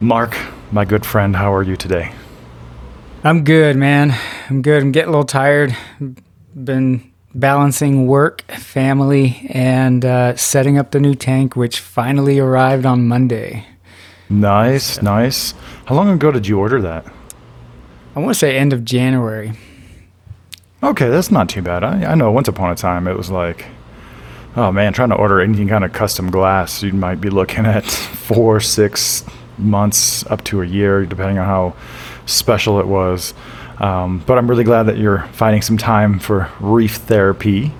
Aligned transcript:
Mark, 0.00 0.36
my 0.72 0.84
good 0.84 1.06
friend, 1.06 1.36
how 1.36 1.54
are 1.54 1.62
you 1.62 1.76
today? 1.76 2.12
I'm 3.22 3.44
good, 3.44 3.76
man. 3.76 4.14
I'm 4.50 4.60
good. 4.60 4.82
I'm 4.82 4.92
getting 4.92 5.08
a 5.08 5.12
little 5.12 5.24
tired. 5.24 5.74
Been 6.54 7.10
balancing 7.34 8.06
work, 8.06 8.42
family, 8.52 9.46
and 9.50 10.04
uh, 10.04 10.36
setting 10.36 10.78
up 10.78 10.90
the 10.90 11.00
new 11.00 11.14
tank, 11.14 11.56
which 11.56 11.80
finally 11.80 12.38
arrived 12.38 12.84
on 12.84 13.08
Monday. 13.08 13.66
Nice, 14.28 15.00
nice. 15.00 15.54
How 15.86 15.94
long 15.94 16.10
ago 16.10 16.30
did 16.30 16.46
you 16.46 16.58
order 16.58 16.82
that? 16.82 17.06
I 18.16 18.20
want 18.20 18.34
to 18.34 18.38
say 18.38 18.56
end 18.56 18.72
of 18.72 18.84
January. 18.84 19.52
Okay, 20.82 21.08
that's 21.08 21.30
not 21.30 21.48
too 21.48 21.62
bad. 21.62 21.82
I, 21.82 22.12
I 22.12 22.14
know 22.14 22.30
once 22.30 22.48
upon 22.48 22.70
a 22.70 22.74
time 22.74 23.06
it 23.06 23.16
was 23.16 23.30
like, 23.30 23.64
oh 24.56 24.70
man, 24.70 24.92
trying 24.92 25.08
to 25.10 25.14
order 25.16 25.40
anything 25.40 25.68
kind 25.68 25.84
of 25.84 25.92
custom 25.92 26.30
glass, 26.30 26.82
you 26.82 26.92
might 26.92 27.20
be 27.20 27.30
looking 27.30 27.64
at 27.64 27.84
four, 27.86 28.60
six 28.60 29.24
months 29.58 30.26
up 30.26 30.42
to 30.44 30.62
a 30.62 30.66
year, 30.66 31.04
depending 31.06 31.38
on 31.38 31.46
how 31.46 31.74
special 32.26 32.80
it 32.80 32.86
was. 32.86 33.34
Um, 33.78 34.22
but 34.26 34.38
I'm 34.38 34.48
really 34.48 34.64
glad 34.64 34.84
that 34.84 34.98
you're 34.98 35.22
finding 35.32 35.62
some 35.62 35.78
time 35.78 36.18
for 36.18 36.50
reef 36.60 36.96
therapy 36.96 37.72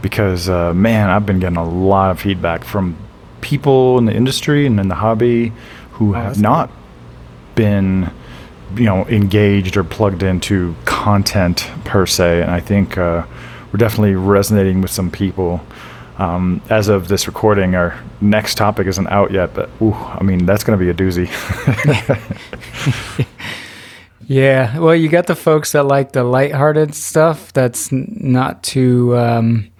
because, 0.00 0.48
uh, 0.48 0.72
man, 0.74 1.10
I've 1.10 1.26
been 1.26 1.40
getting 1.40 1.58
a 1.58 1.68
lot 1.68 2.10
of 2.10 2.20
feedback 2.20 2.64
from 2.64 2.96
people 3.40 3.98
in 3.98 4.04
the 4.04 4.14
industry 4.14 4.66
and 4.66 4.78
in 4.78 4.88
the 4.88 4.94
hobby 4.94 5.52
who 5.92 6.12
have 6.14 6.40
not 6.40 6.70
been, 7.54 8.10
you 8.76 8.84
know, 8.84 9.06
engaged 9.06 9.76
or 9.76 9.84
plugged 9.84 10.22
into 10.22 10.74
content 10.84 11.68
per 11.84 12.06
se. 12.06 12.42
And 12.42 12.50
I 12.50 12.60
think 12.60 12.96
uh, 12.96 13.26
we're 13.72 13.78
definitely 13.78 14.14
resonating 14.14 14.80
with 14.80 14.90
some 14.90 15.10
people. 15.10 15.60
Um, 16.18 16.60
as 16.68 16.88
of 16.88 17.08
this 17.08 17.26
recording, 17.26 17.74
our 17.74 17.98
next 18.20 18.56
topic 18.56 18.86
isn't 18.86 19.08
out 19.08 19.30
yet, 19.30 19.54
but 19.54 19.70
ooh, 19.80 19.94
I 19.94 20.22
mean, 20.22 20.44
that's 20.44 20.62
going 20.62 20.78
to 20.78 20.84
be 20.84 20.90
a 20.90 20.94
doozy. 20.94 21.28
Yeah, 24.32 24.78
well, 24.78 24.94
you 24.94 25.08
got 25.08 25.26
the 25.26 25.34
folks 25.34 25.72
that 25.72 25.84
like 25.84 26.12
the 26.12 26.24
lighthearted 26.24 26.94
stuff. 26.94 27.52
That's 27.52 27.90
not 27.92 28.62
too, 28.62 29.16
um, 29.16 29.70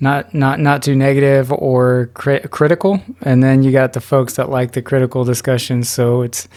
not 0.00 0.34
not 0.34 0.60
not 0.60 0.82
too 0.82 0.94
negative 0.96 1.52
or 1.52 2.10
cri- 2.14 2.40
critical, 2.50 3.00
and 3.22 3.42
then 3.42 3.62
you 3.62 3.72
got 3.72 3.92
the 3.92 4.00
folks 4.00 4.34
that 4.34 4.50
like 4.50 4.72
the 4.72 4.82
critical 4.82 5.24
discussions. 5.24 5.88
So 5.88 6.22
it's, 6.22 6.48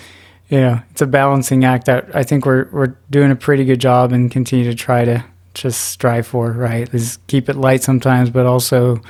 you 0.50 0.60
know, 0.60 0.82
it's 0.92 1.02
a 1.02 1.08
balancing 1.08 1.64
act 1.64 1.86
that 1.86 2.14
I 2.14 2.24
think 2.24 2.46
we're 2.46 2.68
we're 2.72 2.96
doing 3.10 3.32
a 3.32 3.36
pretty 3.36 3.66
good 3.66 3.80
job 3.80 4.12
and 4.12 4.30
continue 4.30 4.66
to 4.66 4.76
try 4.76 5.06
to 5.06 5.24
just 5.62 5.90
strive 5.90 6.26
for. 6.28 6.52
Right, 6.52 6.94
is 6.94 7.20
keep 7.28 7.50
it 7.50 7.56
light 7.56 7.84
sometimes, 7.84 8.30
but 8.30 8.46
also, 8.46 9.02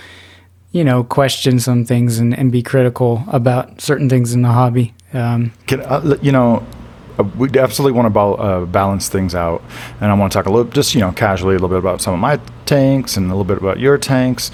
you 0.72 0.84
know, 0.84 1.04
question 1.04 1.60
some 1.60 1.86
things 1.86 2.20
and, 2.20 2.38
and 2.38 2.52
be 2.52 2.62
critical 2.62 3.24
about 3.28 3.82
certain 3.82 4.10
things 4.10 4.34
in 4.34 4.42
the 4.42 4.50
hobby. 4.50 4.94
Um, 5.14 5.52
Can, 5.66 5.82
uh, 5.82 6.18
you 6.22 6.32
know, 6.32 6.66
uh, 7.18 7.24
we 7.24 7.50
absolutely 7.58 8.00
want 8.00 8.14
to 8.14 8.20
uh, 8.20 8.66
balance 8.66 9.10
things 9.10 9.36
out, 9.36 9.62
and 10.00 10.12
I 10.12 10.14
want 10.14 10.32
to 10.32 10.38
talk 10.38 10.46
a 10.46 10.52
little, 10.52 10.72
just 10.72 10.94
you 10.94 11.02
know, 11.02 11.12
casually 11.12 11.56
a 11.56 11.58
little 11.58 11.70
bit 11.70 11.80
about 11.80 12.02
some 12.02 12.14
of 12.14 12.20
my 12.20 12.40
tanks 12.66 13.18
and 13.18 13.26
a 13.26 13.30
little 13.30 13.44
bit 13.44 13.58
about 13.58 13.80
your 13.80 13.98
tanks. 13.98 14.52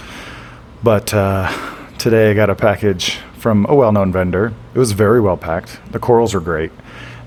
But 0.83 1.13
uh, 1.13 1.51
today 1.97 2.31
I 2.31 2.33
got 2.33 2.49
a 2.49 2.55
package 2.55 3.17
from 3.37 3.65
a 3.69 3.75
well-known 3.75 4.11
vendor. 4.11 4.53
It 4.73 4.79
was 4.79 4.93
very 4.93 5.21
well 5.21 5.37
packed. 5.37 5.79
The 5.91 5.99
corals 5.99 6.33
are 6.33 6.39
great, 6.39 6.71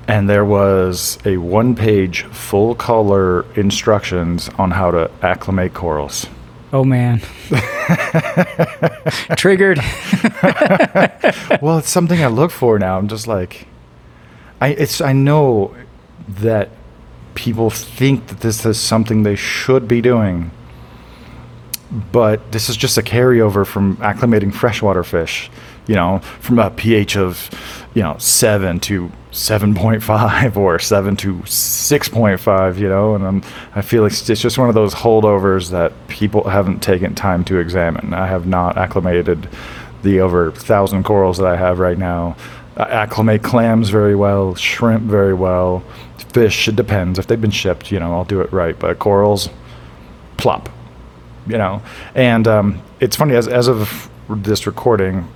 and 0.08 0.28
there 0.28 0.44
was 0.44 1.18
a 1.26 1.36
one-page 1.36 2.24
full-color 2.24 3.44
instructions 3.54 4.48
on 4.58 4.70
how 4.72 4.90
to 4.90 5.10
acclimate 5.22 5.74
corals. 5.74 6.26
oh 6.72 6.82
man, 6.82 7.20
triggered. 9.36 9.78
well, 11.62 11.78
it's 11.78 11.90
something 11.90 12.22
I 12.22 12.26
look 12.28 12.50
for 12.50 12.78
now. 12.78 12.98
I'm 12.98 13.08
just 13.08 13.26
like, 13.26 13.66
I 14.60 14.68
it's 14.68 15.00
I 15.00 15.12
know 15.12 15.74
that 16.28 16.70
people 17.34 17.70
think 17.70 18.26
that 18.26 18.40
this 18.40 18.66
is 18.66 18.80
something 18.80 19.22
they 19.22 19.36
should 19.36 19.86
be 19.86 20.00
doing, 20.00 20.50
but 22.12 22.52
this 22.52 22.68
is 22.68 22.76
just 22.76 22.98
a 22.98 23.02
carryover 23.02 23.66
from 23.66 23.96
acclimating 23.98 24.52
freshwater 24.52 25.04
fish. 25.04 25.50
You 25.88 25.96
know, 25.96 26.20
from 26.40 26.60
a 26.60 26.70
pH 26.70 27.16
of 27.16 27.50
you 27.94 28.02
know 28.02 28.16
seven 28.18 28.78
to 28.80 29.10
seven 29.30 29.74
point 29.74 30.02
five 30.02 30.56
or 30.56 30.78
seven 30.78 31.16
to 31.16 31.44
six 31.46 32.08
point 32.08 32.38
five. 32.40 32.78
You 32.78 32.88
know, 32.88 33.14
and 33.14 33.26
I'm, 33.26 33.42
I 33.74 33.82
feel 33.82 34.02
like 34.04 34.12
it's 34.12 34.40
just 34.40 34.58
one 34.58 34.68
of 34.68 34.74
those 34.74 34.94
holdovers 34.94 35.70
that 35.70 35.92
people 36.08 36.48
haven't 36.48 36.80
taken 36.80 37.14
time 37.14 37.44
to 37.46 37.58
examine. 37.58 38.14
I 38.14 38.26
have 38.26 38.46
not 38.46 38.76
acclimated 38.76 39.48
the 40.02 40.20
over 40.20 40.52
thousand 40.52 41.02
corals 41.04 41.38
that 41.38 41.46
I 41.46 41.56
have 41.56 41.78
right 41.78 41.98
now. 41.98 42.36
I 42.76 42.82
acclimate 42.82 43.42
clams 43.42 43.90
very 43.90 44.14
well, 44.14 44.54
shrimp 44.54 45.02
very 45.02 45.34
well, 45.34 45.82
fish. 46.32 46.68
It 46.68 46.76
depends 46.76 47.18
if 47.18 47.26
they've 47.26 47.40
been 47.40 47.50
shipped. 47.50 47.90
You 47.90 47.98
know, 47.98 48.12
I'll 48.12 48.24
do 48.24 48.40
it 48.40 48.52
right. 48.52 48.78
But 48.78 48.98
corals, 48.98 49.48
plop. 50.36 50.68
You 51.46 51.56
know, 51.56 51.82
and 52.14 52.46
um, 52.46 52.82
it's 53.00 53.16
funny 53.16 53.34
as 53.34 53.48
as 53.48 53.68
of 53.68 54.10
this 54.28 54.66
recording, 54.66 55.26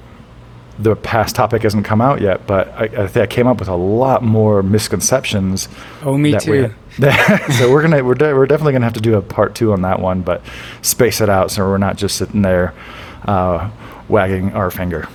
the 0.78 0.96
past 0.96 1.34
topic 1.34 1.62
hasn't 1.62 1.84
come 1.84 2.00
out 2.00 2.20
yet, 2.20 2.46
but 2.46 2.68
I, 2.68 2.84
I 2.84 3.06
think 3.06 3.16
I 3.16 3.26
came 3.26 3.46
up 3.46 3.58
with 3.58 3.68
a 3.68 3.76
lot 3.76 4.22
more 4.22 4.62
misconceptions. 4.62 5.68
Oh, 6.02 6.16
me 6.16 6.32
that 6.32 6.46
we- 6.46 6.62
too. 6.62 6.74
so 7.54 7.70
we're 7.72 7.80
gonna 7.82 8.04
we're, 8.04 8.14
de- 8.14 8.34
we're 8.34 8.46
definitely 8.46 8.72
gonna 8.74 8.84
have 8.84 8.92
to 8.94 9.00
do 9.00 9.14
a 9.14 9.22
part 9.22 9.54
two 9.54 9.72
on 9.72 9.80
that 9.82 10.00
one, 10.00 10.20
but 10.20 10.42
space 10.82 11.20
it 11.22 11.28
out 11.30 11.50
so 11.50 11.66
we're 11.66 11.78
not 11.78 11.96
just 11.96 12.16
sitting 12.16 12.42
there 12.42 12.74
uh, 13.26 13.70
wagging 14.08 14.52
our 14.52 14.70
finger. 14.70 15.08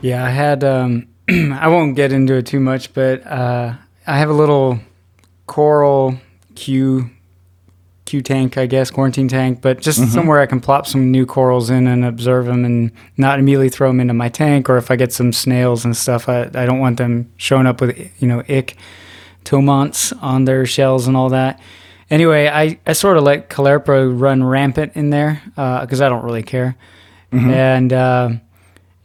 Yeah, 0.00 0.24
I 0.24 0.30
had. 0.30 0.64
Um, 0.64 1.08
I 1.28 1.68
won't 1.68 1.96
get 1.96 2.12
into 2.12 2.34
it 2.34 2.46
too 2.46 2.60
much, 2.60 2.94
but 2.94 3.26
uh, 3.26 3.74
I 4.06 4.18
have 4.18 4.30
a 4.30 4.34
little 4.34 4.78
coral 5.46 6.18
Q 6.54 7.10
Q 8.06 8.22
tank, 8.22 8.56
I 8.56 8.66
guess, 8.66 8.90
quarantine 8.90 9.28
tank, 9.28 9.60
but 9.60 9.80
just 9.80 10.00
mm-hmm. 10.00 10.10
somewhere 10.10 10.40
I 10.40 10.46
can 10.46 10.60
plop 10.60 10.86
some 10.86 11.10
new 11.10 11.26
corals 11.26 11.68
in 11.68 11.86
and 11.86 12.04
observe 12.04 12.46
them, 12.46 12.64
and 12.64 12.90
not 13.16 13.38
immediately 13.38 13.68
throw 13.68 13.88
them 13.88 14.00
into 14.00 14.14
my 14.14 14.28
tank. 14.28 14.70
Or 14.70 14.78
if 14.78 14.90
I 14.90 14.96
get 14.96 15.12
some 15.12 15.32
snails 15.32 15.84
and 15.84 15.96
stuff, 15.96 16.28
I, 16.28 16.44
I 16.54 16.64
don't 16.64 16.78
want 16.78 16.96
them 16.96 17.30
showing 17.36 17.66
up 17.66 17.80
with 17.80 17.98
you 18.22 18.28
know 18.28 18.42
ick 18.48 18.76
tomonts 19.44 20.12
on 20.14 20.44
their 20.46 20.64
shells 20.64 21.06
and 21.06 21.16
all 21.16 21.28
that. 21.30 21.60
Anyway, 22.08 22.46
I, 22.46 22.78
I 22.86 22.92
sort 22.92 23.16
of 23.16 23.24
let 23.24 23.50
Caulerpa 23.50 24.18
run 24.18 24.44
rampant 24.44 24.92
in 24.94 25.10
there 25.10 25.42
uh, 25.56 25.80
because 25.80 26.00
I 26.00 26.08
don't 26.08 26.24
really 26.24 26.44
care. 26.44 26.76
Mm-hmm. 27.32 27.50
And 27.50 27.92
uh, 27.92 28.30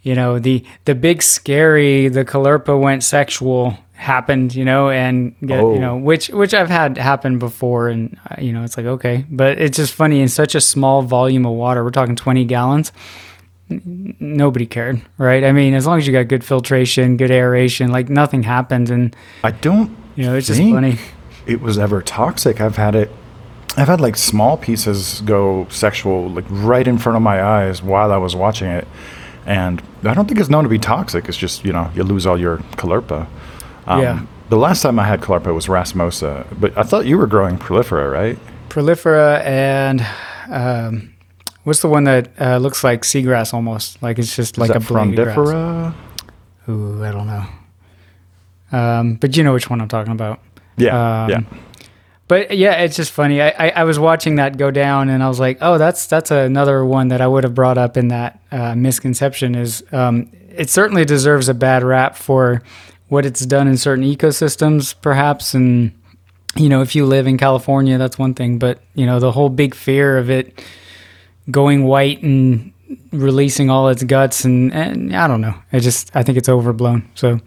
you 0.03 0.16
know 0.16 0.40
the 0.40 0.63
the 0.85 0.95
big 0.95 1.22
scary 1.22 2.07
the 2.07 2.25
Caulerpa 2.25 2.79
went 2.79 3.03
sexual 3.03 3.78
happened 4.01 4.56
you 4.56 4.66
know 4.66 4.89
and 4.89 5.35
get, 5.45 5.59
Oh. 5.59 5.73
you 5.75 5.79
know 5.79 5.95
which 5.95 6.29
which 6.29 6.53
I've 6.56 6.69
had 6.69 6.97
happen 6.97 7.38
before 7.38 7.88
and 7.89 8.17
uh, 8.29 8.41
you 8.41 8.51
know 8.51 8.63
it's 8.63 8.75
like 8.75 8.88
okay 8.88 9.25
but 9.29 9.59
it's 9.62 9.78
just 9.78 9.94
funny 9.94 10.22
in 10.22 10.28
such 10.28 10.56
a 10.56 10.62
small 10.62 11.03
volume 11.03 11.45
of 11.45 11.53
water 11.53 11.84
we're 11.84 11.91
talking 11.91 12.16
20 12.16 12.44
gallons 12.45 12.91
n- 13.69 14.16
nobody 14.19 14.66
cared 14.66 15.01
right 15.19 15.44
I 15.44 15.51
mean 15.51 15.75
as 15.75 15.85
long 15.85 16.00
as 16.00 16.07
you 16.07 16.13
got 16.13 16.28
good 16.28 16.44
filtration 16.44 17.16
good 17.16 17.29
aeration 17.31 17.91
like 17.91 18.09
nothing 18.09 18.41
happened 18.43 18.90
and 18.90 19.16
I 19.43 19.52
don't. 19.52 19.96
you 20.16 20.23
know 20.26 20.35
it's 20.35 20.47
just 20.47 20.59
funny 20.59 20.97
It 21.46 21.59
was 21.61 21.78
ever 21.79 22.02
toxic. 22.03 22.61
I've 22.61 22.78
had 22.78 22.93
it. 22.96 23.09
I've 23.76 23.87
had 23.87 23.99
like 23.99 24.16
small 24.16 24.58
pieces 24.58 25.22
go 25.26 25.66
sexual, 25.70 26.29
like 26.29 26.46
right 26.49 26.87
in 26.87 26.97
front 26.99 27.16
of 27.16 27.23
my 27.23 27.41
eyes 27.41 27.81
while 27.81 28.11
I 28.11 28.17
was 28.17 28.35
watching 28.35 28.67
it, 28.70 28.87
and 29.47 29.81
I 30.03 30.14
don't 30.14 30.28
think 30.28 30.40
it's 30.40 30.49
known 30.49 30.64
to 30.66 30.70
be 30.70 30.78
toxic. 30.78 31.28
It's 31.28 31.37
just 31.37 31.66
you 31.66 31.73
know 31.73 31.90
you 31.96 32.03
lose 32.03 32.28
all 32.28 32.40
your 32.40 32.58
caulerpa. 32.78 33.26
Um, 33.87 34.01
Yeah. 34.01 34.25
The 34.49 34.57
last 34.57 34.81
time 34.81 34.99
I 34.99 35.05
had 35.05 35.22
caulerpa 35.22 35.53
was 35.55 35.67
racemosa, 35.67 36.45
but 36.59 36.78
I 36.78 36.83
thought 36.83 37.05
you 37.05 37.17
were 37.17 37.28
growing 37.28 37.57
prolifera, 37.57 38.11
right? 38.11 38.37
prolifera 38.69 39.43
and 39.45 40.05
um, 40.49 41.13
what's 41.63 41.81
the 41.81 41.87
one 41.89 42.05
that 42.05 42.29
uh, 42.39 42.57
looks 42.57 42.83
like 42.85 43.01
seagrass 43.03 43.53
almost 43.53 44.01
like 44.01 44.17
it's 44.17 44.33
just 44.35 44.57
like 44.57 44.69
Is 44.69 44.75
a 44.78 44.79
that 44.79 44.87
blade 44.87 45.19
of 45.19 45.35
grass. 45.35 45.93
Ooh, 46.69 47.03
I 47.03 47.11
don't 47.11 47.28
know. 47.28 47.45
Um, 48.72 49.16
but 49.16 49.35
you 49.35 49.43
know 49.43 49.53
which 49.53 49.69
one 49.69 49.81
I'm 49.81 49.87
talking 49.89 50.13
about. 50.13 50.39
Yeah, 50.78 51.23
Um, 51.23 51.29
yeah. 51.29 51.41
But 52.28 52.55
yeah, 52.57 52.75
it's 52.83 52.95
just 52.95 53.11
funny. 53.11 53.41
I, 53.41 53.49
I, 53.49 53.69
I 53.69 53.83
was 53.83 53.99
watching 53.99 54.35
that 54.35 54.55
go 54.55 54.72
down, 54.72 55.09
and 55.09 55.22
I 55.22 55.28
was 55.28 55.37
like, 55.39 55.57
oh, 55.59 55.78
that's 55.78 56.07
that's 56.07 56.31
another 56.31 56.85
one 56.85 57.09
that 57.09 57.19
I 57.19 57.28
would 57.28 57.43
have 57.43 57.53
brought 57.53 57.78
up 57.78 57.97
in 57.97 58.07
that 58.07 58.39
uh, 58.53 58.73
misconception 58.73 59.53
is 59.53 59.83
um, 59.91 60.31
it 60.49 60.69
certainly 60.69 61.03
deserves 61.03 61.49
a 61.49 61.53
bad 61.53 61.83
rap 61.83 62.16
for 62.16 62.61
what 63.11 63.25
it's 63.25 63.46
done 63.46 63.67
in 63.67 63.75
certain 63.75 64.05
ecosystems, 64.05 64.96
perhaps. 65.02 65.53
And 65.53 65.91
you 66.55 66.69
know, 66.69 66.81
if 66.81 66.96
you 66.96 67.05
live 67.05 67.28
in 67.28 67.37
California, 67.37 67.97
that's 67.97 68.17
one 68.17 68.34
thing. 68.34 68.58
But 68.58 68.81
you 68.96 69.05
know, 69.05 69.19
the 69.19 69.34
whole 69.34 69.49
big 69.49 69.75
fear 69.75 70.17
of 70.17 70.29
it 70.29 70.63
going 71.49 71.84
white 71.84 72.23
and 72.23 72.72
releasing 73.11 73.69
all 73.69 73.90
its 73.90 74.02
guts, 74.03 74.46
and, 74.46 74.73
and 74.73 75.13
I 75.13 75.28
don't 75.28 75.41
know. 75.41 75.53
I 75.73 75.79
just 75.79 76.16
I 76.16 76.23
think 76.23 76.37
it's 76.37 76.47
overblown. 76.47 77.08
So. 77.16 77.40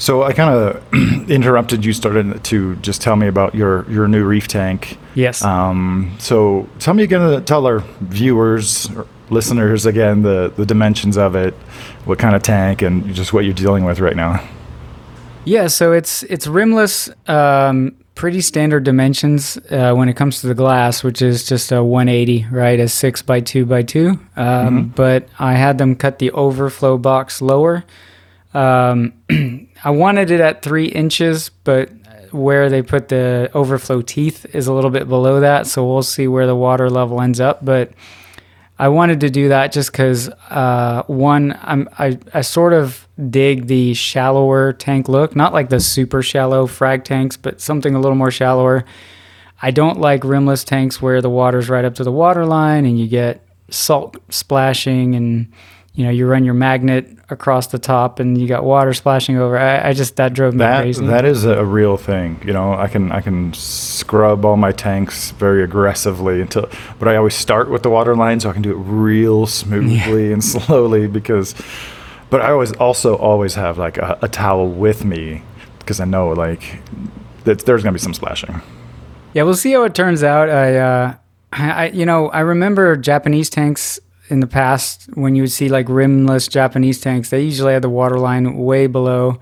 So 0.00 0.22
I 0.22 0.32
kind 0.32 0.54
of 0.54 0.94
interrupted 1.28 1.84
you, 1.84 1.92
started 1.92 2.44
to 2.44 2.76
just 2.76 3.02
tell 3.02 3.16
me 3.16 3.26
about 3.26 3.56
your, 3.56 3.84
your 3.90 4.06
new 4.06 4.24
reef 4.24 4.46
tank. 4.46 4.96
Yes. 5.16 5.42
Um, 5.42 6.14
so 6.20 6.68
tell 6.78 6.94
me 6.94 7.02
again, 7.02 7.20
uh, 7.20 7.40
tell 7.40 7.66
our 7.66 7.80
viewers, 8.02 8.88
or 8.94 9.08
listeners 9.28 9.86
again, 9.86 10.22
the, 10.22 10.52
the 10.56 10.64
dimensions 10.64 11.18
of 11.18 11.34
it, 11.34 11.52
what 12.04 12.20
kind 12.20 12.36
of 12.36 12.44
tank, 12.44 12.80
and 12.80 13.12
just 13.12 13.32
what 13.32 13.44
you're 13.44 13.52
dealing 13.52 13.84
with 13.84 13.98
right 13.98 14.14
now. 14.14 14.40
Yeah, 15.48 15.68
so 15.68 15.92
it's 15.92 16.22
it's 16.24 16.46
rimless, 16.46 17.08
um, 17.26 17.94
pretty 18.14 18.42
standard 18.42 18.84
dimensions 18.84 19.56
uh, 19.70 19.94
when 19.94 20.10
it 20.10 20.14
comes 20.14 20.42
to 20.42 20.46
the 20.46 20.54
glass, 20.54 21.02
which 21.02 21.22
is 21.22 21.48
just 21.48 21.72
a 21.72 21.82
180, 21.82 22.46
right, 22.50 22.78
a 22.78 22.86
six 22.86 23.22
by 23.22 23.40
two 23.40 23.64
by 23.64 23.82
two. 23.82 24.20
Um, 24.36 24.88
But 24.94 25.28
I 25.38 25.54
had 25.54 25.78
them 25.78 25.96
cut 25.96 26.18
the 26.18 26.30
overflow 26.32 26.98
box 26.98 27.40
lower. 27.40 27.84
Um, 28.52 29.14
I 29.84 29.90
wanted 29.90 30.30
it 30.30 30.40
at 30.40 30.60
three 30.60 30.86
inches, 30.86 31.50
but 31.64 31.90
where 32.30 32.68
they 32.68 32.82
put 32.82 33.08
the 33.08 33.50
overflow 33.54 34.02
teeth 34.02 34.44
is 34.54 34.66
a 34.66 34.72
little 34.74 34.90
bit 34.90 35.08
below 35.08 35.40
that, 35.40 35.66
so 35.66 35.86
we'll 35.86 36.02
see 36.02 36.28
where 36.28 36.46
the 36.46 36.56
water 36.56 36.90
level 36.90 37.22
ends 37.22 37.40
up. 37.40 37.64
But 37.64 37.92
I 38.78 38.88
wanted 38.88 39.20
to 39.20 39.30
do 39.30 39.48
that 39.48 39.72
just 39.72 39.90
because 39.90 40.28
uh, 40.50 41.02
one, 41.06 41.58
I'm, 41.62 41.88
I 41.98 42.18
I 42.32 42.42
sort 42.42 42.72
of 42.72 43.08
dig 43.28 43.66
the 43.66 43.94
shallower 43.94 44.72
tank 44.72 45.08
look, 45.08 45.34
not 45.34 45.52
like 45.52 45.68
the 45.68 45.80
super 45.80 46.22
shallow 46.22 46.66
frag 46.66 47.04
tanks, 47.04 47.36
but 47.36 47.60
something 47.60 47.94
a 47.94 48.00
little 48.00 48.16
more 48.16 48.30
shallower. 48.30 48.84
I 49.60 49.72
don't 49.72 50.00
like 50.00 50.22
rimless 50.22 50.62
tanks 50.62 51.02
where 51.02 51.20
the 51.20 51.30
water's 51.30 51.68
right 51.68 51.84
up 51.84 51.96
to 51.96 52.04
the 52.04 52.12
water 52.12 52.46
line 52.46 52.84
and 52.86 52.98
you 52.98 53.08
get 53.08 53.44
salt 53.70 54.16
splashing 54.30 55.16
and 55.16 55.52
you 55.94 56.04
know 56.04 56.10
you 56.10 56.26
run 56.26 56.44
your 56.44 56.54
magnet 56.54 57.08
across 57.30 57.66
the 57.68 57.78
top 57.78 58.20
and 58.20 58.40
you 58.40 58.46
got 58.48 58.64
water 58.64 58.92
splashing 58.94 59.36
over. 59.36 59.58
I, 59.58 59.88
I 59.88 59.92
just 59.92 60.16
that 60.16 60.32
drove 60.32 60.54
me 60.54 60.58
That 60.58 60.82
crazy. 60.82 61.06
that 61.06 61.24
is 61.24 61.44
a 61.44 61.64
real 61.64 61.96
thing. 61.96 62.40
You 62.44 62.52
know, 62.52 62.72
I 62.74 62.86
can 62.88 63.10
I 63.12 63.20
can 63.20 63.52
scrub 63.54 64.44
all 64.44 64.56
my 64.56 64.72
tanks 64.72 65.32
very 65.32 65.62
aggressively 65.64 66.40
until, 66.40 66.68
but 66.98 67.08
I 67.08 67.16
always 67.16 67.34
start 67.34 67.68
with 67.70 67.82
the 67.82 67.90
water 67.90 68.14
line 68.16 68.40
so 68.40 68.48
I 68.50 68.52
can 68.52 68.62
do 68.62 68.70
it 68.70 68.76
real 68.82 69.46
smoothly 69.46 70.32
and 70.32 70.42
slowly 70.54 71.06
because. 71.08 71.54
But 72.30 72.42
I 72.42 72.50
always 72.52 72.72
also 72.74 73.16
always 73.16 73.54
have 73.54 73.78
like 73.78 73.96
a, 73.96 74.18
a 74.20 74.28
towel 74.28 74.68
with 74.68 75.02
me 75.02 75.42
because 75.78 75.98
I 75.98 76.04
know 76.04 76.28
like 76.28 76.78
that 77.44 77.60
there's 77.64 77.82
gonna 77.82 77.94
be 77.94 77.98
some 77.98 78.12
splashing. 78.12 78.60
Yeah, 79.32 79.44
we'll 79.44 79.54
see 79.56 79.72
how 79.72 79.84
it 79.84 79.94
turns 79.94 80.22
out. 80.22 80.50
I, 80.50 80.76
uh, 80.76 81.14
I- 81.54 81.88
you 81.88 82.04
know, 82.04 82.28
I 82.28 82.40
remember 82.40 82.96
Japanese 82.98 83.48
tanks 83.48 83.98
in 84.28 84.40
the 84.40 84.46
past 84.46 85.08
when 85.14 85.34
you 85.34 85.42
would 85.42 85.50
see 85.50 85.68
like 85.68 85.88
rimless 85.88 86.48
Japanese 86.48 87.00
tanks. 87.00 87.30
They 87.30 87.42
usually 87.42 87.72
had 87.72 87.82
the 87.82 87.88
water 87.88 88.18
line 88.18 88.56
way 88.56 88.86
below, 88.86 89.40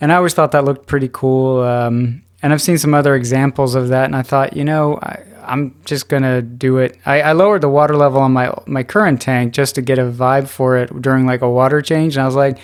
and 0.00 0.12
I 0.12 0.16
always 0.16 0.34
thought 0.34 0.52
that 0.52 0.64
looked 0.64 0.86
pretty 0.86 1.08
cool. 1.12 1.60
Um, 1.60 2.22
and 2.42 2.52
I've 2.52 2.62
seen 2.62 2.78
some 2.78 2.94
other 2.94 3.14
examples 3.14 3.74
of 3.74 3.88
that, 3.88 4.06
and 4.06 4.16
I 4.16 4.22
thought, 4.22 4.56
you 4.56 4.64
know, 4.64 4.98
I, 5.02 5.22
I'm 5.44 5.74
just 5.84 6.08
gonna 6.08 6.42
do 6.42 6.78
it. 6.78 6.98
I, 7.06 7.20
I 7.22 7.32
lowered 7.32 7.60
the 7.60 7.68
water 7.68 7.96
level 7.96 8.20
on 8.20 8.32
my 8.32 8.52
my 8.66 8.82
current 8.82 9.20
tank 9.20 9.52
just 9.52 9.74
to 9.76 9.82
get 9.82 9.98
a 9.98 10.04
vibe 10.04 10.48
for 10.48 10.76
it 10.76 11.02
during 11.02 11.26
like 11.26 11.42
a 11.42 11.50
water 11.50 11.82
change, 11.82 12.16
and 12.16 12.22
I 12.22 12.26
was 12.26 12.34
like, 12.34 12.58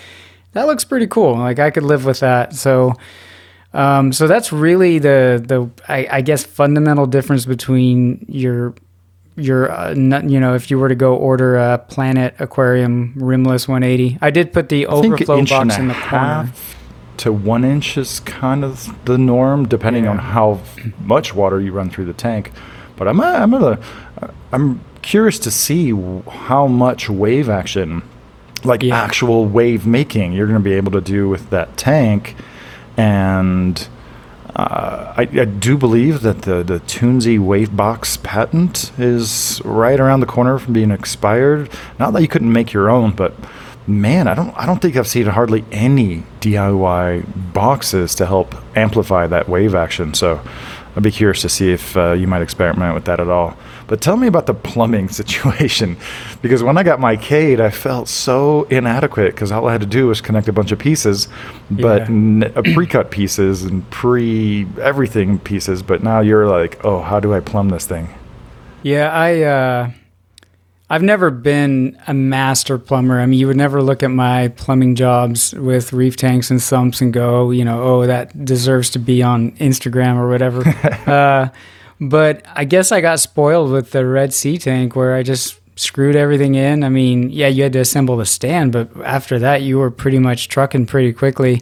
that 0.53 0.67
looks 0.67 0.83
pretty 0.83 1.07
cool. 1.07 1.37
Like 1.37 1.59
I 1.59 1.71
could 1.71 1.83
live 1.83 2.05
with 2.05 2.19
that. 2.19 2.53
So. 2.53 2.93
Um, 3.71 4.11
so 4.13 4.25
that's 4.25 4.51
really 4.51 4.97
the 4.97 5.39
the 5.45 5.69
I, 5.87 6.07
I 6.11 6.21
guess 6.21 6.43
fundamental 6.43 7.05
difference 7.05 7.45
between 7.45 8.25
your 8.27 8.73
your 9.35 9.71
uh, 9.71 9.93
you 9.93 10.39
know 10.39 10.53
if 10.55 10.69
you 10.69 10.77
were 10.79 10.89
to 10.89 10.95
go 10.95 11.15
order 11.15 11.57
a 11.57 11.77
Planet 11.77 12.35
Aquarium 12.39 13.13
rimless 13.15 13.67
180. 13.67 14.17
I 14.21 14.31
did 14.31 14.51
put 14.53 14.69
the 14.69 14.85
I 14.85 14.89
overflow 14.89 15.45
box 15.45 15.77
in 15.77 15.87
the 15.87 15.93
corner. 15.93 16.51
to 17.17 17.31
one 17.33 17.63
inch 17.63 17.97
is 17.97 18.19
kind 18.21 18.63
of 18.63 18.93
the 19.05 19.17
norm, 19.17 19.67
depending 19.67 20.07
on 20.07 20.17
how 20.17 20.61
much 20.99 21.33
water 21.33 21.59
you 21.59 21.71
run 21.71 21.89
through 21.89 22.05
the 22.05 22.13
tank. 22.13 22.51
But 22.97 23.07
I'm 23.07 23.21
I'm 23.21 23.51
gonna, 23.51 23.79
I'm 24.51 24.81
curious 25.01 25.39
to 25.39 25.51
see 25.51 25.91
how 26.29 26.67
much 26.67 27.09
wave 27.09 27.49
action, 27.49 28.01
like 28.65 28.83
Yeah. 28.83 29.01
actual 29.01 29.45
wave 29.45 29.85
making, 29.87 30.33
you're 30.33 30.47
gonna 30.47 30.59
be 30.59 30.73
able 30.73 30.91
to 30.91 31.01
do 31.01 31.29
with 31.29 31.49
that 31.51 31.77
tank, 31.77 32.35
and. 32.97 33.87
Uh, 34.59 35.13
I, 35.15 35.21
I 35.21 35.45
do 35.45 35.77
believe 35.77 36.21
that 36.23 36.41
the, 36.41 36.63
the 36.63 36.81
Tunze 36.81 37.39
Wave 37.39 37.77
Box 37.77 38.17
patent 38.17 38.91
is 38.99 39.61
right 39.63 39.97
around 39.97 40.19
the 40.19 40.25
corner 40.25 40.59
from 40.59 40.73
being 40.73 40.91
expired. 40.91 41.69
Not 41.97 42.11
that 42.11 42.21
you 42.21 42.27
couldn't 42.27 42.51
make 42.51 42.73
your 42.73 42.89
own, 42.89 43.11
but 43.11 43.33
man, 43.87 44.27
I 44.27 44.33
don't 44.33 44.53
I 44.57 44.65
don't 44.65 44.81
think 44.81 44.97
I've 44.97 45.07
seen 45.07 45.27
hardly 45.27 45.63
any 45.71 46.23
DIY 46.41 47.53
boxes 47.53 48.13
to 48.15 48.25
help 48.25 48.53
amplify 48.75 49.27
that 49.27 49.47
wave 49.47 49.75
action. 49.75 50.13
So 50.13 50.41
I'd 50.93 51.03
be 51.03 51.11
curious 51.11 51.41
to 51.43 51.49
see 51.49 51.71
if 51.71 51.95
uh, 51.95 52.11
you 52.11 52.27
might 52.27 52.41
experiment 52.41 52.95
with 52.95 53.05
that 53.05 53.21
at 53.21 53.29
all. 53.29 53.57
But 53.89 53.99
tell 54.01 54.15
me 54.15 54.27
about 54.27 54.45
the 54.45 54.53
plumbing 54.53 55.09
situation, 55.21 55.97
because 56.41 56.63
when 56.63 56.77
I 56.77 56.83
got 56.83 56.99
my 56.99 57.17
Cade, 57.17 57.59
I 57.59 57.69
felt 57.71 58.07
so 58.07 58.63
inadequate 58.69 59.33
because 59.33 59.51
all 59.51 59.67
I 59.67 59.71
had 59.73 59.81
to 59.81 59.87
do 59.87 60.07
was 60.07 60.21
connect 60.21 60.47
a 60.47 60.53
bunch 60.53 60.71
of 60.71 60.79
pieces, 60.79 61.27
but 61.71 62.01
Yeah. 62.03 62.05
n- 62.07 62.53
uh, 62.55 62.61
pre-cut 62.73 63.09
pieces 63.11 63.63
and 63.63 63.89
pre 63.89 64.67
everything 64.79 65.39
pieces. 65.39 65.81
But 65.83 66.03
now 66.03 66.21
you're 66.21 66.47
like, 66.47 66.79
oh, 66.85 67.01
how 67.01 67.19
do 67.19 67.33
I 67.33 67.39
plumb 67.41 67.69
this 67.69 67.85
thing? 67.85 68.07
Yeah, 68.83 69.09
I 69.11 69.41
uh, 69.41 69.91
I've 70.91 71.03
never 71.03 71.29
been 71.31 71.97
a 72.07 72.13
master 72.13 72.77
plumber. 72.77 73.19
I 73.19 73.25
mean, 73.25 73.39
you 73.39 73.47
would 73.47 73.57
never 73.57 73.81
look 73.81 74.01
at 74.03 74.09
my 74.11 74.47
plumbing 74.49 74.95
jobs 74.95 75.53
with 75.53 75.93
reef 75.93 76.15
tanks 76.15 76.49
and 76.49 76.61
sumps 76.61 77.01
and 77.01 77.11
go, 77.13 77.51
you 77.51 77.65
know, 77.65 77.81
oh, 77.83 78.07
that 78.07 78.45
deserves 78.45 78.89
to 78.91 78.99
be 78.99 79.21
on 79.21 79.51
Instagram 79.57 80.15
or 80.15 80.29
whatever. 80.29 80.63
uh, 81.07 81.49
but 81.99 82.45
I 82.55 82.65
guess 82.65 82.91
I 82.91 83.01
got 83.01 83.19
spoiled 83.19 83.71
with 83.71 83.91
the 83.91 84.05
Red 84.05 84.33
Sea 84.33 84.57
tank 84.57 84.95
where 84.95 85.15
I 85.15 85.23
just 85.23 85.59
screwed 85.77 86.15
everything 86.15 86.55
in. 86.55 86.83
I 86.83 86.89
mean, 86.89 87.29
yeah, 87.29 87.47
you 87.47 87.63
had 87.63 87.73
to 87.73 87.79
assemble 87.79 88.17
the 88.17 88.25
stand, 88.25 88.71
but 88.71 88.89
after 89.03 89.39
that, 89.39 89.61
you 89.61 89.79
were 89.79 89.91
pretty 89.91 90.19
much 90.19 90.49
trucking 90.49 90.87
pretty 90.87 91.13
quickly. 91.13 91.61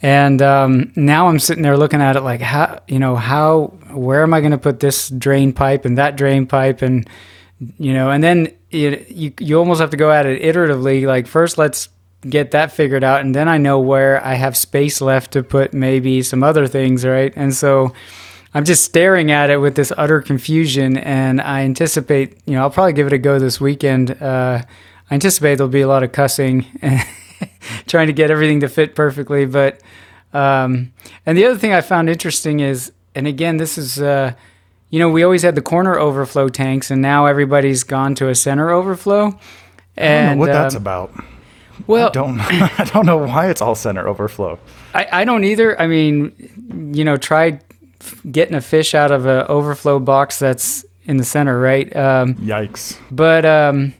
And 0.00 0.42
um, 0.42 0.92
now 0.96 1.28
I'm 1.28 1.38
sitting 1.38 1.62
there 1.62 1.76
looking 1.76 2.00
at 2.00 2.16
it 2.16 2.22
like, 2.22 2.40
how, 2.40 2.80
you 2.88 2.98
know, 2.98 3.14
how, 3.14 3.66
where 3.92 4.22
am 4.24 4.34
I 4.34 4.40
going 4.40 4.50
to 4.50 4.58
put 4.58 4.80
this 4.80 5.08
drain 5.08 5.52
pipe 5.52 5.84
and 5.84 5.96
that 5.96 6.16
drain 6.16 6.46
pipe 6.46 6.82
and, 6.82 7.08
you 7.78 7.92
know, 7.92 8.10
and 8.10 8.24
then 8.24 8.52
it, 8.72 9.10
you 9.10 9.32
you 9.38 9.58
almost 9.58 9.80
have 9.80 9.90
to 9.90 9.96
go 9.96 10.10
at 10.10 10.26
it 10.26 10.42
iteratively. 10.42 11.06
Like 11.06 11.26
first, 11.26 11.58
let's 11.58 11.88
get 12.28 12.52
that 12.52 12.72
figured 12.72 13.04
out, 13.04 13.20
and 13.20 13.34
then 13.34 13.48
I 13.48 13.58
know 13.58 13.78
where 13.78 14.24
I 14.24 14.34
have 14.34 14.56
space 14.56 15.00
left 15.00 15.32
to 15.32 15.42
put 15.42 15.74
maybe 15.74 16.22
some 16.22 16.42
other 16.42 16.66
things, 16.66 17.04
right? 17.04 17.32
And 17.36 17.54
so 17.54 17.92
I'm 18.54 18.64
just 18.64 18.84
staring 18.84 19.30
at 19.30 19.48
it 19.50 19.58
with 19.58 19.74
this 19.76 19.92
utter 19.96 20.20
confusion, 20.20 20.98
and 20.98 21.40
I 21.40 21.62
anticipate, 21.62 22.38
you 22.46 22.54
know, 22.54 22.62
I'll 22.62 22.70
probably 22.70 22.92
give 22.92 23.06
it 23.06 23.12
a 23.12 23.18
go 23.18 23.38
this 23.38 23.60
weekend. 23.60 24.10
Uh, 24.22 24.62
I 25.10 25.14
anticipate 25.14 25.56
there'll 25.56 25.70
be 25.70 25.80
a 25.80 25.88
lot 25.88 26.02
of 26.02 26.12
cussing, 26.12 26.66
trying 27.86 28.08
to 28.08 28.12
get 28.12 28.30
everything 28.30 28.60
to 28.60 28.68
fit 28.68 28.94
perfectly, 28.94 29.46
but. 29.46 29.80
Um, 30.34 30.92
and 31.26 31.36
the 31.36 31.44
other 31.44 31.58
thing 31.58 31.74
I 31.74 31.82
found 31.82 32.08
interesting 32.08 32.60
is, 32.60 32.90
and 33.14 33.26
again, 33.26 33.58
this 33.58 33.76
is, 33.76 34.00
uh, 34.00 34.32
you 34.88 34.98
know, 34.98 35.10
we 35.10 35.22
always 35.22 35.42
had 35.42 35.54
the 35.56 35.60
corner 35.62 35.98
overflow 35.98 36.48
tanks, 36.48 36.90
and 36.90 37.02
now 37.02 37.26
everybody's 37.26 37.84
gone 37.84 38.14
to 38.14 38.28
a 38.28 38.34
center 38.34 38.70
overflow. 38.70 39.26
I 39.26 39.30
don't 39.30 39.38
And 39.96 40.38
know 40.38 40.40
what 40.40 40.52
that's 40.52 40.74
um, 40.74 40.80
about. 40.80 41.24
Well, 41.86 42.08
I 42.08 42.12
don't 42.12 42.40
I 42.80 42.84
don't 42.84 43.04
know 43.04 43.18
why 43.18 43.50
it's 43.50 43.60
all 43.60 43.74
center 43.74 44.08
overflow. 44.08 44.58
I, 44.94 45.06
I 45.12 45.24
don't 45.26 45.44
either. 45.44 45.78
I 45.78 45.86
mean, 45.86 46.90
you 46.94 47.04
know, 47.04 47.18
try 47.18 47.60
getting 48.30 48.54
a 48.54 48.60
fish 48.60 48.94
out 48.94 49.10
of 49.10 49.26
an 49.26 49.46
overflow 49.48 49.98
box 49.98 50.38
that's 50.38 50.84
in 51.04 51.16
the 51.16 51.24
center, 51.24 51.60
right? 51.60 51.94
Um, 51.96 52.34
Yikes. 52.34 52.98
But 53.10 53.44
um, 53.44 53.94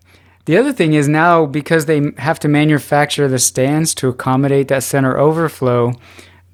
the 0.45 0.57
other 0.57 0.73
thing 0.73 0.95
is 0.95 1.09
now 1.09 1.47
because 1.47 1.87
they 1.87 2.13
have 2.19 2.39
to 2.41 2.49
manufacture 2.49 3.29
the 3.29 3.39
stands 3.39 3.95
to 3.97 4.09
accommodate 4.09 4.69
that 4.69 4.83
center 4.83 5.19
overflow, 5.19 5.95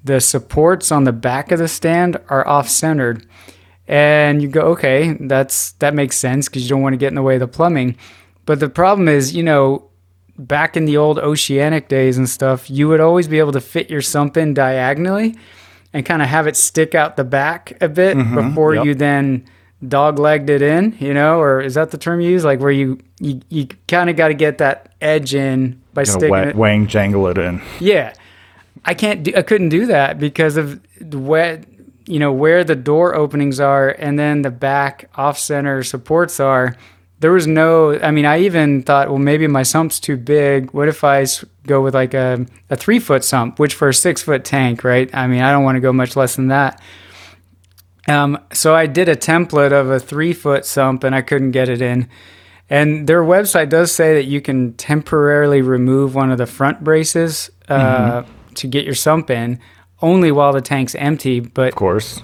the 0.03 0.21
supports 0.21 0.91
on 0.91 1.03
the 1.03 1.11
back 1.11 1.51
of 1.51 1.59
the 1.59 1.67
stand 1.67 2.17
are 2.29 2.47
off 2.47 2.69
centered. 2.69 3.25
And 3.87 4.41
you 4.41 4.47
go, 4.47 4.61
okay, 4.61 5.17
that's 5.19 5.71
that 5.73 5.95
makes 5.95 6.15
sense 6.15 6.47
because 6.47 6.63
you 6.63 6.69
don't 6.69 6.83
want 6.83 6.93
to 6.93 6.97
get 6.97 7.07
in 7.07 7.15
the 7.15 7.23
way 7.23 7.35
of 7.35 7.39
the 7.39 7.47
plumbing. 7.47 7.97
But 8.45 8.59
the 8.59 8.69
problem 8.69 9.07
is, 9.07 9.35
you 9.35 9.41
know, 9.41 9.89
back 10.37 10.77
in 10.77 10.85
the 10.85 10.97
old 10.97 11.17
oceanic 11.17 11.87
days 11.87 12.17
and 12.17 12.29
stuff, 12.29 12.69
you 12.69 12.87
would 12.87 13.01
always 13.01 13.27
be 13.27 13.39
able 13.39 13.51
to 13.51 13.61
fit 13.61 13.89
your 13.89 14.01
sump 14.01 14.37
in 14.37 14.53
diagonally 14.53 15.35
and 15.93 16.05
kind 16.05 16.21
of 16.21 16.27
have 16.27 16.47
it 16.47 16.55
stick 16.55 16.95
out 16.95 17.17
the 17.17 17.23
back 17.23 17.77
a 17.81 17.89
bit 17.89 18.17
mm-hmm. 18.17 18.49
before 18.49 18.75
yep. 18.75 18.85
you 18.85 18.95
then 18.95 19.45
dog 19.87 20.19
legged 20.19 20.49
it 20.49 20.61
in, 20.61 20.95
you 20.99 21.13
know, 21.13 21.39
or 21.39 21.61
is 21.61 21.75
that 21.75 21.91
the 21.91 21.97
term 21.97 22.21
you 22.21 22.29
use? 22.29 22.43
Like 22.43 22.59
where 22.59 22.71
you 22.71 22.99
you, 23.19 23.41
you 23.49 23.67
kind 23.87 24.09
of 24.09 24.15
got 24.15 24.29
to 24.29 24.33
get 24.33 24.57
that 24.59 24.93
edge 25.01 25.33
in 25.33 25.81
by 25.93 26.03
sticking 26.03 26.29
wa- 26.29 26.41
it. 26.41 26.55
wang 26.55 26.87
jangle 26.87 27.27
it 27.27 27.37
in. 27.37 27.61
Yeah, 27.79 28.13
I 28.85 28.93
can't. 28.93 29.23
Do, 29.23 29.33
I 29.35 29.41
couldn't 29.41 29.69
do 29.69 29.85
that 29.87 30.19
because 30.19 30.57
of 30.57 30.81
the 30.99 31.17
where 31.17 31.61
you 32.05 32.19
know 32.19 32.31
where 32.31 32.63
the 32.63 32.75
door 32.75 33.15
openings 33.15 33.59
are, 33.59 33.89
and 33.89 34.17
then 34.17 34.41
the 34.41 34.51
back 34.51 35.09
off 35.15 35.37
center 35.37 35.83
supports 35.83 36.39
are. 36.39 36.75
There 37.19 37.31
was 37.31 37.47
no. 37.47 37.99
I 37.99 38.11
mean, 38.11 38.25
I 38.25 38.39
even 38.39 38.81
thought, 38.83 39.09
well, 39.09 39.17
maybe 39.17 39.45
my 39.47 39.63
sump's 39.63 39.99
too 39.99 40.15
big. 40.15 40.71
What 40.71 40.87
if 40.87 41.03
i 41.03 41.25
go 41.67 41.81
with 41.81 41.93
like 41.93 42.13
a 42.13 42.45
a 42.69 42.75
three 42.75 42.99
foot 42.99 43.23
sump, 43.23 43.59
which 43.59 43.75
for 43.75 43.89
a 43.89 43.93
six 43.93 44.21
foot 44.21 44.45
tank, 44.45 44.83
right? 44.83 45.13
I 45.13 45.27
mean, 45.27 45.41
I 45.41 45.51
don't 45.51 45.63
want 45.63 45.75
to 45.75 45.81
go 45.81 45.91
much 45.91 46.15
less 46.15 46.35
than 46.35 46.47
that. 46.47 46.81
Um, 48.07 48.39
so 48.53 48.73
I 48.73 48.87
did 48.87 49.07
a 49.09 49.15
template 49.15 49.71
of 49.71 49.89
a 49.89 49.99
three 49.99 50.33
foot 50.33 50.65
sump, 50.65 51.03
and 51.03 51.13
I 51.13 51.21
couldn't 51.21 51.51
get 51.51 51.69
it 51.69 51.81
in. 51.81 52.07
And 52.69 53.07
their 53.07 53.23
website 53.23 53.69
does 53.69 53.91
say 53.91 54.13
that 54.15 54.25
you 54.25 54.41
can 54.41 54.73
temporarily 54.73 55.61
remove 55.61 56.15
one 56.15 56.31
of 56.31 56.37
the 56.37 56.45
front 56.45 56.83
braces 56.83 57.49
uh, 57.67 58.23
to 58.55 58.67
get 58.67 58.85
your 58.85 58.95
sump 58.95 59.29
in, 59.29 59.59
only 60.01 60.31
while 60.31 60.53
the 60.53 60.61
tank's 60.61 60.95
empty. 60.95 61.39
But 61.39 61.69
Of 61.69 61.75
course. 61.75 62.21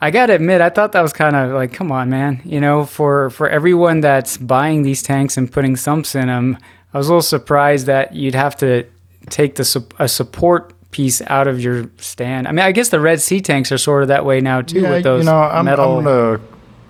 I 0.00 0.10
gotta 0.10 0.34
admit, 0.34 0.60
I 0.60 0.70
thought 0.70 0.92
that 0.92 1.00
was 1.00 1.12
kind 1.12 1.34
of 1.34 1.52
like, 1.52 1.72
come 1.72 1.90
on, 1.90 2.08
man. 2.08 2.40
You 2.44 2.60
know, 2.60 2.84
for 2.84 3.30
for 3.30 3.48
everyone 3.48 4.00
that's 4.00 4.36
buying 4.36 4.82
these 4.82 5.02
tanks 5.02 5.36
and 5.36 5.50
putting 5.50 5.76
sumps 5.76 6.14
in 6.14 6.28
them, 6.28 6.58
I 6.94 6.98
was 6.98 7.08
a 7.08 7.10
little 7.10 7.22
surprised 7.22 7.86
that 7.86 8.14
you'd 8.14 8.34
have 8.34 8.56
to 8.58 8.86
take 9.28 9.56
the 9.56 9.84
a 9.98 10.08
support 10.08 10.72
piece 10.90 11.20
out 11.26 11.48
of 11.48 11.60
your 11.60 11.90
stand. 11.98 12.48
I 12.48 12.52
mean, 12.52 12.64
I 12.64 12.72
guess 12.72 12.88
the 12.88 13.00
Red 13.00 13.20
Sea 13.20 13.40
tanks 13.40 13.72
are 13.72 13.78
sort 13.78 14.02
of 14.02 14.08
that 14.08 14.24
way 14.24 14.40
now 14.40 14.62
too, 14.62 14.82
with 14.82 15.02
those 15.02 15.24
you 15.24 15.30
know, 15.30 15.38
I'm, 15.38 15.64
metal. 15.64 15.98
I'm 15.98 16.04
gonna 16.04 16.40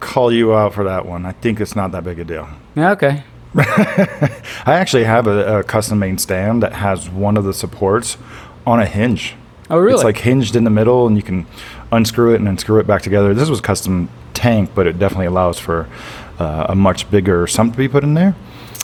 call 0.01 0.33
you 0.33 0.55
out 0.55 0.75
for 0.75 0.85
that 0.85 1.07
one. 1.07 1.27
I 1.27 1.33
think 1.33 1.61
it's 1.61 1.75
not 1.75 1.93
that 1.93 2.05
big 2.05 2.19
a 2.19 2.25
deal. 2.25 2.49
Yeah, 2.77 2.93
okay. 2.93 3.25
I 3.57 4.75
actually 4.75 5.05
have 5.05 5.27
a, 5.27 5.61
a 5.61 5.65
custom 5.65 5.99
made 5.99 6.21
stand 6.21 6.63
that 6.63 6.75
has 6.75 7.09
one 7.09 7.37
of 7.37 7.45
the 7.45 7.55
supports 7.55 8.19
on 8.67 8.81
a 8.81 8.87
hinge. 8.87 9.35
Oh, 9.71 9.79
really? 9.79 9.95
It's 9.95 10.05
like 10.05 10.19
hinged 10.19 10.57
in 10.57 10.65
the 10.65 10.71
middle, 10.71 11.07
and 11.07 11.17
you 11.17 11.23
can 11.23 11.47
unscrew 11.93 12.33
it 12.33 12.37
and 12.37 12.47
then 12.47 12.59
screw 12.59 12.79
it 12.79 12.87
back 12.87 13.03
together. 13.03 13.35
This 13.35 13.49
was 13.49 13.61
custom 13.61 14.09
tank, 14.35 14.71
but 14.75 14.87
it 14.87 14.99
definitely 14.99 15.27
allows 15.27 15.59
for 15.59 15.89
uh, 16.39 16.67
a 16.69 16.75
much 16.75 17.11
bigger 17.11 17.47
sump 17.47 17.73
to 17.73 17.79
be 17.79 17.89
put 17.89 18.05
in 18.05 18.15
there. 18.15 18.35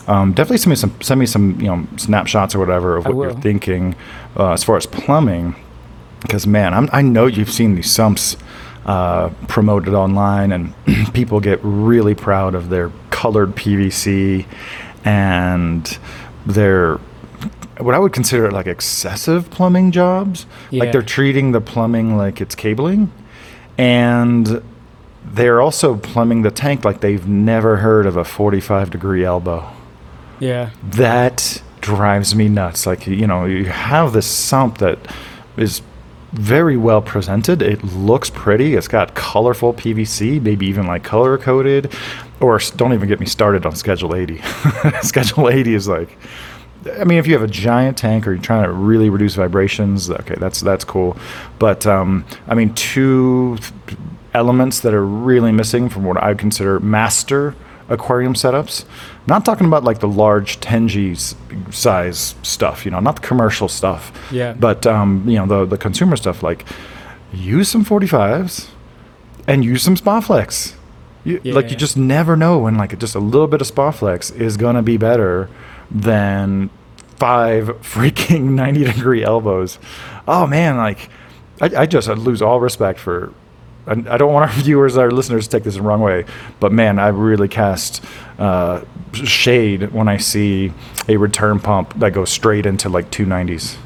Um, 0.07 0.33
definitely 0.33 0.59
send 0.59 0.71
me 0.71 0.77
some 0.77 1.01
send 1.01 1.21
me 1.21 1.27
some 1.27 1.59
you 1.61 1.67
know 1.67 1.87
snapshots 1.97 2.55
or 2.55 2.59
whatever 2.59 2.97
of 2.97 3.07
what 3.07 3.15
you're 3.15 3.41
thinking 3.41 3.95
uh, 4.37 4.53
as 4.53 4.63
far 4.63 4.77
as 4.77 4.87
plumbing. 4.87 5.55
Because 6.21 6.47
man, 6.47 6.75
I'm, 6.75 6.89
I 6.93 7.03
know 7.03 7.27
you've 7.27 7.51
seen 7.51 7.75
these 7.75 7.91
sumps 7.91 8.37
uh, 8.87 9.31
promoted 9.49 9.95
online, 9.95 10.53
and 10.53 10.75
people 11.15 11.41
get 11.41 11.59
really 11.63 12.15
proud 12.15 12.55
of 12.55 12.69
their 12.69 12.91
colored 13.11 13.55
PVC 13.57 14.47
and 15.05 15.99
their 16.47 16.99
what 17.79 17.95
I 17.95 17.99
would 17.99 18.13
consider 18.13 18.51
like 18.51 18.67
excessive 18.67 19.51
plumbing 19.51 19.91
jobs. 19.93 20.47
Like 20.73 20.93
they're 20.93 21.03
treating 21.03 21.53
the 21.53 21.61
plumbing 21.61 22.17
like 22.17 22.41
it's 22.41 22.55
cabling, 22.55 23.11
and 23.79 24.63
they're 25.25 25.61
also 25.61 25.97
plumbing 25.97 26.43
the 26.43 26.51
tank 26.51 26.85
like 26.85 27.01
they've 27.01 27.27
never 27.27 27.77
heard 27.79 28.07
of 28.07 28.17
a 28.17 28.25
45 28.25 28.91
degree 28.91 29.25
elbow 29.25 29.69
Yeah. 30.39 30.71
that 30.93 31.63
drives 31.81 32.35
me 32.35 32.49
nuts. 32.49 32.87
Like, 32.87 33.07
you 33.07 33.27
know, 33.27 33.45
you 33.47 33.65
have 33.67 34.13
this 34.13 34.27
sump 34.27 34.79
that 34.79 34.99
is 35.57 35.83
very 36.33 36.77
well 36.77 37.01
presented. 37.03 37.63
It 37.63 37.83
looks 37.85 38.29
pretty. 38.31 38.75
It's 38.75 38.89
got 38.89 39.15
colorful 39.15 39.73
PVC, 39.75 40.41
maybe 40.43 40.67
even 40.67 40.87
like 40.87 41.05
color 41.05 41.39
coded. 41.39 41.93
Or 42.41 42.59
don't 42.77 42.93
even 42.93 43.09
get 43.09 43.21
me 43.21 43.27
started 43.27 43.65
on 43.67 43.75
Schedule 43.77 44.15
80. 44.15 44.41
Schedule 45.03 45.49
80 45.49 45.75
is 45.75 45.89
like, 45.89 46.17
I 47.01 47.05
mean, 47.05 47.19
if 47.19 47.27
you 47.27 47.33
have 47.35 47.43
a 47.43 47.47
giant 47.49 47.97
tank 47.97 48.27
or 48.27 48.33
you're 48.33 48.43
trying 48.43 48.65
to 48.65 48.73
really 48.73 49.09
reduce 49.11 49.35
vibrations, 49.35 50.11
okay, 50.11 50.35
that's 50.39 50.61
that's 50.61 50.85
cool. 50.85 51.17
But 51.59 51.87
um, 51.87 52.25
I 52.49 52.55
mean, 52.55 52.75
two 52.75 53.59
elements 54.35 54.81
that 54.81 54.93
are 54.95 55.05
really 55.05 55.53
missing 55.53 55.89
from 55.89 56.05
what 56.05 56.17
I 56.17 56.29
would 56.29 56.39
consider 56.39 56.81
master 56.81 57.55
aquarium 57.89 58.35
setups. 58.35 58.85
Not 59.27 59.45
talking 59.45 59.67
about 59.67 59.85
like 59.85 60.01
the 60.01 60.09
large 60.09 60.59
10G 60.61 61.13
s- 61.13 61.35
size 61.71 62.35
stuff, 62.43 62.85
you 62.85 62.91
know, 62.91 63.01
not 63.01 63.17
the 63.17 63.23
commercial 63.27 63.69
stuff. 63.69 64.13
Yeah. 64.33 64.55
But 64.55 64.87
um, 64.87 65.25
you 65.29 65.37
know, 65.39 65.47
the 65.47 65.65
the 65.67 65.79
consumer 65.79 66.17
stuff 66.17 66.43
like 66.43 66.65
use 67.33 67.69
some 67.69 67.85
45s 67.85 68.69
and 69.47 69.65
use 69.65 69.83
some 69.83 69.97
Spaflex. 69.97 70.75
You, 71.25 71.41
Like 71.45 71.67
Yeah. 71.67 71.71
you 71.73 71.77
just 71.77 71.97
never 71.97 72.37
know 72.37 72.59
when 72.59 72.77
like 72.77 72.99
just 72.99 73.15
a 73.15 73.19
little 73.19 73.47
bit 73.49 73.61
of 73.61 73.67
Spaflex 73.69 74.35
is 74.35 74.57
gonna 74.57 74.83
be 74.83 74.97
better 74.97 75.49
than 75.91 76.71
five 77.17 77.67
freaking 77.83 78.51
90 78.51 78.85
degree 78.85 79.25
elbows. 79.25 79.79
Oh 80.27 80.47
man, 80.47 80.77
like 80.77 81.09
I, 81.61 81.83
I 81.83 81.87
just 81.87 82.09
I 82.09 82.15
lose 82.15 82.43
all 82.43 82.61
respect 82.61 82.99
for. 82.99 83.33
I, 83.87 83.93
I 83.93 84.17
don't 84.17 84.33
want 84.33 84.51
our 84.51 84.57
viewers, 84.63 84.97
our 84.97 85.11
listeners, 85.11 85.47
to 85.47 85.57
take 85.57 85.65
this 85.65 85.75
the 85.75 85.83
wrong 85.83 86.01
way, 86.01 86.25
but 86.59 86.73
man, 86.73 86.99
I 86.99 87.09
really 87.09 87.49
cast 87.49 88.03
uh, 88.39 88.83
shade 89.13 89.93
when 89.93 90.09
I 90.09 90.17
see 90.17 90.73
a 91.09 91.17
return 91.17 91.61
pump 91.61 91.99
that 91.99 92.13
goes 92.13 92.31
straight 92.31 92.67
into 92.67 92.89
like 92.89 93.11
290s. 93.11 93.77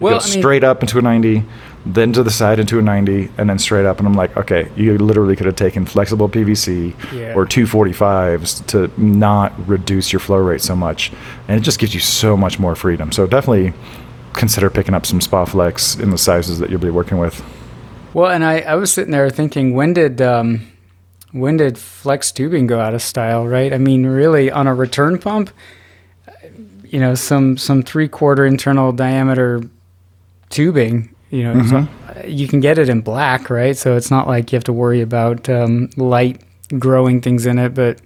Well, 0.00 0.14
goes 0.14 0.30
I 0.30 0.34
mean- 0.34 0.42
straight 0.42 0.64
up 0.64 0.82
into 0.82 0.98
a 0.98 1.02
90, 1.02 1.44
then 1.86 2.12
to 2.12 2.22
the 2.22 2.30
side 2.30 2.58
into 2.58 2.78
a 2.78 2.82
90, 2.82 3.30
and 3.38 3.48
then 3.48 3.58
straight 3.58 3.86
up. 3.86 3.98
And 3.98 4.06
I'm 4.06 4.14
like, 4.14 4.36
okay, 4.36 4.70
you 4.76 4.98
literally 4.98 5.36
could 5.36 5.46
have 5.46 5.56
taken 5.56 5.86
flexible 5.86 6.28
PVC 6.28 6.94
Yeah. 7.12 7.34
or 7.34 7.46
245s 7.46 8.66
to 8.68 8.90
not 9.00 9.52
reduce 9.68 10.12
your 10.12 10.20
flow 10.20 10.38
rate 10.38 10.60
so 10.60 10.76
much. 10.76 11.12
And 11.46 11.58
it 11.58 11.62
just 11.62 11.78
gives 11.78 11.94
you 11.94 12.00
so 12.00 12.36
much 12.36 12.58
more 12.58 12.74
freedom. 12.74 13.12
So 13.12 13.26
definitely 13.26 13.72
consider 14.34 14.70
picking 14.70 14.94
up 14.94 15.06
some 15.06 15.20
Spaflex 15.20 15.98
in 16.00 16.10
the 16.10 16.18
sizes 16.18 16.58
that 16.58 16.68
you'll 16.70 16.80
be 16.80 16.90
working 16.90 17.18
with. 17.18 17.42
Well, 18.14 18.30
and 18.30 18.44
I, 18.44 18.60
I 18.60 18.74
was 18.74 18.92
sitting 18.92 19.10
there 19.12 19.28
thinking, 19.30 19.74
when 19.74 19.92
did 19.92 20.20
um, 20.20 20.66
when 21.32 21.56
did 21.58 21.76
flex 21.78 22.32
tubing 22.32 22.66
go 22.66 22.80
out 22.80 22.94
of 22.94 23.02
style? 23.02 23.46
Right? 23.46 23.72
I 23.72 23.78
mean, 23.78 24.06
really, 24.06 24.50
on 24.50 24.66
a 24.66 24.74
return 24.74 25.18
pump, 25.18 25.50
you 26.84 26.98
know, 27.00 27.14
some 27.14 27.56
some 27.58 27.82
three 27.82 28.08
quarter 28.08 28.44
internal 28.46 28.92
diameter 28.92 29.62
tubing. 30.50 31.14
You 31.30 31.42
know, 31.44 31.54
Mm-hmm. 31.54 31.68
so- 32.22 32.26
you 32.26 32.48
can 32.48 32.60
get 32.60 32.78
it 32.78 32.88
in 32.88 33.00
black, 33.00 33.48
right? 33.50 33.76
So 33.76 33.96
it's 33.96 34.10
not 34.10 34.26
like 34.26 34.50
you 34.52 34.56
have 34.56 34.64
to 34.64 34.72
worry 34.72 35.00
about 35.00 35.48
um, 35.48 35.88
light 35.96 36.40
growing 36.78 37.20
things 37.20 37.46
in 37.46 37.58
it. 37.58 37.74
But 37.74 38.00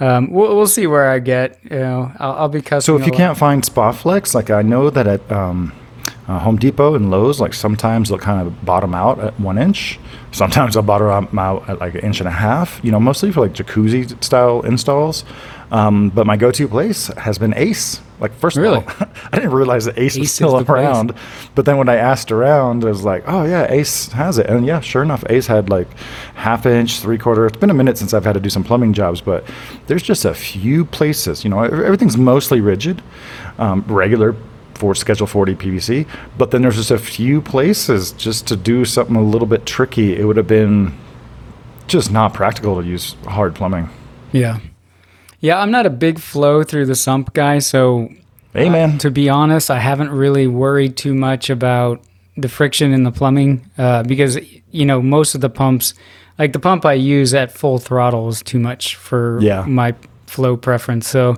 um, 0.00 0.30
we'll, 0.30 0.54
we'll 0.56 0.66
see 0.66 0.86
where 0.86 1.08
I 1.10 1.18
get. 1.18 1.58
You 1.64 1.78
know, 1.78 2.12
I'll, 2.18 2.32
I'll 2.32 2.48
be 2.48 2.62
custom. 2.62 2.96
So 2.96 3.00
if 3.00 3.06
you 3.06 3.12
can't 3.12 3.36
find 3.36 3.62
Spaflex, 3.62 4.34
like 4.34 4.50
I 4.50 4.62
know 4.62 4.88
that 4.90 5.06
at 5.06 5.32
um, 5.32 5.72
uh, 6.28 6.38
Home 6.38 6.56
Depot 6.56 6.94
and 6.94 7.10
Lowe's, 7.10 7.40
like 7.40 7.54
sometimes 7.54 8.08
they'll 8.08 8.18
kind 8.18 8.46
of 8.46 8.64
bottom 8.64 8.94
out 8.94 9.18
at 9.20 9.38
one 9.40 9.58
inch. 9.58 9.98
Sometimes 10.32 10.74
they'll 10.74 10.82
bottom 10.82 11.38
out 11.38 11.68
at 11.68 11.78
like 11.80 11.94
an 11.94 12.00
inch 12.02 12.20
and 12.20 12.28
a 12.28 12.32
half. 12.32 12.80
You 12.84 12.92
know, 12.92 13.00
mostly 13.00 13.32
for 13.32 13.40
like 13.40 13.52
jacuzzi 13.54 14.22
style 14.22 14.60
installs. 14.62 15.24
Um, 15.74 16.10
but 16.10 16.24
my 16.24 16.36
go-to 16.36 16.68
place 16.68 17.08
has 17.16 17.36
been 17.36 17.52
Ace. 17.56 18.00
Like 18.20 18.32
first 18.34 18.56
Really? 18.56 18.78
of 18.78 18.86
all, 19.02 19.08
I 19.32 19.36
didn't 19.40 19.50
realize 19.52 19.86
that 19.86 19.98
Ace, 19.98 20.14
Ace 20.14 20.20
was 20.20 20.32
still 20.32 20.56
the 20.56 20.64
place. 20.64 20.68
around. 20.84 21.14
But 21.56 21.64
then 21.64 21.78
when 21.78 21.88
I 21.88 21.96
asked 21.96 22.30
around, 22.30 22.84
I 22.84 22.88
was 22.88 23.02
like, 23.02 23.24
oh 23.26 23.44
yeah, 23.44 23.66
Ace 23.70 24.06
has 24.12 24.38
it. 24.38 24.46
And 24.46 24.64
yeah, 24.64 24.78
sure 24.78 25.02
enough, 25.02 25.24
Ace 25.28 25.48
had 25.48 25.68
like 25.70 25.88
half 26.36 26.64
inch, 26.64 27.00
three 27.00 27.18
quarter. 27.18 27.44
It's 27.46 27.56
been 27.56 27.70
a 27.70 27.74
minute 27.74 27.98
since 27.98 28.14
I've 28.14 28.24
had 28.24 28.34
to 28.34 28.40
do 28.40 28.50
some 28.50 28.62
plumbing 28.62 28.92
jobs, 28.92 29.20
but 29.20 29.44
there's 29.88 30.02
just 30.04 30.24
a 30.24 30.32
few 30.32 30.84
places. 30.84 31.42
You 31.42 31.50
know, 31.50 31.60
everything's 31.64 32.16
mostly 32.16 32.60
rigid, 32.60 33.02
um, 33.58 33.84
regular 33.88 34.36
for 34.74 34.94
Schedule 34.94 35.26
40 35.26 35.56
PVC. 35.56 36.06
But 36.38 36.52
then 36.52 36.62
there's 36.62 36.76
just 36.76 36.92
a 36.92 36.98
few 36.98 37.40
places 37.42 38.12
just 38.12 38.46
to 38.46 38.56
do 38.56 38.84
something 38.84 39.16
a 39.16 39.22
little 39.22 39.48
bit 39.48 39.66
tricky. 39.66 40.16
It 40.16 40.24
would 40.24 40.36
have 40.36 40.46
been 40.48 40.96
just 41.88 42.12
not 42.12 42.32
practical 42.32 42.80
to 42.80 42.86
use 42.86 43.16
hard 43.26 43.56
plumbing. 43.56 43.88
Yeah. 44.32 44.60
Yeah, 45.44 45.58
I'm 45.60 45.70
not 45.70 45.84
a 45.84 45.90
big 45.90 46.18
flow 46.18 46.62
through 46.62 46.86
the 46.86 46.94
sump 46.94 47.34
guy, 47.34 47.58
so 47.58 48.08
Hey 48.54 48.70
man, 48.70 48.96
to 48.98 49.10
be 49.10 49.28
honest, 49.28 49.70
I 49.70 49.78
haven't 49.78 50.10
really 50.10 50.46
worried 50.46 50.96
too 50.96 51.12
much 51.14 51.50
about 51.50 52.00
the 52.34 52.48
friction 52.48 52.94
in 52.94 53.02
the 53.02 53.12
plumbing 53.12 53.68
uh, 53.76 54.04
because 54.04 54.38
you 54.70 54.86
know 54.86 55.02
most 55.02 55.34
of 55.34 55.42
the 55.42 55.50
pumps, 55.50 55.92
like 56.38 56.54
the 56.54 56.60
pump 56.60 56.86
I 56.86 56.94
use 56.94 57.34
at 57.34 57.52
full 57.52 57.76
throttle, 57.78 58.26
is 58.30 58.42
too 58.42 58.58
much 58.58 58.96
for 58.96 59.38
Yeah. 59.42 59.66
my 59.66 59.94
flow 60.26 60.56
preference. 60.56 61.06
So, 61.08 61.36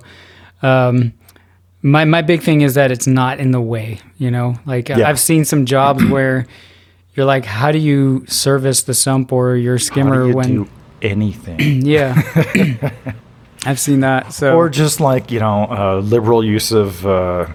um, 0.63 1.13
my 1.83 2.05
my 2.05 2.23
big 2.23 2.43
thing 2.43 2.61
is 2.61 2.75
that 2.75 2.93
it's 2.93 3.09
not 3.09 3.41
in 3.41 3.51
the 3.51 3.61
way. 3.61 3.99
You 4.19 4.31
know, 4.31 4.55
like 4.67 4.89
Yeah. 4.89 5.09
I've 5.09 5.19
seen 5.19 5.45
some 5.45 5.67
jobs 5.67 6.05
where 6.15 6.47
you're 7.17 7.27
like, 7.27 7.45
how 7.45 7.73
do 7.73 7.79
you 7.79 8.25
service 8.29 8.85
the 8.85 8.95
sump 8.95 9.33
or 9.33 9.57
your 9.57 9.79
skimmer 9.81 10.33
when? 10.33 10.49
do 10.49 10.69
anything? 11.03 11.59
Yeah. 11.85 12.23
I've 13.67 13.81
seen 13.81 14.01
that. 14.01 14.33
So 14.33 14.57
or 14.57 14.69
just 14.69 15.01
like 15.01 15.31
you 15.31 15.41
know 15.41 15.67
uh, 15.69 16.01
liberal 16.01 16.45
use 16.45 16.73
of 16.73 17.05
uh, 17.07 17.47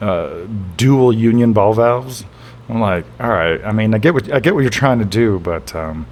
uh, 0.00 0.46
dual 0.76 1.12
union 1.12 1.52
ball 1.52 1.74
valves. 1.74 2.24
I'm 2.68 2.80
like, 2.80 3.04
all 3.20 3.28
right. 3.30 3.62
I 3.64 3.72
mean, 3.72 3.94
I 3.94 3.98
get 3.98 4.14
what 4.14 4.32
I 4.32 4.40
get 4.40 4.54
what 4.54 4.62
you're 4.62 4.70
trying 4.70 4.98
to 5.00 5.04
do, 5.04 5.38
but 5.40 5.74
um, 5.74 6.06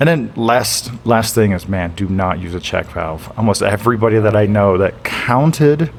and 0.00 0.08
then 0.08 0.32
last 0.36 0.90
last 1.04 1.34
thing 1.34 1.52
is, 1.52 1.68
man, 1.68 1.94
do 1.94 2.08
not 2.08 2.40
use 2.40 2.54
a 2.54 2.60
check 2.60 2.86
valve. 2.86 3.32
Almost 3.36 3.62
everybody 3.62 4.18
that 4.18 4.36
I 4.36 4.46
know 4.46 4.78
that 4.78 5.04
counted 5.04 5.90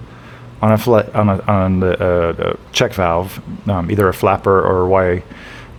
on 0.61 0.71
a 0.71 1.11
on 1.13 1.29
a, 1.29 1.41
on 1.43 1.79
the, 1.79 2.03
uh, 2.03 2.55
check 2.71 2.93
valve, 2.93 3.41
um, 3.69 3.91
either 3.91 4.07
a 4.07 4.13
flapper 4.13 4.61
or 4.61 4.81
a 4.81 4.87
Y, 4.87 5.23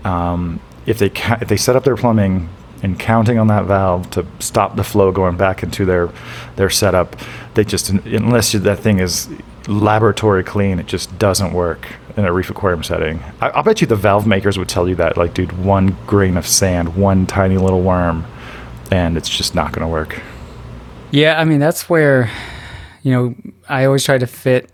um, 0.04 0.61
if 0.87 0.99
they 0.99 1.11
ca- 1.11 1.38
if 1.40 1.49
they 1.49 1.56
set 1.56 1.76
up 1.76 1.85
their 1.85 1.96
plumbing 1.96 2.49
and 2.83 2.99
counting 2.99 3.38
on 3.38 3.47
that 3.49 3.64
valve 3.64 4.11
to 4.11 4.26
stop 4.38 4.76
the 4.76 4.85
flow 4.85 5.12
going 5.12 5.37
back 5.37 5.62
into 5.62 5.85
their 5.85 6.11
their 6.56 6.71
setup, 6.71 7.16
they 7.54 7.64
just 7.64 7.90
unless 7.90 8.52
that 8.52 8.78
thing 8.78 8.99
is 8.99 9.28
laboratory 9.68 10.45
clean, 10.45 10.78
it 10.78 10.87
just 10.87 11.18
doesn't 11.18 11.52
work 11.52 11.88
in 12.16 12.25
a 12.25 12.33
reef 12.33 12.50
aquarium 12.50 12.83
setting. 12.83 13.21
I, 13.40 13.50
I'll 13.50 13.62
bet 13.62 13.80
you 13.80 13.87
the 13.87 13.97
valve 13.97 14.26
makers 14.26 14.59
would 14.59 14.68
tell 14.68 14.88
you 14.88 14.95
that, 14.97 15.16
like, 15.16 15.35
dude, 15.35 15.52
one 15.52 15.97
grain 16.06 16.37
of 16.37 16.47
sand, 16.47 16.97
one 16.97 17.26
tiny 17.26 17.59
little 17.59 17.83
worm, 17.83 18.25
and 18.90 19.16
it's 19.16 19.28
just 19.28 19.54
not 19.54 19.73
going 19.73 19.83
to 19.83 19.88
work. 19.88 20.21
Yeah, 21.11 21.38
I 21.40 21.45
mean 21.45 21.61
that's 21.61 21.88
where, 21.88 22.30
you 23.02 23.12
know, 23.12 23.35
I 23.68 23.85
always 23.85 24.04
try 24.04 24.18
to 24.18 24.26
fit 24.26 24.71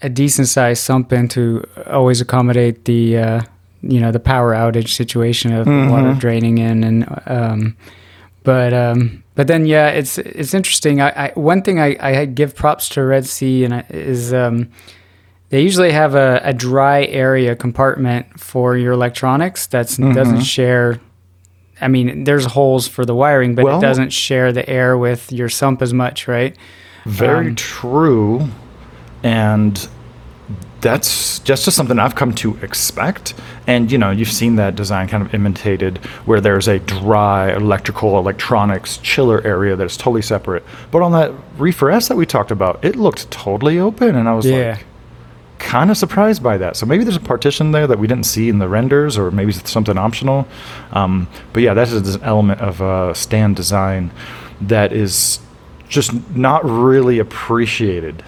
a 0.00 0.08
decent 0.08 0.48
sized 0.48 0.82
sump 0.82 1.12
in 1.12 1.28
to 1.28 1.64
always 1.86 2.20
accommodate 2.20 2.84
the, 2.84 3.18
uh, 3.18 3.42
you 3.82 4.00
know, 4.00 4.10
the 4.12 4.20
power 4.20 4.54
outage 4.54 4.88
situation 4.88 5.52
of 5.52 5.66
water 5.66 6.14
draining 6.18 6.58
in, 6.58 6.84
and 6.84 7.22
um, 7.26 7.76
but 8.44 8.72
um, 8.72 9.22
but 9.34 9.46
then 9.46 9.66
yeah, 9.66 9.88
it's 9.88 10.18
it's 10.18 10.54
interesting. 10.54 11.00
I, 11.00 11.26
I 11.28 11.32
one 11.34 11.62
thing 11.62 11.78
I, 11.80 11.96
I 12.00 12.24
give 12.24 12.54
props 12.54 12.88
to 12.90 13.04
Red 13.04 13.26
Sea 13.26 13.64
and 13.64 13.74
I- 13.74 13.84
is 13.90 14.32
um, 14.34 14.68
they 15.50 15.62
usually 15.62 15.92
have 15.92 16.14
a, 16.14 16.40
a 16.44 16.52
dry 16.52 17.04
area 17.06 17.54
compartment 17.56 18.38
for 18.40 18.76
your 18.76 18.92
electronics 18.92 19.66
that's 19.66 19.96
doesn't 19.96 20.40
share. 20.42 21.00
I 21.80 21.86
mean, 21.86 22.24
there's 22.24 22.44
holes 22.44 22.88
for 22.88 23.04
the 23.06 23.14
wiring, 23.14 23.54
but 23.54 23.64
Well- 23.64 23.78
it 23.78 23.82
doesn't 23.82 24.10
share 24.12 24.52
the 24.52 24.68
air 24.68 24.98
with 24.98 25.30
your 25.30 25.48
sump 25.48 25.80
as 25.82 25.94
much, 25.94 26.26
right? 26.26 26.56
Very 27.06 27.48
Um, 27.48 27.54
true. 27.54 28.48
And 29.22 29.88
that's 30.80 31.40
just, 31.40 31.64
just 31.64 31.76
something 31.76 31.98
I've 31.98 32.14
come 32.14 32.32
to 32.36 32.56
expect. 32.58 33.34
And, 33.66 33.90
you 33.90 33.98
know, 33.98 34.10
you've 34.10 34.30
seen 34.32 34.56
that 34.56 34.76
design 34.76 35.08
kind 35.08 35.22
of 35.24 35.34
imitated 35.34 35.98
where 36.24 36.40
there's 36.40 36.68
a 36.68 36.78
dry 36.78 37.52
electrical, 37.52 38.16
electronics, 38.18 38.98
chiller 38.98 39.44
area 39.44 39.76
that 39.76 39.84
is 39.84 39.96
totally 39.96 40.22
separate. 40.22 40.64
But 40.90 41.02
on 41.02 41.12
that 41.12 41.32
Reefer 41.56 41.90
S 41.90 42.08
that 42.08 42.16
we 42.16 42.26
talked 42.26 42.50
about, 42.50 42.84
it 42.84 42.96
looked 42.96 43.30
totally 43.30 43.78
open. 43.78 44.14
And 44.16 44.28
I 44.28 44.34
was 44.34 44.46
Yeah. 44.46 44.70
like, 44.76 44.84
kind 45.58 45.90
of 45.90 45.96
surprised 45.96 46.40
by 46.40 46.56
that. 46.56 46.76
So 46.76 46.86
maybe 46.86 47.02
there's 47.02 47.16
a 47.16 47.20
partition 47.20 47.72
there 47.72 47.88
that 47.88 47.98
we 47.98 48.06
didn't 48.06 48.26
see 48.26 48.48
in 48.48 48.60
the 48.60 48.68
renders, 48.68 49.18
or 49.18 49.32
maybe 49.32 49.50
it's 49.50 49.70
something 49.70 49.98
optional. 49.98 50.46
Um, 50.92 51.26
but 51.52 51.64
yeah, 51.64 51.74
that 51.74 51.88
is 51.88 52.14
an 52.14 52.22
element 52.22 52.60
of 52.60 52.80
uh, 52.80 53.12
stand 53.12 53.56
design 53.56 54.12
that 54.60 54.92
is 54.92 55.40
just 55.88 56.12
not 56.36 56.64
really 56.64 57.18
appreciated. 57.18 58.22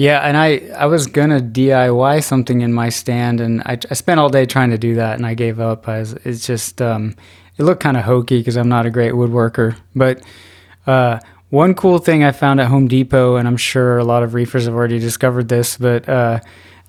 Yeah, 0.00 0.20
and 0.20 0.34
I 0.34 0.60
I 0.74 0.86
was 0.86 1.06
gonna 1.06 1.40
DIY 1.40 2.24
something 2.24 2.62
in 2.62 2.72
my 2.72 2.88
stand, 2.88 3.40
and 3.40 3.60
I, 3.66 3.78
I 3.90 3.94
spent 3.94 4.18
all 4.18 4.30
day 4.30 4.46
trying 4.46 4.70
to 4.70 4.78
do 4.78 4.94
that, 4.94 5.16
and 5.16 5.26
I 5.26 5.34
gave 5.34 5.60
up. 5.60 5.88
I 5.88 5.98
was, 5.98 6.14
it's 6.24 6.46
just 6.46 6.80
um, 6.80 7.14
it 7.58 7.64
looked 7.64 7.82
kind 7.82 7.98
of 7.98 8.04
hokey 8.04 8.38
because 8.38 8.56
I'm 8.56 8.70
not 8.70 8.86
a 8.86 8.90
great 8.90 9.12
woodworker. 9.12 9.76
But 9.94 10.22
uh, 10.86 11.18
one 11.50 11.74
cool 11.74 11.98
thing 11.98 12.24
I 12.24 12.32
found 12.32 12.60
at 12.60 12.68
Home 12.68 12.88
Depot, 12.88 13.36
and 13.36 13.46
I'm 13.46 13.58
sure 13.58 13.98
a 13.98 14.04
lot 14.04 14.22
of 14.22 14.32
reefers 14.32 14.64
have 14.64 14.74
already 14.74 14.98
discovered 14.98 15.50
this, 15.50 15.76
but 15.76 16.08
uh, 16.08 16.40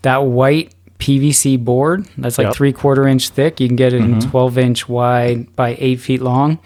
that 0.03 0.23
white 0.23 0.73
PVC 0.99 1.61
board 1.61 2.07
that's 2.17 2.37
like 2.37 2.45
Yep. 2.45 2.55
three 2.55 2.71
quarter 2.71 3.07
inch 3.09 3.29
thick, 3.29 3.59
you 3.59 3.67
can 3.67 3.75
get 3.75 3.91
it 3.91 4.01
in 4.01 4.21
12 4.21 4.57
inch 4.57 4.87
wide 4.87 5.53
by 5.57 5.75
eight 5.79 5.99
feet 5.99 6.21
long 6.21 6.59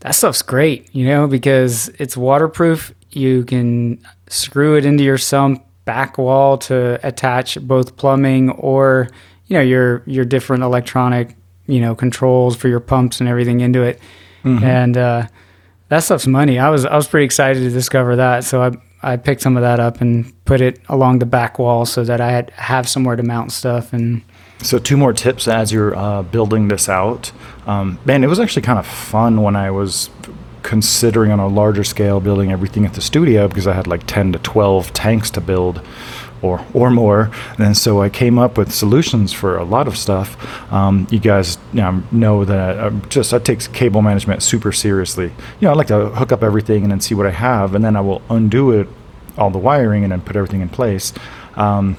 that 0.00 0.14
stuff's 0.14 0.42
great, 0.42 0.88
you 0.94 1.06
know, 1.06 1.26
because 1.26 1.88
it's 1.98 2.16
waterproof. 2.16 2.92
You 3.10 3.44
can 3.44 4.00
screw 4.28 4.76
it 4.76 4.84
into 4.86 5.04
your 5.04 5.18
sump 5.18 5.62
back 5.90 6.18
wall 6.18 6.56
to 6.58 6.76
attach 7.06 7.58
both 7.60 7.96
plumbing 7.96 8.50
or, 8.50 9.08
you 9.48 9.54
know, 9.56 9.62
your 9.62 10.02
your 10.06 10.24
different 10.24 10.62
electronic, 10.62 11.36
you 11.66 11.80
know, 11.80 11.94
controls 11.94 12.56
for 12.56 12.68
your 12.68 12.80
pumps 12.80 13.20
and 13.20 13.28
everything 13.28 13.60
into 13.60 13.82
it. 13.82 14.00
And 14.64 14.96
uh, 14.96 15.22
that 15.88 16.00
stuff's 16.04 16.26
money. 16.26 16.58
I 16.58 16.70
was 16.70 16.84
I 16.84 16.96
was 16.96 17.08
pretty 17.08 17.24
excited 17.26 17.60
to 17.60 17.70
discover 17.70 18.16
that, 18.16 18.44
so 18.44 18.62
I 18.62 18.70
I 19.12 19.16
picked 19.16 19.42
some 19.42 19.56
of 19.58 19.62
that 19.62 19.80
up 19.80 20.00
and 20.00 20.32
put 20.44 20.60
it 20.60 20.78
along 20.88 21.18
the 21.18 21.26
back 21.26 21.58
wall 21.58 21.84
so 21.86 22.04
that 22.04 22.20
I 22.20 22.30
had 22.30 22.50
have 22.50 22.88
somewhere 22.88 23.16
to 23.16 23.22
mount 23.22 23.50
stuff 23.52 23.92
and 23.92 24.22
So, 24.62 24.78
two 24.78 24.96
more 24.96 25.12
tips 25.14 25.48
as 25.48 25.72
you're 25.72 25.96
uh, 25.96 26.22
building 26.22 26.68
this 26.68 26.88
out. 26.88 27.32
Um, 27.66 27.98
man, 28.04 28.22
it 28.24 28.28
was 28.28 28.38
actually 28.38 28.62
kind 28.62 28.78
of 28.78 28.86
fun 28.86 29.42
when 29.42 29.56
I 29.56 29.70
was 29.70 30.10
considering 30.62 31.30
on 31.30 31.38
a 31.38 31.48
larger 31.48 31.84
scale 31.84 32.20
building 32.20 32.52
everything 32.52 32.84
at 32.84 32.94
the 32.94 33.00
studio 33.00 33.48
because 33.48 33.66
I 33.66 33.72
had 33.72 33.86
like 33.86 34.06
10 34.06 34.32
to 34.32 34.38
12 34.38 34.92
tanks 34.92 35.30
to 35.32 35.40
build 35.40 35.82
or, 36.42 36.64
or 36.72 36.90
more. 36.90 37.30
And 37.58 37.76
so 37.76 38.00
I 38.00 38.08
came 38.08 38.38
up 38.38 38.56
with 38.56 38.72
solutions 38.72 39.32
for 39.32 39.56
a 39.56 39.64
lot 39.64 39.86
of 39.86 39.96
stuff. 39.96 40.72
Um, 40.72 41.06
you 41.10 41.18
guys 41.18 41.58
you 41.72 41.80
know, 41.80 42.02
know 42.10 42.44
that 42.44 42.80
I 42.80 42.90
just 43.08 43.34
I 43.34 43.38
take 43.38 43.60
cable 43.72 44.02
management 44.02 44.42
super 44.42 44.72
seriously. 44.72 45.26
You 45.26 45.32
know, 45.62 45.70
I 45.70 45.74
like 45.74 45.88
to 45.88 46.08
hook 46.10 46.32
up 46.32 46.42
everything 46.42 46.82
and 46.82 46.92
then 46.92 47.00
see 47.00 47.14
what 47.14 47.26
I 47.26 47.30
have, 47.30 47.74
and 47.74 47.84
then 47.84 47.96
I 47.96 48.00
will 48.00 48.22
undo 48.30 48.72
it, 48.72 48.88
all 49.36 49.50
the 49.50 49.58
wiring, 49.58 50.02
and 50.02 50.12
then 50.12 50.20
put 50.20 50.36
everything 50.36 50.60
in 50.60 50.68
place. 50.68 51.12
Um, 51.56 51.96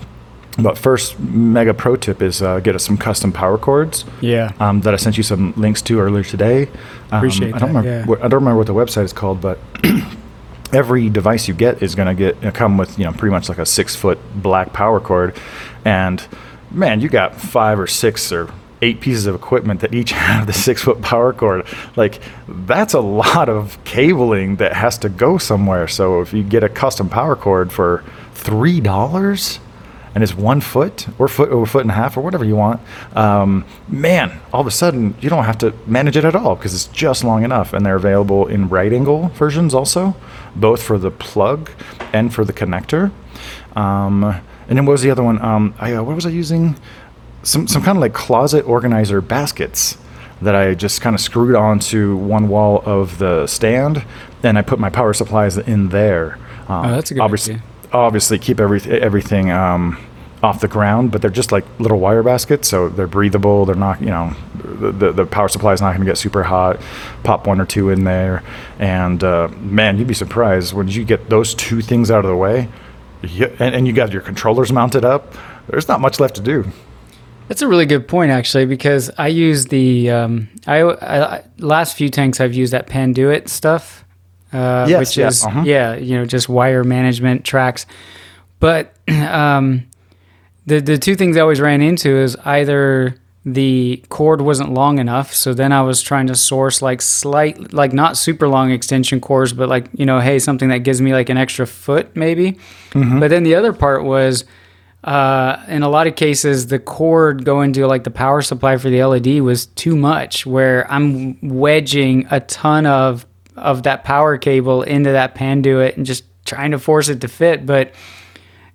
but 0.58 0.78
first, 0.78 1.20
mega 1.20 1.74
pro 1.74 1.96
tip 1.96 2.22
is 2.22 2.42
uh, 2.42 2.60
get 2.60 2.76
us 2.76 2.86
some 2.86 2.98
custom 2.98 3.32
power 3.32 3.58
cords. 3.58 4.06
Yeah. 4.20 4.52
Um, 4.60 4.82
that 4.82 4.94
I 4.94 4.98
sent 4.98 5.18
you 5.18 5.24
some 5.24 5.54
links 5.56 5.82
to 5.84 6.00
earlier 6.00 6.24
today. 6.24 6.68
Um, 7.12 7.18
Appreciate 7.20 7.56
I 7.56 7.60
don't 7.60 7.74
that, 7.74 7.80
remember. 7.80 8.12
yeah. 8.12 8.26
I 8.26 8.28
don't 8.28 8.44
remember 8.44 8.58
what 8.58 8.68
the 8.68 8.74
website 8.74 9.04
is 9.04 9.14
called, 9.14 9.40
but 9.42 9.60
every 10.74 11.10
device 11.10 11.48
you 11.48 11.54
get 11.54 11.82
is 11.82 11.96
going 11.96 12.08
to 12.08 12.14
get 12.16 12.44
uh, 12.46 12.52
come 12.52 12.78
with 12.78 12.98
you 12.98 13.06
know 13.06 13.12
pretty 13.14 13.32
much 13.32 13.50
like 13.50 13.60
a 13.60 13.66
six 13.66 13.96
foot 13.96 14.20
black 14.36 14.74
power 14.74 15.00
cord, 15.00 15.38
and 15.86 16.26
man, 16.70 17.02
you 17.02 17.10
got 17.10 17.36
five 17.36 17.80
or 17.80 17.88
six 17.88 18.32
or 18.32 18.52
eight 18.82 19.00
pieces 19.00 19.28
of 19.28 19.36
equipment 19.36 19.80
that 19.82 19.94
each 19.94 20.12
have 20.28 20.48
the 20.48 20.54
six 20.54 20.82
foot 20.82 21.02
power 21.02 21.32
cord. 21.34 21.66
Like 21.96 22.22
that's 22.48 22.94
a 22.94 23.00
lot 23.00 23.48
of 23.48 23.82
cabling 23.86 24.58
that 24.58 24.74
has 24.74 24.98
to 25.00 25.10
go 25.10 25.38
somewhere. 25.38 25.88
So 25.88 26.22
if 26.22 26.34
you 26.34 26.44
get 26.44 26.64
a 26.64 26.70
custom 26.70 27.08
power 27.10 27.36
cord 27.36 27.72
for 27.72 28.04
three 28.34 28.82
dollars 28.82 29.60
and 30.14 30.24
it's 30.24 30.36
one 30.36 30.62
foot 30.62 31.08
or 31.20 31.28
foot 31.28 31.52
or 31.52 31.66
foot 31.66 31.82
and 31.82 31.92
a 31.92 31.94
half 31.94 32.18
or 32.18 32.22
whatever 32.22 32.44
you 32.44 32.56
want, 32.56 32.82
um, 33.16 33.66
man, 33.88 34.40
all 34.52 34.62
of 34.62 34.68
a 34.68 34.72
sudden 34.72 35.16
you 35.22 35.30
don't 35.30 35.46
have 35.46 35.58
to 35.60 35.74
manage 35.86 36.18
it 36.18 36.26
at 36.26 36.36
all 36.36 36.56
because 36.56 36.74
it's 36.74 36.88
just 36.88 37.24
long 37.24 37.44
enough. 37.44 37.74
And 37.74 37.86
they're 37.86 37.96
available 37.96 38.48
in 38.48 38.68
right 38.70 38.92
angle 38.92 39.30
versions 39.30 39.74
also, 39.74 40.16
both 40.56 40.84
for 40.84 40.98
the 40.98 41.12
plug 41.12 41.70
and 42.14 42.34
for 42.34 42.44
the 42.44 42.54
connector. 42.54 43.12
Um, 43.76 44.24
and 44.68 44.78
then 44.78 44.86
what 44.86 44.94
was 44.94 45.02
the 45.02 45.12
other 45.12 45.24
one? 45.24 45.42
Um, 45.42 45.74
I, 45.80 45.94
uh, 45.94 46.04
what 46.04 46.16
was 46.16 46.26
I 46.26 46.30
using? 46.30 46.78
Some 47.44 47.68
some 47.68 47.82
kind 47.82 47.98
of 47.98 48.02
like 48.02 48.14
closet 48.14 48.68
organizer 48.68 49.20
baskets 49.22 49.98
that 50.42 50.56
I 50.56 50.74
just 50.76 51.02
kind 51.02 51.14
of 51.16 51.22
screwed 51.22 51.56
onto 51.56 52.16
one 52.16 52.50
wall 52.50 52.82
of 52.86 53.18
the 53.18 53.48
stand, 53.48 54.04
and 54.44 54.58
I 54.58 54.62
put 54.62 54.80
my 54.80 54.90
power 54.90 55.14
supplies 55.14 55.58
in 55.58 55.90
there. 55.90 56.38
Um, 56.68 56.86
Oh, 56.86 56.92
that's 56.92 57.12
a 57.12 57.16
good 57.16 57.22
obviously, 57.22 57.56
idea. 57.56 57.66
Obviously 57.92 58.40
keep 58.40 58.60
every, 58.60 58.82
everything 58.82 59.52
um, 59.52 59.98
off 60.44 60.60
the 60.62 60.68
ground, 60.68 61.12
but 61.12 61.22
they're 61.22 61.30
just 61.30 61.52
like 61.52 61.66
little 61.80 62.00
wire 62.00 62.24
baskets, 62.24 62.68
so 62.68 62.90
they're 62.90 63.08
breathable. 63.08 63.66
They're 63.66 63.76
not, 63.76 64.02
you 64.02 64.08
know, 64.08 64.34
the, 64.56 65.12
the, 65.12 65.26
power 65.26 65.48
supply 65.48 65.74
is 65.74 65.82
not 65.82 65.90
going 65.90 66.02
to 66.02 66.06
get 66.06 66.18
super 66.18 66.44
hot. 66.44 66.80
Pop 67.24 67.46
one 67.46 67.62
or 67.62 67.66
two 67.66 67.90
in 67.90 68.04
there, 68.04 68.44
and 68.80 69.24
uh, 69.24 69.50
man, 69.60 69.98
you'd 69.98 70.08
be 70.08 70.14
surprised 70.14 70.74
when 70.74 70.88
you 70.88 71.04
get 71.04 71.30
those 71.30 71.54
two 71.54 71.82
things 71.82 72.10
out 72.10 72.26
of 72.26 72.30
the 72.30 72.36
way, 72.36 72.70
you, 73.22 73.46
and, 73.60 73.76
and 73.76 73.88
you 73.88 73.94
got 73.94 74.12
your 74.12 74.22
controllers 74.22 74.72
mounted 74.72 75.06
up. 75.06 75.36
There's 75.68 75.88
not 75.88 76.02
much 76.02 76.20
left 76.20 76.36
to 76.36 76.42
do. 76.42 76.66
That's 77.48 77.62
a 77.62 77.68
really 77.68 77.86
good 77.86 78.08
point, 78.08 78.32
actually, 78.32 78.66
because 78.66 79.12
I 79.18 79.28
use 79.28 79.66
the 79.66 80.10
um, 80.10 80.50
I, 80.66 80.84
I 80.84 81.44
last 81.58 81.98
few 81.98 82.10
tanks 82.10 82.40
I've 82.40 82.54
used 82.54 82.74
that 82.74 82.88
Panduit 82.88 83.50
stuff, 83.50 84.06
uh, 84.54 84.86
Yes, 84.88 85.00
which 85.00 85.18
yeah, 85.18 85.28
is 85.28 85.44
uh-huh. 85.44 85.64
yeah, 85.66 85.96
you 85.96 86.18
know, 86.18 86.26
just 86.26 86.50
wire 86.50 86.84
management 86.84 87.46
tracks. 87.46 87.86
But 88.60 88.96
um, 89.08 89.88
the 90.66 90.80
the 90.80 90.98
two 90.98 91.16
things 91.16 91.38
I 91.38 91.42
always 91.42 91.60
ran 91.60 91.82
into 91.82 92.10
is 92.10 92.36
either 92.38 93.16
the 93.44 94.04
cord 94.10 94.42
wasn't 94.42 94.72
long 94.74 95.00
enough, 95.00 95.34
so 95.34 95.54
then 95.54 95.72
I 95.72 95.82
was 95.82 96.02
trying 96.02 96.28
to 96.28 96.36
source 96.36 96.82
like 96.82 97.02
slight, 97.02 97.74
like 97.74 97.92
not 97.92 98.16
super 98.16 98.48
long 98.48 98.72
extension 98.72 99.20
cords, 99.20 99.54
but 99.54 99.68
like 99.68 99.88
you 99.94 100.06
know, 100.06 100.20
hey, 100.20 100.38
something 100.38 100.70
that 100.70 100.80
gives 100.80 101.02
me 101.02 101.14
like 101.14 101.30
an 101.30 101.38
extra 101.38 101.66
foot 101.66 102.16
maybe. 102.16 102.60
But 103.20 103.30
then 103.30 103.44
the 103.44 103.56
other 103.56 103.74
part 103.74 104.04
was 104.04 104.46
uh, 105.04 105.64
in 105.68 105.82
a 105.82 105.90
lot 105.90 106.06
of 106.06 106.16
cases, 106.16 106.68
the 106.68 106.78
cord 106.78 107.44
going 107.44 107.74
to 107.74 107.88
like 107.88 108.04
the 108.04 108.12
power 108.12 108.42
supply 108.42 108.78
for 108.78 108.90
the 108.90 109.04
LED 109.04 109.42
was 109.42 109.66
too 109.66 109.96
much, 109.96 110.46
where 110.46 110.90
I'm 110.92 111.40
wedging 111.42 112.28
a 112.30 112.40
ton 112.42 112.86
of 112.86 113.26
of 113.56 113.84
that 113.84 114.04
power 114.04 114.38
cable 114.38 114.84
into 114.84 115.12
that 115.12 115.36
panduit 115.36 115.98
and 115.98 116.06
just 116.06 116.24
trying 116.46 116.72
to 116.72 116.80
force 116.80 117.10
it 117.10 117.22
to 117.22 117.28
fit. 117.28 117.66
But 117.66 117.94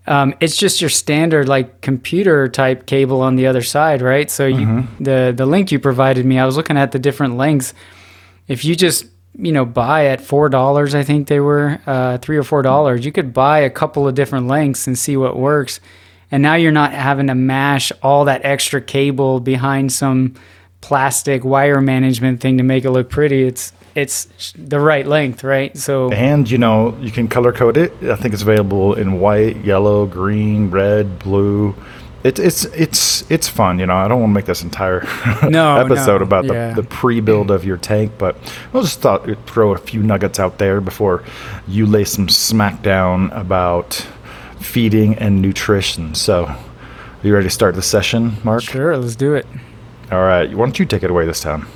um, 0.07 0.35
it's 0.39 0.57
just 0.57 0.81
your 0.81 0.91
standard 0.91 1.49
like 1.49 1.81
computer 1.81 2.49
type 2.49 2.87
cable 2.87 3.21
on 3.23 3.37
the 3.37 3.47
other 3.47 3.63
side, 3.63 4.03
right? 4.03 4.31
So 4.31 4.47
you, 4.47 4.87
the 5.01 5.35
the 5.37 5.47
link 5.47 5.73
you 5.73 5.81
provided 5.81 6.25
me, 6.25 6.39
I 6.39 6.47
was 6.47 6.57
looking 6.57 6.77
at 6.77 6.93
the 6.93 6.99
different 6.99 7.37
lengths, 7.37 7.75
if 8.47 8.65
you 8.65 8.77
just 8.77 9.07
you 9.39 9.53
know 9.53 9.65
buy 9.65 10.07
at 10.07 10.21
four 10.21 10.49
dollars, 10.49 10.95
I 10.95 11.03
think 11.03 11.27
they 11.27 11.41
were 11.41 11.81
uh, 11.87 12.19
three 12.19 12.37
or 12.37 12.45
four 12.45 12.63
dollars, 12.63 13.05
you 13.05 13.13
could 13.13 13.33
buy 13.35 13.59
a 13.59 13.71
couple 13.71 14.07
of 14.07 14.15
different 14.15 14.47
lengths 14.47 14.87
and 14.87 14.97
see 14.97 15.17
what 15.17 15.37
works. 15.37 15.81
And 16.31 16.43
now 16.43 16.55
you're 16.55 16.73
not 16.73 16.93
having 16.93 17.29
to 17.29 17.35
mash 17.35 17.93
all 18.03 18.25
that 18.25 18.45
extra 18.45 18.81
cable 18.81 19.39
behind 19.41 19.93
some 19.93 20.35
plastic 20.81 21.45
wire 21.45 21.81
management 21.81 22.41
thing 22.41 22.59
to 22.59 22.65
make 22.65 22.85
it 22.85 22.91
look 22.91 23.11
pretty. 23.11 23.45
It's 23.45 23.73
it's 23.97 24.53
the 24.57 24.79
right 24.79 25.07
length, 25.07 25.43
right? 25.43 25.77
So 25.77 26.13
And 26.13 26.49
you 26.51 26.59
know, 26.59 26.97
you 27.01 27.11
can 27.11 27.29
color 27.29 27.53
code 27.53 27.77
it. 27.77 27.93
I 28.03 28.15
think 28.17 28.35
it's 28.35 28.43
available 28.43 28.95
in 28.95 29.19
white, 29.21 29.65
yellow, 29.65 30.07
green, 30.07 30.71
red, 30.71 31.19
blue. 31.19 31.75
It's 32.23 32.39
it's 32.41 32.65
it's 32.67 33.31
it's 33.31 33.49
fun, 33.49 33.79
you 33.79 33.87
know. 33.87 33.95
I 33.97 34.09
don't 34.09 34.21
want 34.21 34.31
to 34.31 34.35
make 34.35 34.45
this 34.47 34.63
entire 34.63 35.01
No, 35.49 35.77
episode 35.77 36.19
no, 36.19 36.25
about 36.25 36.45
yeah. 36.45 36.75
the, 36.75 36.83
the 36.83 36.89
pre-build 36.89 37.51
of 37.51 37.65
your 37.65 37.77
tank, 37.77 38.13
but 38.19 38.37
I 38.75 38.81
just 38.81 39.01
thought 39.01 39.29
I'd 39.29 39.47
throw 39.47 39.73
a 39.73 39.79
few 39.79 40.03
nuggets 40.03 40.39
out 40.39 40.59
there 40.59 40.81
before 40.81 41.23
you 41.69 41.87
lay 41.87 42.05
some 42.05 42.29
smack 42.29 42.83
down 42.83 43.31
about 43.31 44.07
feeding 44.61 45.15
and 45.15 45.41
nutrition. 45.41 46.15
So, 46.15 46.47
are 46.47 46.59
you 47.23 47.33
ready 47.33 47.47
to 47.47 47.51
start 47.51 47.77
the 47.77 47.83
session, 47.83 48.37
Mark? 48.45 48.63
sure, 48.63 48.97
let's 48.97 49.17
do 49.17 49.35
it. 49.35 49.47
All 50.11 50.23
right. 50.23 50.51
Why 50.53 50.65
don't 50.67 50.79
you 50.79 50.85
take 50.85 51.03
it 51.03 51.11
away 51.11 51.27
this 51.27 51.41
time? 51.41 51.67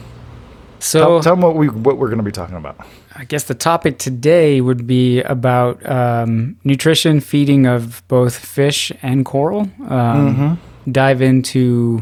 So 0.82 1.00
Tell, 1.00 1.20
tell 1.20 1.36
them 1.36 1.42
what 1.42 1.56
we 1.56 1.68
what 1.68 1.98
we're 1.98 2.08
going 2.08 2.18
to 2.18 2.24
be 2.24 2.32
talking 2.32 2.56
about. 2.56 2.80
I 3.14 3.24
guess 3.24 3.44
the 3.44 3.54
topic 3.54 3.98
today 3.98 4.60
would 4.60 4.86
be 4.86 5.20
about 5.22 5.84
um, 5.88 6.56
nutrition, 6.64 7.20
feeding 7.20 7.66
of 7.66 8.02
both 8.08 8.36
fish 8.36 8.90
and 9.02 9.24
coral. 9.24 9.70
Um, 9.88 10.58
Dive 10.90 11.20
into 11.20 12.00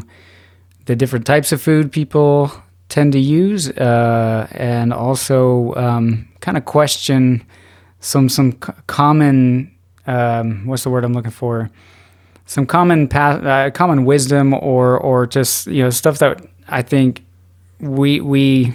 the 0.85 0.95
different 0.95 1.25
types 1.25 1.51
of 1.51 1.61
food 1.61 1.91
people 1.91 2.51
tend 2.87 3.11
to 3.13 3.19
use, 3.19 3.69
uh, 3.71 4.47
and 4.51 4.93
also 4.93 5.75
um, 5.75 6.27
kind 6.39 6.57
of 6.57 6.63
question 6.65 7.43
some 7.99 8.29
some 8.29 8.53
c- 8.53 8.73
common 8.87 9.71
um, 10.07 10.65
what's 10.65 10.83
the 10.83 10.89
word 10.89 11.03
I'm 11.03 11.13
looking 11.13 11.31
for? 11.31 11.69
Some 12.45 12.65
common 12.65 13.07
pa- 13.09 13.41
uh, 13.43 13.69
common 13.71 14.05
wisdom, 14.05 14.53
or 14.53 14.97
or 14.97 15.27
just 15.27 15.67
you 15.67 15.83
know 15.83 15.89
stuff 15.89 16.17
that 16.19 16.41
I 16.69 16.81
think 16.81 17.23
we 17.79 18.21
we 18.21 18.73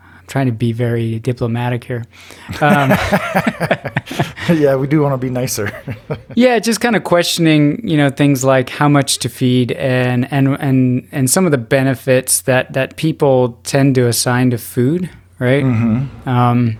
I'm 0.00 0.26
trying 0.26 0.46
to 0.46 0.52
be 0.52 0.72
very 0.72 1.18
diplomatic 1.18 1.84
here. 1.84 2.04
yeah, 2.60 4.76
we 4.76 4.86
do 4.86 5.02
want 5.02 5.12
to 5.12 5.18
be 5.18 5.30
nicer. 5.30 5.70
Yeah, 6.36 6.58
just 6.58 6.80
kind 6.80 6.96
of 6.96 7.04
questioning, 7.04 7.86
you 7.86 7.96
know, 7.96 8.10
things 8.10 8.42
like 8.44 8.68
how 8.68 8.88
much 8.88 9.18
to 9.18 9.28
feed 9.28 9.70
and 9.72 10.26
and 10.32 10.48
and 10.60 11.06
and 11.12 11.30
some 11.30 11.44
of 11.46 11.52
the 11.52 11.58
benefits 11.58 12.40
that 12.42 12.72
that 12.72 12.96
people 12.96 13.60
tend 13.62 13.94
to 13.94 14.08
assign 14.08 14.50
to 14.50 14.58
food, 14.58 15.08
right? 15.38 15.62
Mm-hmm. 15.62 16.28
Um, 16.28 16.76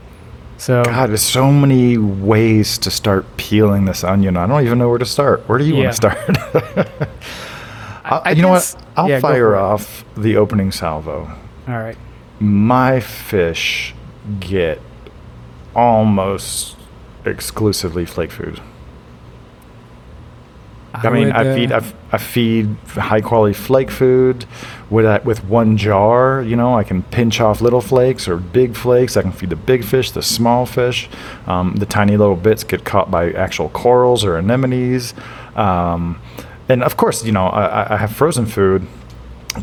so 0.58 0.82
God, 0.84 1.10
there's 1.10 1.22
so 1.22 1.52
many 1.52 1.98
ways 1.98 2.78
to 2.78 2.90
start 2.90 3.24
peeling 3.36 3.84
this 3.84 4.02
onion. 4.02 4.36
I 4.36 4.46
don't 4.48 4.64
even 4.64 4.78
know 4.78 4.88
where 4.88 4.98
to 4.98 5.06
start. 5.06 5.48
Where 5.48 5.58
do 5.58 5.64
you 5.64 5.76
Yeah. 5.76 5.84
want 5.84 5.92
to 5.92 5.96
start? 5.96 6.18
I, 8.04 8.16
I 8.16 8.30
you 8.32 8.42
know 8.42 8.50
what? 8.50 8.76
I'll 8.96 9.08
yeah, 9.08 9.20
fire 9.20 9.56
off 9.56 10.04
the 10.16 10.36
opening 10.36 10.70
salvo. 10.70 11.30
all 11.66 11.78
right, 11.78 11.96
My 12.38 13.00
fish 13.00 13.94
get 14.40 14.80
almost 15.74 16.76
exclusively 17.24 18.04
flake 18.04 18.30
food. 18.30 18.60
I, 20.94 21.10
mean, 21.10 21.26
would, 21.26 21.34
I 21.34 21.48
uh, 21.48 21.54
feed 21.56 21.72
I, 21.72 21.76
f- 21.78 21.94
I 22.12 22.18
feed 22.18 22.66
high 22.86 23.20
quality 23.20 23.52
flake 23.52 23.90
food 23.90 24.46
with 24.90 25.24
with 25.24 25.44
one 25.44 25.76
jar. 25.76 26.40
You 26.40 26.54
know, 26.54 26.76
I 26.76 26.84
can 26.84 27.02
pinch 27.02 27.40
off 27.40 27.60
little 27.60 27.80
flakes 27.80 28.28
or 28.28 28.36
big 28.36 28.76
flakes. 28.76 29.16
I 29.16 29.22
can 29.22 29.32
feed 29.32 29.50
the 29.50 29.56
big 29.56 29.84
fish, 29.84 30.12
the 30.12 30.22
small 30.22 30.66
fish. 30.66 31.08
Um, 31.46 31.74
the 31.76 31.86
tiny 31.86 32.16
little 32.16 32.36
bits 32.36 32.62
get 32.62 32.84
caught 32.84 33.10
by 33.10 33.32
actual 33.32 33.70
corals 33.70 34.24
or 34.24 34.36
anemones. 34.36 35.14
Um, 35.56 36.20
and 36.68 36.82
of 36.82 36.96
course, 36.96 37.24
you 37.24 37.32
know, 37.32 37.46
I, 37.46 37.94
I- 37.94 37.96
have 37.98 38.12
frozen 38.12 38.46
food. 38.46 38.86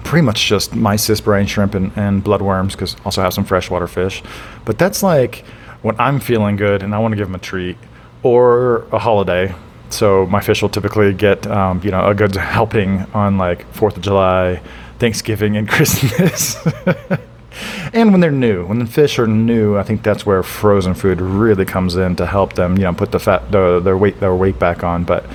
Pretty 0.06 0.26
much 0.26 0.46
just 0.48 0.72
mysis, 0.74 1.22
brine 1.22 1.48
shrimp, 1.48 1.76
and, 1.76 1.92
and 1.98 2.24
bloodworms 2.24 2.72
because 2.72 2.96
also 3.04 3.22
have 3.22 3.34
some 3.34 3.44
freshwater 3.44 3.88
fish. 3.88 4.24
But 4.64 4.78
that's 4.78 5.04
like 5.04 5.44
when 5.82 6.00
I'm 6.00 6.22
feeling 6.22 6.56
good 6.56 6.82
and 6.82 6.96
I 6.96 7.00
want 7.00 7.12
to 7.12 7.18
give 7.18 7.28
them 7.28 7.36
a 7.36 7.40
treat 7.40 7.76
or 8.24 8.86
a 8.94 9.00
holiday. 9.00 9.54
So 9.90 10.26
my 10.28 10.40
fish 10.40 10.62
will 10.62 10.70
typically 10.70 11.14
get, 11.14 11.46
um, 11.46 11.82
you 11.84 11.92
know, 11.92 12.08
a 12.08 12.16
good 12.16 12.34
helping 12.38 13.00
on 13.14 13.38
like 13.38 13.66
Fourth 13.74 13.98
of 13.98 14.04
July, 14.04 14.62
Thanksgiving, 14.98 15.58
and 15.58 15.68
Christmas. 15.76 16.56
and 17.92 18.12
when 18.12 18.22
they're 18.22 18.32
new, 18.32 18.66
when 18.66 18.80
the 18.80 18.86
fish 18.86 19.20
are 19.20 19.28
new, 19.28 19.78
I 19.78 19.84
think 19.84 20.04
that's 20.04 20.26
where 20.26 20.42
frozen 20.42 20.94
food 20.94 21.20
really 21.20 21.66
comes 21.66 21.98
in 21.98 22.16
to 22.16 22.26
help 22.26 22.54
them, 22.54 22.78
you 22.78 22.84
know, 22.84 22.94
put 22.94 23.12
the 23.12 23.20
fat, 23.20 23.52
the, 23.52 23.82
their 23.82 23.98
weight, 23.98 24.22
their 24.22 24.34
weight 24.36 24.58
back 24.58 24.86
on. 24.86 25.04
But 25.04 25.26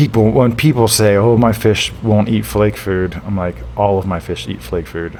people, 0.00 0.30
when 0.30 0.56
people 0.56 0.88
say, 0.88 1.16
"Oh, 1.16 1.36
my 1.36 1.52
fish 1.52 1.92
won't 2.02 2.28
eat 2.28 2.46
flake 2.46 2.76
food," 2.76 3.20
I'm 3.26 3.36
like, 3.36 3.56
all 3.76 3.98
of 3.98 4.06
my 4.06 4.20
fish 4.20 4.48
eat 4.48 4.62
flake 4.62 4.86
food, 4.86 5.18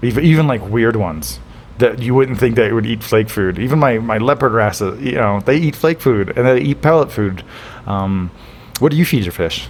even 0.00 0.24
even 0.24 0.46
like 0.46 0.62
weird 0.76 0.96
ones 0.96 1.38
that 1.78 1.98
you 1.98 2.14
wouldn't 2.14 2.38
think 2.38 2.56
they 2.56 2.72
would 2.72 2.86
eat 2.86 3.02
flake 3.02 3.28
food. 3.28 3.58
Even 3.58 3.78
my 3.78 3.98
my 3.98 4.18
leopard 4.18 4.52
wrasses, 4.52 5.00
you 5.02 5.12
know, 5.12 5.40
they 5.40 5.56
eat 5.56 5.76
flake 5.76 6.00
food 6.00 6.32
and 6.36 6.46
they 6.46 6.60
eat 6.60 6.80
pellet 6.80 7.10
food. 7.12 7.44
Um, 7.86 8.30
what 8.78 8.90
do 8.90 8.96
you 8.96 9.04
feed 9.04 9.24
your 9.24 9.32
fish? 9.32 9.68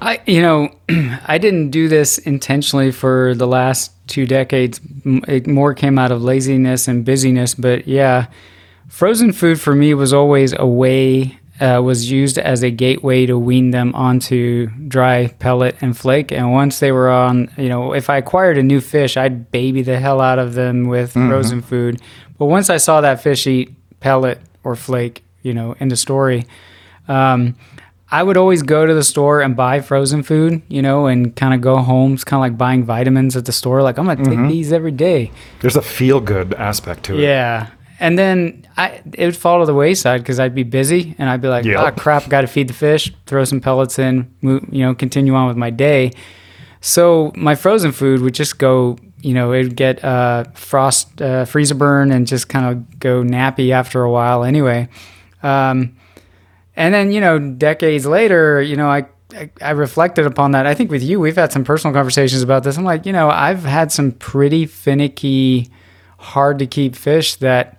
I 0.00 0.20
you 0.26 0.40
know 0.40 0.70
I 1.34 1.38
didn't 1.38 1.70
do 1.70 1.88
this 1.88 2.18
intentionally 2.18 2.90
for 2.90 3.34
the 3.34 3.46
last 3.46 3.92
two 4.06 4.26
decades. 4.26 4.80
It 5.04 5.46
more 5.46 5.74
came 5.74 5.98
out 5.98 6.10
of 6.10 6.22
laziness 6.22 6.88
and 6.88 7.04
busyness, 7.04 7.54
but 7.54 7.86
yeah, 7.86 8.28
frozen 8.88 9.32
food 9.32 9.60
for 9.60 9.74
me 9.74 9.92
was 9.92 10.12
always 10.12 10.54
a 10.58 10.66
way. 10.66 11.37
Uh, 11.60 11.80
was 11.82 12.08
used 12.08 12.38
as 12.38 12.62
a 12.62 12.70
gateway 12.70 13.26
to 13.26 13.36
wean 13.36 13.72
them 13.72 13.92
onto 13.92 14.68
dry 14.86 15.26
pellet 15.40 15.74
and 15.80 15.96
flake. 15.98 16.30
And 16.30 16.52
once 16.52 16.78
they 16.78 16.92
were 16.92 17.10
on, 17.10 17.50
you 17.56 17.68
know, 17.68 17.94
if 17.94 18.08
I 18.08 18.18
acquired 18.18 18.58
a 18.58 18.62
new 18.62 18.80
fish, 18.80 19.16
I'd 19.16 19.50
baby 19.50 19.82
the 19.82 19.98
hell 19.98 20.20
out 20.20 20.38
of 20.38 20.54
them 20.54 20.86
with 20.86 21.14
frozen 21.14 21.60
food. 21.62 22.00
But 22.38 22.46
once 22.46 22.70
I 22.70 22.76
saw 22.76 23.00
that 23.00 23.22
fish 23.22 23.44
eat 23.48 23.74
pellet 23.98 24.40
or 24.62 24.76
flake, 24.76 25.24
you 25.42 25.52
know, 25.52 25.74
in 25.80 25.88
the 25.88 25.96
story, 25.96 26.46
um, 27.08 27.56
I 28.10 28.22
would 28.22 28.36
always 28.36 28.62
go 28.62 28.86
to 28.86 28.94
the 28.94 29.02
store 29.04 29.42
and 29.42 29.54
buy 29.56 29.80
frozen 29.80 30.22
food, 30.22 30.62
you 30.68 30.80
know, 30.80 31.06
and 31.06 31.34
kind 31.36 31.52
of 31.54 31.60
go 31.60 31.78
home. 31.78 32.14
It's 32.14 32.24
kind 32.24 32.38
of 32.38 32.42
like 32.42 32.56
buying 32.56 32.84
vitamins 32.84 33.36
at 33.36 33.44
the 33.44 33.52
store. 33.52 33.82
Like 33.82 33.98
I'm 33.98 34.06
gonna 34.06 34.24
take 34.24 34.48
these 34.48 34.72
every 34.72 34.92
day. 34.92 35.30
There's 35.60 35.76
a 35.76 35.82
feel 35.82 36.20
good 36.20 36.54
aspect 36.54 37.02
to 37.04 37.18
it. 37.18 37.22
Yeah. 37.22 37.66
And 38.00 38.16
then 38.18 38.66
I 38.76 39.00
it 39.12 39.24
would 39.26 39.36
fall 39.36 39.60
to 39.60 39.66
the 39.66 39.74
wayside 39.74 40.20
because 40.22 40.38
I'd 40.38 40.54
be 40.54 40.62
busy 40.62 41.14
and 41.18 41.28
I'd 41.28 41.40
be 41.42 41.48
like, 41.48 41.64
Yep. 41.64 41.78
ah, 41.78 41.90
crap, 41.90 42.28
got 42.28 42.42
to 42.42 42.46
feed 42.46 42.68
the 42.68 42.74
fish, 42.74 43.12
throw 43.26 43.44
some 43.44 43.60
pellets 43.60 43.98
in, 43.98 44.32
mo- 44.40 44.64
you 44.70 44.84
know, 44.84 44.94
continue 44.94 45.34
on 45.34 45.48
with 45.48 45.56
my 45.56 45.70
day. 45.70 46.12
So 46.80 47.32
my 47.34 47.54
frozen 47.56 47.90
food 47.92 48.20
would 48.20 48.34
just 48.34 48.58
go, 48.58 48.96
you 49.20 49.34
know, 49.34 49.52
it'd 49.52 49.74
get 49.74 50.04
uh, 50.04 50.44
frost, 50.54 51.20
uh, 51.20 51.44
freezer 51.44 51.74
burn, 51.74 52.12
and 52.12 52.24
just 52.26 52.48
kind 52.48 52.66
of 52.66 53.00
go 53.00 53.22
nappy 53.24 53.70
after 53.72 54.02
a 54.02 54.10
while 54.10 54.44
anyway. 54.44 54.88
Um, 55.42 55.96
and 56.76 56.94
then, 56.94 57.10
you 57.10 57.20
know, 57.20 57.38
decades 57.40 58.06
later, 58.06 58.62
you 58.62 58.76
know, 58.76 58.88
I, 58.88 59.06
I 59.34 59.50
I 59.60 59.70
reflected 59.70 60.24
upon 60.24 60.52
that. 60.52 60.66
I 60.66 60.74
think 60.74 60.92
with 60.92 61.02
you, 61.02 61.18
we've 61.18 61.34
had 61.34 61.50
some 61.52 61.64
personal 61.64 61.92
conversations 61.92 62.42
about 62.42 62.62
this. 62.62 62.78
I'm 62.78 62.84
like, 62.84 63.06
you 63.06 63.12
know, 63.12 63.28
I've 63.28 63.64
had 63.64 63.90
some 63.90 64.12
pretty 64.12 64.64
finicky, 64.66 65.68
hard 66.18 66.60
to 66.60 66.66
keep 66.68 66.94
fish 66.94 67.34
that 67.36 67.77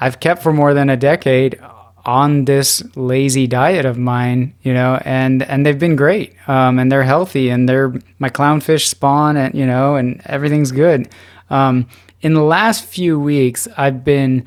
I've 0.00 0.20
kept 0.20 0.42
for 0.42 0.52
more 0.52 0.74
than 0.74 0.90
a 0.90 0.96
decade 0.96 1.58
on 2.04 2.44
this 2.44 2.82
lazy 2.96 3.46
diet 3.46 3.84
of 3.84 3.98
mine, 3.98 4.54
you 4.62 4.72
know, 4.72 5.00
and 5.04 5.42
and 5.42 5.66
they've 5.66 5.78
been 5.78 5.96
great, 5.96 6.34
um, 6.48 6.78
and 6.78 6.90
they're 6.90 7.02
healthy, 7.02 7.48
and 7.48 7.68
they're 7.68 7.94
my 8.18 8.30
clownfish 8.30 8.86
spawn, 8.86 9.36
and 9.36 9.54
you 9.54 9.66
know, 9.66 9.96
and 9.96 10.22
everything's 10.26 10.72
good. 10.72 11.08
Um, 11.50 11.88
in 12.20 12.34
the 12.34 12.42
last 12.42 12.84
few 12.84 13.18
weeks, 13.18 13.68
I've 13.76 14.04
been 14.04 14.46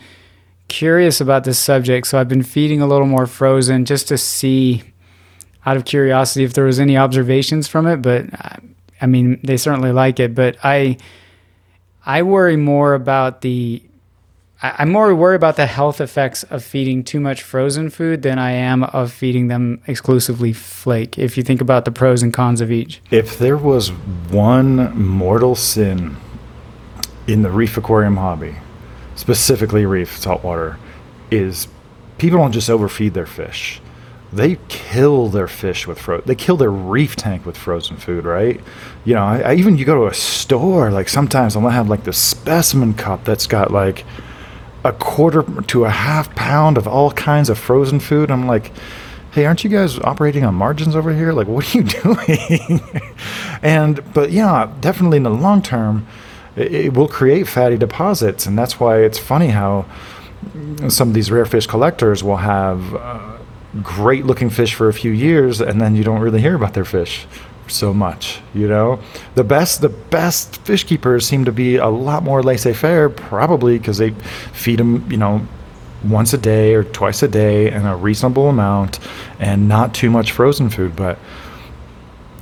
curious 0.70 1.20
about 1.20 1.44
this 1.44 1.60
subject, 1.60 2.08
so 2.08 2.18
I've 2.20 2.30
been 2.30 2.44
feeding 2.44 2.82
a 2.82 2.88
little 2.88 3.08
more 3.08 3.28
frozen 3.28 3.86
just 3.86 4.08
to 4.08 4.18
see, 4.18 4.84
out 5.66 5.76
of 5.76 5.84
curiosity, 5.86 6.46
if 6.46 6.54
there 6.54 6.66
was 6.66 6.80
any 6.80 6.98
observations 6.98 7.68
from 7.68 7.88
it. 7.88 8.02
But 8.02 8.26
I, 9.02 9.06
mean, 9.06 9.40
they 9.44 9.58
certainly 9.58 9.92
like 9.92 10.20
it. 10.20 10.34
But 10.34 10.58
I, 10.64 10.98
I 12.06 12.24
worry 12.24 12.56
more 12.56 12.94
about 12.94 13.42
the. 13.42 13.84
I- 14.62 14.76
I'm 14.80 14.92
more 14.92 15.14
worried 15.16 15.36
about 15.38 15.56
the 15.56 15.66
health 15.66 16.02
effects 16.02 16.44
of 16.44 16.64
feeding 16.64 17.04
too 17.04 17.20
much 17.20 17.44
frozen 17.44 17.90
food 17.90 18.22
than 18.24 18.38
I 18.38 18.52
am 18.52 18.84
of 18.84 19.12
feeding 19.12 19.48
them 19.48 19.80
exclusively 19.88 20.54
flake. 20.54 21.18
If 21.18 21.38
you 21.38 21.44
think 21.44 21.62
about 21.62 21.86
the 21.86 21.92
pros 21.92 22.22
and 22.22 22.34
cons 22.34 22.60
of 22.62 22.72
each. 22.72 23.02
If 23.12 23.38
there 23.40 23.58
was 23.58 23.90
one 24.30 24.98
mortal 25.00 25.56
sin 25.56 26.18
in 27.28 27.42
the 27.42 27.50
reef 27.52 27.78
aquarium 27.78 28.18
hobby, 28.18 28.56
specifically 29.16 29.86
reef 29.86 30.18
saltwater, 30.18 30.78
is 31.32 31.68
people 32.18 32.40
don't 32.40 32.52
just 32.52 32.70
overfeed 32.70 33.14
their 33.14 33.26
fish. 33.26 33.82
they 34.32 34.58
kill 34.68 35.28
their 35.30 35.48
fish 35.48 35.88
with 35.88 35.98
frozen. 35.98 36.24
They 36.28 36.36
kill 36.36 36.56
their 36.56 36.70
reef 36.70 37.16
tank 37.16 37.48
with 37.48 37.58
frozen 37.58 37.98
food, 37.98 38.26
right? 38.26 38.60
You 39.04 39.16
know, 39.16 39.24
I, 39.24 39.40
I 39.40 39.54
even 39.56 39.76
you 39.76 39.86
go 39.86 39.96
to 39.96 40.06
a 40.06 40.14
store, 40.14 40.92
like 40.92 41.10
sometimes 41.10 41.56
I'll 41.56 41.68
have 41.70 41.90
like 41.90 42.04
the 42.04 42.14
specimen 42.14 42.94
cup 42.94 43.24
that's 43.24 43.48
got 43.48 43.72
like 43.72 44.06
a 44.84 44.94
quarter 44.94 45.44
to 45.44 45.86
a 45.86 45.90
half 45.90 46.34
pound 46.36 46.78
of 46.78 46.88
all 46.88 47.12
kinds 47.12 47.50
of 47.50 47.58
frozen 47.58 48.00
food. 48.00 48.32
I'm 48.32 48.48
like, 48.48 48.72
hey, 49.32 49.46
aren't 49.46 49.64
you 49.64 49.70
guys 49.70 50.00
operating 50.00 50.44
on 50.46 50.56
margins 50.56 50.96
over 50.96 51.14
here? 51.14 51.34
Like, 51.34 51.48
what 51.48 51.74
are 51.74 51.78
you 51.78 51.84
doing? 52.04 52.82
and 53.62 54.14
but 54.14 54.32
yeah, 54.32 54.72
definitely 54.80 55.18
in 55.18 55.24
the 55.24 55.30
long 55.30 55.62
term, 55.62 56.08
it, 56.56 56.74
it 56.74 56.94
will 56.94 57.08
create 57.08 57.48
fatty 57.48 57.78
deposits, 57.78 58.46
and 58.46 58.58
that's 58.58 58.80
why 58.80 59.00
it's 59.00 59.20
funny 59.20 59.48
how 59.48 59.86
some 60.88 61.10
of 61.10 61.14
these 61.14 61.30
rare 61.32 61.46
fish 61.46 61.68
collectors 61.68 62.24
will 62.24 62.38
have. 62.38 62.96
Uh, 62.96 63.36
great 63.84 64.26
looking 64.26 64.50
fish 64.50 64.74
for 64.74 64.90
a 64.90 64.94
few 64.94 65.12
years 65.12 65.62
and 65.62 65.80
then 65.80 65.96
you 65.96 66.04
don't 66.04 66.22
really 66.22 66.42
hear 66.42 66.56
about 66.56 66.74
their 66.74 66.84
fish 66.84 67.28
so 67.70 67.94
much 67.94 68.42
you 68.54 68.68
know 68.68 69.00
the 69.36 69.44
best 69.44 69.82
the 69.82 69.90
best 69.90 70.58
fish 70.62 70.84
keepers 70.84 71.26
seem 71.26 71.46
to 71.46 71.52
be 71.52 71.76
a 71.78 71.88
lot 71.88 72.24
more 72.24 72.42
laissez-faire 72.44 73.10
probably 73.10 73.78
because 73.78 73.98
they 73.98 74.12
feed 74.54 74.80
them 74.80 75.10
you 75.12 75.18
know 75.18 75.46
once 76.04 76.34
a 76.34 76.38
day 76.38 76.74
or 76.74 76.84
twice 76.84 77.22
a 77.24 77.28
day 77.28 77.72
in 77.72 77.86
a 77.86 77.96
reasonable 77.96 78.48
amount 78.48 79.00
and 79.40 79.68
not 79.68 79.94
too 79.94 80.10
much 80.10 80.32
frozen 80.32 80.70
food 80.70 80.96
but 80.96 81.18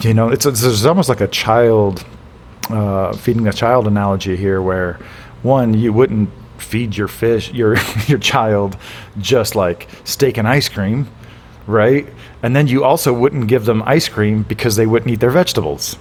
you 0.02 0.14
know 0.14 0.30
it's, 0.30 0.46
it's, 0.46 0.64
it's 0.64 0.86
almost 0.86 1.10
like 1.10 1.22
a 1.22 1.28
child 1.28 2.06
uh, 2.70 3.14
feeding 3.14 3.48
a 3.48 3.54
child 3.54 3.88
analogy 3.88 4.36
here 4.36 4.62
where 4.62 5.00
one 5.44 5.74
you 5.74 5.92
wouldn't 5.92 6.30
feed 6.58 6.96
your 6.96 7.08
fish 7.08 7.52
your 7.52 7.76
your 8.08 8.20
child 8.20 8.78
just 9.20 9.56
like 9.56 9.88
steak 10.04 10.38
and 10.38 10.48
ice 10.48 10.70
cream 10.70 11.08
right? 11.68 12.08
And 12.44 12.56
then 12.56 12.68
you 12.68 12.84
also 12.84 13.14
wouldn't 13.14 13.48
give 13.48 13.66
them 13.66 13.82
ice 13.86 14.08
cream 14.08 14.44
because 14.44 14.76
they 14.76 14.86
wouldn't 14.86 15.12
eat 15.12 15.20
their 15.20 15.32
vegetables, 15.32 15.98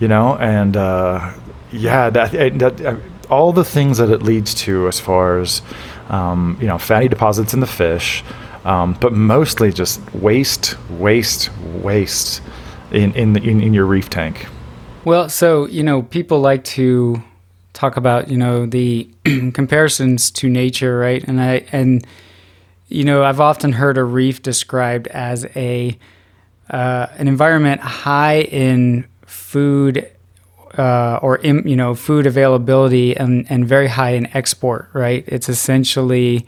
you 0.00 0.08
know? 0.08 0.36
And 0.36 0.76
uh, 0.76 1.34
yeah, 1.70 2.10
that, 2.10 2.32
that 2.58 2.80
uh, 2.80 2.96
all 3.28 3.52
the 3.52 3.64
things 3.64 3.98
that 3.98 4.10
it 4.10 4.22
leads 4.22 4.54
to 4.54 4.88
as 4.88 4.98
far 4.98 5.38
as, 5.38 5.62
um, 6.08 6.56
you 6.60 6.66
know, 6.66 6.78
fatty 6.78 7.08
deposits 7.08 7.52
in 7.52 7.60
the 7.60 7.66
fish, 7.66 8.24
um, 8.64 8.96
but 9.00 9.12
mostly 9.12 9.70
just 9.70 10.00
waste, 10.14 10.76
waste, 10.90 11.50
waste 11.82 12.42
in, 12.90 13.12
in, 13.14 13.34
the, 13.34 13.42
in, 13.42 13.60
in 13.60 13.74
your 13.74 13.86
reef 13.86 14.08
tank. 14.08 14.46
Well, 15.04 15.28
so, 15.28 15.66
you 15.66 15.82
know, 15.82 16.02
people 16.02 16.40
like 16.40 16.64
to 16.64 17.22
talk 17.74 17.96
about, 17.96 18.28
you 18.28 18.38
know, 18.38 18.66
the 18.66 19.08
comparisons 19.24 20.30
to 20.32 20.48
nature, 20.48 20.98
right? 20.98 21.22
And 21.28 21.40
I, 21.40 21.66
and, 21.70 22.04
you 22.88 23.04
know, 23.04 23.24
I've 23.24 23.40
often 23.40 23.72
heard 23.72 23.98
a 23.98 24.04
reef 24.04 24.42
described 24.42 25.08
as 25.08 25.44
a 25.56 25.98
uh, 26.70 27.06
an 27.16 27.28
environment 27.28 27.80
high 27.80 28.40
in 28.40 29.06
food 29.24 30.10
uh, 30.76 31.18
or 31.22 31.36
in, 31.36 31.66
you 31.66 31.76
know 31.76 31.94
food 31.94 32.26
availability 32.26 33.16
and, 33.16 33.46
and 33.50 33.66
very 33.66 33.88
high 33.88 34.10
in 34.10 34.26
export. 34.36 34.88
Right? 34.92 35.24
It's 35.26 35.48
essentially 35.48 36.46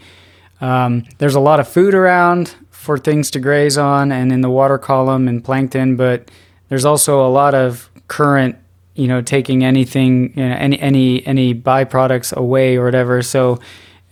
um, 0.61 1.05
there's 1.19 1.35
a 1.35 1.41
lot 1.41 1.61
of 1.61 1.69
food 1.69 1.95
around 1.95 2.55
for 2.71 2.99
things 2.99 3.31
to 3.33 3.41
graze 3.41 3.77
on 3.77 4.13
and 4.13 4.33
in 4.33 4.41
the 4.41 4.51
water 4.51 4.79
column 4.79 5.29
and 5.29 5.45
plankton, 5.45 5.97
but 5.97 6.31
there's 6.69 6.85
also 6.85 7.27
a 7.27 7.29
lot 7.29 7.55
of 7.55 7.91
current 8.07 8.57
you 8.95 9.07
know 9.07 9.21
taking 9.21 9.65
anything 9.65 10.33
you 10.37 10.49
know, 10.49 10.55
any 10.55 10.79
any 10.81 11.27
any 11.27 11.55
byproducts 11.55 12.33
away 12.33 12.77
or 12.77 12.85
whatever. 12.85 13.23
So 13.23 13.59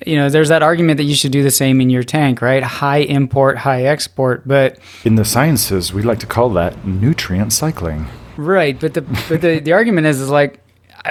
you 0.05 0.17
know, 0.17 0.29
there's 0.29 0.49
that 0.51 0.63
argument 0.63 0.99
that 0.99 1.05
you 1.05 1.15
should 1.15 1.33
do 1.33 1.43
the 1.43 1.51
same 1.51 1.81
in 1.81 1.89
your 1.89 2.03
tank, 2.03 2.43
right? 2.43 2.63
High 2.63 2.99
import, 2.99 3.59
high 3.59 3.85
export, 3.85 4.47
but 4.47 4.79
in 5.05 5.15
the 5.15 5.25
sciences, 5.25 5.93
we 5.93 6.03
like 6.03 6.19
to 6.21 6.27
call 6.27 6.51
that 6.51 6.87
nutrient 6.87 7.53
cycling. 7.53 8.07
Right, 8.37 8.79
but 8.79 8.93
the 8.93 9.01
but 9.01 9.41
the, 9.41 9.61
the 9.61 9.73
argument 9.73 10.07
is 10.07 10.21
is 10.21 10.29
like 10.29 10.61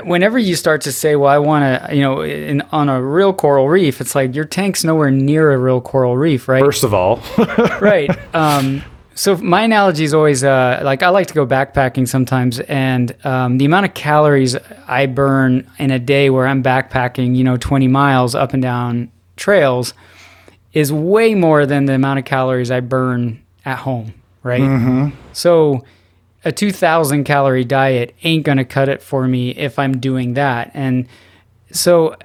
whenever 0.03 0.37
you 0.37 0.55
start 0.55 0.81
to 0.81 0.91
say, 0.91 1.15
well, 1.15 1.29
I 1.29 1.37
want 1.37 1.63
to, 1.63 1.95
you 1.95 2.01
know, 2.01 2.21
in, 2.21 2.61
on 2.71 2.89
a 2.89 3.01
real 3.01 3.33
coral 3.33 3.69
reef, 3.69 4.01
it's 4.01 4.15
like 4.15 4.35
your 4.35 4.45
tank's 4.45 4.83
nowhere 4.83 5.11
near 5.11 5.51
a 5.51 5.57
real 5.57 5.81
coral 5.81 6.17
reef, 6.17 6.47
right? 6.47 6.63
First 6.63 6.83
of 6.83 6.93
all, 6.93 7.21
right. 7.81 8.09
Um, 8.35 8.83
so 9.15 9.38
my 9.38 9.63
analogy 9.63 10.04
is 10.04 10.13
always 10.13 10.43
uh, 10.43 10.82
like 10.84 11.01
I 11.01 11.08
like 11.08 11.28
to 11.28 11.34
go 11.34 11.47
backpacking 11.47 12.06
sometimes, 12.06 12.60
and 12.60 13.15
um, 13.25 13.58
the 13.58 13.65
amount 13.65 13.86
of 13.86 13.93
calories 13.93 14.58
I 14.88 15.06
burn 15.06 15.69
in 15.80 15.89
a 15.89 15.99
day 15.99 16.30
where 16.30 16.45
I'm 16.45 16.62
backpacking, 16.62 17.36
you 17.36 17.43
know, 17.45 17.56
20 17.56 17.88
miles 17.88 18.36
up 18.36 18.54
and 18.54 18.62
down 18.62 19.10
trails, 19.38 19.93
is 20.73 20.91
way 20.91 21.34
more 21.34 21.65
than 21.65 21.86
the 21.86 21.93
amount 21.93 22.19
of 22.19 22.25
calories 22.25 22.69
I 22.69 22.82
burn 22.82 23.41
at 23.63 23.80
home. 23.80 24.13
Right. 24.43 24.62
Mm-hmm. 24.62 25.17
So 25.32 25.86
a 26.43 26.51
2,000 26.51 27.23
calorie 27.23 27.63
diet 27.63 28.13
ain't 28.23 28.43
gonna 28.43 28.65
cut 28.65 28.89
it 28.89 29.01
for 29.01 29.28
me 29.30 29.51
if 29.51 29.80
I'm 29.80 29.97
doing 29.97 30.34
that, 30.34 30.71
and 30.73 31.08
so 31.71 32.17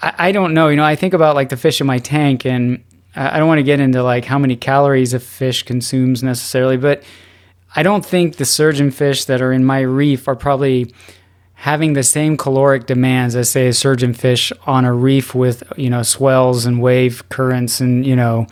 I, 0.00 0.14
I 0.18 0.32
don't 0.32 0.54
know. 0.54 0.68
You 0.68 0.76
know, 0.76 0.84
I 0.84 0.96
think 0.96 1.12
about 1.12 1.34
like 1.34 1.50
the 1.50 1.58
fish 1.58 1.78
in 1.78 1.86
my 1.86 1.98
tank 1.98 2.46
and 2.46 2.82
I 3.14 3.38
don't 3.38 3.48
want 3.48 3.58
to 3.58 3.64
get 3.64 3.80
into 3.80 4.02
like 4.02 4.24
how 4.24 4.38
many 4.38 4.56
calories 4.56 5.14
a 5.14 5.20
fish 5.20 5.62
consumes 5.62 6.22
necessarily, 6.22 6.76
but 6.76 7.02
I 7.74 7.82
don't 7.82 8.04
think 8.04 8.36
the 8.36 8.44
surgeon 8.44 8.90
fish 8.90 9.24
that 9.26 9.42
are 9.42 9.52
in 9.52 9.64
my 9.64 9.80
reef 9.80 10.28
are 10.28 10.36
probably 10.36 10.92
having 11.54 11.94
the 11.94 12.02
same 12.04 12.36
caloric 12.36 12.86
demands 12.86 13.34
as 13.34 13.50
say 13.50 13.66
a 13.68 13.72
surgeon 13.72 14.14
fish 14.14 14.52
on 14.66 14.84
a 14.84 14.92
reef 14.92 15.34
with 15.34 15.62
you 15.76 15.90
know 15.90 16.02
swells 16.02 16.64
and 16.64 16.80
wave 16.80 17.28
currents 17.30 17.80
and 17.80 18.06
you 18.06 18.14
know 18.14 18.46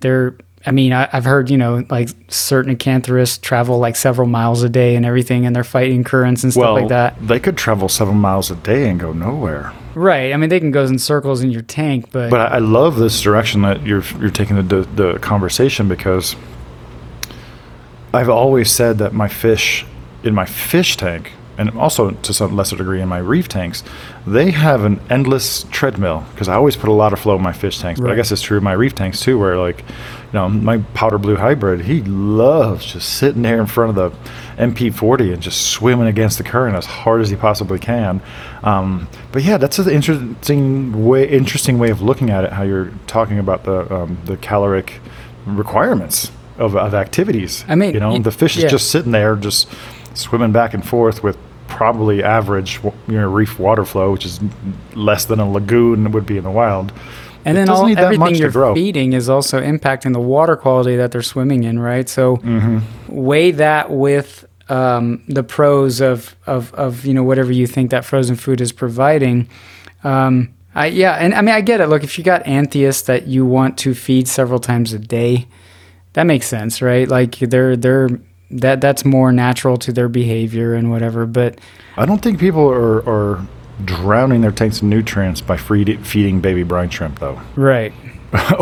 they're 0.00 0.36
I 0.66 0.70
mean 0.70 0.92
I, 0.92 1.06
have 1.06 1.24
heard 1.24 1.50
you 1.50 1.58
know 1.58 1.84
like 1.90 2.10
certain 2.28 2.74
acanthurids 2.74 3.40
travel 3.40 3.78
like 3.78 3.96
several 3.96 4.28
miles 4.28 4.62
a 4.62 4.68
day 4.68 4.96
and 4.96 5.04
everything 5.04 5.46
and 5.46 5.54
they're 5.54 5.64
fighting 5.64 6.04
currents 6.04 6.42
and 6.42 6.52
stuff 6.52 6.62
well, 6.62 6.74
like 6.74 6.88
that. 6.88 7.16
They 7.26 7.40
could 7.40 7.56
travel 7.56 7.88
seven 7.88 8.16
miles 8.16 8.50
a 8.50 8.56
day 8.56 8.88
and 8.88 8.98
go 8.98 9.12
nowhere. 9.12 9.72
Right. 9.94 10.32
I 10.32 10.36
mean, 10.36 10.50
they 10.50 10.58
can 10.58 10.72
go 10.72 10.84
in 10.84 10.98
circles 10.98 11.42
in 11.42 11.50
your 11.50 11.62
tank, 11.62 12.10
but 12.10 12.30
but 12.30 12.52
I 12.52 12.58
love 12.58 12.96
this 12.96 13.20
direction 13.20 13.62
that 13.62 13.86
you're 13.86 14.02
you're 14.20 14.30
taking 14.30 14.56
the 14.56 14.82
the 14.94 15.18
conversation 15.20 15.88
because 15.88 16.36
I've 18.12 18.28
always 18.28 18.70
said 18.70 18.98
that 18.98 19.12
my 19.12 19.28
fish 19.28 19.86
in 20.22 20.34
my 20.34 20.46
fish 20.46 20.96
tank 20.96 21.32
and 21.58 21.70
also 21.78 22.10
to 22.10 22.34
some 22.34 22.56
lesser 22.56 22.76
degree 22.76 23.00
in 23.00 23.08
my 23.08 23.18
reef 23.18 23.48
tanks, 23.48 23.82
they 24.26 24.50
have 24.50 24.84
an 24.84 25.00
endless 25.10 25.64
treadmill 25.70 26.24
because 26.32 26.48
I 26.48 26.54
always 26.54 26.76
put 26.76 26.88
a 26.88 26.92
lot 26.92 27.12
of 27.12 27.18
flow 27.18 27.36
in 27.36 27.42
my 27.42 27.52
fish 27.52 27.78
tanks. 27.78 28.00
But 28.00 28.10
I 28.10 28.14
guess 28.14 28.32
it's 28.32 28.42
true 28.42 28.58
in 28.58 28.64
my 28.64 28.72
reef 28.72 28.94
tanks 28.94 29.20
too, 29.20 29.38
where 29.38 29.56
like, 29.58 29.80
you 29.80 30.32
know, 30.32 30.48
my 30.48 30.78
powder 30.94 31.18
blue 31.18 31.36
hybrid, 31.36 31.82
he 31.82 32.02
loves 32.02 32.84
just 32.84 33.14
sitting 33.18 33.42
there 33.42 33.60
in 33.60 33.66
front 33.66 33.96
of 33.96 34.12
the 34.12 34.18
MP40 34.62 35.34
and 35.34 35.42
just 35.42 35.68
swimming 35.68 36.06
against 36.06 36.38
the 36.38 36.44
current 36.44 36.76
as 36.76 36.86
hard 36.86 37.20
as 37.20 37.30
he 37.30 37.36
possibly 37.36 37.78
can. 37.78 38.20
Um, 38.62 39.08
but 39.32 39.42
yeah, 39.42 39.58
that's 39.58 39.78
an 39.78 39.90
interesting 39.90 41.06
way, 41.06 41.28
interesting 41.28 41.78
way 41.78 41.90
of 41.90 42.02
looking 42.02 42.30
at 42.30 42.44
it. 42.44 42.52
How 42.52 42.62
you're 42.62 42.92
talking 43.06 43.38
about 43.38 43.64
the 43.64 43.92
um, 43.94 44.18
the 44.24 44.36
caloric 44.36 45.00
requirements 45.46 46.30
of, 46.58 46.76
of 46.76 46.94
activities. 46.94 47.64
I 47.68 47.74
mean, 47.74 47.94
you 47.94 48.00
know, 48.00 48.18
the 48.18 48.30
fish 48.30 48.56
yeah. 48.56 48.66
is 48.66 48.70
just 48.70 48.90
sitting 48.90 49.12
there, 49.12 49.36
just 49.36 49.68
swimming 50.14 50.52
back 50.52 50.74
and 50.74 50.86
forth 50.86 51.22
with 51.22 51.36
probably 51.66 52.22
average 52.22 52.80
you 52.84 52.92
know 53.08 53.28
reef 53.30 53.58
water 53.58 53.84
flow, 53.84 54.12
which 54.12 54.24
is 54.26 54.40
less 54.94 55.24
than 55.26 55.40
a 55.40 55.50
lagoon 55.50 56.10
would 56.12 56.26
be 56.26 56.36
in 56.38 56.44
the 56.44 56.50
wild. 56.50 56.92
And 57.46 57.58
It 57.58 57.60
then 57.66 57.68
all 57.68 57.86
that 57.88 57.98
everything 57.98 58.36
you're 58.36 58.50
grow. 58.50 58.74
feeding 58.74 59.12
is 59.12 59.28
also 59.28 59.60
impacting 59.60 60.12
the 60.14 60.20
water 60.20 60.56
quality 60.56 60.96
that 60.96 61.10
they're 61.12 61.20
swimming 61.22 61.64
in, 61.64 61.78
right? 61.78 62.08
So 62.08 62.36
Mm-hmm. 62.38 62.78
weigh 63.08 63.50
that 63.52 63.90
with 63.90 64.46
um, 64.70 65.22
the 65.28 65.42
pros 65.42 66.00
of, 66.00 66.34
of 66.46 66.72
of 66.74 67.04
you 67.04 67.12
know 67.12 67.22
whatever 67.22 67.52
you 67.52 67.66
think 67.66 67.90
that 67.90 68.04
frozen 68.04 68.36
food 68.36 68.60
is 68.62 68.72
providing. 68.72 69.48
Um, 70.04 70.54
I, 70.74 70.86
yeah, 70.86 71.12
and 71.14 71.34
I 71.34 71.40
mean 71.42 71.54
I 71.54 71.60
get 71.60 71.80
it. 71.80 71.88
Look, 71.88 72.02
if 72.02 72.16
you 72.18 72.24
got 72.24 72.46
anthias 72.46 73.02
that 73.02 73.26
you 73.26 73.44
want 73.46 73.76
to 73.78 73.94
feed 73.94 74.26
several 74.26 74.58
times 74.58 74.92
a 74.92 74.98
day, 74.98 75.46
that 76.14 76.24
makes 76.24 76.46
sense, 76.46 76.80
right? 76.82 77.06
Like 77.08 77.36
they're 77.38 77.76
they're 77.76 78.08
that 78.50 78.80
that's 78.80 79.04
more 79.04 79.32
natural 79.32 79.76
to 79.78 79.92
their 79.92 80.08
behavior 80.08 80.74
and 80.74 80.90
whatever. 80.90 81.26
But 81.26 81.58
I 81.96 82.06
don't 82.06 82.22
think 82.22 82.38
people 82.38 82.68
are, 82.70 82.98
are 83.08 83.46
drowning 83.84 84.40
their 84.40 84.52
tanks 84.52 84.82
in 84.82 84.88
nutrients 84.88 85.40
by 85.40 85.56
feed, 85.56 86.06
feeding 86.06 86.40
baby 86.40 86.62
brine 86.62 86.90
shrimp, 86.90 87.18
though, 87.18 87.40
right, 87.56 87.92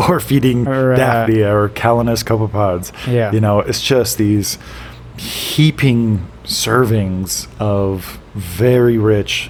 or 0.09 0.19
feeding 0.19 0.67
Or, 0.67 0.93
uh, 0.93 0.95
Daphnia 0.95 1.55
or 1.55 1.69
Calanus 1.69 2.23
copepods. 2.23 2.91
Yeah. 3.11 3.31
you 3.31 3.41
know, 3.41 3.59
it's 3.59 3.81
just 3.81 4.17
these 4.17 4.57
heaping 5.17 6.25
servings 6.43 7.47
of 7.59 8.19
very 8.33 8.97
rich 8.97 9.49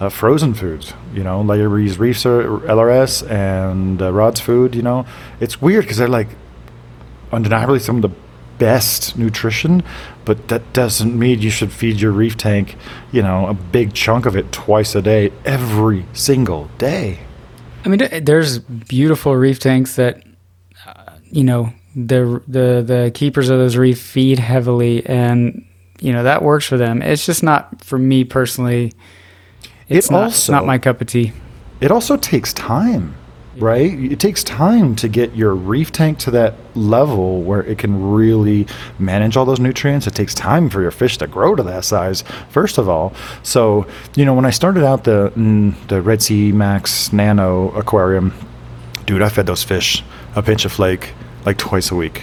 uh, 0.00 0.08
frozen 0.08 0.54
foods. 0.54 0.92
You 1.12 1.22
know, 1.22 1.40
like 1.40 1.58
these 1.58 1.98
Reefs 1.98 2.24
LRS 2.24 3.28
and 3.30 4.02
uh, 4.02 4.12
Rod's 4.12 4.40
Food. 4.40 4.74
You 4.74 4.82
know, 4.82 5.06
it's 5.40 5.60
weird 5.62 5.84
because 5.84 5.98
they're 5.98 6.08
like 6.08 6.28
undeniably 7.32 7.78
some 7.78 7.96
of 7.96 8.02
the 8.02 8.10
best 8.58 9.16
nutrition, 9.18 9.82
but 10.24 10.48
that 10.48 10.72
doesn't 10.72 11.18
mean 11.18 11.40
you 11.40 11.50
should 11.50 11.72
feed 11.72 12.00
your 12.00 12.12
reef 12.12 12.36
tank, 12.36 12.76
you 13.12 13.22
know, 13.22 13.46
a 13.46 13.54
big 13.54 13.92
chunk 13.94 14.26
of 14.26 14.36
it 14.36 14.50
twice 14.52 14.94
a 14.94 15.02
day, 15.02 15.32
every 15.44 16.04
single 16.12 16.70
day. 16.78 17.18
I 17.84 17.88
mean, 17.88 18.00
there's 18.24 18.58
beautiful 18.60 19.36
reef 19.36 19.58
tanks 19.58 19.96
that, 19.96 20.22
uh, 20.86 21.12
you 21.30 21.44
know, 21.44 21.72
the 21.96 22.42
the 22.48 22.82
the 22.84 23.10
keepers 23.14 23.48
of 23.50 23.58
those 23.58 23.76
reef 23.76 24.00
feed 24.00 24.38
heavily, 24.38 25.04
and 25.06 25.64
you 26.00 26.12
know 26.12 26.22
that 26.24 26.42
works 26.42 26.66
for 26.66 26.76
them. 26.76 27.02
It's 27.02 27.24
just 27.24 27.42
not 27.42 27.84
for 27.84 27.98
me 27.98 28.24
personally. 28.24 28.92
It's 29.88 30.08
It 30.08 30.12
not, 30.12 30.22
also- 30.24 30.52
not 30.52 30.66
my 30.66 30.78
cup 30.78 31.00
of 31.00 31.06
tea. 31.08 31.32
it 31.80 31.90
also 31.92 32.16
takes 32.16 32.52
time, 32.54 33.14
right? 33.56 33.92
It 33.92 34.18
takes 34.18 34.42
time 34.42 34.96
to 34.96 35.08
get 35.08 35.34
your 35.34 35.54
reef 35.54 35.92
tank 35.92 36.18
to 36.20 36.30
that 36.32 36.54
level 36.74 37.42
where 37.42 37.62
it 37.62 37.78
can 37.78 38.12
really 38.12 38.66
manage 38.98 39.36
all 39.36 39.44
those 39.44 39.60
nutrients. 39.60 40.06
It 40.06 40.14
takes 40.14 40.34
time 40.34 40.68
for 40.68 40.82
your 40.82 40.90
fish 40.90 41.18
to 41.18 41.26
grow 41.26 41.54
to 41.54 41.62
that 41.62 41.84
size, 41.84 42.22
first 42.48 42.78
of 42.78 42.88
all. 42.88 43.12
So, 43.42 43.86
you 44.16 44.24
know, 44.24 44.34
when 44.34 44.44
I 44.44 44.50
started 44.50 44.84
out 44.84 45.04
the 45.04 45.32
mm, 45.36 45.74
the 45.88 46.02
Red 46.02 46.22
Sea 46.22 46.52
Max 46.52 47.12
Nano 47.12 47.70
aquarium, 47.72 48.32
dude, 49.06 49.22
I 49.22 49.28
fed 49.28 49.46
those 49.46 49.62
fish 49.62 50.02
a 50.34 50.42
pinch 50.42 50.64
of 50.64 50.72
flake 50.72 51.12
like 51.44 51.58
twice 51.58 51.90
a 51.90 51.94
week. 51.94 52.22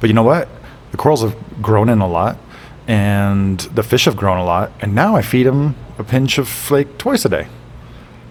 But 0.00 0.08
you 0.08 0.14
know 0.14 0.22
what? 0.22 0.48
The 0.90 0.96
corals 0.96 1.22
have 1.22 1.36
grown 1.62 1.88
in 1.88 2.00
a 2.00 2.08
lot, 2.08 2.38
and 2.86 3.60
the 3.60 3.82
fish 3.82 4.06
have 4.06 4.16
grown 4.16 4.38
a 4.38 4.44
lot, 4.44 4.72
and 4.80 4.94
now 4.94 5.16
I 5.16 5.22
feed 5.22 5.44
them 5.44 5.76
a 5.98 6.04
pinch 6.04 6.38
of 6.38 6.48
flake 6.48 6.98
twice 6.98 7.24
a 7.24 7.28
day 7.28 7.48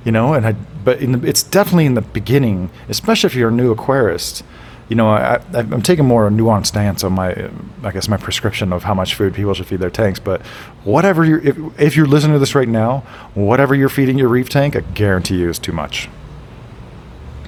you 0.07 0.11
know 0.11 0.33
and 0.33 0.47
i 0.47 0.53
but 0.83 0.99
the, 0.99 1.21
it's 1.27 1.43
definitely 1.43 1.85
in 1.85 1.93
the 1.93 2.01
beginning 2.01 2.71
especially 2.89 3.27
if 3.27 3.35
you're 3.35 3.49
a 3.49 3.59
new 3.63 3.75
aquarist. 3.75 4.41
You 4.89 4.95
know 4.95 5.09
I, 5.09 5.41
i'm 5.53 5.81
taking 5.81 6.05
more 6.05 6.25
a 6.27 6.29
nuanced 6.29 6.67
stance 6.67 7.03
on 7.03 7.11
my 7.11 7.49
i 7.83 7.91
guess 7.91 8.07
my 8.07 8.17
prescription 8.17 8.71
of 8.71 8.83
how 8.83 8.93
much 8.93 9.15
food 9.15 9.33
people 9.33 9.53
should 9.53 9.67
feed 9.67 9.81
their 9.81 9.89
tanks 9.89 10.19
but 10.19 10.41
whatever 10.85 11.25
you're 11.25 11.41
if, 11.49 11.57
if 11.77 11.95
you're 11.97 12.07
listening 12.07 12.35
to 12.35 12.39
this 12.39 12.55
right 12.55 12.69
now 12.69 13.03
whatever 13.33 13.75
you're 13.75 13.89
feeding 13.89 14.17
your 14.17 14.29
reef 14.29 14.47
tank 14.47 14.77
i 14.77 14.79
guarantee 14.79 15.37
you 15.39 15.49
is 15.49 15.59
too 15.59 15.73
much. 15.73 16.09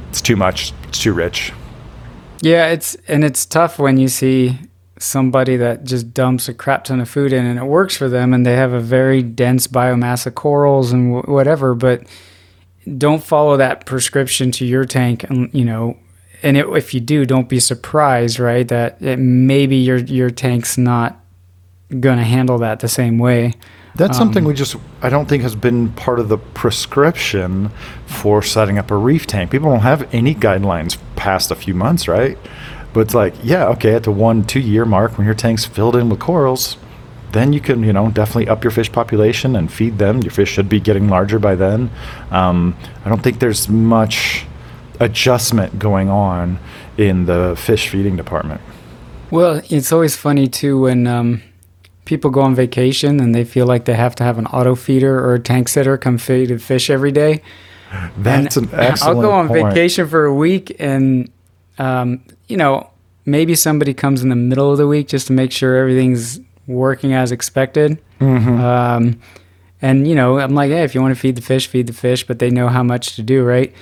It's 0.10 0.22
too 0.22 0.36
much. 0.36 0.74
It's 0.88 1.00
too 1.00 1.13
rich. 1.13 1.54
Yeah, 2.41 2.67
it's 2.67 2.95
and 3.08 3.24
it's 3.24 3.45
tough 3.45 3.80
when 3.80 3.98
you 3.98 4.08
see 4.08 4.58
somebody 4.98 5.56
that 5.58 5.86
just 5.86 6.13
dumps 6.13 6.50
a 6.50 6.54
crap 6.54 6.84
ton 6.84 7.00
of 7.00 7.10
food 7.10 7.32
in 7.32 7.45
and 7.45 7.58
it 7.58 7.65
works 7.65 7.95
for 7.95 8.10
them 8.10 8.34
and 8.34 8.45
they 8.45 8.56
have 8.56 8.74
a 8.74 8.82
very 8.82 9.24
dense 9.24 9.65
biomass 9.65 10.26
of 10.26 10.36
corals 10.36 10.91
and 10.91 11.13
w- 11.13 11.34
whatever, 11.34 11.74
but 11.74 12.04
don't 12.97 13.23
follow 13.23 13.58
that 13.58 13.86
prescription 13.86 14.52
to 14.52 14.65
your 14.65 14.86
tank 14.86 15.23
and 15.23 15.54
you 15.54 15.65
know 15.65 15.97
and 16.41 16.58
it, 16.58 16.67
if 16.69 16.93
you 16.93 16.99
do 16.99 17.25
don't 17.25 17.49
be 17.49 17.60
surprised 17.60 18.39
right 18.39 18.67
that 18.67 19.02
it, 19.02 19.17
maybe 19.17 19.75
your 19.75 19.97
your 19.97 20.30
tank's 20.30 20.78
not 20.78 21.19
going 21.99 22.17
to 22.17 22.23
handle 22.23 22.58
that 22.58 22.80
the 22.80 22.88
same 22.88 23.17
way 23.17 23.54
That's 23.95 24.17
um, 24.17 24.28
something 24.28 24.43
we 24.45 24.54
just 24.54 24.75
I 25.02 25.10
don't 25.10 25.28
think 25.28 25.43
has 25.43 25.56
been 25.56 25.91
part 25.93 26.19
of 26.19 26.30
the 26.30 26.38
prescription 26.38 27.69
for 28.06 28.41
setting 28.41 28.78
up 28.78 28.91
a 28.91 28.95
reef 28.95 29.25
tank. 29.28 29.52
People 29.52 29.69
don't 29.69 29.82
have 29.82 30.13
any 30.13 30.36
guidelines 30.36 30.97
past 31.15 31.52
a 31.52 31.56
few 31.56 31.73
months, 31.73 32.08
right? 32.08 32.38
But 32.93 33.02
it's 33.02 33.13
like, 33.13 33.34
yeah, 33.43 33.67
okay, 33.69 33.95
at 33.95 34.04
the 34.04 34.12
one, 34.12 34.43
two 34.43 34.60
year 34.60 34.86
mark 34.86 35.17
when 35.17 35.25
your 35.25 35.36
tank's 35.36 35.65
filled 35.65 35.95
in 35.95 36.10
with 36.10 36.19
corals, 36.19 36.78
then 37.32 37.54
you 37.54 37.60
can, 37.60 37.84
you 37.84 37.94
know, 37.94 38.10
definitely 38.10 38.48
up 38.48 38.63
your 38.63 38.72
fish 38.72 38.92
population 38.92 39.56
and 39.56 39.72
feed 39.72 39.98
them. 39.98 40.22
Your 40.22 40.32
fish 40.32 40.50
should 40.50 40.70
be 40.70 40.80
getting 40.80 41.10
larger 41.10 41.39
by 41.39 41.56
then. 41.56 41.89
Um, 42.32 42.76
I 43.06 43.10
don't 43.10 43.22
think 43.22 43.39
there's 43.39 43.70
much 43.70 44.46
adjustment 45.00 45.80
going 45.80 46.10
on 46.10 46.60
in 46.98 47.26
the 47.26 47.56
fish 47.58 47.89
feeding 47.89 48.15
department. 48.15 48.62
Well, 49.32 49.62
it's 49.70 49.92
always 49.92 50.15
funny 50.15 50.48
too 50.48 50.82
when 50.82 51.08
um, 51.08 51.42
people 52.06 52.32
go 52.32 52.42
on 52.42 52.56
vacation 52.56 53.20
and 53.20 53.36
they 53.36 53.44
feel 53.44 53.68
like 53.68 53.86
they 53.86 53.94
have 53.94 54.15
to 54.15 54.24
have 54.24 54.38
an 54.38 54.48
auto 54.48 54.76
feeder 54.76 55.20
or 55.20 55.36
a 55.36 55.39
tank 55.39 55.70
sitter 55.70 55.98
come 55.98 56.18
feed 56.18 56.50
the 56.50 56.58
fish 56.58 56.89
every 56.89 57.12
day. 57.12 57.42
That's 58.18 58.58
an 58.58 58.70
excellent 58.74 59.18
I'll 59.18 59.22
go 59.22 59.32
on 59.32 59.48
point. 59.48 59.68
vacation 59.68 60.08
for 60.08 60.26
a 60.26 60.34
week 60.34 60.76
and, 60.80 61.32
um, 61.78 62.24
you 62.48 62.58
know, 62.58 62.89
maybe 63.26 63.56
somebody 63.56 63.94
comes 63.94 64.24
in 64.24 64.30
the 64.30 64.36
middle 64.36 64.72
of 64.72 64.78
the 64.78 64.88
week 64.88 65.08
just 65.08 65.28
to 65.28 65.34
make 65.34 65.52
sure 65.52 65.76
everything's 65.78 66.39
working 66.69 67.13
as 67.13 67.32
expected. 67.32 67.99
Mm-hmm. 68.21 68.62
Um, 68.62 69.19
and, 69.82 70.08
you 70.08 70.15
know, 70.15 70.39
I'm 70.39 70.53
like, 70.53 70.69
hey, 70.69 70.84
if 70.84 70.93
you 70.93 71.01
want 71.01 71.15
to 71.15 71.19
feed 71.19 71.36
the 71.36 71.41
fish, 71.41 71.67
feed 71.67 71.88
the 71.88 71.93
fish, 71.93 72.25
but 72.25 72.39
they 72.39 72.49
know 72.49 72.67
how 72.67 72.84
much 72.84 73.15
to 73.15 73.23
do, 73.23 73.43
right? 73.43 73.73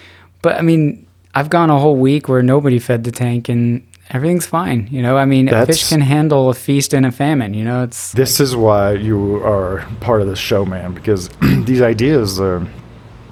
But 0.42 0.56
I 0.56 0.62
mean, 0.62 1.06
I've 1.36 1.50
gone 1.50 1.70
a 1.70 1.78
whole 1.78 1.98
week 1.98 2.30
where 2.30 2.42
nobody 2.42 2.80
fed 2.80 3.04
the 3.04 3.12
tank 3.12 3.50
and 3.50 3.86
everything's 4.10 4.46
fine. 4.46 4.88
You 4.92 5.02
know, 5.02 5.18
I 5.18 5.26
mean, 5.26 5.50
a 5.50 5.66
fish 5.66 5.90
can 5.90 6.02
handle 6.02 6.50
a 6.50 6.54
feast 6.54 6.94
and 6.94 7.06
a 7.06 7.12
famine. 7.12 7.54
You 7.54 7.64
know, 7.64 7.84
it's 7.84 8.12
This 8.14 8.40
is 8.40 8.56
why 8.56 8.94
you 8.94 9.44
are 9.44 9.86
part 10.00 10.22
of 10.22 10.28
the 10.28 10.36
show, 10.36 10.66
man, 10.66 10.94
because 10.94 11.30
these 11.42 11.82
ideas 11.82 12.40
are, 12.40 12.66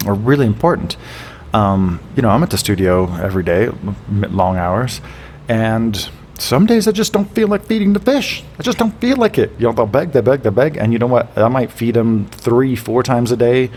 are 0.04 0.14
really 0.14 0.46
important. 0.46 0.96
Um, 1.54 2.00
you 2.16 2.22
know, 2.22 2.28
I'm 2.28 2.42
at 2.42 2.50
the 2.50 2.58
studio 2.58 3.10
every 3.16 3.42
day, 3.42 3.70
long 4.10 4.56
hours, 4.56 5.00
and 5.48 6.10
some 6.38 6.66
days 6.66 6.86
I 6.86 6.92
just 6.92 7.12
don't 7.12 7.32
feel 7.34 7.48
like 7.48 7.64
feeding 7.64 7.92
the 7.92 8.00
fish. 8.00 8.42
I 8.58 8.62
just 8.62 8.78
don't 8.78 8.98
feel 9.00 9.16
like 9.16 9.38
it. 9.38 9.52
You 9.58 9.66
know, 9.66 9.72
they'll 9.72 9.86
beg, 9.86 10.12
they 10.12 10.20
beg, 10.20 10.42
they 10.42 10.50
beg, 10.50 10.76
and 10.76 10.92
you 10.92 10.98
know 10.98 11.06
what? 11.06 11.36
I 11.36 11.48
might 11.48 11.70
feed 11.70 11.94
them 11.94 12.26
three, 12.26 12.76
four 12.76 13.02
times 13.02 13.32
a 13.32 13.36
day, 13.36 13.70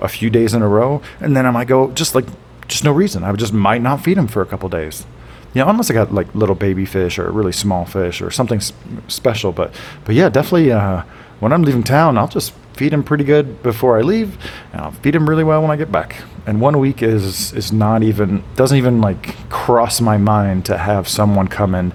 a 0.00 0.08
few 0.08 0.30
days 0.30 0.54
in 0.54 0.62
a 0.62 0.68
row, 0.68 1.02
and 1.20 1.36
then 1.36 1.46
I 1.46 1.50
might 1.50 1.68
go 1.68 1.90
just 1.92 2.14
like, 2.14 2.26
just 2.68 2.84
no 2.84 2.92
reason. 2.92 3.24
I 3.24 3.32
just 3.32 3.52
might 3.52 3.82
not 3.82 4.02
feed 4.02 4.16
them 4.16 4.28
for 4.28 4.42
a 4.42 4.46
couple 4.46 4.68
days. 4.68 5.06
You 5.54 5.62
know, 5.62 5.70
unless 5.70 5.90
I 5.90 5.94
got 5.94 6.12
like 6.12 6.34
little 6.34 6.54
baby 6.54 6.84
fish 6.84 7.18
or 7.18 7.30
really 7.30 7.52
small 7.52 7.84
fish 7.84 8.20
or 8.20 8.30
something 8.30 8.60
special. 9.08 9.52
But, 9.52 9.74
but 10.04 10.14
yeah, 10.14 10.28
definitely. 10.28 10.72
Uh, 10.72 11.02
when 11.40 11.52
I'm 11.52 11.62
leaving 11.62 11.82
town, 11.82 12.18
I'll 12.18 12.28
just 12.28 12.52
feed 12.76 12.92
them 12.92 13.02
pretty 13.02 13.24
good 13.24 13.62
before 13.62 13.98
I 13.98 14.02
leave, 14.02 14.36
and 14.72 14.82
I'll 14.82 14.92
feed 14.92 15.14
them 15.14 15.28
really 15.28 15.44
well 15.44 15.62
when 15.62 15.70
I 15.70 15.76
get 15.76 15.90
back. 15.90 16.22
And 16.46 16.60
one 16.60 16.78
week 16.78 17.02
is 17.02 17.52
is 17.54 17.72
not 17.72 18.02
even 18.02 18.44
doesn't 18.54 18.76
even 18.76 19.00
like 19.00 19.48
cross 19.48 20.00
my 20.00 20.16
mind 20.16 20.64
to 20.66 20.78
have 20.78 21.08
someone 21.08 21.48
come 21.48 21.74
and 21.74 21.92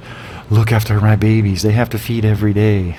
look 0.49 0.71
after 0.71 0.99
my 0.99 1.15
babies. 1.15 1.61
They 1.61 1.71
have 1.71 1.89
to 1.91 1.97
feed 1.97 2.25
every 2.25 2.53
day. 2.53 2.97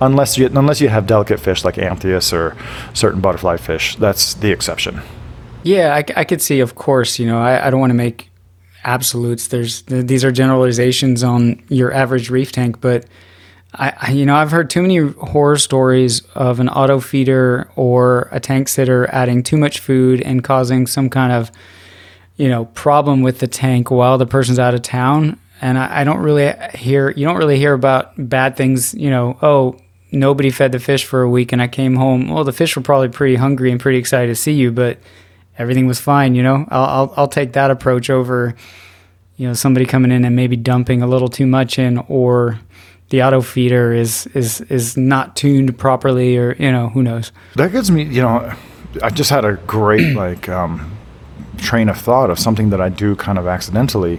Unless 0.00 0.36
you 0.36 0.46
unless 0.46 0.80
you 0.80 0.88
have 0.88 1.06
delicate 1.06 1.38
fish 1.38 1.64
like 1.64 1.78
anthias 1.78 2.32
or 2.32 2.56
certain 2.92 3.20
butterfly 3.20 3.56
fish, 3.56 3.96
that's 3.96 4.34
the 4.34 4.50
exception. 4.50 5.00
Yeah, 5.62 5.94
I 5.94 6.24
could 6.24 6.42
see, 6.42 6.58
of 6.58 6.74
course, 6.74 7.20
you 7.20 7.26
know, 7.26 7.40
I, 7.40 7.68
I 7.68 7.70
don't 7.70 7.78
want 7.78 7.90
to 7.90 7.94
make 7.94 8.30
absolutes. 8.84 9.46
There's 9.46 9.82
these 9.82 10.24
are 10.24 10.32
generalizations 10.32 11.22
on 11.22 11.62
your 11.68 11.92
average 11.92 12.30
reef 12.30 12.50
tank, 12.50 12.80
but 12.80 13.06
I, 13.74 14.10
you 14.10 14.26
know, 14.26 14.34
I've 14.34 14.50
heard 14.50 14.68
too 14.68 14.82
many 14.82 14.98
horror 14.98 15.56
stories 15.56 16.20
of 16.34 16.60
an 16.60 16.68
auto 16.68 17.00
feeder 17.00 17.70
or 17.74 18.28
a 18.30 18.38
tank 18.38 18.68
sitter 18.68 19.08
adding 19.10 19.42
too 19.42 19.56
much 19.56 19.80
food 19.80 20.20
and 20.20 20.44
causing 20.44 20.86
some 20.86 21.08
kind 21.08 21.32
of, 21.32 21.50
you 22.36 22.48
know, 22.48 22.66
problem 22.66 23.22
with 23.22 23.38
the 23.38 23.46
tank 23.46 23.90
while 23.90 24.18
the 24.18 24.26
person's 24.26 24.58
out 24.58 24.74
of 24.74 24.82
town. 24.82 25.38
And 25.62 25.78
I, 25.78 26.00
I 26.00 26.04
don't 26.04 26.18
really 26.18 26.52
hear, 26.74 27.10
you 27.12 27.24
don't 27.24 27.38
really 27.38 27.56
hear 27.56 27.72
about 27.72 28.12
bad 28.18 28.56
things, 28.56 28.92
you 28.92 29.08
know, 29.08 29.38
oh, 29.40 29.78
nobody 30.10 30.50
fed 30.50 30.72
the 30.72 30.78
fish 30.78 31.06
for 31.06 31.22
a 31.22 31.30
week 31.30 31.52
and 31.52 31.62
I 31.62 31.68
came 31.68 31.96
home. 31.96 32.28
Well, 32.28 32.44
the 32.44 32.52
fish 32.52 32.76
were 32.76 32.82
probably 32.82 33.08
pretty 33.08 33.36
hungry 33.36 33.70
and 33.70 33.80
pretty 33.80 33.96
excited 33.96 34.26
to 34.26 34.36
see 34.36 34.52
you, 34.52 34.70
but 34.70 34.98
everything 35.56 35.86
was 35.86 35.98
fine. 35.98 36.34
You 36.34 36.42
know, 36.42 36.66
I'll, 36.68 36.84
I'll, 36.84 37.14
I'll 37.16 37.28
take 37.28 37.54
that 37.54 37.70
approach 37.70 38.10
over, 38.10 38.54
you 39.38 39.48
know, 39.48 39.54
somebody 39.54 39.86
coming 39.86 40.12
in 40.12 40.26
and 40.26 40.36
maybe 40.36 40.56
dumping 40.56 41.00
a 41.00 41.06
little 41.06 41.28
too 41.28 41.46
much 41.46 41.78
in 41.78 41.96
or 42.08 42.60
the 43.12 43.22
auto 43.22 43.42
feeder 43.42 43.92
is, 43.92 44.26
is, 44.28 44.62
is 44.62 44.96
not 44.96 45.36
tuned 45.36 45.78
properly 45.78 46.38
or, 46.38 46.56
you 46.58 46.72
know, 46.72 46.88
who 46.88 47.02
knows. 47.02 47.30
That 47.56 47.70
gives 47.70 47.90
me, 47.90 48.04
you 48.04 48.22
know, 48.22 48.50
I 49.02 49.10
just 49.10 49.28
had 49.28 49.44
a 49.44 49.56
great 49.66 50.16
like 50.16 50.48
um, 50.48 50.96
train 51.58 51.90
of 51.90 51.98
thought 51.98 52.30
of 52.30 52.38
something 52.38 52.70
that 52.70 52.80
I 52.80 52.88
do 52.88 53.14
kind 53.14 53.38
of 53.38 53.46
accidentally. 53.46 54.18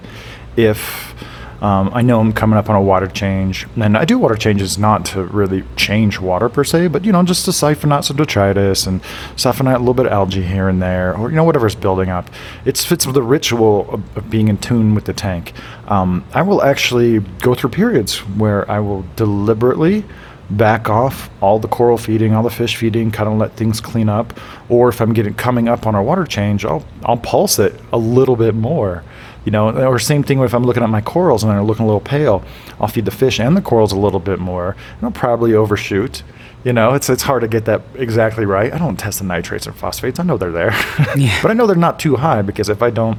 If 0.55 1.15
um, 1.63 1.91
I 1.93 2.01
know 2.01 2.19
I'm 2.19 2.33
coming 2.33 2.59
up 2.59 2.69
on 2.69 2.75
a 2.75 2.81
water 2.81 3.07
change, 3.07 3.65
and 3.77 3.97
I 3.97 4.03
do 4.03 4.19
water 4.19 4.35
changes 4.35 4.77
not 4.77 5.05
to 5.07 5.23
really 5.23 5.63
change 5.77 6.19
water 6.19 6.49
per 6.49 6.65
se, 6.65 6.87
but 6.87 7.05
you 7.05 7.13
know, 7.13 7.23
just 7.23 7.45
to 7.45 7.53
siphon 7.53 7.93
out 7.93 8.03
some 8.03 8.17
detritus 8.17 8.85
and 8.85 8.99
siphon 9.37 9.69
out 9.69 9.77
a 9.77 9.79
little 9.79 9.93
bit 9.93 10.07
of 10.07 10.11
algae 10.11 10.41
here 10.41 10.67
and 10.67 10.81
there, 10.81 11.15
or 11.15 11.29
you 11.29 11.37
know, 11.37 11.45
whatever's 11.45 11.73
building 11.73 12.09
up. 12.09 12.29
It 12.65 12.77
fits 12.77 13.05
with 13.05 13.15
the 13.15 13.23
ritual 13.23 13.89
of, 13.89 14.29
being 14.29 14.49
in 14.49 14.57
tune 14.57 14.93
with 14.93 15.05
the 15.05 15.13
tank. 15.13 15.53
Um, 15.87 16.25
I 16.33 16.41
will 16.41 16.61
actually 16.61 17.19
go 17.39 17.55
through 17.55 17.69
periods 17.69 18.17
where 18.17 18.69
I 18.69 18.81
will 18.81 19.05
deliberately 19.15 20.03
back 20.49 20.89
off 20.89 21.29
all 21.41 21.59
the 21.59 21.69
coral 21.69 21.97
feeding, 21.97 22.33
all 22.33 22.43
the 22.43 22.49
fish 22.49 22.75
feeding, 22.75 23.09
kind 23.09 23.29
of 23.29 23.37
let 23.37 23.53
things 23.53 23.79
clean 23.79 24.09
up. 24.09 24.37
Or 24.67 24.89
if 24.89 24.99
I'm 24.99 25.13
getting 25.13 25.33
coming 25.33 25.69
up 25.69 25.87
on 25.87 25.95
our 25.95 26.03
water 26.03 26.25
change, 26.25 26.65
I'll 26.65 26.85
I'll 27.05 27.15
pulse 27.15 27.57
it 27.57 27.79
a 27.93 27.97
little 27.97 28.35
bit 28.35 28.53
more. 28.53 29.05
You 29.45 29.51
know, 29.51 29.71
or 29.85 29.99
same 29.99 30.23
thing 30.23 30.39
if 30.39 30.53
I'm 30.53 30.63
looking 30.63 30.83
at 30.83 30.89
my 30.89 31.01
corals 31.01 31.43
and 31.43 31.51
they're 31.51 31.61
looking 31.63 31.83
a 31.83 31.87
little 31.87 31.99
pale, 32.01 32.43
I'll 32.79 32.87
feed 32.87 33.03
the 33.05 33.11
fish 33.11 33.39
and 33.41 33.57
the 33.57 33.61
corals 33.61 33.91
a 33.91 33.97
little 33.99 34.21
bit 34.21 34.39
more. 34.39 34.75
And 34.97 35.03
I'll 35.03 35.11
probably 35.11 35.53
overshoot. 35.53 36.23
You 36.63 36.71
know, 36.71 36.93
it's 36.93 37.09
it's 37.09 37.23
hard 37.23 37.41
to 37.41 37.49
get 37.49 37.65
that 37.65 37.81
exactly 37.95 38.45
right. 38.45 38.71
I 38.71 38.77
don't 38.77 38.95
test 38.97 39.19
the 39.19 39.25
nitrates 39.25 39.67
or 39.67 39.73
phosphates. 39.73 40.17
I 40.17 40.23
know 40.23 40.37
they're 40.37 40.49
there, 40.49 40.71
but 41.41 41.51
I 41.51 41.53
know 41.53 41.67
they're 41.67 41.75
not 41.75 41.99
too 41.99 42.15
high 42.15 42.41
because 42.41 42.69
if 42.69 42.81
I 42.81 42.89
don't, 42.89 43.17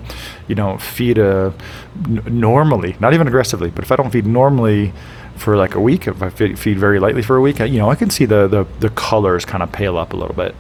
you 0.49 0.55
know, 0.55 0.79
feed 0.79 1.19
a 1.19 1.53
n- 2.07 2.23
normally, 2.27 2.97
not 3.01 3.13
even 3.13 3.27
aggressively, 3.29 3.69
but 3.71 3.85
if 3.85 3.93
I 3.93 3.97
don't 3.97 4.11
feed 4.11 4.25
normally 4.25 4.95
for 5.37 5.59
like 5.59 5.75
a 5.75 5.81
week, 5.81 6.07
if 6.07 6.23
I 6.23 6.31
feed, 6.31 6.59
feed 6.59 6.79
very 6.79 6.99
lightly 6.99 7.21
for 7.21 7.37
a 7.37 7.43
week, 7.43 7.61
I- 7.61 7.67
you 7.67 7.77
know, 7.79 7.91
I 7.91 7.97
can 7.97 8.09
see 8.09 8.25
the 8.25 8.49
the, 8.49 8.65
the 8.81 8.89
colors 8.89 9.45
kind 9.45 9.63
of 9.63 9.71
pale 9.73 9.99
up 9.99 10.15
a 10.15 10.17
little 10.17 10.35
bit. 10.35 10.55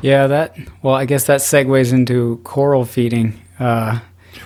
Yeah, 0.00 0.26
that, 0.28 0.56
well, 0.82 0.94
I 0.94 1.04
guess 1.06 1.24
that 1.26 1.40
segues 1.40 1.92
into 1.92 2.40
coral 2.44 2.84
feeding. 2.84 3.40
Uh, 3.58 3.98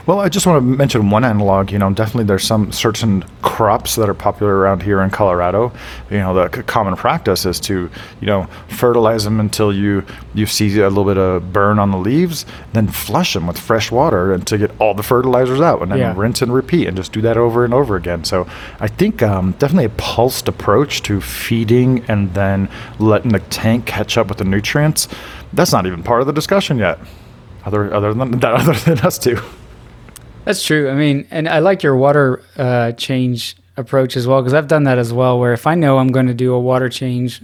Well, 0.07 0.21
I 0.21 0.29
just 0.29 0.47
want 0.47 0.57
to 0.59 0.63
mention 0.63 1.11
one 1.11 1.23
analog. 1.25 1.71
You 1.71 1.79
know, 1.79 1.91
definitely 1.93 2.25
there's 2.25 2.45
some 2.47 2.73
certain 2.73 3.25
crops 3.43 3.97
that 3.97 4.09
are 4.09 4.15
popular 4.15 4.57
around 4.57 4.83
here 4.83 5.03
in 5.03 5.11
Colorado. 5.11 5.71
You 6.11 6.19
know, 6.19 6.33
the 6.35 6.49
c- 6.57 6.63
common 6.63 6.97
practice 6.97 7.45
is 7.45 7.61
to, 7.61 7.91
you 8.21 8.27
know, 8.27 8.47
fertilize 8.69 9.25
them 9.25 9.39
until 9.39 9.73
you 9.73 10.03
you 10.35 10.47
see 10.47 10.79
a 10.81 10.89
little 10.89 11.05
bit 11.05 11.19
of 11.19 11.53
burn 11.53 11.79
on 11.79 11.91
the 11.91 11.99
leaves, 11.99 12.47
then 12.73 12.87
flush 12.89 13.35
them 13.35 13.47
with 13.47 13.59
fresh 13.59 13.91
water 13.93 14.33
and 14.33 14.47
to 14.47 14.57
get 14.57 14.71
all 14.79 14.95
the 14.95 15.03
fertilizers 15.03 15.61
out, 15.61 15.83
and 15.83 15.91
then 15.93 15.99
Yeah. 15.99 16.15
rinse 16.17 16.41
and 16.43 16.55
repeat, 16.55 16.87
and 16.89 16.97
just 16.97 17.13
do 17.13 17.21
that 17.21 17.37
over 17.37 17.65
and 17.65 17.75
over 17.75 17.95
again. 17.97 18.25
So 18.25 18.47
I 18.81 18.87
think 18.89 19.23
um, 19.23 19.55
definitely 19.59 19.87
a 19.87 19.97
pulsed 19.99 20.49
approach 20.49 21.03
to 21.03 21.21
feeding 21.21 22.03
and 22.09 22.33
then 22.35 22.69
letting 22.99 23.33
the 23.33 23.41
tank 23.51 23.85
catch 23.85 24.17
up 24.17 24.29
with 24.29 24.39
the 24.39 24.45
nutrients. 24.45 25.07
That's 25.53 25.73
not 25.73 25.87
even 25.87 26.03
part 26.03 26.21
of 26.23 26.27
the 26.29 26.33
discussion 26.33 26.79
yet. 26.79 26.99
Other 27.65 27.93
other 27.95 28.13
than 28.15 28.31
that, 28.41 28.55
other 28.55 28.75
than 28.75 28.99
us 29.01 29.19
two. 29.19 29.39
That's 30.45 30.65
true. 30.65 30.91
I 30.91 30.95
mean, 30.95 31.27
and 31.31 31.49
I 31.49 31.61
like 31.61 31.83
your 31.83 31.97
water 31.97 32.43
uh, 32.57 32.93
change 32.93 33.57
approach 33.77 34.17
as 34.17 34.27
well 34.27 34.41
because 34.43 34.55
I've 34.55 34.67
done 34.69 34.85
that 34.85 34.99
as 34.99 35.13
well. 35.13 35.39
Where 35.39 35.53
if 35.53 35.67
I 35.67 35.75
know 35.75 35.99
I'm 35.99 36.09
going 36.09 36.27
to 36.27 36.35
do 36.35 36.53
a 36.55 36.61
water 36.61 36.89
change 36.89 37.41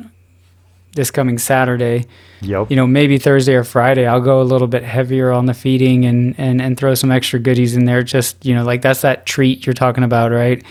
this 0.95 1.11
coming 1.13 1.39
Saturday, 1.39 2.07
Yep. 2.41 2.71
you 2.71 2.77
know, 2.77 2.87
maybe 2.87 3.19
Thursday 3.19 3.55
or 3.55 3.63
Friday, 3.63 4.07
I'll 4.07 4.21
go 4.21 4.41
a 4.41 4.43
little 4.43 4.67
bit 4.67 4.83
heavier 4.83 5.31
on 5.31 5.47
the 5.47 5.55
feeding 5.55 6.05
and 6.07 6.35
and 6.39 6.61
and 6.61 6.77
throw 6.77 6.95
some 6.95 7.13
extra 7.13 7.39
goodies 7.39 7.77
in 7.77 7.85
there. 7.85 8.03
Just 8.03 8.45
you 8.45 8.55
know, 8.55 8.65
like 8.65 8.83
that's 8.83 9.03
that 9.03 9.25
treat 9.27 9.65
you're 9.67 9.75
talking 9.75 10.03
about, 10.05 10.33
right? 10.33 10.63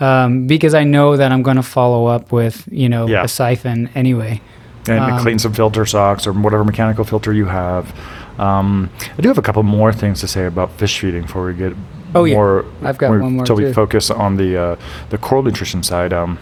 Um, 0.00 0.46
because 0.46 0.74
I 0.74 0.84
know 0.84 1.16
that 1.16 1.32
I'm 1.32 1.42
going 1.42 1.56
to 1.58 1.62
follow 1.62 2.06
up 2.06 2.32
with 2.32 2.68
you 2.70 2.88
know 2.90 3.06
Yeah. 3.06 3.24
a 3.24 3.28
siphon 3.28 3.88
anyway. 3.94 4.40
and 4.88 4.98
Um, 5.00 5.20
clean 5.20 5.38
some 5.38 5.52
filter 5.54 5.86
socks 5.86 6.26
or 6.26 6.32
whatever 6.32 6.64
mechanical 6.64 7.04
filter 7.04 7.32
you 7.32 7.46
have. 7.46 7.94
Um, 8.38 8.90
I 9.18 9.20
do 9.22 9.28
have 9.28 9.38
a 9.38 9.42
couple 9.42 9.62
more 9.62 9.92
things 9.92 10.20
to 10.20 10.28
say 10.28 10.46
about 10.46 10.70
fish 10.72 10.98
feeding 11.00 11.22
before 11.22 11.46
we 11.46 11.54
get 11.54 11.74
Oh, 12.14 12.24
yeah. 12.24 12.62
I've 12.82 12.98
got 12.98 13.10
one 13.10 13.20
more, 13.20 13.40
Until 13.40 13.56
we 13.56 13.72
focus 13.72 14.10
on 14.10 14.36
the 14.36 14.56
uh, 14.56 14.76
the 15.10 15.18
coral 15.18 15.42
nutrition 15.42 15.82
side. 15.82 16.12
Um, 16.12 16.38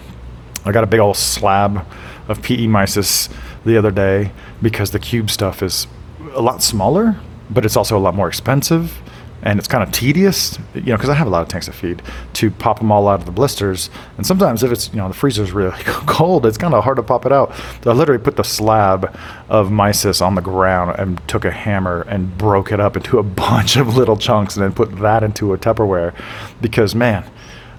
I 0.64 0.72
got 0.72 0.84
a 0.84 0.86
big 0.86 1.00
old 1.00 1.16
slab 1.16 1.86
of 2.28 2.42
PE 2.42 2.66
mysis 2.66 3.28
the 3.64 3.76
other 3.76 3.90
day 3.90 4.32
because 4.60 4.90
the 4.90 4.98
cube 4.98 5.30
stuff 5.30 5.62
is 5.62 5.86
a 6.34 6.42
lot 6.42 6.62
smaller, 6.62 7.16
but 7.48 7.64
it's 7.64 7.76
also 7.76 7.96
a 7.96 8.00
lot 8.00 8.14
more 8.14 8.28
expensive. 8.28 9.00
And 9.42 9.58
it's 9.58 9.68
kind 9.68 9.82
of 9.82 9.90
tedious, 9.90 10.58
you 10.74 10.82
know, 10.82 10.96
because 10.96 11.08
I 11.08 11.14
have 11.14 11.26
a 11.26 11.30
lot 11.30 11.42
of 11.42 11.48
tanks 11.48 11.66
to 11.66 11.72
feed 11.72 12.02
to 12.34 12.50
pop 12.50 12.78
them 12.78 12.92
all 12.92 13.08
out 13.08 13.20
of 13.20 13.26
the 13.26 13.32
blisters. 13.32 13.88
And 14.16 14.26
sometimes, 14.26 14.62
if 14.62 14.70
it's, 14.70 14.90
you 14.90 14.96
know, 14.96 15.08
the 15.08 15.14
freezer's 15.14 15.52
really 15.60 15.76
cold, 15.84 16.44
it's 16.46 16.58
kind 16.58 16.74
of 16.74 16.84
hard 16.84 16.96
to 16.96 17.02
pop 17.02 17.24
it 17.26 17.32
out. 17.32 17.54
So 17.82 17.90
I 17.90 17.94
literally 17.94 18.22
put 18.22 18.36
the 18.36 18.44
slab 18.44 19.16
of 19.48 19.70
mysis 19.70 20.20
on 20.24 20.34
the 20.34 20.42
ground 20.42 20.96
and 20.98 21.26
took 21.28 21.44
a 21.44 21.50
hammer 21.50 22.02
and 22.02 22.36
broke 22.36 22.72
it 22.72 22.80
up 22.80 22.96
into 22.96 23.18
a 23.18 23.22
bunch 23.40 23.76
of 23.76 23.96
little 23.96 24.16
chunks 24.16 24.56
and 24.56 24.64
then 24.64 24.72
put 24.72 24.98
that 24.98 25.22
into 25.22 25.52
a 25.52 25.58
Tupperware 25.58 26.14
because, 26.60 26.94
man, 26.94 27.24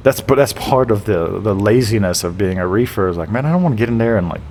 that's 0.04 0.20
but 0.20 0.36
that's 0.36 0.54
part 0.54 0.90
of 0.90 1.06
the 1.06 1.40
the 1.40 1.54
laziness 1.54 2.24
of 2.24 2.38
being 2.38 2.58
a 2.58 2.68
reefer. 2.68 3.08
Is 3.08 3.18
like, 3.18 3.30
man, 3.30 3.46
I 3.46 3.52
don't 3.52 3.62
want 3.62 3.74
to 3.74 3.78
get 3.78 3.90
in 3.90 3.98
there 3.98 4.18
and 4.18 4.30
like 4.30 4.42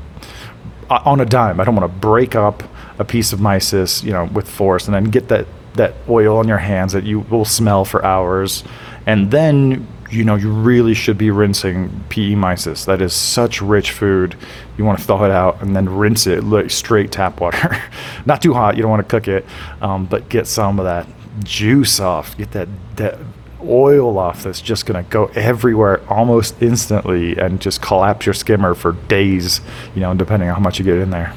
on 0.91 1.21
a 1.21 1.25
dime. 1.25 1.61
I 1.61 1.65
don't 1.65 1.75
want 1.75 1.93
to 1.93 1.99
break 1.99 2.35
up 2.35 2.63
a 2.99 3.05
piece 3.05 3.33
of 3.33 3.41
mysis, 3.41 4.03
you 4.03 4.13
know, 4.13 4.25
with 4.27 4.49
force, 4.49 4.87
and 4.87 4.95
then 4.95 5.05
get 5.05 5.29
that 5.29 5.47
that 5.75 5.95
oil 6.09 6.37
on 6.37 6.49
your 6.49 6.59
hands 6.59 6.93
that 6.93 7.05
you 7.05 7.21
will 7.21 7.45
smell 7.45 7.85
for 7.85 8.05
hours, 8.05 8.65
and 9.07 9.31
then 9.31 9.87
you 10.11 10.25
know 10.25 10.35
you 10.35 10.51
really 10.53 10.95
should 10.95 11.19
be 11.19 11.31
rinsing 11.31 12.05
PE 12.09 12.35
mysis. 12.35 12.85
That 12.85 13.01
is 13.01 13.13
such 13.13 13.63
rich 13.63 13.93
food. 13.93 14.37
You 14.77 14.85
want 14.85 14.99
to 14.99 15.05
thaw 15.05 15.25
it 15.25 15.31
out 15.31 15.63
and 15.63 15.75
then 15.75 15.89
rinse 15.89 16.27
it 16.27 16.45
like 16.45 16.71
straight 16.71 17.13
tap 17.13 17.41
water, 17.41 17.77
not 18.27 18.43
too 18.43 18.55
hot. 18.55 18.77
You 18.77 18.83
don't 18.83 18.91
want 18.91 19.09
to 19.09 19.11
cook 19.11 19.29
it, 19.29 19.47
um, 19.81 20.07
but 20.07 20.29
get 20.29 20.47
some 20.47 20.79
of 20.79 20.85
that 20.85 21.07
juice 21.45 22.01
off. 22.01 22.37
Get 22.37 22.53
that 22.53 22.69
that 22.97 23.19
oil 23.63 24.19
off 24.19 24.43
that's 24.43 24.61
just 24.61 24.87
going 24.87 25.03
to 25.03 25.11
go 25.11 25.27
everywhere 25.35 26.01
almost 26.09 26.61
instantly 26.63 27.37
and 27.37 27.61
just 27.61 27.83
collapse 27.83 28.27
your 28.27 28.33
skimmer 28.33 28.75
for 28.75 28.93
days, 28.93 29.61
you 29.95 30.01
know, 30.01 30.15
depending 30.15 30.49
on 30.49 30.55
how 30.55 30.61
much 30.61 30.79
you 30.79 30.85
get 30.85 30.97
in 30.97 31.11
there. 31.11 31.35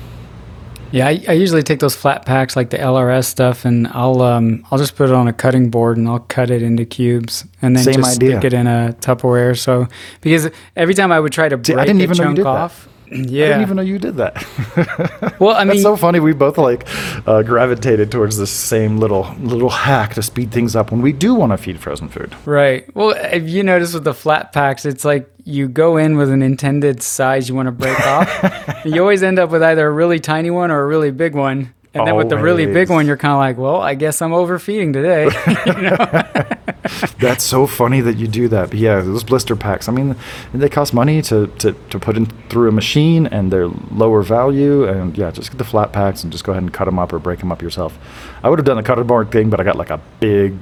Yeah, 0.94 1.08
I, 1.08 1.24
I 1.28 1.32
usually 1.34 1.64
take 1.64 1.80
those 1.80 1.96
flat 1.96 2.24
packs 2.24 2.56
like 2.56 2.70
the 2.70 2.78
LRS 2.78 3.26
stuff, 3.26 3.66
and 3.66 3.88
I'll 3.88 4.22
um 4.22 4.64
I'll 4.70 4.78
just 4.78 4.96
put 4.96 5.10
it 5.10 5.16
on 5.16 5.28
a 5.28 5.34
cutting 5.34 5.72
board 5.72 5.98
and 5.98 6.08
I'll 6.08 6.20
cut 6.20 6.52
it 6.52 6.62
into 6.62 6.86
cubes, 6.86 7.46
and 7.64 7.76
then 7.76 7.84
Same 7.84 7.96
just 7.96 8.18
idea. 8.18 8.38
stick 8.40 8.44
it 8.46 8.54
in 8.54 8.68
a 8.68 8.96
Tupperware. 9.02 9.58
So 9.58 9.88
because 10.22 10.52
every 10.76 10.94
time 10.94 11.12
I 11.12 11.20
would 11.20 11.34
try 11.34 11.50
to 11.50 11.58
break 11.58 11.66
See, 11.66 11.74
I 11.74 11.86
didn't 11.86 12.02
a 12.02 12.04
even 12.04 12.18
know 12.18 12.24
you 12.24 12.28
chunk 12.28 12.36
did 12.38 12.46
that. 12.46 12.48
off, 12.48 12.88
I 13.12 13.16
didn't 13.16 13.62
even 13.64 13.76
know 13.78 13.82
you 13.82 13.98
did 13.98 14.18
that. 14.18 15.36
well, 15.40 15.56
I 15.56 15.64
mean, 15.64 15.82
so 15.82 15.96
funny. 15.96 16.20
We 16.20 16.34
both 16.34 16.60
like 16.60 16.86
uh, 17.28 17.42
gravitated 17.42 18.12
towards 18.12 18.38
the 18.38 18.46
same 18.48 18.98
little 18.98 19.34
little 19.40 19.72
hack 19.72 20.14
to 20.14 20.22
speed 20.22 20.52
things 20.52 20.76
up 20.76 20.92
when 20.92 21.02
we 21.02 21.12
do 21.12 21.34
want 21.34 21.54
to 21.54 21.58
feed 21.58 21.80
frozen 21.80 22.08
food. 22.08 22.36
right. 22.46 22.86
Well, 22.96 23.16
if 23.18 23.50
you 23.50 23.64
notice 23.64 23.96
with 23.96 24.04
the 24.04 24.14
flat 24.14 24.52
packs, 24.52 24.86
it's 24.86 25.04
like 25.04 25.28
you 25.46 25.68
go 25.68 25.98
in 25.98 26.18
with 26.18 26.30
an 26.30 26.42
intended 26.42 27.02
size 27.02 27.50
you 27.50 27.56
want 27.56 27.68
to 27.68 27.72
break 27.72 28.00
off. 28.08 28.86
you 28.86 29.02
always 29.02 29.24
end 29.24 29.40
up 29.40 29.50
with 29.50 29.64
either 29.64 29.88
a 29.88 29.92
really 29.92 30.20
tiny 30.20 30.50
one 30.50 30.72
or 30.72 30.82
a 30.82 30.88
really 30.88 31.12
big 31.12 31.36
one. 31.36 31.74
And 31.96 32.08
then 32.08 32.16
with 32.16 32.30
the 32.30 32.40
really 32.40 32.66
big 32.66 32.90
one, 32.90 33.06
you're 33.06 33.18
kind 33.18 33.34
of 33.34 33.38
like, 33.38 33.58
well, 33.58 33.80
I 33.80 33.94
guess 33.94 34.20
I'm 34.20 34.34
overfeeding 34.34 34.94
today. 34.94 35.30
That's 37.20 37.44
so 37.44 37.68
funny 37.68 38.02
that 38.02 38.18
you 38.18 38.28
do 38.28 38.48
that. 38.48 38.72
But 38.72 38.80
yeah, 38.80 39.02
those 39.02 39.24
blister 39.24 39.56
packs. 39.56 39.88
I 39.88 39.92
mean, 39.92 40.16
they 40.56 40.70
cost 40.70 40.92
money 40.92 41.22
to, 41.24 41.46
to, 41.60 41.74
to 41.74 42.00
put 42.00 42.18
in 42.18 42.26
through 42.50 42.70
a 42.70 42.72
machine, 42.72 43.28
and 43.28 43.54
they're 43.54 43.68
lower 43.68 44.24
value. 44.24 44.88
And 44.88 45.16
yeah, 45.16 45.30
just 45.30 45.52
get 45.52 45.60
the 45.60 45.64
flat 45.64 45.94
packs 45.94 46.24
and 46.24 46.32
just 46.32 46.44
go 46.44 46.52
ahead 46.52 46.64
and 46.64 46.74
cut 46.74 46.86
them 46.86 46.98
up 46.98 47.14
or 47.14 47.20
break 47.20 47.40
them 47.40 47.52
up 47.52 47.62
yourself. 47.62 47.96
I 48.42 48.50
would 48.50 48.58
have 48.58 48.66
done 48.66 48.78
the 48.78 48.84
cutting 48.84 49.06
board 49.06 49.32
thing, 49.32 49.52
but 49.52 49.60
I 49.60 49.64
got 49.64 49.76
like 49.76 49.92
a 49.92 50.02
big 50.20 50.56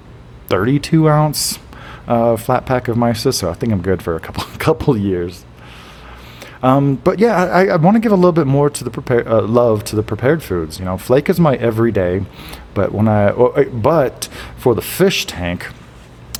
32 0.49 1.07
ounce 1.07 1.59
uh, 2.11 2.35
flat 2.35 2.65
pack 2.65 2.89
of 2.89 2.97
mysis, 2.97 3.35
so 3.35 3.49
I 3.49 3.53
think 3.53 3.71
I'm 3.71 3.81
good 3.81 4.03
for 4.03 4.15
a 4.15 4.19
couple 4.19 4.43
couple 4.59 4.97
years. 4.97 5.45
Um, 6.61 6.95
but 6.97 7.17
yeah, 7.17 7.43
I, 7.45 7.67
I 7.67 7.75
want 7.77 7.95
to 7.95 7.99
give 7.99 8.11
a 8.11 8.15
little 8.15 8.33
bit 8.33 8.45
more 8.45 8.69
to 8.69 8.83
the 8.83 8.91
prepare 8.91 9.27
uh, 9.27 9.41
love 9.41 9.83
to 9.85 9.95
the 9.95 10.03
prepared 10.03 10.43
foods. 10.43 10.77
You 10.77 10.85
know, 10.85 10.97
flake 10.97 11.29
is 11.29 11.39
my 11.39 11.55
everyday, 11.55 12.25
but 12.73 12.91
when 12.91 13.07
I 13.07 13.27
uh, 13.29 13.63
but 13.69 14.27
for 14.57 14.75
the 14.75 14.81
fish 14.81 15.25
tank, 15.25 15.67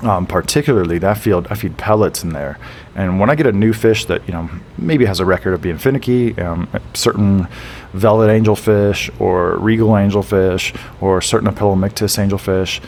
um, 0.03 0.27
particularly 0.27 0.99
that 0.99 1.17
field, 1.17 1.47
I 1.49 1.55
feed 1.55 1.77
pellets 1.77 2.21
in 2.21 2.33
there. 2.33 2.59
And 2.93 3.19
when 3.21 3.29
I 3.29 3.35
get 3.35 3.47
a 3.47 3.53
new 3.53 3.71
fish 3.71 4.05
that 4.05 4.27
you 4.27 4.33
know 4.33 4.49
maybe 4.77 5.05
has 5.05 5.21
a 5.21 5.25
record 5.25 5.53
of 5.53 5.61
being 5.61 5.77
finicky, 5.77 6.37
um, 6.37 6.67
certain 6.93 7.47
velvet 7.93 8.29
angelfish 8.29 9.09
or 9.21 9.57
regal 9.57 9.89
angelfish 9.89 10.77
or 10.99 11.21
certain 11.21 11.49
Apolemichthys 11.49 12.17
angelfish, 12.19 12.81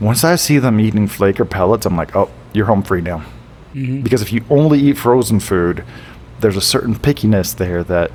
once 0.00 0.24
I 0.24 0.36
see 0.36 0.58
them 0.58 0.80
eating 0.80 1.06
flake 1.06 1.38
or 1.40 1.44
pellets, 1.44 1.86
I'm 1.86 1.96
like, 1.96 2.14
oh, 2.16 2.30
you're 2.52 2.66
home 2.66 2.82
free 2.82 3.00
now. 3.00 3.22
Because 4.02 4.20
if 4.22 4.32
you 4.32 4.44
only 4.50 4.80
eat 4.80 4.98
frozen 4.98 5.38
food, 5.38 5.84
there's 6.40 6.56
a 6.56 6.60
certain 6.60 6.94
pickiness 6.96 7.54
there 7.54 7.84
that 7.84 8.10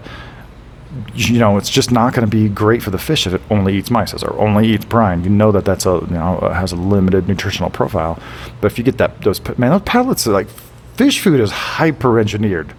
you 1.14 1.38
know 1.40 1.58
it's 1.58 1.70
just 1.70 1.92
not 1.92 2.14
going 2.14 2.30
to 2.30 2.38
be 2.38 2.48
great 2.50 2.82
for 2.82 2.90
the 2.90 2.98
fish 2.98 3.28
if 3.28 3.34
it 3.34 3.42
only 3.50 3.78
eats 3.78 3.90
mysis 3.90 4.24
or 4.24 4.38
only 4.40 4.68
eats 4.68 4.84
brine. 4.86 5.24
You 5.24 5.30
know 5.30 5.52
that 5.54 5.64
that's 5.66 5.86
a 5.86 6.00
you 6.02 6.08
know 6.08 6.40
has 6.54 6.72
a 6.72 6.76
limited 6.76 7.28
nutritional 7.28 7.70
profile. 7.70 8.20
But 8.60 8.72
if 8.72 8.78
you 8.78 8.84
get 8.84 8.98
that 8.98 9.22
those 9.22 9.40
man 9.58 9.72
those 9.72 9.82
pellets 9.84 10.28
are 10.28 10.32
like 10.32 10.50
fish 10.96 11.22
food 11.22 11.40
is 11.40 11.52
hyper 11.52 12.20
engineered. 12.20 12.74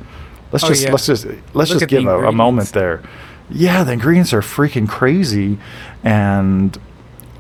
Let's 0.53 0.65
Oh, 0.65 0.69
just 0.69 0.85
yeah. 0.85 0.91
let's 0.93 1.07
just 1.07 1.27
let's 1.55 1.71
Look 1.71 1.81
just 1.81 1.89
give 1.89 2.05
a, 2.07 2.27
a 2.29 2.33
moment 2.33 2.71
there. 2.73 3.03
Yeah, 3.51 3.85
the 3.85 3.93
ingredients 3.93 4.33
are 4.33 4.41
freaking 4.41 4.89
crazy, 4.89 5.59
and 6.03 6.77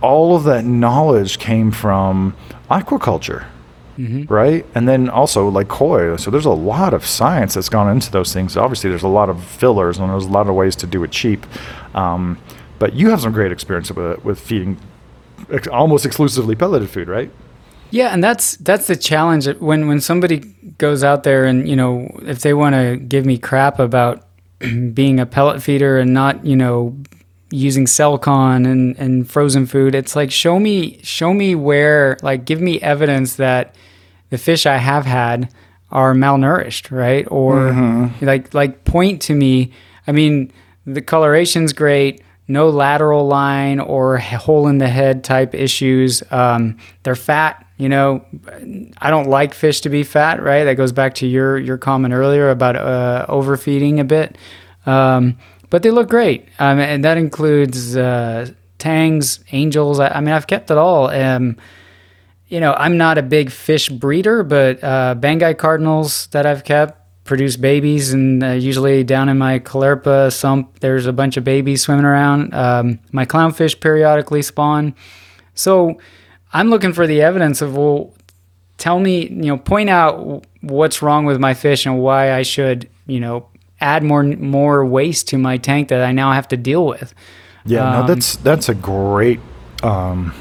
all 0.01 0.37
of 0.37 0.45
that 0.45 0.65
knowledge 0.65 1.39
came 1.39 1.71
from 1.71 2.37
aquaculture 2.71 3.47
right? 4.29 4.67
And 4.75 4.89
then 4.89 5.09
also 5.09 5.49
like 5.49 5.69
koi. 5.69 6.17
So 6.17 6.31
there's 6.31 6.45
a 6.45 6.51
lot 6.51 6.93
of 6.95 7.07
science 7.07 7.55
that's 7.55 7.69
gone 7.69 7.91
into 7.91 8.11
those 8.11 8.33
things. 8.33 8.57
Obviously, 8.57 8.91
there's 8.91 9.03
a 9.03 9.09
lot 9.09 9.31
of 9.31 9.43
fillers 9.43 9.99
and 9.99 10.11
there's 10.11 10.27
a 10.27 10.31
lot 10.31 10.49
of 10.49 10.55
ways 10.55 10.77
to 10.77 10.87
do 10.87 11.03
it 11.05 11.11
cheap. 11.11 11.47
Um, 11.95 12.39
but 12.79 12.93
you 12.93 13.11
have 13.11 13.21
some 13.21 13.33
great 13.33 13.53
experience 13.53 13.91
with 13.91 14.23
with 14.25 14.39
feeding 14.39 14.79
ex- 15.51 15.69
almost 15.69 16.05
exclusively 16.05 16.55
pelleted 16.55 16.91
food, 16.91 17.09
right? 17.09 17.31
Yeah, 17.91 18.09
and 18.09 18.23
that's 18.23 18.57
that's 18.59 18.87
the 18.87 18.97
challenge 18.97 19.47
when 19.59 19.89
when 19.89 20.01
somebody 20.01 20.39
goes 20.79 21.03
out 21.03 21.23
there 21.23 21.47
and 21.47 21.69
you 21.69 21.77
know 21.77 22.09
if 22.23 22.41
they 22.41 22.53
want 22.53 22.75
to 22.75 22.97
give 22.97 23.25
me 23.25 23.39
crap 23.39 23.79
about 23.79 24.27
being 24.93 25.21
a 25.21 25.27
pellet 25.27 25.63
feeder 25.63 25.99
and 25.99 26.13
not 26.13 26.45
you 26.45 26.57
know 26.57 26.97
using 27.51 27.87
Selcon 27.87 28.67
and 28.67 28.97
and 28.99 29.31
frozen 29.31 29.67
food, 29.67 29.95
it's 29.95 30.17
like 30.17 30.31
show 30.31 30.59
me 30.59 31.01
show 31.03 31.33
me 31.33 31.55
where 31.55 32.17
like 32.23 32.45
give 32.45 32.61
me 32.61 32.81
evidence 32.81 33.37
that 33.37 33.75
the 34.31 34.39
fish 34.39 34.67
I 34.67 34.79
have 34.79 35.07
had 35.07 35.53
are 35.91 36.15
malnourished, 36.15 36.91
right? 36.91 37.27
Or 37.31 37.71
like 38.21 38.53
like 38.55 38.85
point 38.85 39.23
to 39.23 39.35
me. 39.35 39.73
I 40.07 40.13
mean, 40.13 40.53
the 40.85 41.03
coloration's 41.03 41.73
great. 41.73 42.23
No 42.49 42.69
lateral 42.69 43.27
line 43.27 43.81
or 43.81 44.19
hole 44.19 44.69
in 44.69 44.79
the 44.79 44.89
head 44.89 45.25
type 45.25 45.53
issues. 45.55 46.23
Um, 46.31 46.79
they're 47.03 47.17
fat. 47.17 47.67
You 47.77 47.89
know, 47.89 48.25
I 48.99 49.11
don't 49.11 49.29
like 49.29 49.53
fish 49.53 49.81
to 49.83 49.89
be 49.89 50.03
fat, 50.03 50.43
right? 50.43 50.65
That 50.65 50.77
goes 50.77 50.93
back 50.93 51.15
to 51.15 51.27
your 51.27 51.59
your 51.59 51.77
comment 51.77 52.15
earlier 52.15 52.51
about 52.51 52.77
uh, 52.77 53.27
overfeeding 53.29 54.01
a 54.01 54.05
bit. 54.05 54.39
Um, 54.87 55.39
but 55.71 55.83
they 55.83 55.91
look 55.91 56.09
great, 56.09 56.49
um, 56.59 56.79
and 56.79 57.05
that 57.05 57.17
includes 57.17 57.97
uh, 57.97 58.51
tangs, 58.79 59.41
angels. 59.53 60.01
I, 60.01 60.09
I 60.09 60.21
mean, 60.21 60.35
I've 60.35 60.47
kept 60.47 60.71
it 60.71 60.79
all. 60.79 61.11
Um, 61.11 61.57
you 62.49 62.61
know, 62.61 62.75
I'm 62.75 62.97
not 62.97 63.19
a 63.19 63.23
big 63.23 63.51
fish 63.51 63.89
breeder, 63.89 64.43
but 64.43 64.83
uh, 64.83 65.17
Banggai 65.19 65.59
cardinals 65.59 66.29
that 66.29 66.47
I've 66.47 66.65
kept 66.65 67.03
produce 67.25 67.57
babies, 67.57 68.13
and 68.13 68.43
uh, 68.43 68.51
usually 68.51 69.05
down 69.05 69.29
in 69.29 69.37
my 69.37 69.59
Caulerpa 69.59 70.33
sump, 70.33 70.79
there's 70.79 71.07
a 71.07 71.13
bunch 71.13 71.37
of 71.37 71.45
babies 71.45 71.83
swimming 71.83 72.05
around. 72.05 72.55
Um, 72.55 73.01
my 73.13 73.27
clownfish 73.27 73.81
periodically 73.81 74.43
spawn. 74.43 74.95
So 75.55 75.99
I'm 76.53 76.71
looking 76.71 76.93
for 76.93 77.07
the 77.07 77.23
evidence 77.23 77.61
of, 77.63 77.77
well, 77.77 78.15
tell 78.79 79.01
me, 79.01 79.29
you 79.29 79.47
know, 79.47 79.59
point 79.59 79.91
out 79.91 80.47
what's 80.61 81.03
wrong 81.03 81.25
with 81.25 81.39
my 81.41 81.55
fish 81.55 81.85
and 81.85 81.99
why 81.99 82.33
I 82.33 82.43
should, 82.43 82.89
you 83.07 83.21
know, 83.21 83.49
add 83.81 84.03
more 84.03 84.23
more 84.23 84.85
waste 84.85 85.29
to 85.29 85.39
my 85.39 85.59
tank 85.59 85.89
that 85.89 86.03
I 86.03 86.13
now 86.13 86.33
have 86.33 86.49
to 86.49 86.57
deal 86.57 86.87
with. 86.87 87.15
Yeah, 87.65 87.85
Um, 87.85 88.07
no, 88.07 88.15
that's 88.15 88.37
that's 88.37 88.69
a 88.69 88.75
great 88.75 89.41
um, 89.83 90.33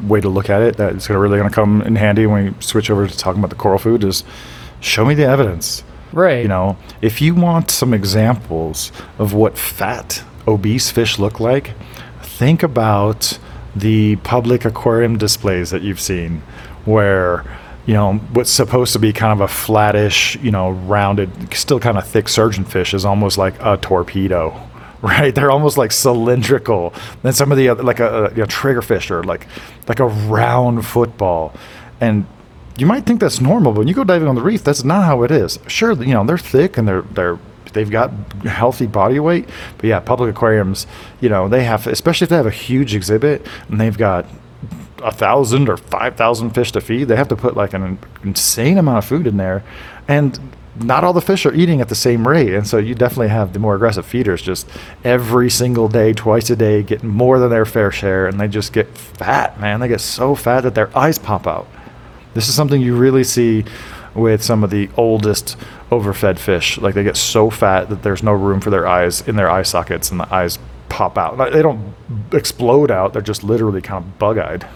way 0.00 0.20
to 0.20 0.28
look 0.28 0.50
at 0.50 0.62
it. 0.62 0.76
That's 0.76 1.08
really 1.10 1.38
going 1.38 1.48
to 1.48 1.54
come 1.54 1.82
in 1.82 1.96
handy 1.96 2.26
when 2.26 2.54
we 2.54 2.62
switch 2.62 2.90
over 2.90 3.06
to 3.06 3.18
talking 3.18 3.40
about 3.40 3.50
the 3.50 3.56
coral 3.56 3.78
food. 3.78 4.04
Is 4.04 4.24
show 4.80 5.04
me 5.04 5.14
the 5.14 5.24
evidence. 5.24 5.84
Right. 6.12 6.42
You 6.42 6.48
know, 6.48 6.76
if 7.02 7.20
you 7.20 7.34
want 7.34 7.70
some 7.70 7.92
examples 7.92 8.92
of 9.18 9.34
what 9.34 9.58
fat, 9.58 10.22
obese 10.46 10.90
fish 10.90 11.18
look 11.18 11.38
like, 11.38 11.74
think 12.22 12.62
about 12.62 13.38
the 13.76 14.16
public 14.16 14.64
aquarium 14.64 15.18
displays 15.18 15.70
that 15.70 15.82
you've 15.82 16.00
seen 16.00 16.42
where, 16.86 17.44
you 17.88 17.94
know, 17.94 18.16
what's 18.34 18.50
supposed 18.50 18.92
to 18.92 18.98
be 18.98 19.14
kind 19.14 19.32
of 19.32 19.40
a 19.40 19.48
flattish, 19.48 20.36
you 20.42 20.50
know, 20.50 20.72
rounded, 20.72 21.54
still 21.54 21.80
kind 21.80 21.96
of 21.96 22.06
thick 22.06 22.28
surgeon 22.28 22.66
fish 22.66 22.92
is 22.92 23.06
almost 23.06 23.38
like 23.38 23.54
a 23.60 23.78
torpedo. 23.78 24.54
Right, 25.00 25.32
they're 25.32 25.52
almost 25.52 25.78
like 25.78 25.92
cylindrical. 25.92 26.92
Then 27.22 27.32
some 27.32 27.52
of 27.52 27.56
the 27.56 27.68
other, 27.68 27.84
like 27.84 28.00
a, 28.00 28.24
a 28.24 28.30
you 28.30 28.38
know, 28.38 28.46
triggerfish 28.46 29.12
or 29.12 29.22
like 29.22 29.46
like 29.86 30.00
a 30.00 30.06
round 30.06 30.84
football, 30.84 31.54
and 32.00 32.26
you 32.76 32.84
might 32.84 33.06
think 33.06 33.20
that's 33.20 33.40
normal, 33.40 33.70
but 33.70 33.78
when 33.78 33.86
you 33.86 33.94
go 33.94 34.02
diving 34.02 34.26
on 34.26 34.34
the 34.34 34.42
reef, 34.42 34.64
that's 34.64 34.82
not 34.82 35.04
how 35.04 35.22
it 35.22 35.30
is. 35.30 35.60
Sure, 35.68 35.92
you 35.92 36.14
know 36.14 36.24
they're 36.24 36.36
thick 36.36 36.76
and 36.78 36.88
they're 36.88 37.02
they're 37.02 37.38
they've 37.74 37.88
got 37.88 38.10
healthy 38.42 38.88
body 38.88 39.20
weight, 39.20 39.48
but 39.76 39.84
yeah, 39.84 40.00
public 40.00 40.34
aquariums, 40.34 40.88
you 41.20 41.28
know 41.28 41.48
they 41.48 41.62
have, 41.62 41.86
especially 41.86 42.24
if 42.24 42.30
they 42.30 42.36
have 42.36 42.46
a 42.46 42.50
huge 42.50 42.92
exhibit 42.96 43.46
and 43.68 43.80
they've 43.80 43.96
got 43.96 44.26
a 45.02 45.12
thousand 45.12 45.68
or 45.68 45.76
five 45.76 46.16
thousand 46.16 46.50
fish 46.50 46.72
to 46.72 46.80
feed, 46.80 47.04
they 47.04 47.16
have 47.16 47.28
to 47.28 47.36
put 47.36 47.56
like 47.56 47.74
an 47.74 47.98
insane 48.22 48.78
amount 48.78 48.98
of 48.98 49.04
food 49.04 49.26
in 49.26 49.36
there, 49.36 49.62
and 50.06 50.38
not 50.80 51.04
all 51.04 51.12
the 51.12 51.20
fish 51.20 51.44
are 51.46 51.54
eating 51.54 51.80
at 51.80 51.88
the 51.88 51.94
same 51.94 52.26
rate, 52.26 52.54
and 52.54 52.66
so 52.66 52.78
you 52.78 52.94
definitely 52.94 53.28
have 53.28 53.52
the 53.52 53.58
more 53.58 53.74
aggressive 53.74 54.06
feeders 54.06 54.42
just 54.42 54.68
every 55.04 55.50
single 55.50 55.88
day, 55.88 56.12
twice 56.12 56.50
a 56.50 56.56
day, 56.56 56.82
getting 56.82 57.08
more 57.08 57.38
than 57.38 57.50
their 57.50 57.64
fair 57.64 57.90
share, 57.90 58.26
and 58.26 58.40
they 58.40 58.48
just 58.48 58.72
get 58.72 58.86
fat, 58.96 59.58
man. 59.60 59.80
They 59.80 59.88
get 59.88 60.00
so 60.00 60.34
fat 60.34 60.62
that 60.62 60.74
their 60.74 60.96
eyes 60.96 61.18
pop 61.18 61.46
out. 61.46 61.66
This 62.34 62.48
is 62.48 62.54
something 62.54 62.80
you 62.80 62.96
really 62.96 63.24
see 63.24 63.64
with 64.14 64.42
some 64.42 64.64
of 64.64 64.70
the 64.70 64.88
oldest 64.96 65.56
overfed 65.90 66.38
fish. 66.38 66.78
Like 66.78 66.94
they 66.94 67.04
get 67.04 67.16
so 67.16 67.50
fat 67.50 67.88
that 67.88 68.02
there's 68.02 68.22
no 68.22 68.32
room 68.32 68.60
for 68.60 68.70
their 68.70 68.86
eyes 68.86 69.26
in 69.26 69.36
their 69.36 69.50
eye 69.50 69.62
sockets, 69.62 70.10
and 70.10 70.20
the 70.20 70.32
eyes 70.32 70.58
pop 70.88 71.18
out. 71.18 71.36
They 71.52 71.62
don't 71.62 71.94
explode 72.32 72.90
out; 72.90 73.12
they're 73.12 73.22
just 73.22 73.42
literally 73.42 73.80
kind 73.80 74.04
of 74.04 74.18
bug-eyed. 74.18 74.66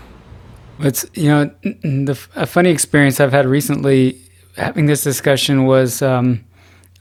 It's 0.82 1.06
you 1.14 1.28
know 1.28 1.50
the 1.62 2.20
a 2.34 2.46
funny 2.46 2.70
experience 2.70 3.20
I've 3.20 3.32
had 3.32 3.46
recently 3.46 4.20
having 4.56 4.86
this 4.86 5.02
discussion 5.02 5.64
was 5.64 6.02
um, 6.02 6.44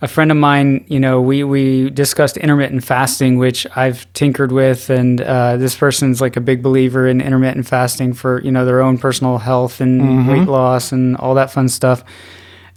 a 0.02 0.08
friend 0.08 0.32
of 0.32 0.38
mine. 0.38 0.86
You 0.88 1.00
know, 1.00 1.22
we 1.22 1.44
we 1.44 1.90
discussed 1.90 2.38
intermittent 2.38 2.84
fasting, 2.84 3.38
which 3.38 3.68
I've 3.76 4.12
tinkered 4.14 4.52
with, 4.52 4.90
and 4.90 5.22
uh, 5.22 5.58
this 5.58 5.76
person's 5.76 6.22
like 6.22 6.38
a 6.38 6.42
big 6.42 6.64
believer 6.64 7.08
in 7.08 7.22
intermittent 7.22 7.68
fasting 7.68 8.14
for 8.14 8.42
you 8.42 8.52
know 8.52 8.66
their 8.66 8.82
own 8.82 8.98
personal 8.98 9.38
health 9.38 9.82
and 9.82 10.28
weight 10.28 10.48
loss 10.48 10.92
and 10.92 11.18
all 11.18 11.36
that 11.36 11.52
fun 11.52 11.70
stuff. 11.70 12.04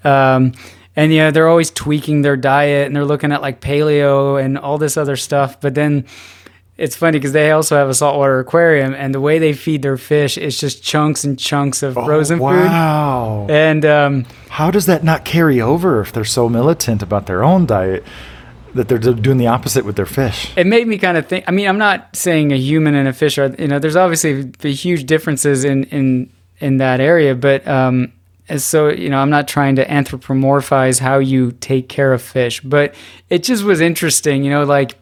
Um, 0.05 0.52
and 0.96 1.12
yeah, 1.12 1.30
they're 1.30 1.48
always 1.48 1.70
tweaking 1.70 2.22
their 2.22 2.36
diet 2.36 2.86
and 2.86 2.94
they're 2.94 3.05
looking 3.05 3.32
at 3.32 3.42
like 3.42 3.61
paleo 3.61 4.42
and 4.42 4.57
all 4.57 4.78
this 4.78 4.96
other 4.96 5.16
stuff. 5.16 5.61
But 5.61 5.74
then 5.74 6.07
it's 6.77 6.97
funny 6.97 7.18
because 7.18 7.33
they 7.33 7.51
also 7.53 7.77
have 7.77 7.89
a 7.89 7.95
saltwater 7.95 8.41
aquarium, 8.41 8.95
and 8.95 9.14
the 9.14 9.20
way 9.20 9.39
they 9.39 9.53
feed 9.53 9.83
their 9.83 9.97
fish 9.97 10.37
is 10.37 10.59
just 10.59 10.83
chunks 10.83 11.22
and 11.25 11.39
chunks 11.39 11.83
of 11.83 11.95
frozen 11.95 12.39
food. 12.39 12.45
wow. 12.45 13.47
And 13.49 13.85
um, 13.85 14.27
How 14.49 14.70
does 14.70 14.87
that 14.87 15.05
not 15.05 15.25
carry 15.25 15.61
over 15.61 16.01
if 16.01 16.12
they're 16.12 16.25
so 16.25 16.49
militant 16.49 17.03
about 17.03 17.27
their 17.27 17.45
own 17.45 17.66
diet 17.66 18.05
that 18.75 18.89
they're 18.89 18.99
doing 18.99 19.39
the 19.39 19.47
opposite 19.47 19.85
with 19.85 19.95
their 19.95 20.07
fish? 20.07 20.53
it 20.57 20.66
made 20.66 20.89
me 20.89 20.99
kind 20.99 21.16
of 21.16 21.29
think. 21.29 21.45
I 21.47 21.53
mean, 21.53 21.68
I'm 21.68 21.79
not 21.79 22.16
saying 22.16 22.53
a 22.53 22.57
human 22.57 22.97
and 22.97 23.07
a 23.07 23.12
fish 23.12 23.39
are. 23.39 23.55
You 23.57 23.68
know, 23.68 23.79
there's 23.79 23.95
obviously 23.97 24.43
the 24.43 24.72
huge 24.72 25.05
differences 25.05 25.62
in 25.64 25.85
in 25.85 26.29
in 26.59 26.79
that 26.79 26.99
area, 27.01 27.37
but 27.37 27.66
um, 27.68 28.12
so 28.57 28.89
you 28.89 29.11
know, 29.11 29.18
I'm 29.18 29.31
not 29.31 29.47
trying 29.47 29.77
to 29.77 29.87
anthropomorphize 29.87 30.99
how 30.99 31.18
you 31.18 31.53
take 31.53 31.89
care 31.89 32.12
of 32.12 32.20
fish, 32.20 32.61
but 32.62 32.95
it 33.31 33.45
just 33.45 33.62
was 33.62 33.81
interesting. 33.81 34.43
You 34.43 34.51
know, 34.51 34.64
like 34.64 34.97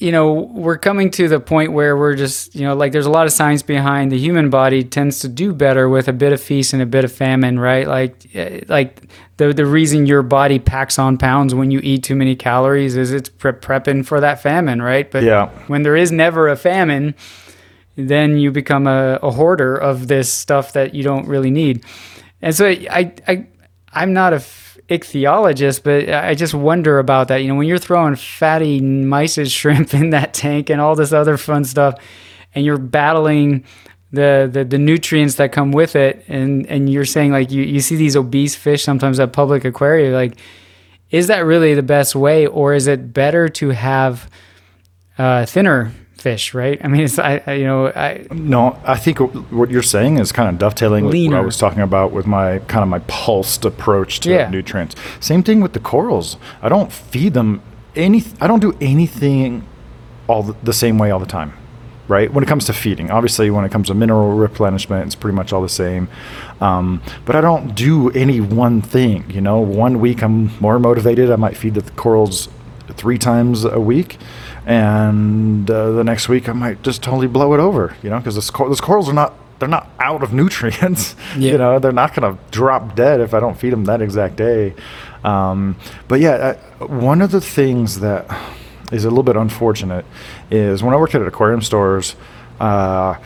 you 0.00 0.10
know, 0.12 0.32
we're 0.32 0.78
coming 0.78 1.10
to 1.12 1.28
the 1.28 1.38
point 1.38 1.72
where 1.72 1.94
we're 1.96 2.14
just, 2.16 2.54
you 2.54 2.62
know, 2.62 2.74
like 2.74 2.90
there's 2.92 3.04
a 3.06 3.10
lot 3.10 3.26
of 3.26 3.32
science 3.32 3.62
behind 3.62 4.10
the 4.10 4.18
human 4.18 4.48
body 4.48 4.82
tends 4.82 5.20
to 5.20 5.28
do 5.28 5.52
better 5.52 5.88
with 5.90 6.08
a 6.08 6.12
bit 6.14 6.32
of 6.32 6.40
feast 6.40 6.72
and 6.72 6.80
a 6.80 6.86
bit 6.86 7.04
of 7.04 7.12
famine, 7.12 7.58
right? 7.58 7.86
Like, 7.86 8.34
eh, 8.34 8.60
like 8.66 9.02
the 9.36 9.52
the 9.52 9.66
reason 9.66 10.06
your 10.06 10.22
body 10.22 10.58
packs 10.58 10.98
on 10.98 11.18
pounds 11.18 11.54
when 11.54 11.70
you 11.70 11.80
eat 11.82 12.02
too 12.02 12.16
many 12.16 12.34
calories 12.34 12.96
is 12.96 13.12
it's 13.12 13.28
pre- 13.28 13.52
prepping 13.52 14.06
for 14.06 14.20
that 14.20 14.40
famine, 14.42 14.80
right? 14.80 15.10
But 15.10 15.22
Yeah. 15.22 15.50
when 15.66 15.82
there 15.82 15.96
is 15.96 16.10
never 16.10 16.48
a 16.48 16.56
famine, 16.56 17.14
then 17.96 18.38
you 18.38 18.50
become 18.50 18.86
a, 18.86 19.18
a 19.22 19.30
hoarder 19.30 19.76
of 19.76 20.08
this 20.08 20.32
stuff 20.32 20.72
that 20.72 20.94
you 20.94 21.02
don't 21.02 21.26
really 21.28 21.50
need. 21.50 21.84
And 22.40 22.54
so 22.54 22.66
I, 22.66 23.12
I, 23.28 23.46
I'm 23.92 24.14
not 24.14 24.32
a 24.32 24.40
ichthyologist, 24.90 25.82
but 25.84 26.08
I 26.12 26.34
just 26.34 26.52
wonder 26.52 26.98
about 26.98 27.28
that. 27.28 27.38
You 27.38 27.48
know, 27.48 27.54
when 27.54 27.68
you're 27.68 27.78
throwing 27.78 28.16
fatty 28.16 28.80
mysis 28.80 29.50
shrimp 29.52 29.94
in 29.94 30.10
that 30.10 30.34
tank 30.34 30.68
and 30.68 30.80
all 30.80 30.94
this 30.94 31.12
other 31.12 31.36
fun 31.36 31.64
stuff, 31.64 31.94
and 32.54 32.64
you're 32.64 32.78
battling 32.78 33.64
the, 34.12 34.50
the, 34.52 34.64
the 34.64 34.78
nutrients 34.78 35.36
that 35.36 35.52
come 35.52 35.70
with 35.70 35.94
it, 35.94 36.24
and, 36.26 36.66
and 36.66 36.90
you're 36.90 37.04
saying 37.04 37.30
like 37.30 37.50
you, 37.50 37.62
you 37.62 37.80
see 37.80 37.94
these 37.94 38.16
obese 38.16 38.56
fish 38.56 38.82
sometimes 38.82 39.20
at 39.20 39.32
public 39.32 39.64
aquaria, 39.64 40.12
like, 40.12 40.38
is 41.10 41.28
that 41.28 41.40
really 41.40 41.74
the 41.74 41.82
best 41.82 42.14
way, 42.14 42.46
or 42.46 42.74
is 42.74 42.86
it 42.86 43.12
better 43.12 43.48
to 43.48 43.70
have 43.70 44.28
uh, 45.18 45.46
thinner 45.46 45.92
fish? 46.20 46.54
Right? 46.54 46.80
I 46.84 46.88
mean, 46.88 47.02
it's 47.02 47.18
I, 47.18 47.42
I 47.46 47.52
you 47.54 47.64
know 47.64 47.88
I 47.88 48.26
No, 48.30 48.78
I 48.84 48.96
think 48.96 49.18
what 49.50 49.70
you're 49.70 49.82
saying 49.82 50.18
is 50.18 50.32
kind 50.32 50.48
of 50.48 50.58
dovetailing 50.58 51.06
with 51.06 51.14
what 51.26 51.34
I 51.36 51.40
was 51.40 51.56
talking 51.56 51.80
about 51.80 52.12
with 52.12 52.26
my 52.26 52.58
kind 52.60 52.82
of 52.82 52.88
my 52.88 53.00
pulsed 53.08 53.64
approach 53.64 54.20
to 54.20 54.30
Yeah. 54.30 54.48
nutrients. 54.50 54.94
Same 55.20 55.42
thing 55.42 55.60
with 55.60 55.72
the 55.72 55.80
corals. 55.80 56.36
I 56.62 56.68
don't 56.68 56.92
feed 56.92 57.34
them 57.34 57.62
any. 57.96 58.22
I 58.40 58.46
don't 58.46 58.60
do 58.60 58.76
anything 58.80 59.66
all 60.28 60.42
the, 60.42 60.54
the 60.62 60.72
same 60.72 60.98
way 60.98 61.10
all 61.10 61.18
the 61.20 61.26
time. 61.26 61.52
Right 62.08 62.32
when 62.32 62.42
it 62.42 62.48
comes 62.48 62.64
to 62.64 62.72
feeding, 62.72 63.08
obviously 63.12 63.50
when 63.52 63.64
it 63.64 63.70
comes 63.70 63.86
to 63.86 63.94
mineral 63.94 64.32
replenishment, 64.32 65.06
it's 65.06 65.14
pretty 65.14 65.36
much 65.36 65.52
all 65.52 65.62
the 65.62 65.68
same. 65.68 66.08
Um, 66.60 67.00
but 67.24 67.36
I 67.36 67.40
don't 67.40 67.76
do 67.76 68.10
any 68.10 68.40
one 68.40 68.82
thing. 68.82 69.30
You 69.30 69.40
know, 69.40 69.60
one 69.60 70.00
week 70.00 70.20
I'm 70.20 70.50
more 70.60 70.80
motivated. 70.80 71.30
I 71.30 71.36
might 71.36 71.56
feed 71.56 71.74
the 71.74 71.88
corals 71.92 72.48
three 72.94 73.16
times 73.16 73.64
a 73.64 73.78
week, 73.78 74.18
and 74.66 75.70
uh, 75.70 75.90
the 75.92 76.04
next 76.04 76.28
week 76.28 76.48
I 76.48 76.52
might 76.52 76.82
just 76.82 77.02
totally 77.02 77.26
blow 77.26 77.54
it 77.54 77.60
over. 77.60 77.96
You 78.02 78.10
know, 78.10 78.18
because 78.18 78.34
those 78.34 78.80
corals 78.80 79.08
are 79.08 79.12
not 79.14 79.34
they're 79.58 79.68
not 79.68 79.88
out 79.98 80.22
of 80.22 80.32
nutrients. 80.40 81.14
Yeah. 81.36 81.52
You 81.52 81.58
know, 81.58 81.78
they're 81.78 81.92
not 81.92 82.14
going 82.14 82.34
to 82.36 82.42
drop 82.50 82.96
dead 82.96 83.20
if 83.20 83.34
I 83.34 83.40
don't 83.40 83.56
feed 83.58 83.72
them 83.72 83.84
that 83.84 84.02
exact 84.02 84.36
day. 84.36 84.74
Um, 85.22 85.76
but 86.08 86.18
yeah, 86.20 86.56
I, 86.80 86.84
one 86.84 87.22
of 87.22 87.30
the 87.30 87.40
things 87.40 88.00
that 88.00 88.26
is 88.90 89.04
a 89.04 89.08
little 89.08 89.22
bit 89.22 89.36
unfortunate 89.36 90.04
is 90.50 90.82
when 90.82 90.92
I 90.94 90.96
worked 90.96 91.14
at 91.14 91.22
aquarium 91.22 91.62
stores. 91.62 92.16
Uh, 92.58 93.16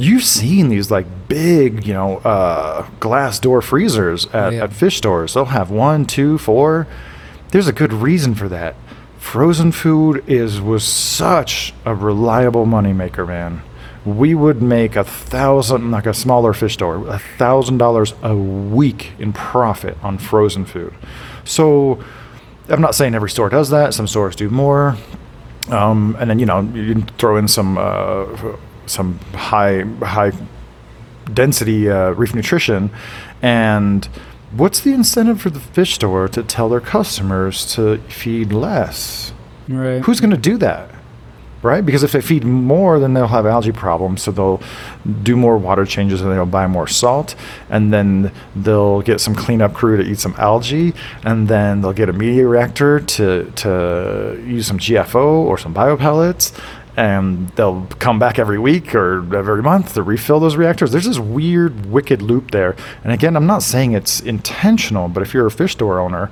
You've 0.00 0.22
seen 0.22 0.68
these 0.68 0.92
like 0.92 1.06
big, 1.26 1.84
you 1.84 1.92
know, 1.92 2.18
uh, 2.18 2.86
glass 3.00 3.40
door 3.40 3.60
freezers 3.60 4.26
at, 4.26 4.52
Yeah. 4.52 4.62
at 4.64 4.72
fish 4.72 4.96
stores. 4.98 5.34
They'll 5.34 5.46
have 5.46 5.72
one, 5.72 6.06
two, 6.06 6.38
four. 6.38 6.86
There's 7.50 7.66
a 7.66 7.72
good 7.72 7.92
reason 7.92 8.36
for 8.36 8.48
that. 8.48 8.76
Frozen 9.32 9.72
food 9.72 10.24
is 10.26 10.58
was 10.58 10.82
such 10.82 11.74
a 11.84 11.94
reliable 11.94 12.64
moneymaker, 12.64 13.28
man. 13.28 13.60
We 14.06 14.34
would 14.34 14.62
make 14.62 14.96
a 14.96 15.04
thousand, 15.04 15.90
like 15.90 16.06
a 16.06 16.14
smaller 16.14 16.54
fish 16.54 16.72
store, 16.72 17.06
a 17.06 17.18
thousand 17.18 17.76
dollars 17.76 18.14
a 18.22 18.34
week 18.34 19.12
in 19.18 19.34
profit 19.34 19.98
on 20.02 20.16
frozen 20.16 20.64
food. 20.64 20.94
So, 21.44 22.02
I'm 22.70 22.80
not 22.80 22.94
saying 22.94 23.14
every 23.14 23.28
store 23.28 23.50
does 23.50 23.68
that. 23.68 23.92
Some 23.92 24.06
stores 24.06 24.34
do 24.34 24.48
more. 24.48 24.96
Um, 25.68 26.16
and 26.18 26.30
then 26.30 26.38
you 26.38 26.46
know 26.46 26.62
you 26.62 27.02
throw 27.18 27.36
in 27.36 27.48
some 27.48 27.76
uh, 27.76 28.24
some 28.86 29.18
high 29.34 29.82
high 30.00 30.32
density 31.34 31.90
uh, 31.90 32.12
reef 32.12 32.34
nutrition, 32.34 32.90
and 33.42 34.08
what's 34.52 34.80
the 34.80 34.92
incentive 34.92 35.40
for 35.40 35.50
the 35.50 35.60
fish 35.60 35.94
store 35.94 36.28
to 36.28 36.42
tell 36.42 36.68
their 36.68 36.80
customers 36.80 37.72
to 37.74 37.98
feed 38.08 38.52
less? 38.52 39.32
right. 39.68 40.02
Who's 40.02 40.20
going 40.20 40.30
to 40.30 40.36
do 40.36 40.56
that? 40.58 40.90
right? 41.62 41.84
Because 41.84 42.02
if 42.02 42.12
they 42.12 42.20
feed 42.20 42.44
more, 42.44 42.98
then 42.98 43.14
they'll 43.14 43.26
have 43.28 43.46
algae 43.46 43.72
problems. 43.72 44.22
So 44.22 44.30
they'll 44.30 44.62
do 45.22 45.36
more 45.36 45.58
water 45.58 45.84
changes 45.84 46.20
and 46.20 46.30
they'll 46.30 46.46
buy 46.46 46.66
more 46.66 46.86
salt. 46.86 47.34
And 47.68 47.92
then 47.92 48.32
they'll 48.54 49.02
get 49.02 49.20
some 49.20 49.34
cleanup 49.34 49.74
crew 49.74 49.96
to 49.96 50.02
eat 50.02 50.18
some 50.18 50.34
algae. 50.38 50.94
And 51.24 51.48
then 51.48 51.80
they'll 51.80 51.92
get 51.92 52.08
a 52.08 52.12
media 52.12 52.46
reactor 52.46 53.00
to, 53.00 53.50
to 53.56 54.42
use 54.46 54.66
some 54.66 54.78
GFO 54.78 55.24
or 55.24 55.58
some 55.58 55.74
biopellets. 55.74 56.58
And 56.98 57.48
they'll 57.50 57.86
come 58.00 58.18
back 58.18 58.40
every 58.40 58.58
week 58.58 58.92
or 58.92 59.18
every 59.32 59.62
month 59.62 59.94
to 59.94 60.02
refill 60.02 60.40
those 60.40 60.56
reactors. 60.56 60.90
There's 60.90 61.04
this 61.04 61.20
weird, 61.20 61.86
wicked 61.86 62.20
loop 62.20 62.50
there. 62.50 62.74
And 63.04 63.12
again, 63.12 63.36
I'm 63.36 63.46
not 63.46 63.62
saying 63.62 63.92
it's 63.92 64.18
intentional, 64.20 65.06
but 65.06 65.22
if 65.22 65.32
you're 65.32 65.46
a 65.46 65.50
fish 65.50 65.72
store 65.72 66.00
owner, 66.00 66.28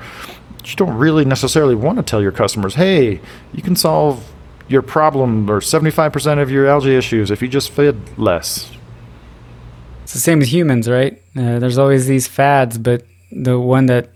you 0.64 0.74
don't 0.74 0.96
really 0.96 1.24
necessarily 1.24 1.76
want 1.76 1.98
to 1.98 2.02
tell 2.02 2.20
your 2.20 2.32
customers, 2.32 2.74
hey, 2.74 3.20
you 3.52 3.62
can 3.62 3.76
solve 3.76 4.32
your 4.66 4.82
problem 4.82 5.48
or 5.48 5.60
75% 5.60 6.42
of 6.42 6.50
your 6.50 6.66
algae 6.66 6.96
issues 6.96 7.30
if 7.30 7.40
you 7.40 7.46
just 7.46 7.70
feed 7.70 7.96
less. 8.18 8.68
It's 10.02 10.14
the 10.14 10.18
same 10.18 10.40
with 10.40 10.48
humans, 10.48 10.88
right? 10.88 11.22
Uh, 11.36 11.60
there's 11.60 11.78
always 11.78 12.08
these 12.08 12.26
fads, 12.26 12.76
but 12.76 13.04
the 13.30 13.60
one 13.60 13.86
that 13.86 14.10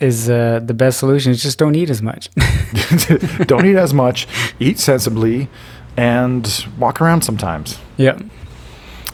is 0.00 0.28
uh, 0.28 0.60
the 0.62 0.74
best 0.74 0.98
solution 0.98 1.32
is 1.32 1.42
just 1.42 1.58
don't 1.58 1.74
eat 1.74 1.88
as 1.88 2.02
much. 2.02 2.28
don't 3.46 3.64
eat 3.64 3.76
as 3.76 3.94
much, 3.94 4.26
eat 4.58 4.78
sensibly, 4.78 5.48
and 5.96 6.66
walk 6.78 7.00
around 7.00 7.22
sometimes. 7.22 7.78
yeah. 7.96 8.18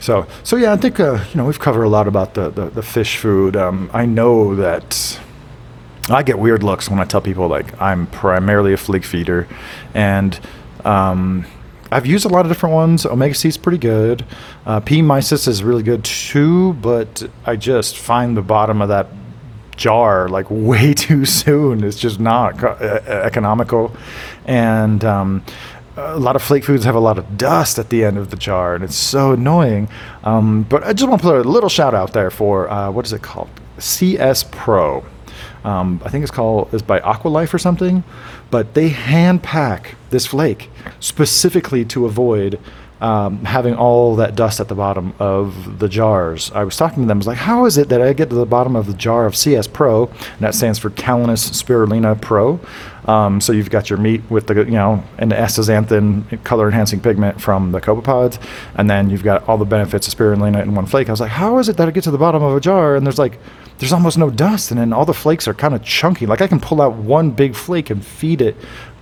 So, 0.00 0.26
so 0.44 0.56
yeah, 0.56 0.72
I 0.72 0.76
think 0.78 0.98
uh, 0.98 1.22
you 1.30 1.36
know 1.36 1.44
we've 1.44 1.60
covered 1.60 1.82
a 1.82 1.88
lot 1.88 2.08
about 2.08 2.32
the 2.32 2.48
the, 2.48 2.70
the 2.70 2.82
fish 2.82 3.18
food. 3.18 3.54
Um, 3.54 3.90
I 3.92 4.06
know 4.06 4.54
that 4.56 5.20
I 6.08 6.22
get 6.22 6.38
weird 6.38 6.62
looks 6.62 6.88
when 6.88 6.98
I 6.98 7.04
tell 7.04 7.20
people 7.20 7.48
like 7.48 7.78
I'm 7.82 8.06
primarily 8.06 8.72
a 8.72 8.78
flake 8.78 9.04
feeder, 9.04 9.46
and 9.92 10.40
um, 10.86 11.44
I've 11.92 12.06
used 12.06 12.24
a 12.24 12.28
lot 12.30 12.46
of 12.46 12.50
different 12.50 12.74
ones. 12.74 13.04
Omega 13.04 13.34
C 13.34 13.48
is 13.48 13.58
pretty 13.58 13.76
good. 13.76 14.24
Uh, 14.64 14.80
PE 14.80 15.02
mysis 15.02 15.46
is 15.46 15.62
really 15.62 15.82
good 15.82 16.02
too, 16.02 16.72
but 16.74 17.28
I 17.44 17.56
just 17.56 17.98
find 17.98 18.36
the 18.38 18.42
bottom 18.42 18.80
of 18.80 18.88
that 18.88 19.08
jar 19.76 20.30
like 20.30 20.46
way 20.50 20.94
too 20.94 21.26
soon. 21.26 21.84
It's 21.84 21.98
just 21.98 22.18
not 22.18 22.56
co- 22.58 22.68
uh, 22.68 23.02
economical, 23.26 23.94
and 24.46 25.04
um, 25.04 25.44
a 26.00 26.18
lot 26.18 26.36
of 26.36 26.42
flake 26.42 26.64
foods 26.64 26.84
have 26.84 26.94
a 26.94 27.00
lot 27.00 27.18
of 27.18 27.36
dust 27.38 27.78
at 27.78 27.90
the 27.90 28.04
end 28.04 28.18
of 28.18 28.30
the 28.30 28.36
jar, 28.36 28.74
and 28.74 28.82
it's 28.84 28.96
so 28.96 29.32
annoying. 29.32 29.88
Um, 30.24 30.64
but 30.64 30.84
I 30.84 30.92
just 30.92 31.08
want 31.08 31.20
to 31.20 31.28
put 31.28 31.46
a 31.46 31.48
little 31.48 31.68
shout 31.68 31.94
out 31.94 32.12
there 32.12 32.30
for 32.30 32.68
uh, 32.70 32.90
what 32.90 33.06
is 33.06 33.12
it 33.12 33.22
called? 33.22 33.48
CS 33.78 34.44
Pro. 34.44 35.04
Um, 35.64 36.00
I 36.04 36.08
think 36.08 36.22
it's 36.22 36.30
called 36.30 36.72
is 36.72 36.82
by 36.82 37.00
Aqualife 37.00 37.52
or 37.52 37.58
something, 37.58 38.02
but 38.50 38.74
they 38.74 38.88
hand 38.88 39.42
pack 39.42 39.96
this 40.10 40.26
flake 40.26 40.70
specifically 41.00 41.84
to 41.86 42.06
avoid 42.06 42.58
um, 43.00 43.44
having 43.44 43.74
all 43.74 44.16
that 44.16 44.34
dust 44.34 44.60
at 44.60 44.68
the 44.68 44.74
bottom 44.74 45.14
of 45.18 45.78
the 45.78 45.88
jars. 45.88 46.50
I 46.54 46.64
was 46.64 46.76
talking 46.76 47.02
to 47.02 47.08
them. 47.08 47.16
I 47.16 47.20
was 47.20 47.26
like, 47.26 47.38
"How 47.38 47.64
is 47.64 47.78
it 47.78 47.88
that 47.88 48.02
I 48.02 48.12
get 48.12 48.28
to 48.30 48.36
the 48.36 48.46
bottom 48.46 48.76
of 48.76 48.86
the 48.86 48.94
jar 48.94 49.26
of 49.26 49.36
CS 49.36 49.66
Pro, 49.66 50.06
and 50.06 50.40
that 50.40 50.54
stands 50.54 50.78
for 50.78 50.90
Calanus 50.90 51.50
spirulina 51.50 52.20
Pro? 52.20 52.60
Um, 53.06 53.40
so 53.40 53.52
you've 53.52 53.70
got 53.70 53.88
your 53.88 53.98
meat 53.98 54.22
with 54.28 54.46
the 54.46 54.54
you 54.54 54.72
know 54.72 55.02
an 55.18 55.30
astaxanthin 55.30 56.42
color 56.44 56.66
enhancing 56.68 57.00
pigment 57.00 57.40
from 57.40 57.72
the 57.72 57.80
copepods, 57.80 58.38
and 58.74 58.90
then 58.90 59.10
you've 59.10 59.24
got 59.24 59.48
all 59.48 59.58
the 59.58 59.64
benefits 59.64 60.06
of 60.06 60.14
spirulina 60.14 60.62
in 60.62 60.74
one 60.74 60.86
flake. 60.86 61.08
I 61.08 61.12
was 61.12 61.20
like, 61.20 61.30
how 61.30 61.58
is 61.58 61.68
it 61.68 61.76
that 61.78 61.88
I 61.88 61.90
get 61.90 62.04
to 62.04 62.10
the 62.10 62.18
bottom 62.18 62.42
of 62.42 62.56
a 62.56 62.60
jar 62.60 62.96
and 62.96 63.06
there's 63.06 63.18
like 63.18 63.38
there's 63.80 63.92
almost 63.92 64.18
no 64.18 64.28
dust, 64.28 64.70
and 64.70 64.78
then 64.78 64.92
all 64.92 65.06
the 65.06 65.14
flakes 65.14 65.48
are 65.48 65.54
kind 65.54 65.74
of 65.74 65.82
chunky. 65.82 66.26
Like 66.26 66.42
I 66.42 66.46
can 66.46 66.60
pull 66.60 66.82
out 66.82 66.94
one 66.96 67.30
big 67.30 67.54
flake 67.56 67.88
and 67.88 68.04
feed 68.04 68.42
it, 68.42 68.54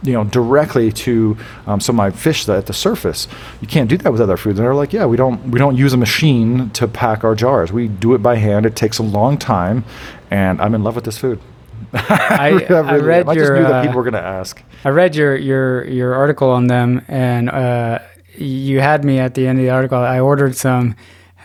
you 0.02 0.12
know, 0.12 0.22
directly 0.22 0.92
to 0.92 1.36
um, 1.66 1.80
some 1.80 1.96
of 1.96 1.98
my 1.98 2.10
fish 2.10 2.44
that 2.46 2.56
at 2.56 2.66
the 2.66 2.72
surface. 2.72 3.26
You 3.60 3.66
can't 3.66 3.90
do 3.90 3.96
that 3.98 4.12
with 4.12 4.20
other 4.20 4.36
foods. 4.36 4.58
And 4.58 4.64
they're 4.64 4.76
like, 4.76 4.92
yeah, 4.92 5.04
we 5.04 5.16
don't 5.16 5.50
we 5.50 5.58
don't 5.58 5.76
use 5.76 5.92
a 5.92 5.96
machine 5.96 6.70
to 6.70 6.86
pack 6.86 7.24
our 7.24 7.34
jars. 7.34 7.72
We 7.72 7.88
do 7.88 8.14
it 8.14 8.22
by 8.22 8.36
hand. 8.36 8.66
It 8.66 8.76
takes 8.76 8.98
a 8.98 9.02
long 9.02 9.36
time, 9.36 9.84
and 10.30 10.60
I'm 10.60 10.74
in 10.74 10.84
love 10.84 10.94
with 10.94 11.04
this 11.04 11.18
food. 11.18 11.40
I, 11.92 12.64
I 12.68 12.92
really 12.92 13.02
read 13.02 13.20
am. 13.22 13.28
I 13.30 13.34
just 13.34 13.46
your 13.46 13.56
knew 13.56 13.62
that 13.62 13.72
uh, 13.72 13.82
people 13.82 13.96
were 13.96 14.04
going 14.04 14.14
to 14.14 14.20
ask. 14.20 14.62
I 14.84 14.90
read 14.90 15.16
your 15.16 15.34
your 15.36 15.84
your 15.88 16.14
article 16.14 16.50
on 16.50 16.68
them, 16.68 17.04
and 17.08 17.50
uh, 17.50 17.98
you 18.36 18.78
had 18.78 19.04
me 19.04 19.18
at 19.18 19.34
the 19.34 19.48
end 19.48 19.58
of 19.58 19.64
the 19.64 19.70
article. 19.70 19.98
I 19.98 20.20
ordered 20.20 20.56
some, 20.56 20.94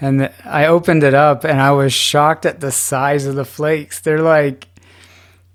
and 0.01 0.31
I 0.43 0.65
opened 0.65 1.03
it 1.03 1.13
up, 1.13 1.43
and 1.43 1.61
I 1.61 1.71
was 1.71 1.93
shocked 1.93 2.45
at 2.45 2.59
the 2.59 2.71
size 2.71 3.25
of 3.25 3.35
the 3.35 3.45
flakes. 3.45 3.99
They're 3.99 4.21
like, 4.21 4.67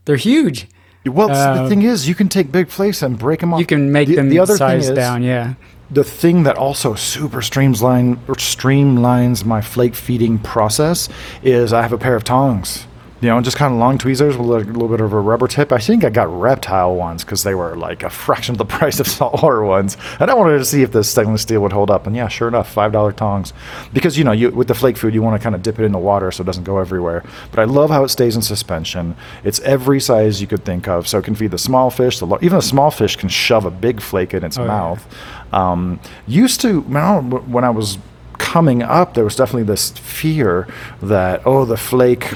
they're 0.04 0.16
huge. 0.16 0.66
Well, 1.04 1.28
the 1.28 1.62
um, 1.62 1.68
thing 1.68 1.82
is, 1.82 2.08
you 2.08 2.14
can 2.14 2.28
take 2.28 2.50
big 2.52 2.68
flakes 2.68 3.02
and 3.02 3.18
break 3.18 3.40
them 3.40 3.54
off. 3.54 3.60
You 3.60 3.66
can 3.66 3.92
make 3.92 4.08
the, 4.08 4.16
them 4.16 4.28
the 4.28 4.40
other 4.40 4.56
size 4.56 4.84
thing 4.84 4.92
is, 4.92 4.96
down. 4.96 5.22
Yeah. 5.22 5.54
the 5.90 6.04
thing 6.04 6.42
that 6.42 6.56
also 6.56 6.94
super 6.94 7.40
streamline 7.40 8.16
streamlines 8.26 9.44
my 9.44 9.60
flake 9.60 9.94
feeding 9.94 10.38
process 10.38 11.08
is 11.42 11.72
I 11.72 11.82
have 11.82 11.92
a 11.92 11.98
pair 11.98 12.14
of 12.14 12.24
tongs. 12.24 12.86
You 13.20 13.28
know, 13.30 13.40
just 13.40 13.56
kind 13.56 13.74
of 13.74 13.80
long 13.80 13.98
tweezers 13.98 14.36
with 14.36 14.46
a 14.46 14.50
little 14.52 14.86
bit 14.86 15.00
of 15.00 15.12
a 15.12 15.18
rubber 15.18 15.48
tip. 15.48 15.72
I 15.72 15.78
think 15.78 16.04
I 16.04 16.08
got 16.10 16.28
reptile 16.32 16.94
ones 16.94 17.24
because 17.24 17.42
they 17.42 17.54
were 17.54 17.74
like 17.76 18.04
a 18.04 18.10
fraction 18.24 18.54
of 18.54 18.58
the 18.58 18.64
price 18.64 19.00
of 19.00 19.08
saltwater 19.08 19.64
ones. 19.64 19.96
And 20.20 20.30
I 20.30 20.34
wanted 20.34 20.58
to 20.58 20.64
see 20.64 20.82
if 20.82 20.92
the 20.92 21.02
stainless 21.02 21.42
steel 21.42 21.60
would 21.62 21.72
hold 21.72 21.90
up. 21.90 22.06
And 22.06 22.14
yeah, 22.14 22.28
sure 22.28 22.46
enough, 22.46 22.70
five 22.72 22.92
dollar 22.92 23.10
tongs. 23.10 23.52
Because 23.92 24.16
you 24.16 24.22
know, 24.22 24.30
you 24.30 24.50
with 24.50 24.68
the 24.68 24.74
flake 24.74 24.96
food, 24.96 25.14
you 25.14 25.22
want 25.22 25.40
to 25.40 25.42
kind 25.42 25.56
of 25.56 25.62
dip 25.64 25.80
it 25.80 25.84
in 25.84 25.90
the 25.90 25.98
water 25.98 26.30
so 26.30 26.42
it 26.42 26.46
doesn't 26.46 26.62
go 26.62 26.78
everywhere. 26.78 27.24
But 27.50 27.58
I 27.58 27.64
love 27.64 27.90
how 27.90 28.04
it 28.04 28.10
stays 28.10 28.36
in 28.36 28.42
suspension. 28.42 29.16
It's 29.42 29.58
every 29.60 29.98
size 29.98 30.40
you 30.40 30.46
could 30.46 30.64
think 30.64 30.86
of, 30.86 31.08
so 31.08 31.18
it 31.18 31.24
can 31.24 31.34
feed 31.34 31.50
the 31.50 31.58
small 31.58 31.90
fish. 31.90 32.20
The 32.20 32.26
lar- 32.26 32.38
even 32.40 32.58
a 32.58 32.62
small 32.62 32.92
fish 32.92 33.16
can 33.16 33.28
shove 33.28 33.64
a 33.64 33.70
big 33.72 34.00
flake 34.00 34.32
in 34.32 34.44
its 34.44 34.56
Oh, 34.56 34.62
yeah. 34.62 34.68
mouth. 34.68 35.14
Um, 35.52 35.98
used 36.28 36.60
to 36.60 36.82
when 36.82 37.64
I 37.64 37.70
was 37.70 37.98
coming 38.38 38.82
up, 38.82 39.14
there 39.14 39.24
was 39.24 39.34
definitely 39.34 39.64
this 39.64 39.90
fear 39.90 40.68
that 41.02 41.42
oh, 41.44 41.64
the 41.64 41.76
flake 41.76 42.34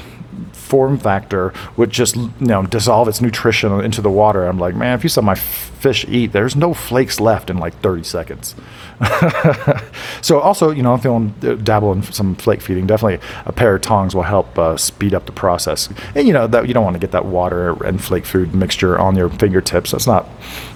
form 0.73 0.97
factor 0.97 1.53
would 1.77 1.91
just 1.91 2.15
you 2.15 2.31
know 2.39 2.65
dissolve 2.65 3.07
its 3.07 3.21
nutrition 3.21 3.79
into 3.81 4.01
the 4.01 4.09
water. 4.09 4.47
I'm 4.47 4.57
like, 4.57 4.73
man, 4.73 4.95
if 4.97 5.03
you 5.03 5.09
saw 5.09 5.21
my 5.21 5.35
fish 5.35 6.03
eat, 6.09 6.31
there's 6.31 6.55
no 6.55 6.73
flakes 6.73 7.19
left 7.19 7.51
in 7.51 7.59
like 7.59 7.75
30 7.81 8.01
seconds. 8.01 8.55
so 10.23 10.39
also, 10.39 10.71
you 10.71 10.81
know, 10.81 10.95
if 10.95 11.03
you 11.03 11.11
want 11.11 11.41
to 11.41 11.57
dabble 11.57 11.91
in 11.91 12.01
some 12.01 12.33
flake 12.33 12.59
feeding, 12.59 12.87
definitely 12.87 13.19
a 13.45 13.51
pair 13.51 13.75
of 13.75 13.83
tongs 13.83 14.15
will 14.15 14.23
help 14.23 14.57
uh, 14.57 14.75
speed 14.75 15.13
up 15.13 15.27
the 15.27 15.31
process. 15.31 15.89
And 16.15 16.25
you 16.25 16.33
know 16.33 16.47
that 16.47 16.67
you 16.67 16.73
don't 16.73 16.83
want 16.83 16.95
to 16.95 16.99
get 16.99 17.11
that 17.11 17.25
water 17.25 17.71
and 17.85 18.03
flake 18.03 18.25
food 18.25 18.55
mixture 18.55 18.97
on 18.97 19.15
your 19.15 19.29
fingertips. 19.29 19.91
That's 19.91 20.07
not 20.07 20.27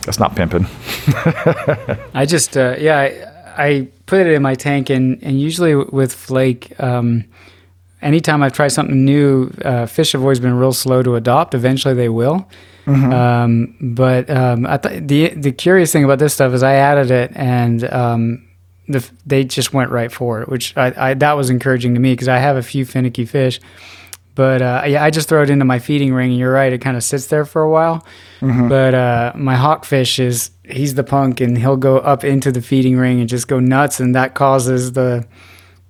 that's 0.03 0.19
not 0.19 0.35
pimping. 0.35 0.67
I 2.13 2.27
just 2.27 2.55
uh, 2.55 2.75
yeah, 2.77 2.99
I, 2.99 3.65
I 3.65 3.87
put 4.05 4.19
it 4.19 4.27
in 4.27 4.43
my 4.43 4.53
tank, 4.53 4.91
and 4.91 5.17
and 5.23 5.41
usually 5.41 5.73
with 5.73 6.13
flake, 6.13 6.79
um, 6.79 7.23
anytime 8.07 8.39
I've 8.43 8.53
tried 8.53 8.69
something 8.77 9.03
new, 9.13 9.51
uh, 9.65 9.85
fish 9.85 10.11
have 10.13 10.21
always 10.21 10.39
been 10.39 10.55
real 10.63 10.73
slow 10.73 11.03
to 11.03 11.15
adopt. 11.15 11.53
Eventually, 11.53 11.93
they 11.93 12.09
will. 12.09 12.47
Um, 13.13 13.75
but 13.81 14.29
um, 14.29 14.65
I 14.65 14.77
th- 14.77 15.03
the 15.11 15.29
the 15.45 15.51
curious 15.51 15.91
thing 15.91 16.05
about 16.05 16.19
this 16.19 16.33
stuff 16.33 16.53
is 16.53 16.63
I 16.63 16.75
added 16.75 17.11
it, 17.11 17.31
and 17.35 17.83
um, 17.91 18.47
the, 18.87 18.99
f- 18.99 19.11
they 19.25 19.43
just 19.43 19.73
went 19.73 19.91
right 19.91 20.11
for 20.11 20.41
it, 20.41 20.47
which 20.47 20.75
I, 20.77 20.93
I 21.09 21.13
that 21.15 21.33
was 21.35 21.49
encouraging 21.49 21.93
to 21.95 21.99
me 21.99 22.13
because 22.13 22.29
I 22.29 22.37
have 22.39 22.55
a 22.55 22.63
few 22.63 22.85
finicky 22.85 23.25
fish. 23.25 23.59
But 24.35 24.61
uh, 24.61 24.83
yeah, 24.87 25.03
I 25.03 25.09
just 25.09 25.27
throw 25.27 25.41
it 25.43 25.49
into 25.49 25.65
my 25.65 25.79
feeding 25.79 26.13
ring, 26.13 26.29
and 26.31 26.39
you're 26.39 26.53
right, 26.53 26.71
it 26.71 26.79
kind 26.79 26.95
of 26.95 27.03
sits 27.03 27.27
there 27.27 27.43
for 27.43 27.61
a 27.61 27.69
while. 27.69 28.05
But 28.69 28.93
uh, 28.93 29.31
my 29.35 29.55
hawkfish 29.55 30.19
is 30.19 30.51
he's 30.63 30.93
the 30.93 31.03
punk, 31.03 31.41
and 31.41 31.57
he'll 31.57 31.75
go 31.89 31.97
up 31.97 32.23
into 32.23 32.51
the 32.51 32.61
feeding 32.61 32.95
ring 32.97 33.19
and 33.19 33.27
just 33.27 33.47
go 33.49 33.59
nuts, 33.59 33.99
and 33.99 34.15
that 34.15 34.33
causes 34.35 34.93
the 34.93 35.25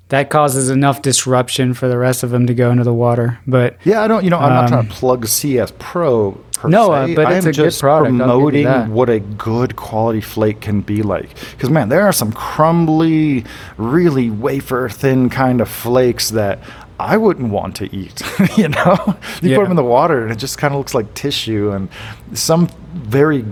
that 0.10 0.30
causes 0.30 0.70
enough 0.70 1.02
disruption 1.02 1.74
for 1.74 1.88
the 1.88 1.98
rest 1.98 2.24
of 2.24 2.30
them 2.30 2.48
to 2.48 2.54
go 2.54 2.72
into 2.72 2.84
the 2.84 2.94
water. 2.94 3.40
But 3.46 3.78
Yeah, 3.84 4.02
I 4.04 4.08
don't. 4.08 4.24
You 4.24 4.30
know, 4.30 4.40
I'm 4.40 4.54
not 4.54 4.64
Um, 4.66 4.70
trying 4.70 4.88
to 4.88 4.94
plug 4.94 5.28
CS 5.28 5.74
Pro. 5.80 6.32
Per 6.54 6.70
No, 6.70 6.92
uh, 6.92 7.08
but 7.14 7.28
I 7.28 7.34
it's 7.36 7.46
a 7.46 7.50
good 7.50 7.56
just 7.56 7.82
product, 7.82 8.06
give 8.14 8.14
you 8.14 8.20
promoting 8.26 8.68
what 8.94 9.10
a 9.10 9.20
good 9.20 9.76
quality 9.76 10.22
flake 10.22 10.60
can 10.62 10.82
be 10.82 11.04
like. 11.04 11.30
Because 11.52 11.70
man, 11.70 11.90
there 11.90 12.02
are 12.08 12.12
some 12.14 12.32
crumbly, 12.32 13.44
really 13.78 14.30
wafer 14.32 14.90
thin 14.90 15.30
kind 15.30 15.62
of 15.62 15.70
flakes 15.70 16.30
that 16.32 16.60
I 17.00 17.16
wouldn't 17.18 17.52
want 17.52 17.76
to 17.76 17.96
eat. 17.96 18.24
you 18.58 18.70
know, 18.70 18.98
you 19.42 19.52
Yeah. 19.52 19.58
put 19.58 19.64
them 19.64 19.72
in 19.72 19.76
the 19.76 19.84
water 19.84 20.24
and 20.24 20.32
it 20.32 20.38
just 20.38 20.58
kind 20.58 20.74
of 20.74 20.80
looks 20.80 20.96
like 20.96 21.14
tissue. 21.14 21.72
And 21.72 21.90
some 22.34 22.70
very 22.94 23.46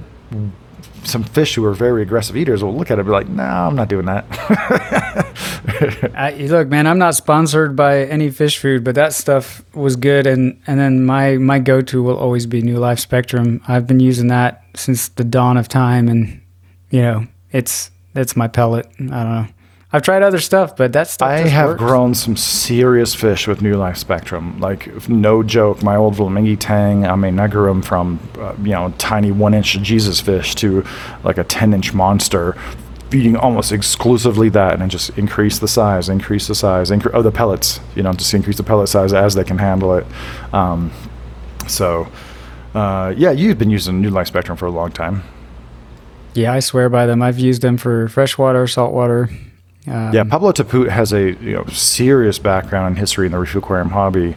some 1.06 1.24
fish 1.24 1.56
who 1.56 1.64
are 1.66 1.74
very 1.74 2.02
aggressive 2.02 2.36
eaters 2.36 2.64
will 2.64 2.76
look 2.76 2.92
at 2.92 2.98
it 2.98 3.02
and 3.02 3.08
be 3.08 3.12
like, 3.12 3.30
"No, 3.30 3.44
I'm 3.44 3.76
not 3.76 3.88
doing 3.88 4.06
that." 4.06 4.26
I, 6.16 6.32
look, 6.48 6.68
man, 6.68 6.88
I'm 6.88 6.98
not 6.98 7.16
sponsored 7.16 7.76
by 7.76 8.06
any 8.06 8.30
fish 8.30 8.58
food, 8.58 8.84
but 8.84 8.96
that 8.96 9.14
stuff 9.14 9.64
was 9.74 9.96
good. 9.96 10.28
And, 10.28 10.60
and 10.68 10.80
then 10.80 11.06
my, 11.06 11.38
my 11.38 11.60
go 11.60 11.82
to 11.82 12.04
will 12.04 12.18
always 12.18 12.46
be 12.46 12.62
New 12.62 12.78
Life 12.78 13.00
Spectrum. 13.00 13.62
I've 13.68 13.88
been 13.88 14.00
using 14.00 14.28
that 14.28 14.64
since 14.76 15.10
the 15.10 15.24
dawn 15.24 15.58
of 15.58 15.68
time. 15.68 16.08
And, 16.08 16.42
you 16.90 17.02
know, 17.02 17.28
it's, 17.52 17.92
it's 18.14 18.36
my 18.36 18.48
pellet. 18.48 18.88
I 19.00 19.04
don't 19.04 19.10
know. 19.10 19.48
I've 19.94 20.02
tried 20.02 20.24
other 20.24 20.40
stuff, 20.40 20.76
but 20.76 20.94
that 20.94 21.08
stuff 21.08 21.30
I 21.30 21.38
have 21.38 21.70
works. 21.70 21.80
grown 21.80 22.14
some 22.16 22.36
serious 22.36 23.14
fish 23.16 23.48
with 23.48 23.62
New 23.62 23.76
Life 23.76 23.98
Spectrum. 23.98 24.60
Like, 24.60 25.08
no 25.08 25.42
joke, 25.44 25.84
my 25.84 25.96
old 25.96 26.16
Flamingi 26.16 26.58
Tang, 26.60 27.06
I 27.06 27.16
mean, 27.16 27.40
I 27.40 27.48
grew 27.48 27.68
them 27.68 27.82
from, 27.82 28.20
uh, 28.38 28.56
you 28.62 28.72
know, 28.72 28.94
tiny 28.98 29.32
one 29.32 29.54
inch 29.54 29.80
Jesus 29.82 30.20
fish 30.20 30.56
to 30.56 30.84
like 31.24 31.38
a 31.38 31.44
10 31.44 31.74
inch 31.74 31.94
monster 31.94 32.58
Feeding 33.12 33.38
almost 33.38 33.72
exclusively 33.72 34.50
that, 34.50 34.74
and 34.74 34.82
then 34.82 34.90
just 34.90 35.12
increase 35.12 35.60
the 35.60 35.68
size, 35.68 36.10
increase 36.10 36.48
the 36.48 36.56
size, 36.56 36.90
incre- 36.90 37.12
of 37.14 37.24
the 37.24 37.32
pellets. 37.32 37.80
You 37.96 38.02
know, 38.02 38.12
just 38.14 38.34
increase 38.34 38.58
the 38.58 38.64
pellet 38.64 38.90
size 38.90 39.14
as 39.14 39.36
they 39.36 39.44
can 39.44 39.60
handle 39.60 39.94
it. 39.94 40.08
Um, 40.52 40.92
so, 41.68 42.08
uh, 42.74 43.14
yeah, 43.16 43.30
you've 43.30 43.60
been 43.60 43.70
using 43.70 44.02
New 44.02 44.10
Life 44.10 44.28
Spectrum 44.28 44.58
for 44.58 44.66
a 44.66 44.72
long 44.72 44.92
time. 44.92 45.24
Yeah, 46.34 46.52
I 46.52 46.60
swear 46.60 46.90
by 46.90 47.06
them. 47.06 47.22
I've 47.22 47.38
used 47.38 47.62
them 47.62 47.78
for 47.78 48.10
freshwater, 48.10 48.66
saltwater. 48.66 49.30
Um, 49.88 50.14
Yeah, 50.14 50.24
Pablo 50.24 50.52
Tepoot 50.52 50.90
has 50.90 51.14
a 51.14 51.34
you 51.34 51.54
know 51.54 51.66
serious 51.66 52.40
background 52.40 52.88
and 52.88 52.98
history 52.98 53.26
in 53.26 53.32
the 53.32 53.40
reef 53.40 53.56
aquarium 53.56 53.90
hobby. 53.90 54.36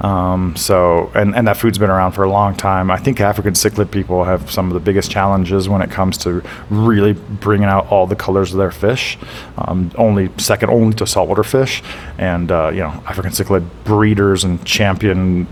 Um, 0.00 0.56
so, 0.56 1.12
and, 1.14 1.34
and 1.34 1.46
that 1.46 1.58
food's 1.58 1.76
been 1.76 1.90
around 1.90 2.12
for 2.12 2.24
a 2.24 2.30
long 2.30 2.56
time. 2.56 2.90
I 2.90 2.96
think 2.96 3.20
African 3.20 3.52
cichlid 3.52 3.90
people 3.90 4.24
have 4.24 4.50
some 4.50 4.68
of 4.68 4.72
the 4.72 4.80
biggest 4.80 5.10
challenges 5.10 5.68
when 5.68 5.82
it 5.82 5.90
comes 5.90 6.16
to 6.18 6.42
really 6.70 7.12
bringing 7.12 7.68
out 7.68 7.86
all 7.88 8.06
the 8.06 8.16
colors 8.16 8.52
of 8.52 8.58
their 8.58 8.70
fish. 8.70 9.18
Um, 9.58 9.92
only 9.96 10.30
second 10.38 10.70
only 10.70 10.94
to 10.94 11.06
saltwater 11.06 11.42
fish, 11.42 11.82
and 12.16 12.50
uh, 12.50 12.70
you 12.72 12.80
know 12.80 13.02
African 13.06 13.32
cichlid 13.32 13.68
breeders 13.84 14.42
and 14.44 14.64
champion 14.64 15.46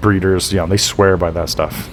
breeders. 0.00 0.52
You 0.52 0.58
know 0.58 0.66
they 0.66 0.76
swear 0.76 1.16
by 1.16 1.32
that 1.32 1.48
stuff. 1.48 1.90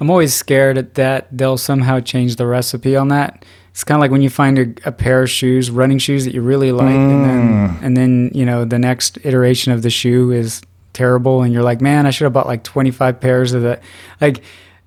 I'm 0.00 0.08
always 0.08 0.32
scared 0.32 0.94
that 0.94 1.28
they'll 1.36 1.58
somehow 1.58 2.00
change 2.00 2.36
the 2.36 2.46
recipe 2.46 2.96
on 2.96 3.08
that. 3.08 3.44
It's 3.70 3.84
kind 3.84 3.96
of 3.96 4.00
like 4.00 4.10
when 4.10 4.22
you 4.22 4.30
find 4.30 4.58
a, 4.58 4.88
a 4.88 4.92
pair 4.92 5.22
of 5.22 5.30
shoes, 5.30 5.70
running 5.70 5.98
shoes 5.98 6.24
that 6.24 6.34
you 6.34 6.42
really 6.42 6.72
like, 6.72 6.94
and 6.94 7.24
then 7.24 7.78
and 7.82 7.96
then 7.96 8.30
you 8.34 8.44
know 8.44 8.64
the 8.64 8.78
next 8.78 9.18
iteration 9.24 9.72
of 9.72 9.82
the 9.82 9.90
shoe 9.90 10.32
is 10.32 10.60
terrible, 10.92 11.42
and 11.42 11.52
you're 11.52 11.62
like, 11.62 11.80
man, 11.80 12.06
I 12.06 12.10
should 12.10 12.24
have 12.24 12.32
bought 12.32 12.46
like 12.46 12.64
25 12.64 13.20
pairs 13.20 13.52
of 13.52 13.62
that. 13.62 13.82
Like 14.20 14.42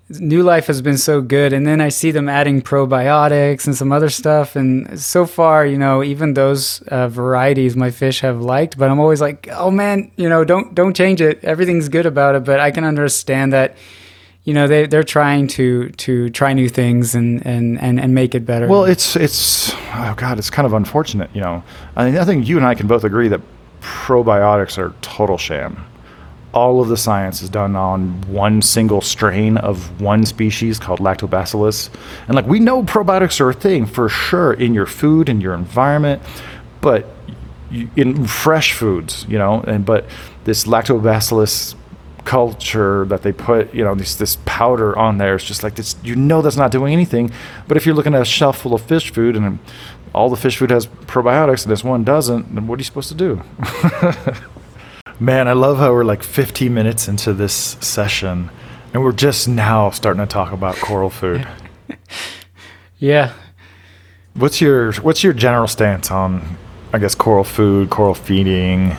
New 0.10 0.44
Life 0.44 0.68
has 0.68 0.82
been 0.82 0.98
so 0.98 1.22
good, 1.22 1.54
and 1.54 1.66
then 1.66 1.80
I 1.80 1.90
see 1.90 2.12
them 2.12 2.28
adding 2.28 2.62
probiotics 2.62 3.66
and 3.66 3.76
some 3.76 3.92
other 3.92 4.10
stuff, 4.10 4.56
and 4.56 5.00
so 5.00 5.26
far, 5.26 5.66
you 5.66 5.78
know, 5.78 6.04
even 6.04 6.34
those 6.34 6.82
uh, 6.90 7.08
varieties 7.08 7.76
my 7.76 7.90
fish 7.90 8.20
have 8.20 8.42
liked, 8.42 8.78
but 8.78 8.92
I'm 8.92 9.00
always 9.00 9.22
like, 9.22 9.48
oh 9.52 9.72
man, 9.72 10.12
you 10.18 10.28
know, 10.28 10.44
don't 10.44 10.76
don't 10.76 10.96
change 10.96 11.22
it. 11.22 11.44
Everything's 11.44 11.90
good 11.90 12.06
about 12.06 12.36
it, 12.36 12.44
but 12.44 12.60
I 12.60 12.70
can 12.72 12.84
understand 12.84 13.54
that 13.54 13.78
you 14.44 14.54
know 14.54 14.68
they 14.68 14.88
they're 14.88 15.04
trying 15.04 15.48
to 15.48 15.90
to 15.90 16.30
try 16.32 16.54
new 16.54 16.70
things 16.70 17.16
and 17.16 17.46
and 17.46 17.80
and, 17.80 18.00
and 18.00 18.14
make 18.14 18.36
it 18.36 18.46
better. 18.46 18.68
Well, 18.68 18.86
it's 18.86 19.16
it's 19.16 19.74
oh 19.74 20.14
god, 20.18 20.38
it's 20.38 20.50
kind 20.50 20.66
of 20.66 20.74
unfortunate, 20.74 21.30
you 21.34 21.42
know. 21.42 21.64
I 21.96 22.06
mean, 22.06 22.18
I 22.18 22.26
think 22.26 22.48
you 22.48 22.58
and 22.58 22.66
I 22.66 22.76
can 22.76 22.88
both 22.88 23.04
agree 23.04 23.30
that 23.30 23.42
probiotics 23.82 24.78
are 24.78 24.94
total 25.02 25.38
sham. 25.38 25.86
All 26.54 26.82
of 26.82 26.88
the 26.88 26.98
science 26.98 27.42
is 27.42 27.50
done 27.50 27.76
on 27.76 28.22
one 28.32 28.62
single 28.62 29.02
strain 29.02 29.58
of 29.58 30.00
one 30.00 30.24
species 30.26 30.78
called 30.78 31.00
Lactobacillus, 31.00 31.90
and 32.28 32.36
like 32.36 32.46
we 32.46 32.60
know 32.60 32.84
probiotics 32.84 33.40
are 33.40 33.50
a 33.50 33.54
thing 33.54 33.86
for 33.86 34.10
sure 34.10 34.54
in 34.54 34.74
your 34.74 34.86
food 34.86 35.30
and 35.30 35.42
your 35.42 35.54
environment, 35.54 36.22
but 36.82 37.08
in 37.96 38.28
fresh 38.28 38.74
foods, 38.74 39.26
you 39.28 39.38
know, 39.38 39.62
and 39.62 39.86
but 39.86 40.06
this 40.44 40.66
Lactobacillus 40.66 41.76
culture 42.26 43.06
that 43.06 43.22
they 43.24 43.32
put, 43.32 43.74
you 43.74 43.84
know, 43.84 43.96
this 43.96 44.16
this 44.16 44.38
powder 44.46 44.98
on 44.98 45.18
there. 45.18 45.36
It's 45.36 45.46
just 45.46 45.64
like 45.64 45.76
this. 45.76 45.96
You 46.04 46.16
know, 46.16 46.42
that's 46.42 46.58
not 46.58 46.72
doing 46.72 46.94
anything. 46.94 47.32
But 47.68 47.78
if 47.78 47.86
you're 47.86 47.96
looking 47.96 48.16
at 48.16 48.22
a 48.22 48.26
shelf 48.26 48.62
full 48.62 48.74
of 48.74 48.82
fish 48.82 49.12
food 49.12 49.36
and 49.36 49.60
all 50.14 50.30
the 50.30 50.38
fish 50.38 50.58
food 50.58 50.72
has 50.72 50.86
probiotics 50.88 51.64
and 51.64 51.72
this 51.72 51.84
one 51.84 52.04
doesn't, 52.04 52.54
then 52.54 52.68
what 52.68 52.78
are 52.78 52.82
you 52.82 52.86
supposed 52.86 53.10
to 53.10 53.16
do? 53.16 53.42
Man, 55.20 55.48
I 55.48 55.54
love 55.54 55.78
how 55.78 55.92
we're 55.92 56.04
like 56.04 56.24
15 56.24 56.74
minutes 56.74 57.08
into 57.08 57.34
this 57.34 57.54
session 57.54 58.50
and 58.94 59.04
we're 59.04 59.12
just 59.12 59.48
now 59.48 59.90
starting 59.90 60.22
to 60.22 60.28
talk 60.28 60.52
about 60.52 60.76
coral 60.76 61.10
food. 61.10 61.48
yeah, 63.00 63.34
What's 64.36 64.60
your 64.60 64.94
what's 64.94 65.24
your 65.24 65.34
general 65.34 65.68
stance 65.68 66.10
on 66.10 66.58
I 66.92 66.98
guess 66.98 67.14
coral 67.14 67.44
food, 67.44 67.92
coral 67.92 68.16
feeding 68.16 68.98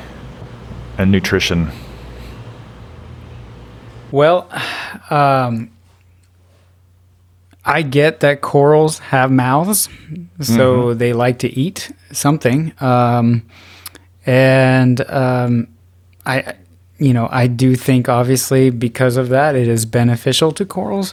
and 0.96 1.10
nutrition? 1.10 1.72
Well, 4.14 4.48
um, 5.10 5.72
I 7.64 7.82
get 7.82 8.20
that 8.20 8.42
corals 8.42 9.00
have 9.00 9.32
mouths, 9.32 9.88
so 10.40 10.94
they 10.94 11.12
like 11.12 11.40
to 11.40 11.48
eat 11.48 11.90
something. 12.12 12.72
Um, 12.80 13.44
and 14.24 15.00
um, 15.10 15.66
I, 16.24 16.54
you 16.96 17.12
know, 17.12 17.28
I 17.28 17.48
do 17.48 17.74
think 17.74 18.08
obviously 18.08 18.70
because 18.70 19.16
of 19.16 19.30
that, 19.30 19.56
it 19.56 19.66
is 19.66 19.84
beneficial 19.84 20.52
to 20.52 20.64
corals. 20.64 21.12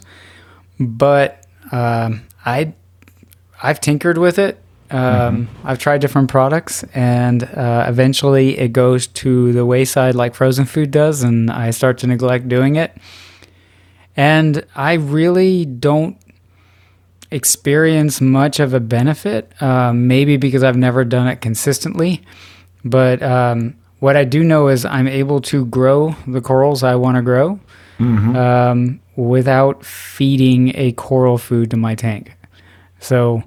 But 0.79 1.43
um, 1.71 2.21
I, 2.45 2.75
I've 3.63 3.81
tinkered 3.81 4.19
with 4.19 4.37
it. 4.37 4.60
Um, 4.91 5.47
I've 5.63 5.79
tried 5.79 6.01
different 6.01 6.29
products, 6.29 6.83
and 6.93 7.43
uh, 7.43 7.85
eventually 7.87 8.57
it 8.57 8.73
goes 8.73 9.07
to 9.07 9.53
the 9.53 9.65
wayside 9.65 10.15
like 10.15 10.35
frozen 10.35 10.65
food 10.65 10.91
does, 10.91 11.23
and 11.23 11.49
I 11.49 11.71
start 11.71 11.97
to 11.99 12.07
neglect 12.07 12.49
doing 12.49 12.75
it. 12.75 12.95
And 14.17 14.65
I 14.75 14.93
really 14.93 15.65
don't 15.65 16.17
experience 17.31 18.19
much 18.19 18.59
of 18.59 18.73
a 18.73 18.81
benefit, 18.81 19.53
um, 19.61 20.07
maybe 20.07 20.35
because 20.35 20.63
I've 20.63 20.75
never 20.75 21.05
done 21.05 21.27
it 21.27 21.39
consistently. 21.39 22.21
But 22.83 23.23
um, 23.23 23.75
what 23.99 24.17
I 24.17 24.25
do 24.25 24.43
know 24.43 24.67
is 24.67 24.83
I'm 24.83 25.07
able 25.07 25.39
to 25.41 25.65
grow 25.65 26.15
the 26.27 26.41
corals 26.41 26.83
I 26.83 26.95
want 26.95 27.15
to 27.15 27.21
grow 27.21 27.59
um, 28.35 28.99
without 29.15 29.85
feeding 29.85 30.75
a 30.75 30.91
coral 30.93 31.37
food 31.37 31.71
to 31.71 31.77
my 31.77 31.95
tank. 31.95 32.35
So 32.99 33.43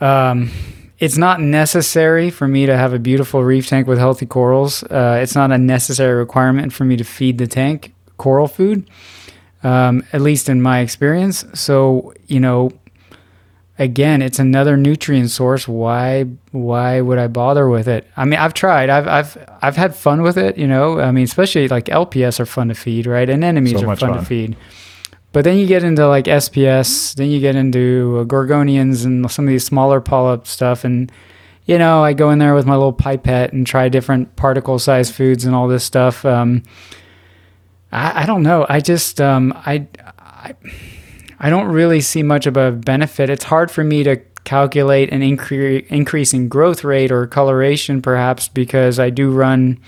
um, 0.00 0.50
it's 0.98 1.16
not 1.18 1.40
necessary 1.40 2.30
for 2.30 2.48
me 2.48 2.66
to 2.66 2.76
have 2.76 2.92
a 2.92 2.98
beautiful 2.98 3.44
reef 3.44 3.68
tank 3.68 3.86
with 3.86 3.98
healthy 3.98 4.26
corals. 4.26 4.82
Uh, 4.84 5.18
it's 5.22 5.34
not 5.34 5.52
a 5.52 5.58
necessary 5.58 6.14
requirement 6.14 6.72
for 6.72 6.84
me 6.84 6.96
to 6.96 7.04
feed 7.04 7.38
the 7.38 7.46
tank 7.46 7.92
coral 8.16 8.48
food, 8.48 8.88
um, 9.62 10.02
at 10.12 10.20
least 10.22 10.48
in 10.48 10.62
my 10.62 10.80
experience. 10.80 11.44
So, 11.54 12.14
you 12.26 12.40
know, 12.40 12.70
again, 13.78 14.22
it's 14.22 14.38
another 14.38 14.76
nutrient 14.78 15.30
source. 15.30 15.68
Why 15.68 16.24
why 16.52 17.00
would 17.02 17.18
I 17.18 17.26
bother 17.28 17.68
with 17.68 17.88
it? 17.88 18.06
I 18.16 18.24
mean, 18.24 18.38
I've 18.40 18.54
tried. 18.54 18.88
I've 18.88 19.06
I've 19.06 19.50
I've 19.60 19.76
had 19.76 19.94
fun 19.94 20.22
with 20.22 20.38
it. 20.38 20.56
You 20.56 20.66
know, 20.66 20.98
I 20.98 21.10
mean, 21.10 21.24
especially 21.24 21.68
like 21.68 21.86
LPS 21.86 22.40
are 22.40 22.46
fun 22.46 22.68
to 22.68 22.74
feed, 22.74 23.06
right? 23.06 23.28
And 23.28 23.44
anemones 23.44 23.80
So 23.80 23.88
are 23.90 23.96
fun, 23.96 24.10
fun. 24.14 24.18
to 24.20 24.24
feed. 24.24 24.56
But 25.36 25.44
then 25.44 25.58
you 25.58 25.66
get 25.66 25.84
into 25.84 26.08
like 26.08 26.24
SPS, 26.24 27.14
then 27.14 27.28
you 27.28 27.40
get 27.40 27.56
into 27.56 28.20
uh, 28.20 28.24
gorgonians 28.24 29.04
and 29.04 29.30
some 29.30 29.44
of 29.44 29.50
these 29.50 29.66
smaller 29.66 30.00
polyp 30.00 30.46
stuff, 30.46 30.82
and 30.82 31.12
you 31.66 31.76
know, 31.76 32.02
I 32.02 32.14
go 32.14 32.30
in 32.30 32.38
there 32.38 32.54
with 32.54 32.64
my 32.64 32.72
little 32.72 32.94
pipette 32.94 33.52
and 33.52 33.66
try 33.66 33.90
different 33.90 34.34
particle 34.36 34.78
size 34.78 35.10
foods 35.10 35.44
and 35.44 35.54
all 35.54 35.68
this 35.68 35.84
stuff. 35.84 36.24
Um, 36.24 36.62
I, 37.92 38.22
I 38.22 38.24
don't 38.24 38.44
know. 38.44 38.64
I 38.70 38.80
just 38.80 39.20
um, 39.20 39.52
I, 39.54 39.86
I 40.18 40.54
I 41.38 41.50
don't 41.50 41.68
really 41.68 42.00
see 42.00 42.22
much 42.22 42.46
of 42.46 42.56
a 42.56 42.72
benefit. 42.72 43.28
It's 43.28 43.44
hard 43.44 43.70
for 43.70 43.84
me 43.84 44.04
to 44.04 44.16
calculate 44.44 45.12
an 45.12 45.20
incre- 45.20 45.86
increase 45.88 46.32
in 46.32 46.48
growth 46.48 46.82
rate 46.82 47.12
or 47.12 47.26
coloration, 47.26 48.00
perhaps 48.00 48.48
because 48.48 48.98
I 48.98 49.10
do 49.10 49.30
run 49.30 49.80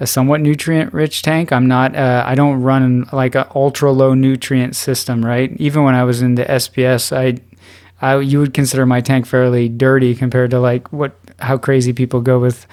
a 0.00 0.06
somewhat 0.06 0.40
nutrient 0.40 0.92
rich 0.92 1.22
tank. 1.22 1.52
I'm 1.52 1.66
not. 1.66 1.94
Uh, 1.96 2.24
I 2.26 2.34
don't 2.34 2.62
run 2.62 3.08
like 3.12 3.34
an 3.34 3.46
ultra 3.54 3.90
low 3.92 4.14
nutrient 4.14 4.76
system, 4.76 5.24
right? 5.24 5.52
Even 5.56 5.84
when 5.84 5.94
I 5.94 6.04
was 6.04 6.22
in 6.22 6.36
the 6.36 6.44
SPS, 6.44 7.16
I, 7.16 7.40
I 8.00 8.18
you 8.20 8.38
would 8.40 8.54
consider 8.54 8.86
my 8.86 9.00
tank 9.00 9.26
fairly 9.26 9.68
dirty 9.68 10.14
compared 10.14 10.50
to 10.52 10.60
like 10.60 10.92
what 10.92 11.16
how 11.40 11.58
crazy 11.58 11.92
people 11.92 12.20
go 12.20 12.38
with 12.38 12.66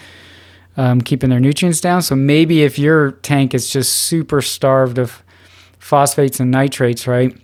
um, 0.77 1.01
keeping 1.01 1.29
their 1.29 1.39
nutrients 1.39 1.81
down. 1.81 2.01
So 2.01 2.15
maybe 2.15 2.63
if 2.63 2.77
your 2.77 3.11
tank 3.11 3.53
is 3.53 3.69
just 3.69 3.93
super 3.93 4.41
starved 4.41 4.97
of 4.97 5.23
phosphates 5.79 6.39
and 6.39 6.51
nitrates, 6.51 7.07
right? 7.07 7.35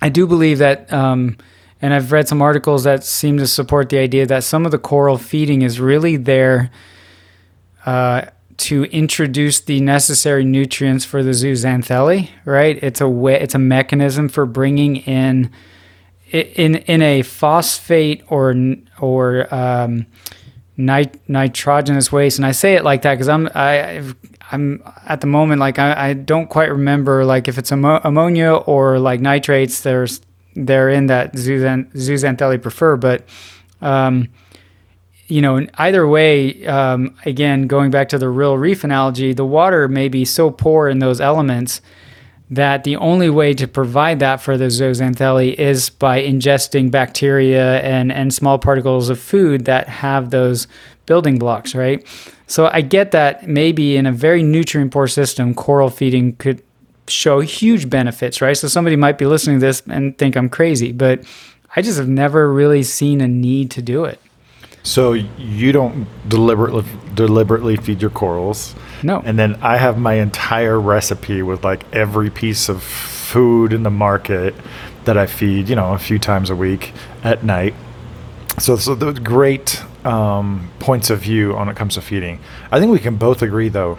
I 0.00 0.08
do 0.08 0.26
believe 0.26 0.58
that, 0.58 0.92
um, 0.92 1.36
and 1.80 1.94
I've 1.94 2.12
read 2.12 2.28
some 2.28 2.42
articles 2.42 2.84
that 2.84 3.04
seem 3.04 3.38
to 3.38 3.46
support 3.46 3.88
the 3.88 3.98
idea 3.98 4.26
that 4.26 4.44
some 4.44 4.64
of 4.64 4.72
the 4.72 4.78
coral 4.78 5.18
feeding 5.18 5.62
is 5.62 5.80
really 5.80 6.16
there 6.16 6.70
uh, 7.86 8.22
to 8.62 8.84
introduce 8.84 9.60
the 9.60 9.80
necessary 9.80 10.44
nutrients 10.44 11.04
for 11.04 11.22
the 11.22 11.30
zooxanthellae, 11.30 12.28
right? 12.44 12.78
It's 12.82 13.00
a 13.00 13.08
way, 13.08 13.40
it's 13.40 13.54
a 13.54 13.58
mechanism 13.58 14.28
for 14.28 14.46
bringing 14.46 14.96
in 14.96 15.50
in 16.32 16.76
in 16.76 17.02
a 17.02 17.22
phosphate 17.22 18.22
or 18.28 18.54
or 19.00 19.52
um, 19.54 20.06
nit- 20.76 21.20
nitrogenous 21.28 22.10
waste, 22.10 22.38
and 22.38 22.46
I 22.46 22.52
say 22.52 22.74
it 22.74 22.84
like 22.84 23.02
that 23.02 23.14
because 23.14 23.28
I'm 23.28 23.48
I 23.54 24.02
I'm 24.50 24.82
at 25.06 25.20
the 25.20 25.26
moment 25.26 25.60
like 25.60 25.78
I, 25.78 26.10
I 26.10 26.12
don't 26.14 26.48
quite 26.48 26.70
remember 26.70 27.24
like 27.24 27.48
if 27.48 27.58
it's 27.58 27.72
ammo- 27.72 28.00
ammonia 28.04 28.52
or 28.54 28.98
like 28.98 29.20
nitrates. 29.20 29.80
There's 29.80 30.20
they're 30.54 30.90
in 30.90 31.06
that 31.06 31.34
zooxan- 31.34 31.92
zooxanthellae 31.94 32.60
prefer, 32.62 32.96
but 32.96 33.26
um, 33.80 34.28
you 35.32 35.40
know, 35.40 35.66
either 35.74 36.06
way, 36.06 36.66
um, 36.66 37.16
again, 37.24 37.66
going 37.66 37.90
back 37.90 38.10
to 38.10 38.18
the 38.18 38.28
real 38.28 38.58
reef 38.58 38.84
analogy, 38.84 39.32
the 39.32 39.46
water 39.46 39.88
may 39.88 40.08
be 40.08 40.26
so 40.26 40.50
poor 40.50 40.90
in 40.90 40.98
those 40.98 41.22
elements 41.22 41.80
that 42.50 42.84
the 42.84 42.96
only 42.96 43.30
way 43.30 43.54
to 43.54 43.66
provide 43.66 44.18
that 44.18 44.42
for 44.42 44.58
the 44.58 44.66
zooxanthellae 44.66 45.54
is 45.54 45.88
by 45.88 46.22
ingesting 46.22 46.90
bacteria 46.90 47.80
and, 47.80 48.12
and 48.12 48.34
small 48.34 48.58
particles 48.58 49.08
of 49.08 49.18
food 49.18 49.64
that 49.64 49.88
have 49.88 50.28
those 50.28 50.68
building 51.06 51.38
blocks, 51.38 51.74
right? 51.74 52.06
So 52.46 52.68
I 52.70 52.82
get 52.82 53.12
that 53.12 53.48
maybe 53.48 53.96
in 53.96 54.04
a 54.04 54.12
very 54.12 54.42
nutrient 54.42 54.92
poor 54.92 55.06
system, 55.06 55.54
coral 55.54 55.88
feeding 55.88 56.36
could 56.36 56.62
show 57.08 57.40
huge 57.40 57.88
benefits, 57.88 58.42
right? 58.42 58.56
So 58.56 58.68
somebody 58.68 58.96
might 58.96 59.16
be 59.16 59.24
listening 59.24 59.60
to 59.60 59.66
this 59.66 59.80
and 59.86 60.18
think 60.18 60.36
I'm 60.36 60.50
crazy, 60.50 60.92
but 60.92 61.24
I 61.74 61.80
just 61.80 61.96
have 61.96 62.08
never 62.08 62.52
really 62.52 62.82
seen 62.82 63.22
a 63.22 63.28
need 63.28 63.70
to 63.70 63.80
do 63.80 64.04
it. 64.04 64.20
So 64.82 65.12
you 65.12 65.72
don't 65.72 66.06
deliberately 66.28 66.84
deliberately 67.14 67.76
feed 67.76 68.00
your 68.00 68.10
corals. 68.10 68.74
No. 69.02 69.22
And 69.24 69.38
then 69.38 69.56
I 69.62 69.76
have 69.76 69.98
my 69.98 70.14
entire 70.14 70.80
recipe 70.80 71.42
with 71.42 71.62
like 71.62 71.84
every 71.92 72.30
piece 72.30 72.68
of 72.68 72.82
food 72.82 73.72
in 73.72 73.82
the 73.82 73.90
market 73.90 74.54
that 75.04 75.16
I 75.16 75.26
feed, 75.26 75.68
you 75.68 75.76
know, 75.76 75.92
a 75.92 75.98
few 75.98 76.18
times 76.18 76.50
a 76.50 76.56
week 76.56 76.92
at 77.22 77.44
night. 77.44 77.74
So, 78.58 78.76
so 78.76 78.94
those 78.94 79.18
great 79.18 79.82
um, 80.04 80.70
points 80.78 81.10
of 81.10 81.20
view 81.20 81.54
on 81.56 81.68
it 81.68 81.76
comes 81.76 81.94
to 81.94 82.02
feeding. 82.02 82.40
I 82.70 82.78
think 82.78 82.92
we 82.92 82.98
can 82.98 83.16
both 83.16 83.42
agree, 83.42 83.68
though, 83.68 83.98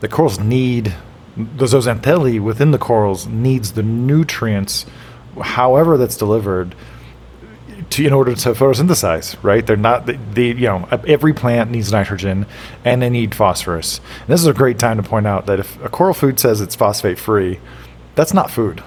the 0.00 0.08
corals 0.08 0.38
need 0.38 0.94
the 1.36 1.66
zooxanthellae 1.66 2.40
within 2.40 2.70
the 2.70 2.78
corals 2.78 3.26
needs 3.26 3.72
the 3.72 3.82
nutrients, 3.82 4.86
however 5.40 5.96
that's 5.96 6.16
delivered, 6.16 6.74
to 7.90 8.06
in 8.06 8.12
order 8.12 8.34
to 8.34 8.50
photosynthesize. 8.50 9.42
Right? 9.42 9.66
They're 9.66 9.76
not 9.76 10.06
the, 10.06 10.18
the 10.34 10.46
you 10.48 10.66
know 10.66 10.88
every 11.06 11.32
plant 11.32 11.70
needs 11.70 11.92
nitrogen 11.92 12.46
and 12.84 13.02
they 13.02 13.10
need 13.10 13.34
phosphorus. 13.34 14.00
And 14.20 14.28
this 14.28 14.40
is 14.40 14.46
a 14.46 14.54
great 14.54 14.78
time 14.78 14.96
to 14.96 15.02
point 15.02 15.26
out 15.26 15.46
that 15.46 15.60
if 15.60 15.82
a 15.84 15.88
coral 15.88 16.14
food 16.14 16.38
says 16.38 16.60
it's 16.60 16.74
phosphate 16.74 17.18
free, 17.18 17.60
that's 18.14 18.34
not 18.34 18.50
food. 18.50 18.82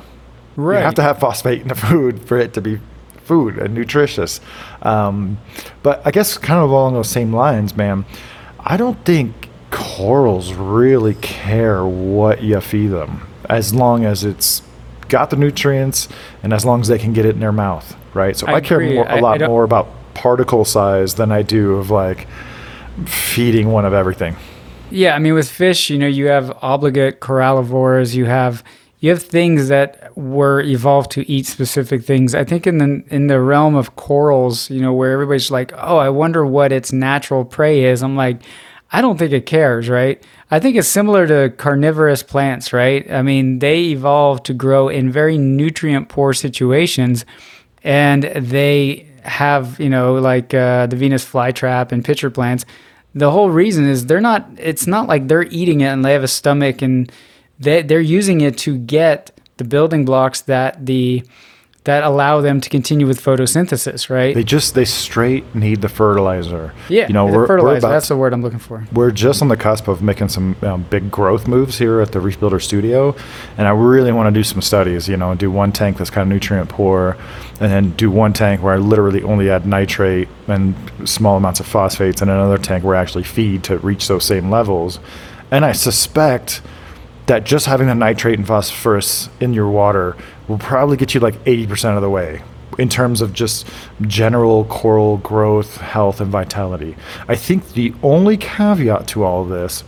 Right. 0.55 0.79
You 0.79 0.85
have 0.85 0.95
to 0.95 1.01
have 1.01 1.19
phosphate 1.19 1.61
in 1.61 1.69
the 1.69 1.75
food 1.75 2.21
for 2.27 2.37
it 2.37 2.53
to 2.53 2.61
be 2.61 2.79
food 3.23 3.57
and 3.57 3.73
nutritious. 3.73 4.39
Um, 4.81 5.39
but 5.81 6.01
I 6.05 6.11
guess 6.11 6.37
kind 6.37 6.59
of 6.59 6.69
along 6.69 6.93
those 6.93 7.09
same 7.09 7.33
lines, 7.33 7.75
man, 7.75 8.05
I 8.59 8.77
don't 8.77 9.03
think 9.05 9.49
corals 9.71 10.53
really 10.53 11.15
care 11.15 11.85
what 11.85 12.43
you 12.43 12.61
feed 12.61 12.87
them 12.87 13.27
as 13.49 13.73
long 13.73 14.05
as 14.05 14.23
it's 14.23 14.61
got 15.07 15.29
the 15.29 15.35
nutrients 15.35 16.07
and 16.43 16.53
as 16.53 16.63
long 16.65 16.81
as 16.81 16.87
they 16.87 16.97
can 16.97 17.13
get 17.13 17.25
it 17.25 17.35
in 17.35 17.39
their 17.39 17.51
mouth, 17.51 17.95
right? 18.13 18.35
So 18.35 18.47
I, 18.47 18.55
I 18.55 18.61
care 18.61 18.79
more, 18.79 19.05
a 19.07 19.21
lot 19.21 19.39
more 19.41 19.63
about 19.63 19.87
particle 20.13 20.65
size 20.65 21.15
than 21.15 21.31
I 21.31 21.41
do 21.41 21.75
of 21.75 21.89
like 21.89 22.27
feeding 23.05 23.71
one 23.71 23.85
of 23.85 23.93
everything. 23.93 24.35
Yeah, 24.91 25.15
I 25.15 25.19
mean 25.19 25.33
with 25.33 25.49
fish, 25.49 25.89
you 25.89 25.97
know, 25.97 26.07
you 26.07 26.27
have 26.27 26.57
obligate 26.61 27.19
corallivores, 27.19 28.13
you 28.13 28.25
have 28.25 28.63
you 28.99 29.09
have 29.09 29.21
things 29.21 29.67
that 29.67 30.15
were 30.15 30.61
evolved 30.61 31.11
to 31.11 31.29
eat 31.29 31.45
specific 31.45 32.05
things. 32.05 32.33
I 32.33 32.45
think 32.45 32.65
in 32.65 32.77
the 32.77 33.03
in 33.13 33.27
the 33.27 33.41
realm 33.41 33.75
of 33.75 33.95
corals, 33.95 34.69
you 34.69 34.79
know, 34.79 34.93
where 34.93 35.11
everybody's 35.11 35.51
like, 35.51 35.73
"Oh, 35.75 35.97
I 35.97 36.09
wonder 36.09 36.45
what 36.45 36.71
its 36.71 36.93
natural 36.93 37.43
prey 37.43 37.83
is." 37.83 38.01
I'm 38.01 38.15
like, 38.15 38.41
I 38.93 39.01
don't 39.01 39.17
think 39.17 39.33
it 39.33 39.47
cares, 39.47 39.89
right? 39.89 40.23
I 40.51 40.59
think 40.59 40.77
it's 40.77 40.87
similar 40.87 41.25
to 41.27 41.49
carnivorous 41.57 42.21
plants, 42.21 42.71
right? 42.71 43.11
I 43.11 43.23
mean, 43.23 43.59
they 43.59 43.85
evolved 43.85 44.45
to 44.45 44.53
grow 44.53 44.87
in 44.87 45.11
very 45.11 45.37
nutrient 45.37 46.09
poor 46.09 46.31
situations 46.31 47.25
and 47.83 48.23
they 48.23 49.07
have 49.23 49.79
you 49.79 49.89
know 49.89 50.15
like 50.15 50.53
uh, 50.53 50.87
the 50.87 50.95
Venus 50.95 51.25
flytrap 51.25 51.91
and 51.91 52.03
pitcher 52.03 52.29
plants. 52.29 52.65
The 53.15 53.31
whole 53.31 53.49
reason 53.51 53.87
is 53.87 54.07
they're 54.07 54.21
not. 54.21 54.47
It's 54.57 54.87
not 54.87 55.07
like 55.07 55.27
they're 55.27 55.43
eating 55.43 55.81
it 55.81 55.87
and 55.87 56.03
they 56.03 56.13
have 56.13 56.23
a 56.23 56.27
stomach 56.27 56.81
and 56.81 57.11
they 57.59 57.81
they're 57.81 58.01
using 58.01 58.41
it 58.41 58.57
to 58.59 58.77
get 58.77 59.39
the 59.57 59.63
building 59.63 60.05
blocks 60.05 60.41
that 60.41 60.85
the 60.85 61.23
that 61.85 62.03
allow 62.03 62.39
them 62.39 62.61
to 62.61 62.69
continue 62.69 63.05
with 63.05 63.21
photosynthesis, 63.21 64.09
right? 64.09 64.33
They 64.33 64.43
just 64.43 64.73
they 64.73 64.85
straight 64.85 65.53
need 65.53 65.81
the 65.81 65.89
fertilizer. 65.89 66.73
yeah, 66.87 67.07
you 67.07 67.13
know 67.13 67.25
we're, 67.25 67.45
fertilizer. 67.45 67.73
we're 67.73 67.77
about 67.79 67.89
that's 67.89 68.07
the 68.07 68.15
word 68.15 68.33
I'm 68.33 68.41
looking 68.41 68.59
for. 68.59 68.87
we're 68.93 69.11
just 69.11 69.41
on 69.41 69.49
the 69.49 69.57
cusp 69.57 69.87
of 69.87 70.01
making 70.01 70.29
some 70.29 70.55
um, 70.61 70.83
big 70.83 71.11
growth 71.11 71.47
moves 71.47 71.77
here 71.77 71.99
at 71.99 72.13
the 72.13 72.21
Reef 72.21 72.39
Builder 72.39 72.59
Studio, 72.59 73.15
and 73.57 73.67
I 73.67 73.71
really 73.71 74.13
want 74.13 74.33
to 74.33 74.39
do 74.39 74.43
some 74.43 74.61
studies. 74.61 75.09
You 75.09 75.17
know, 75.17 75.31
and 75.31 75.39
do 75.39 75.51
one 75.51 75.71
tank 75.71 75.97
that's 75.97 76.09
kind 76.09 76.23
of 76.23 76.33
nutrient 76.33 76.69
poor, 76.69 77.17
and 77.59 77.71
then 77.71 77.91
do 77.91 78.09
one 78.09 78.31
tank 78.31 78.63
where 78.63 78.73
I 78.73 78.77
literally 78.77 79.21
only 79.23 79.49
add 79.49 79.65
nitrate 79.65 80.29
and 80.47 80.75
small 81.05 81.37
amounts 81.37 81.59
of 81.59 81.65
phosphates, 81.65 82.21
and 82.21 82.31
another 82.31 82.57
tank 82.57 82.83
where 82.83 82.95
I 82.95 83.01
actually 83.01 83.23
feed 83.23 83.63
to 83.65 83.77
reach 83.79 84.07
those 84.07 84.23
same 84.23 84.49
levels. 84.49 84.99
And 85.51 85.65
I 85.65 85.73
suspect 85.73 86.61
that 87.25 87.43
just 87.43 87.65
having 87.65 87.87
the 87.87 87.95
nitrate 87.95 88.37
and 88.37 88.47
phosphorus 88.47 89.29
in 89.39 89.53
your 89.53 89.69
water 89.69 90.15
will 90.47 90.57
probably 90.57 90.97
get 90.97 91.13
you 91.13 91.19
like 91.19 91.35
80% 91.45 91.95
of 91.95 92.01
the 92.01 92.09
way 92.09 92.41
in 92.79 92.89
terms 92.89 93.21
of 93.21 93.33
just 93.33 93.67
general 94.01 94.65
coral 94.65 95.17
growth, 95.17 95.77
health, 95.77 96.19
and 96.19 96.31
vitality. 96.31 96.95
I 97.27 97.35
think 97.35 97.73
the 97.73 97.93
only 98.01 98.37
caveat 98.37 99.07
to 99.09 99.23
all 99.23 99.43
of 99.43 99.49
this 99.49 99.83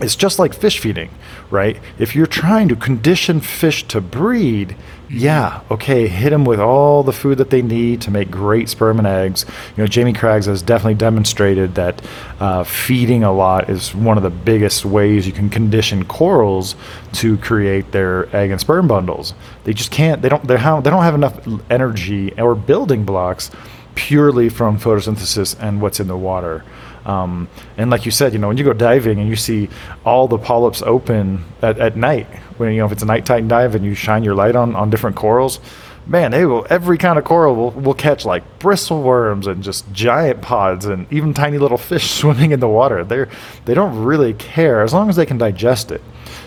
is 0.00 0.16
just 0.16 0.38
like 0.38 0.54
fish 0.54 0.78
feeding, 0.78 1.10
right? 1.50 1.78
If 1.98 2.16
you're 2.16 2.26
trying 2.26 2.68
to 2.68 2.76
condition 2.76 3.40
fish 3.40 3.86
to 3.88 4.00
breed, 4.00 4.76
yeah, 5.10 5.60
okay, 5.70 6.08
hit 6.08 6.30
them 6.30 6.44
with 6.44 6.60
all 6.60 7.02
the 7.02 7.12
food 7.12 7.38
that 7.38 7.50
they 7.50 7.62
need 7.62 8.00
to 8.02 8.10
make 8.10 8.30
great 8.30 8.68
sperm 8.68 8.98
and 8.98 9.06
eggs. 9.06 9.44
You 9.76 9.82
know, 9.82 9.86
Jamie 9.86 10.12
Craggs 10.12 10.46
has 10.46 10.62
definitely 10.62 10.94
demonstrated 10.94 11.74
that 11.74 12.02
uh, 12.40 12.64
feeding 12.64 13.22
a 13.22 13.32
lot 13.32 13.68
is 13.68 13.94
one 13.94 14.16
of 14.16 14.22
the 14.22 14.30
biggest 14.30 14.84
ways 14.84 15.26
you 15.26 15.32
can 15.32 15.50
condition 15.50 16.04
corals 16.04 16.74
to 17.14 17.36
create 17.38 17.92
their 17.92 18.34
egg 18.34 18.50
and 18.50 18.60
sperm 18.60 18.88
bundles. 18.88 19.34
They 19.64 19.74
just 19.74 19.90
can't. 19.90 20.22
They 20.22 20.28
don't. 20.28 20.46
They. 20.46 20.56
Don't 20.56 20.84
have 20.84 21.14
enough 21.14 21.46
energy 21.70 22.32
or 22.38 22.54
building 22.54 23.04
blocks 23.04 23.50
purely 23.94 24.48
from 24.48 24.78
photosynthesis 24.78 25.56
and 25.60 25.80
what's 25.80 26.00
in 26.00 26.08
the 26.08 26.16
water. 26.16 26.64
Um, 27.04 27.48
and 27.76 27.90
like 27.90 28.06
you 28.06 28.10
said, 28.10 28.32
you 28.32 28.38
know, 28.38 28.48
when 28.48 28.56
you 28.56 28.64
go 28.64 28.72
diving 28.72 29.18
and 29.18 29.28
you 29.28 29.36
see 29.36 29.68
all 30.04 30.26
the 30.26 30.38
polyps 30.38 30.82
open 30.82 31.44
at, 31.60 31.78
at 31.78 31.96
night, 31.96 32.26
when 32.56 32.72
you 32.72 32.78
know 32.78 32.86
if 32.86 32.92
it's 32.92 33.02
a 33.02 33.06
night 33.06 33.26
titan 33.26 33.48
dive 33.48 33.74
and 33.74 33.84
you 33.84 33.94
shine 33.94 34.24
your 34.24 34.34
light 34.34 34.56
on 34.56 34.74
on 34.76 34.90
different 34.90 35.16
corals, 35.16 35.60
man, 36.06 36.30
they 36.30 36.44
will 36.44 36.66
every 36.70 36.98
kind 36.98 37.18
of 37.18 37.24
coral 37.24 37.54
will, 37.54 37.70
will 37.70 37.94
catch 37.94 38.24
like 38.24 38.58
bristle 38.58 39.02
worms 39.02 39.46
and 39.46 39.62
just 39.62 39.90
giant 39.92 40.42
pods 40.42 40.86
and 40.86 41.10
even 41.12 41.34
tiny 41.34 41.58
little 41.58 41.78
fish 41.78 42.10
swimming 42.20 42.50
in 42.52 42.60
the 42.60 42.68
water. 42.68 43.04
They're 43.04 43.28
they 43.64 43.74
don't 43.74 44.04
really 44.04 44.34
care 44.34 44.82
as 44.82 44.92
long 44.92 45.08
as 45.08 45.16
they 45.16 45.26
can 45.26 45.38
digest 45.38 45.90
it, 45.90 46.02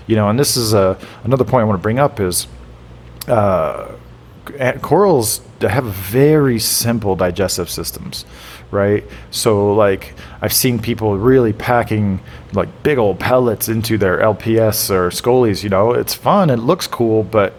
you 0.06 0.16
know. 0.16 0.30
And 0.30 0.40
this 0.40 0.58
is 0.58 0.74
a 0.74 0.98
another 1.24 1.44
point 1.44 1.62
I 1.62 1.66
want 1.66 1.80
to 1.80 1.84
bring 1.84 2.00
up 2.00 2.20
is 2.20 2.48
uh, 3.28 3.92
corals 4.82 5.42
have 5.62 5.86
very 5.86 6.60
simple 6.60 7.16
digestive 7.16 7.70
systems, 7.70 8.26
right? 8.72 9.04
So 9.32 9.74
like 9.74 10.14
I've 10.42 10.54
seen 10.54 10.80
people 10.80 11.18
really 11.18 11.54
packing 11.54 12.20
like 12.54 12.84
big 12.84 12.98
old 12.98 13.20
pellets 13.20 13.70
into 13.70 13.98
their 13.98 14.20
LPS 14.20 14.90
or 14.90 15.10
scolies. 15.10 15.64
You 15.64 15.70
know, 15.70 15.94
it's 15.94 16.14
fun, 16.14 16.50
it 16.50 16.58
looks 16.58 16.88
cool, 16.88 17.24
but 17.24 17.54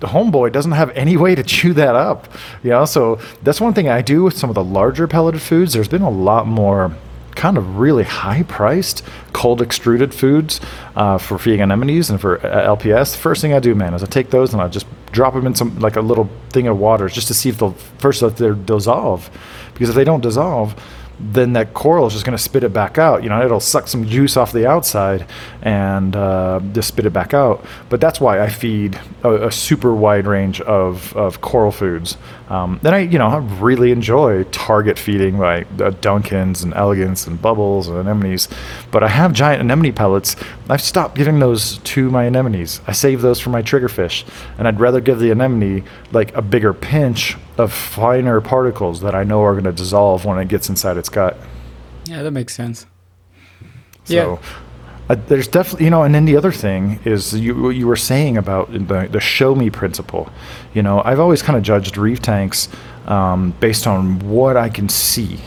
the 0.00 0.06
homeboy 0.06 0.52
doesn't 0.52 0.72
have 0.72 0.90
any 0.90 1.16
way 1.16 1.34
to 1.34 1.42
chew 1.42 1.72
that 1.74 1.96
up. 1.96 2.28
You 2.62 2.70
know, 2.70 2.84
so 2.84 3.20
that's 3.42 3.60
one 3.60 3.74
thing 3.74 3.88
I 3.88 4.02
do 4.02 4.22
with 4.22 4.36
some 4.36 4.50
of 4.50 4.54
the 4.54 4.64
larger 4.64 5.08
pelleted 5.08 5.42
foods. 5.42 5.72
There's 5.72 5.88
been 5.88 6.02
a 6.02 6.10
lot 6.10 6.46
more 6.46 6.94
kind 7.34 7.56
of 7.56 7.78
really 7.78 8.02
high 8.02 8.42
priced 8.42 9.04
cold 9.32 9.62
extruded 9.62 10.12
foods 10.12 10.60
uh, 10.96 11.18
for 11.18 11.38
feeding 11.38 11.60
anemones 11.60 12.10
and 12.10 12.20
for 12.20 12.44
uh, 12.44 12.76
LPS. 12.76 13.16
First 13.16 13.40
thing 13.40 13.52
I 13.52 13.60
do, 13.60 13.74
man, 13.74 13.94
is 13.94 14.02
I 14.02 14.06
take 14.06 14.30
those 14.30 14.52
and 14.52 14.60
I 14.60 14.68
just 14.68 14.86
drop 15.12 15.34
them 15.34 15.46
in 15.46 15.54
some 15.54 15.78
like 15.78 15.96
a 15.96 16.00
little 16.00 16.28
thing 16.50 16.66
of 16.66 16.78
water 16.78 17.08
just 17.08 17.28
to 17.28 17.34
see 17.34 17.48
if 17.48 17.58
they'll 17.58 17.72
first 17.98 18.22
if 18.22 18.36
they 18.36 18.52
dissolve, 18.54 19.30
because 19.72 19.88
if 19.88 19.94
they 19.94 20.04
don't 20.04 20.22
dissolve, 20.22 20.74
then 21.20 21.52
that 21.54 21.74
coral 21.74 22.06
is 22.06 22.12
just 22.12 22.24
going 22.24 22.36
to 22.36 22.42
spit 22.42 22.64
it 22.64 22.72
back 22.72 22.98
out. 22.98 23.22
You 23.22 23.28
know, 23.28 23.44
it'll 23.44 23.60
suck 23.60 23.88
some 23.88 24.06
juice 24.06 24.36
off 24.36 24.52
the 24.52 24.68
outside 24.68 25.26
and 25.62 26.14
uh, 26.14 26.60
just 26.72 26.88
spit 26.88 27.06
it 27.06 27.12
back 27.12 27.34
out. 27.34 27.64
But 27.88 28.00
that's 28.00 28.20
why 28.20 28.40
I 28.40 28.48
feed 28.48 28.98
a, 29.24 29.48
a 29.48 29.52
super 29.52 29.94
wide 29.94 30.26
range 30.26 30.60
of, 30.60 31.14
of 31.16 31.40
coral 31.40 31.72
foods. 31.72 32.16
Um, 32.48 32.78
then 32.82 32.94
I, 32.94 33.00
you 33.00 33.18
know, 33.18 33.26
I 33.26 33.38
really 33.38 33.90
enjoy 33.90 34.44
target 34.44 34.98
feeding 34.98 35.38
like 35.38 35.66
uh, 35.72 35.90
Duncans 35.90 36.62
and 36.62 36.72
Elegance 36.74 37.26
and 37.26 37.40
Bubbles 37.40 37.88
and 37.88 37.98
anemones. 37.98 38.48
But 38.90 39.02
I 39.02 39.08
have 39.08 39.32
giant 39.32 39.60
anemone 39.60 39.92
pellets. 39.92 40.36
I've 40.68 40.80
stopped 40.80 41.16
giving 41.16 41.40
those 41.40 41.78
to 41.78 42.10
my 42.10 42.26
anemones. 42.26 42.80
I 42.86 42.92
save 42.92 43.22
those 43.22 43.40
for 43.40 43.50
my 43.50 43.62
triggerfish, 43.62 44.24
and 44.56 44.68
I'd 44.68 44.80
rather 44.80 45.00
give 45.00 45.18
the 45.18 45.30
anemone 45.30 45.84
like 46.12 46.34
a 46.34 46.42
bigger 46.42 46.72
pinch 46.72 47.36
of 47.58 47.72
finer 47.72 48.40
particles 48.40 49.00
that 49.00 49.14
I 49.14 49.24
know 49.24 49.42
are 49.42 49.52
going 49.52 49.64
to 49.64 49.72
dissolve 49.72 50.24
when 50.24 50.38
it 50.38 50.48
gets 50.48 50.68
inside 50.68 50.96
its 50.96 51.08
gut. 51.08 51.36
Yeah, 52.06 52.22
that 52.22 52.30
makes 52.30 52.54
sense. 52.54 52.86
So 54.04 54.14
Yeah. 54.14 54.36
uh, 55.10 55.16
there's 55.26 55.48
definitely, 55.48 55.84
you 55.86 55.90
know, 55.90 56.02
and 56.04 56.14
then 56.14 56.24
the 56.24 56.36
other 56.36 56.52
thing 56.52 57.00
is 57.04 57.34
you 57.34 57.54
what 57.60 57.70
you 57.76 57.86
were 57.86 57.96
saying 57.96 58.36
about 58.38 58.72
the, 58.72 59.08
the 59.10 59.20
show 59.20 59.54
me 59.54 59.70
principle. 59.70 60.30
You 60.74 60.82
know, 60.82 61.02
I've 61.04 61.20
always 61.20 61.42
kind 61.42 61.56
of 61.56 61.62
judged 61.62 61.96
reef 61.98 62.22
tanks 62.22 62.68
um, 63.06 63.52
based 63.60 63.86
on 63.86 64.18
what 64.20 64.56
I 64.56 64.68
can 64.68 64.88
see, 64.88 65.40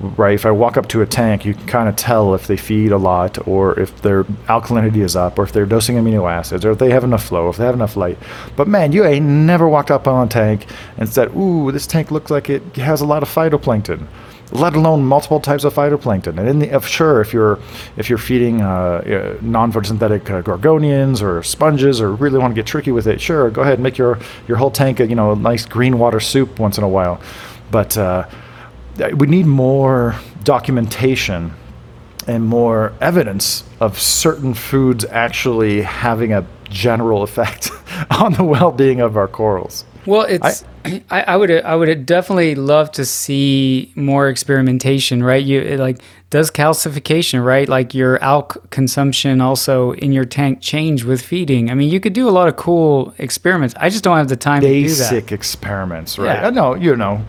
right? 0.00 0.34
If 0.34 0.46
I 0.46 0.50
walk 0.50 0.76
up 0.76 0.88
to 0.88 1.02
a 1.02 1.06
tank, 1.06 1.44
you 1.44 1.54
can 1.54 1.66
kind 1.66 1.88
of 1.88 1.96
tell 1.96 2.34
if 2.34 2.46
they 2.46 2.56
feed 2.56 2.92
a 2.92 2.98
lot, 2.98 3.46
or 3.46 3.78
if 3.78 4.02
their 4.02 4.24
alkalinity 4.48 4.98
is 4.98 5.16
up, 5.16 5.38
or 5.38 5.44
if 5.44 5.52
they're 5.52 5.66
dosing 5.66 5.96
amino 5.96 6.30
acids, 6.30 6.64
or 6.64 6.72
if 6.72 6.78
they 6.78 6.90
have 6.90 7.04
enough 7.04 7.24
flow, 7.24 7.48
if 7.48 7.56
they 7.56 7.64
have 7.64 7.74
enough 7.74 7.96
light. 7.96 8.18
But 8.56 8.68
man, 8.68 8.92
you 8.92 9.04
ain't 9.04 9.26
never 9.26 9.68
walked 9.68 9.90
up 9.90 10.06
on 10.06 10.26
a 10.26 10.30
tank 10.30 10.66
and 10.98 11.08
said, 11.08 11.34
"Ooh, 11.36 11.72
this 11.72 11.86
tank 11.86 12.10
looks 12.10 12.30
like 12.30 12.50
it 12.50 12.62
has 12.76 13.00
a 13.00 13.06
lot 13.06 13.22
of 13.22 13.28
phytoplankton." 13.28 14.06
Let 14.52 14.76
alone 14.76 15.04
multiple 15.04 15.40
types 15.40 15.64
of 15.64 15.74
phytoplankton, 15.74 16.38
and 16.38 16.48
in 16.48 16.58
the, 16.60 16.72
if, 16.72 16.86
sure, 16.86 17.20
if 17.20 17.32
you're 17.32 17.58
if 17.96 18.08
you're 18.08 18.16
feeding 18.16 18.62
uh, 18.62 18.68
uh, 18.68 19.38
non-photosynthetic 19.42 20.30
uh, 20.30 20.40
gorgonians 20.40 21.20
or 21.20 21.42
sponges, 21.42 22.00
or 22.00 22.14
really 22.14 22.38
want 22.38 22.52
to 22.52 22.54
get 22.54 22.64
tricky 22.64 22.92
with 22.92 23.08
it, 23.08 23.20
sure, 23.20 23.50
go 23.50 23.62
ahead 23.62 23.74
and 23.74 23.82
make 23.82 23.98
your 23.98 24.20
your 24.46 24.56
whole 24.56 24.70
tank, 24.70 25.00
a, 25.00 25.06
you 25.08 25.16
know, 25.16 25.32
a 25.32 25.36
nice 25.36 25.66
green 25.66 25.98
water 25.98 26.20
soup 26.20 26.60
once 26.60 26.78
in 26.78 26.84
a 26.84 26.88
while. 26.88 27.20
But 27.72 27.98
uh, 27.98 28.28
we 29.14 29.26
need 29.26 29.46
more 29.46 30.14
documentation 30.44 31.52
and 32.26 32.44
more 32.44 32.92
evidence 33.00 33.64
of 33.80 33.98
certain 33.98 34.54
foods 34.54 35.04
actually 35.06 35.82
having 35.82 36.32
a 36.32 36.46
general 36.68 37.22
effect 37.22 37.70
on 38.10 38.32
the 38.34 38.44
well-being 38.44 39.00
of 39.00 39.16
our 39.16 39.28
corals. 39.28 39.84
Well, 40.06 40.22
it's 40.22 40.64
I, 40.84 41.02
I, 41.10 41.36
would 41.36 41.50
I 41.50 41.74
would 41.74 42.06
definitely 42.06 42.54
love 42.54 42.92
to 42.92 43.04
see 43.04 43.92
more 43.96 44.28
experimentation, 44.28 45.22
right? 45.22 45.44
You 45.44 45.76
like 45.76 45.98
does 46.30 46.50
calcification, 46.50 47.44
right? 47.44 47.68
Like 47.68 47.92
your 47.94 48.18
alk 48.20 48.70
consumption 48.70 49.40
also 49.40 49.92
in 49.92 50.12
your 50.12 50.24
tank 50.24 50.60
change 50.60 51.04
with 51.04 51.20
feeding? 51.20 51.70
I 51.70 51.74
mean, 51.74 51.90
you 51.90 51.98
could 52.00 52.12
do 52.12 52.28
a 52.28 52.30
lot 52.30 52.48
of 52.48 52.56
cool 52.56 53.14
experiments. 53.18 53.74
I 53.78 53.88
just 53.88 54.04
don't 54.04 54.16
have 54.16 54.28
the 54.28 54.36
time 54.36 54.60
Basic 54.60 54.88
to 54.88 54.88
do 54.88 55.02
that. 55.02 55.10
Basic 55.10 55.32
experiments, 55.32 56.18
right? 56.18 56.42
Yeah. 56.42 56.50
No, 56.50 56.74
you 56.74 56.96
know, 56.96 57.24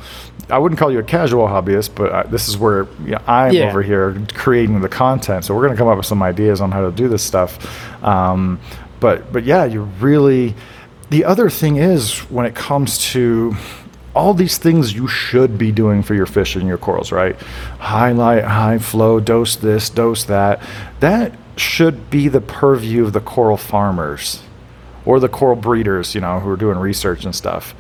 I 0.50 0.58
wouldn't 0.58 0.80
call 0.80 0.92
you 0.92 1.00
a 1.00 1.04
casual 1.04 1.46
hobbyist, 1.48 1.94
but 1.94 2.12
I, 2.14 2.24
this 2.24 2.48
is 2.48 2.58
where 2.58 2.88
you 3.04 3.12
know, 3.12 3.22
I'm 3.28 3.54
yeah. 3.54 3.70
over 3.70 3.82
here 3.82 4.22
creating 4.34 4.80
the 4.80 4.90
content. 4.90 5.46
So 5.46 5.54
we're 5.54 5.64
going 5.64 5.74
to 5.74 5.78
come 5.78 5.88
up 5.88 5.98
with 5.98 6.06
some 6.06 6.24
ideas 6.24 6.62
on 6.62 6.72
how 6.72 6.82
to 6.82 6.92
do 6.92 7.08
this 7.08 7.24
stuff. 7.24 8.04
Um, 8.04 8.60
but 9.00 9.32
but 9.32 9.44
yeah, 9.44 9.66
you 9.66 9.84
really. 10.00 10.56
The 11.10 11.24
other 11.24 11.50
thing 11.50 11.78
is 11.78 12.20
when 12.30 12.46
it 12.46 12.54
comes 12.54 12.98
to 13.12 13.56
all 14.14 14.34
these 14.34 14.58
things 14.58 14.94
you 14.94 15.08
should 15.08 15.58
be 15.58 15.72
doing 15.72 16.04
for 16.04 16.16
your 16.16 16.26
fish 16.26 16.58
and 16.58 16.68
your 16.68 16.78
corals, 16.78 17.14
right? 17.14 17.40
Highlight, 17.80 18.44
high 18.44 18.78
flow, 18.78 19.22
dose 19.22 19.56
this, 19.56 19.90
dose 19.90 20.26
that. 20.26 20.62
That 21.00 21.34
should 21.56 22.10
be 22.10 22.28
the 22.28 22.42
purview 22.42 23.06
of 23.06 23.14
the 23.14 23.22
coral 23.22 23.56
farmers 23.56 24.42
or 25.06 25.22
the 25.22 25.30
coral 25.30 25.56
breeders, 25.56 26.14
you 26.14 26.20
know, 26.20 26.42
who 26.42 26.50
are 26.50 26.58
doing 26.58 26.78
research 26.78 27.24
and 27.24 27.34
stuff 27.34 27.74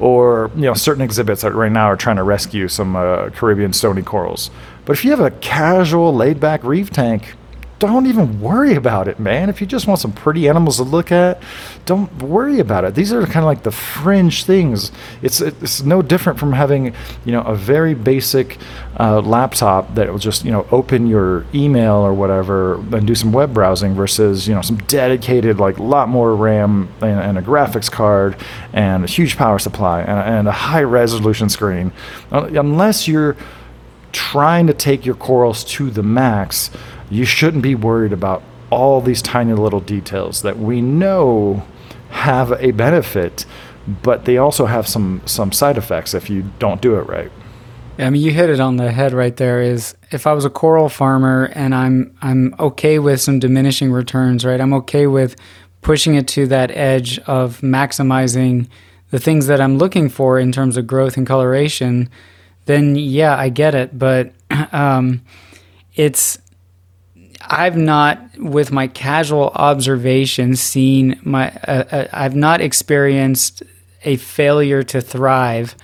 or 0.00 0.50
you 0.54 0.62
know 0.62 0.74
certain 0.74 1.02
exhibits 1.02 1.42
that 1.42 1.52
right 1.52 1.70
now 1.70 1.86
are 1.86 1.96
trying 1.96 2.16
to 2.16 2.22
rescue 2.22 2.68
some 2.68 2.96
uh, 2.96 3.30
Caribbean 3.30 3.72
stony 3.72 4.02
corals. 4.02 4.50
But 4.84 4.96
if 4.96 5.04
you 5.04 5.10
have 5.10 5.20
a 5.20 5.30
casual, 5.30 6.14
laid-back 6.14 6.64
reef 6.64 6.90
tank, 6.90 7.34
don't 7.80 8.06
even 8.06 8.40
worry 8.40 8.74
about 8.74 9.08
it, 9.08 9.18
man. 9.18 9.48
If 9.48 9.60
you 9.60 9.66
just 9.66 9.86
want 9.86 10.00
some 10.00 10.12
pretty 10.12 10.48
animals 10.48 10.76
to 10.76 10.82
look 10.82 11.10
at, 11.10 11.42
don't 11.86 12.22
worry 12.22 12.60
about 12.60 12.84
it. 12.84 12.94
These 12.94 13.12
are 13.12 13.24
kind 13.24 13.38
of 13.38 13.44
like 13.44 13.62
the 13.62 13.72
fringe 13.72 14.44
things. 14.44 14.92
It's 15.22 15.40
it's 15.40 15.82
no 15.82 16.02
different 16.02 16.38
from 16.38 16.52
having 16.52 16.94
you 17.24 17.32
know 17.32 17.40
a 17.42 17.54
very 17.54 17.94
basic 17.94 18.58
uh, 18.98 19.20
laptop 19.22 19.94
that 19.94 20.10
will 20.12 20.18
just 20.18 20.44
you 20.44 20.50
know 20.50 20.66
open 20.70 21.06
your 21.06 21.46
email 21.54 21.94
or 21.94 22.12
whatever 22.12 22.74
and 22.94 23.06
do 23.06 23.14
some 23.14 23.32
web 23.32 23.54
browsing 23.54 23.94
versus 23.94 24.46
you 24.46 24.54
know 24.54 24.62
some 24.62 24.76
dedicated 24.86 25.58
like 25.58 25.78
lot 25.78 26.08
more 26.08 26.36
RAM 26.36 26.92
and, 27.00 27.18
and 27.18 27.38
a 27.38 27.42
graphics 27.42 27.90
card 27.90 28.36
and 28.74 29.04
a 29.04 29.08
huge 29.08 29.36
power 29.36 29.58
supply 29.58 30.00
and, 30.00 30.10
and 30.10 30.48
a 30.48 30.52
high 30.52 30.82
resolution 30.82 31.48
screen. 31.48 31.92
Uh, 32.30 32.50
unless 32.54 33.08
you're 33.08 33.36
trying 34.12 34.66
to 34.66 34.74
take 34.74 35.06
your 35.06 35.14
corals 35.14 35.64
to 35.64 35.90
the 35.90 36.02
max 36.02 36.70
you 37.10 37.24
shouldn't 37.24 37.62
be 37.62 37.74
worried 37.74 38.12
about 38.12 38.42
all 38.70 39.00
these 39.00 39.20
tiny 39.20 39.52
little 39.52 39.80
details 39.80 40.42
that 40.42 40.58
we 40.58 40.80
know 40.80 41.66
have 42.10 42.52
a 42.52 42.70
benefit, 42.70 43.44
but 44.02 44.24
they 44.24 44.38
also 44.38 44.66
have 44.66 44.86
some 44.86 45.20
some 45.26 45.52
side 45.52 45.76
effects 45.76 46.14
if 46.14 46.30
you 46.30 46.44
don't 46.58 46.80
do 46.80 46.94
it 46.94 47.02
right. 47.02 47.30
I 47.98 48.08
mean, 48.08 48.22
you 48.22 48.30
hit 48.30 48.48
it 48.48 48.60
on 48.60 48.76
the 48.76 48.92
head 48.92 49.12
right 49.12 49.36
there. 49.36 49.60
Is 49.60 49.94
if 50.12 50.26
I 50.26 50.32
was 50.32 50.44
a 50.44 50.50
coral 50.50 50.88
farmer 50.88 51.50
and 51.54 51.74
I'm 51.74 52.16
I'm 52.22 52.54
okay 52.60 52.98
with 52.98 53.20
some 53.20 53.40
diminishing 53.40 53.90
returns, 53.90 54.44
right? 54.44 54.60
I'm 54.60 54.72
okay 54.74 55.06
with 55.06 55.36
pushing 55.82 56.14
it 56.14 56.28
to 56.28 56.46
that 56.46 56.70
edge 56.70 57.18
of 57.20 57.60
maximizing 57.60 58.68
the 59.10 59.18
things 59.18 59.48
that 59.48 59.60
I'm 59.60 59.78
looking 59.78 60.08
for 60.08 60.38
in 60.38 60.52
terms 60.52 60.76
of 60.76 60.86
growth 60.86 61.16
and 61.16 61.26
coloration. 61.26 62.08
Then 62.70 62.94
yeah, 62.94 63.36
I 63.36 63.48
get 63.48 63.74
it, 63.74 63.98
but 63.98 64.32
um, 64.72 65.22
it's 65.96 66.38
I've 67.40 67.76
not, 67.76 68.20
with 68.38 68.70
my 68.70 68.86
casual 68.86 69.48
observation, 69.56 70.54
seen 70.54 71.18
my. 71.24 71.50
Uh, 71.66 71.84
uh, 71.90 72.06
I've 72.12 72.36
not 72.36 72.60
experienced 72.60 73.64
a 74.04 74.16
failure 74.16 74.84
to 74.84 75.00
thrive 75.00 75.74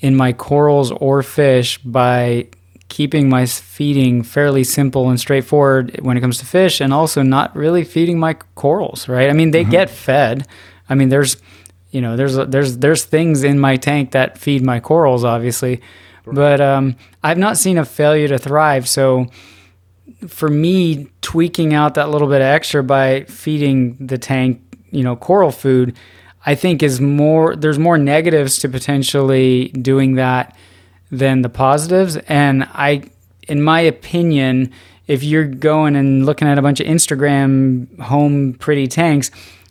in 0.00 0.16
my 0.16 0.32
corals 0.32 0.90
or 0.90 1.22
fish 1.22 1.78
by 1.78 2.48
keeping 2.88 3.28
my 3.28 3.46
feeding 3.46 4.24
fairly 4.24 4.64
simple 4.64 5.08
and 5.10 5.20
straightforward 5.20 6.00
when 6.02 6.16
it 6.16 6.20
comes 6.20 6.38
to 6.38 6.46
fish, 6.46 6.80
and 6.80 6.92
also 6.92 7.22
not 7.22 7.54
really 7.54 7.84
feeding 7.84 8.18
my 8.18 8.34
corals. 8.56 9.08
Right? 9.08 9.30
I 9.30 9.34
mean, 9.34 9.52
they 9.52 9.62
mm-hmm. 9.62 9.70
get 9.70 9.88
fed. 9.88 10.48
I 10.88 10.96
mean, 10.96 11.10
there's, 11.10 11.36
you 11.92 12.00
know, 12.00 12.16
there's 12.16 12.34
there's 12.34 12.78
there's 12.78 13.04
things 13.04 13.44
in 13.44 13.60
my 13.60 13.76
tank 13.76 14.10
that 14.10 14.36
feed 14.36 14.62
my 14.62 14.80
corals, 14.80 15.22
obviously, 15.22 15.80
but 16.26 16.60
um, 16.60 16.96
I've 17.22 17.38
not 17.38 17.56
seen 17.56 17.78
a 17.78 17.84
failure 17.84 18.28
to 18.28 18.38
thrive. 18.38 18.88
So 18.88 19.28
for 20.28 20.48
me, 20.48 21.08
tweaking 21.20 21.74
out 21.74 21.94
that 21.94 22.10
little 22.10 22.28
bit 22.28 22.42
extra 22.42 22.82
by 22.82 23.24
feeding 23.24 23.96
the 24.06 24.18
tank, 24.18 24.60
you 24.90 25.02
know, 25.02 25.16
coral 25.16 25.50
food, 25.50 25.96
I 26.46 26.54
think 26.54 26.82
is 26.82 27.00
more, 27.00 27.56
there's 27.56 27.78
more 27.78 27.98
negatives 27.98 28.58
to 28.60 28.68
potentially 28.68 29.68
doing 29.68 30.14
that 30.14 30.56
than 31.10 31.42
the 31.42 31.48
positives. 31.48 32.16
And 32.28 32.64
I, 32.72 33.04
in 33.48 33.62
my 33.62 33.80
opinion, 33.80 34.72
if 35.06 35.22
you're 35.22 35.44
going 35.46 35.96
and 35.96 36.26
looking 36.26 36.48
at 36.48 36.58
a 36.58 36.62
bunch 36.62 36.80
of 36.80 36.86
Instagram 36.86 37.98
home 38.00 38.54
pretty 38.54 38.86
tanks, 38.86 39.30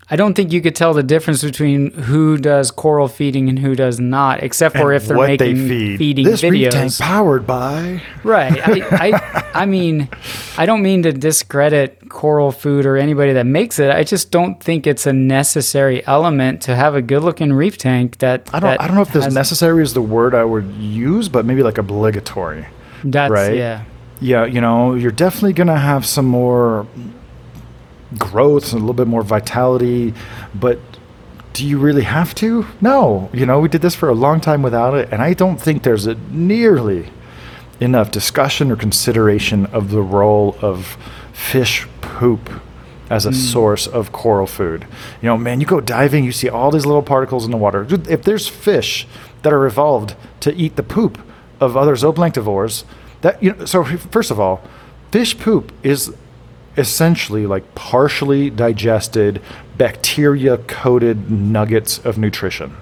I 0.10 0.16
don't 0.16 0.34
think 0.34 0.52
you 0.52 0.62
could 0.62 0.76
tell 0.76 0.94
the 0.94 1.04
difference 1.04 1.44
between 1.44 1.92
who 1.92 2.38
does 2.38 2.72
coral 2.72 3.08
feeding 3.08 3.48
and 3.48 3.58
who 3.58 3.74
does 3.74 4.00
not, 4.00 4.44
except 4.44 4.76
for 4.76 4.92
and 4.92 5.02
if 5.02 5.08
they're 5.08 5.18
making 5.18 5.56
feeding 5.56 5.56
videos. 5.56 5.60
What 5.60 5.70
they 5.70 5.70
feed. 5.70 5.98
feeding 5.98 6.26
this 6.26 6.42
videos. 6.42 6.72
This 6.72 6.98
tank 6.98 7.10
powered 7.10 7.48
by. 7.48 8.02
Right. 8.24 8.60
I, 8.68 9.10
I, 9.12 9.50
I 9.62 9.66
mean, 9.66 10.10
I 10.58 10.66
don't 10.66 10.82
mean 10.82 11.04
to 11.04 11.14
discredit 11.14 12.10
coral 12.10 12.52
food 12.52 12.86
or 12.86 12.98
anybody 12.98 13.34
that 13.34 13.46
makes 13.46 13.80
it. 13.80 13.92
I 13.92 14.04
just 14.04 14.30
don't 14.30 14.62
think 14.62 14.86
it's 14.88 15.08
a 15.08 15.14
necessary 15.14 16.06
element 16.06 16.62
to 16.64 16.76
have 16.76 16.96
a 16.96 17.02
good-looking 17.02 17.54
reef 17.54 17.78
tank. 17.78 18.18
That 18.18 18.50
I 18.54 18.60
don't. 18.60 18.70
That 18.72 18.82
I 18.82 18.88
don't 18.88 18.96
know 18.96 19.04
if 19.04 19.14
this 19.14 19.34
necessary 19.34 19.84
is 19.84 19.94
the 19.94 20.02
word 20.02 20.36
I 20.36 20.44
would 20.44 20.70
use, 20.76 21.30
but 21.30 21.46
maybe 21.46 21.64
like 21.64 21.78
obligatory. 21.78 22.68
That's 23.04 23.32
right. 23.32 23.56
Yeah. 23.56 23.86
Yeah. 24.20 24.46
You 24.46 24.62
know, 24.62 24.96
you're 24.96 25.12
definitely 25.12 25.54
gonna 25.54 25.80
have 25.80 26.06
some 26.06 26.26
more 26.26 26.88
growth 28.18 28.74
and 28.74 28.82
a 28.82 28.86
little 28.86 28.94
bit 28.94 29.08
more 29.08 29.24
vitality, 29.24 30.14
but 30.54 30.80
do 31.54 31.66
you 31.66 31.78
really 31.78 32.04
have 32.04 32.34
to? 32.36 32.66
No. 32.82 33.30
You 33.32 33.46
know, 33.46 33.60
we 33.60 33.70
did 33.70 33.82
this 33.82 33.96
for 33.96 34.10
a 34.10 34.14
long 34.14 34.42
time 34.42 34.64
without 34.64 34.96
it, 34.96 35.10
and 35.12 35.22
I 35.22 35.34
don't 35.34 35.62
think 35.62 35.84
there's 35.84 36.08
a 36.08 36.16
nearly 36.32 37.10
enough 37.80 38.12
discussion 38.12 38.72
or 38.72 38.76
consideration 38.76 39.66
of 39.68 39.92
the 39.92 40.02
role 40.02 40.58
of 40.62 40.98
fish 41.32 41.88
poop 42.02 42.50
as 43.10 43.26
a 43.26 43.30
mm. 43.30 43.36
source 43.36 43.86
of 43.86 44.12
coral 44.12 44.48
food. 44.48 44.88
You 45.22 45.28
know, 45.28 45.38
man, 45.38 45.60
you 45.60 45.66
go 45.68 45.82
diving, 45.82 46.24
you 46.24 46.32
see 46.32 46.50
all 46.50 46.72
these 46.72 46.86
little 46.86 47.04
particles 47.04 47.46
in 47.46 47.52
the 47.52 47.58
water. 47.58 47.86
If 48.10 48.24
there's 48.24 48.48
fish 48.48 49.08
that 49.44 49.54
are 49.54 49.66
evolved 49.66 50.16
to 50.40 50.54
eat 50.56 50.76
the 50.76 50.84
poop 50.84 51.20
of 51.60 51.78
other 51.78 51.96
zooplanktivores, 51.96 52.84
that 53.22 53.42
you 53.42 53.54
know, 53.54 53.66
so 53.66 53.84
first 53.84 54.32
of 54.32 54.40
all, 54.40 54.62
fish 55.12 55.38
poop 55.38 55.72
is 55.84 56.14
essentially 56.78 57.46
like 57.46 57.76
partially 57.76 58.50
digested 58.50 59.42
bacteria 59.78 60.58
coated 60.58 61.30
nuggets 61.30 62.00
of 62.00 62.18
nutrition. 62.18 62.76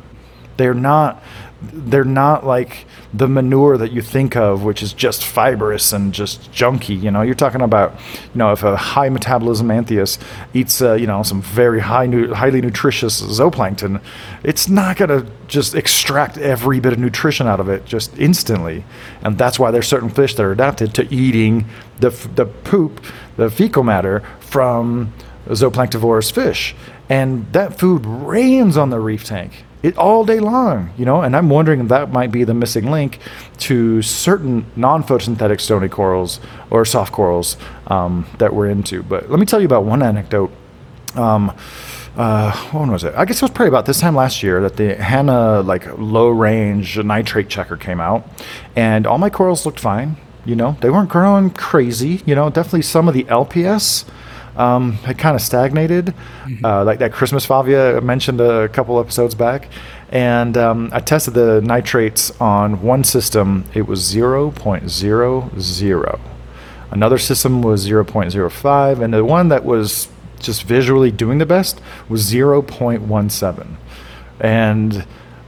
They're 0.58 0.74
not 0.74 1.22
they're 1.62 2.04
not 2.04 2.46
like 2.46 2.86
the 3.14 3.28
manure 3.28 3.78
that 3.78 3.92
you 3.92 4.02
think 4.02 4.36
of, 4.36 4.64
which 4.64 4.82
is 4.82 4.94
just 4.94 5.24
fibrous 5.24 5.94
and 5.94 6.14
just 6.14 6.52
junky. 6.52 7.00
You 7.00 7.12
know, 7.12 7.22
you're 7.22 7.36
talking 7.36 7.62
about, 7.62 8.00
you 8.14 8.38
know, 8.40 8.52
if 8.52 8.64
a 8.64 8.76
high 8.76 9.10
metabolism 9.10 9.70
anthias 9.70 10.18
eats, 10.54 10.82
uh, 10.82 10.94
you 10.94 11.06
know, 11.06 11.22
some 11.22 11.42
very 11.42 11.82
high, 11.82 12.08
nu- 12.08 12.34
highly 12.34 12.62
nutritious 12.62 13.22
zooplankton, 13.22 14.02
it's 14.44 14.70
not 14.70 14.98
going 14.98 15.10
to 15.10 15.32
just 15.48 15.76
extract 15.76 16.38
every 16.38 16.80
bit 16.80 16.94
of 16.94 17.00
nutrition 17.00 17.48
out 17.48 17.60
of 17.60 17.70
it 17.70 17.86
just 17.86 18.18
instantly. 18.18 18.84
And 19.22 19.38
that's 19.38 19.60
why 19.60 19.70
there's 19.70 19.88
certain 19.88 20.10
fish 20.10 20.36
that 20.36 20.44
are 20.44 20.52
adapted 20.52 20.96
to 20.96 21.14
eating 21.14 21.66
the, 22.00 22.08
f- 22.08 22.34
the 22.36 22.46
poop, 22.46 23.06
the 23.38 23.50
fecal 23.50 23.84
matter 23.84 24.22
from 24.40 25.14
zooplanktivorous 25.48 26.32
fish. 26.32 26.76
And 27.10 27.52
that 27.54 27.78
food 27.78 28.06
rains 28.06 28.78
on 28.78 28.90
the 28.90 29.00
reef 29.00 29.26
tank 29.26 29.66
it 29.84 29.98
all 29.98 30.24
day 30.24 30.40
long, 30.40 30.94
you 30.98 31.06
know. 31.06 31.22
And 31.22 31.36
I'm 31.36 31.50
wondering 31.50 31.82
if 31.82 31.88
that 31.88 32.12
might 32.12 32.32
be 32.32 32.44
the 32.44 32.54
missing 32.54 32.92
link 32.92 33.20
to 33.60 34.02
certain 34.02 34.66
non-photosynthetic 34.76 35.60
stony 35.60 35.90
corals 35.90 36.40
or 36.70 36.86
soft 36.86 37.12
corals 37.12 37.58
um, 37.88 38.26
that 38.38 38.54
we're 38.54 38.70
into. 38.70 39.04
But 39.04 39.30
let 39.30 39.40
me 39.40 39.46
tell 39.46 39.60
you 39.60 39.66
about 39.66 39.84
one 39.84 40.04
anecdote. 40.04 40.52
Um, 41.16 41.56
uh, 42.16 42.52
when 42.72 42.92
was 42.92 43.04
it? 43.04 43.14
I 43.16 43.26
guess 43.26 43.38
it 43.38 43.42
was 43.42 43.52
probably 43.52 43.70
about 43.70 43.86
this 43.86 44.00
time 44.00 44.16
last 44.16 44.44
year 44.44 44.62
that 44.62 44.76
the 44.76 44.96
Hanna 44.96 45.62
like 45.62 45.98
low 45.98 46.30
range 46.30 46.98
nitrate 46.98 47.50
checker 47.50 47.78
came 47.78 48.02
out, 48.02 48.28
and 48.76 49.08
all 49.08 49.18
my 49.18 49.30
corals 49.30 49.66
looked 49.66 49.80
fine. 49.80 50.18
You 50.46 50.56
know, 50.56 50.78
they 50.82 50.90
weren't 50.90 51.10
growing 51.10 51.52
crazy. 51.52 52.22
You 52.26 52.36
know, 52.36 52.50
definitely 52.50 52.82
some 52.82 53.08
of 53.08 53.14
the 53.14 53.24
LPS 53.26 54.06
um, 54.56 54.94
had 54.94 55.18
kind 55.18 55.36
of 55.36 55.42
stagnated, 55.42 56.14
uh, 56.64 56.84
like 56.84 57.00
that 57.00 57.14
Christmas 57.14 57.46
Favia 57.46 57.98
I 57.98 58.00
mentioned 58.00 58.42
a 58.42 58.68
couple 58.70 59.00
episodes 59.00 59.36
back. 59.36 59.70
And 60.10 60.58
um, 60.58 60.90
I 60.92 61.00
tested 61.00 61.36
the 61.36 61.62
nitrates 61.62 62.32
on 62.42 62.82
one 62.82 63.04
system, 63.04 63.66
it 63.74 63.88
was 63.88 64.14
0.00. 64.14 66.20
Another 66.92 67.18
system 67.18 67.62
was 67.62 67.88
0.05, 67.88 69.02
and 69.02 69.14
the 69.14 69.24
one 69.24 69.48
that 69.48 69.64
was 69.64 70.10
just 70.40 70.64
visually 70.64 71.12
doing 71.12 71.38
the 71.38 71.46
best 71.46 71.80
was 72.10 72.30
0.17. 72.30 73.78
And 74.42 75.06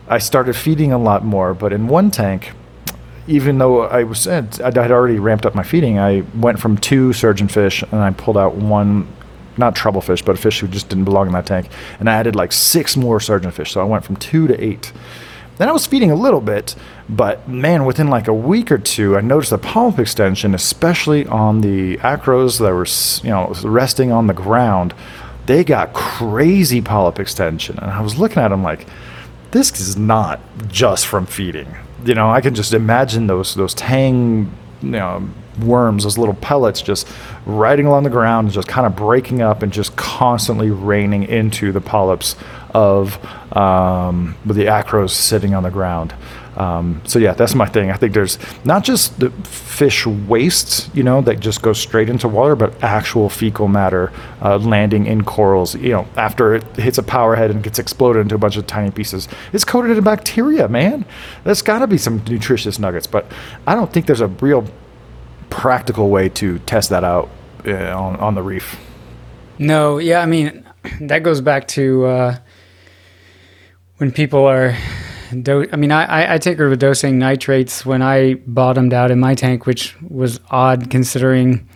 I 0.07 0.19
started 0.19 0.55
feeding 0.55 0.93
a 0.93 0.97
lot 0.97 1.25
more, 1.25 1.53
but 1.53 1.73
in 1.73 1.87
one 1.87 2.11
tank, 2.11 2.53
even 3.28 3.57
though 3.57 3.84
I 3.84 4.03
was 4.03 4.28
I 4.28 4.41
had 4.61 4.91
already 4.91 5.19
ramped 5.19 5.45
up 5.45 5.55
my 5.55 5.63
feeding, 5.63 5.99
I 5.99 6.24
went 6.36 6.59
from 6.59 6.78
two 6.78 7.13
surgeon 7.13 7.47
fish 7.47 7.82
and 7.84 7.95
I 7.95 8.11
pulled 8.11 8.38
out 8.38 8.55
one, 8.55 9.07
not 9.57 9.76
trouble 9.76 10.01
fish, 10.01 10.21
but 10.21 10.36
a 10.36 10.38
fish 10.38 10.59
who 10.59 10.67
just 10.67 10.89
didn't 10.89 11.05
belong 11.05 11.28
in 11.28 11.34
that 11.34 11.45
tank, 11.45 11.69
and 11.99 12.09
I 12.09 12.15
added 12.15 12.36
like 12.36 12.51
six 12.51 12.97
more 12.97 13.19
surgeon 13.19 13.51
fish. 13.51 13.71
So 13.71 13.82
I 13.82 13.86
went 13.86 14.03
from 14.03 14.17
two 14.17 14.47
to 14.47 14.61
eight. 14.61 14.91
Then 15.57 15.69
I 15.69 15.71
was 15.71 15.86
feeding 15.86 16.09
a 16.09 16.15
little 16.15 16.41
bit, 16.41 16.76
but 17.07 17.47
man, 17.47 17.86
within 17.86 18.07
like 18.07 18.28
a 18.28 18.34
week 18.34 18.71
or 18.71 18.80
two, 18.80 19.15
I 19.15 19.21
noticed 19.21 19.51
the 19.51 19.59
polyp 19.59 19.99
extension, 19.99 20.55
especially 20.55 21.28
on 21.28 21.61
the 21.61 21.97
acros 21.97 22.59
that 22.59 22.74
were 22.74 22.88
you 23.26 23.34
know 23.34 23.53
resting 23.69 24.11
on 24.11 24.28
the 24.28 24.34
ground. 24.34 24.93
They 25.45 25.63
got 25.63 25.93
crazy 25.93 26.82
polyp 26.82 27.19
extension, 27.19 27.78
and 27.78 27.91
I 27.91 28.01
was 28.01 28.17
looking 28.17 28.41
at 28.41 28.47
them 28.47 28.63
like, 28.63 28.88
this 29.51 29.80
is 29.80 29.95
not 29.95 30.39
just 30.69 31.05
from 31.05 31.26
feeding 31.26 31.76
you 32.05 32.15
know, 32.15 32.29
I 32.29 32.41
can 32.41 32.55
just 32.55 32.73
imagine 32.73 33.27
those 33.27 33.55
those 33.55 33.73
tang, 33.73 34.51
you 34.81 34.89
know, 34.89 35.27
worms, 35.59 36.03
those 36.03 36.17
little 36.17 36.35
pellets 36.35 36.81
just 36.81 37.07
riding 37.45 37.85
along 37.85 38.03
the 38.03 38.09
ground 38.09 38.47
and 38.47 38.53
just 38.53 38.67
kind 38.67 38.87
of 38.87 38.95
breaking 38.95 39.41
up 39.41 39.63
and 39.63 39.71
just 39.71 39.95
constantly 39.95 40.71
raining 40.71 41.23
into 41.23 41.71
the 41.71 41.81
polyps 41.81 42.35
of 42.71 43.23
um, 43.55 44.35
the 44.45 44.65
acros 44.65 45.11
sitting 45.11 45.53
on 45.53 45.63
the 45.63 45.69
ground. 45.71 46.13
Um, 46.55 47.01
so 47.05 47.19
yeah, 47.19 47.33
that's 47.33 47.55
my 47.55 47.65
thing. 47.65 47.89
I 47.89 47.97
think 47.97 48.13
there's 48.13 48.37
not 48.63 48.83
just 48.83 49.19
the 49.19 49.31
fish 49.43 50.05
waste, 50.05 50.93
you 50.95 51.03
know, 51.03 51.21
that 51.21 51.39
just 51.39 51.61
goes 51.61 51.79
straight 51.79 52.09
into 52.09 52.27
water, 52.27 52.55
but 52.55 52.83
actual 52.83 53.29
fecal 53.29 53.67
matter 53.67 54.11
uh, 54.41 54.57
landing 54.57 55.05
in 55.05 55.23
corals. 55.23 55.75
You 55.75 55.89
know, 55.89 56.07
after 56.15 56.55
it 56.55 56.63
hits 56.75 56.97
a 56.97 57.03
power 57.03 57.35
head 57.35 57.49
and 57.51 57.63
gets 57.63 57.79
exploded 57.79 58.21
into 58.21 58.35
a 58.35 58.37
bunch 58.37 58.55
of 58.57 58.67
tiny 58.67 58.91
pieces, 58.91 59.27
it's 59.51 59.63
coated 59.63 59.97
in 59.97 60.03
bacteria, 60.03 60.67
man. 60.67 61.05
There's 61.43 61.61
got 61.61 61.79
to 61.79 61.87
be 61.87 61.97
some 61.97 62.17
nutritious 62.25 62.77
nuggets, 62.77 63.07
but 63.07 63.25
I 63.65 63.75
don't 63.75 63.91
think 63.91 64.05
there's 64.05 64.21
a 64.21 64.27
real 64.27 64.67
practical 65.49 66.09
way 66.09 66.29
to 66.29 66.59
test 66.59 66.89
that 66.89 67.03
out 67.03 67.29
uh, 67.65 67.97
on 67.97 68.15
on 68.17 68.35
the 68.35 68.41
reef. 68.41 68.77
No, 69.57 69.97
yeah, 69.97 70.21
I 70.21 70.25
mean 70.25 70.65
that 71.01 71.23
goes 71.23 71.41
back 71.41 71.67
to 71.69 72.05
uh, 72.05 72.37
when 73.97 74.11
people 74.11 74.45
are 74.45 74.75
do- 75.41 75.67
I 75.71 75.75
mean, 75.75 75.91
I, 75.91 76.36
I 76.36 76.38
take 76.38 76.57
her 76.57 76.69
with 76.69 76.79
dosing 76.79 77.17
nitrates 77.19 77.86
when 77.86 78.01
I 78.01 78.36
bottomed 78.47 78.93
out 78.93 79.11
in 79.11 79.19
my 79.19 79.36
tank, 79.36 79.65
which 79.65 79.95
was 80.01 80.39
odd 80.51 80.89
considering 80.89 81.67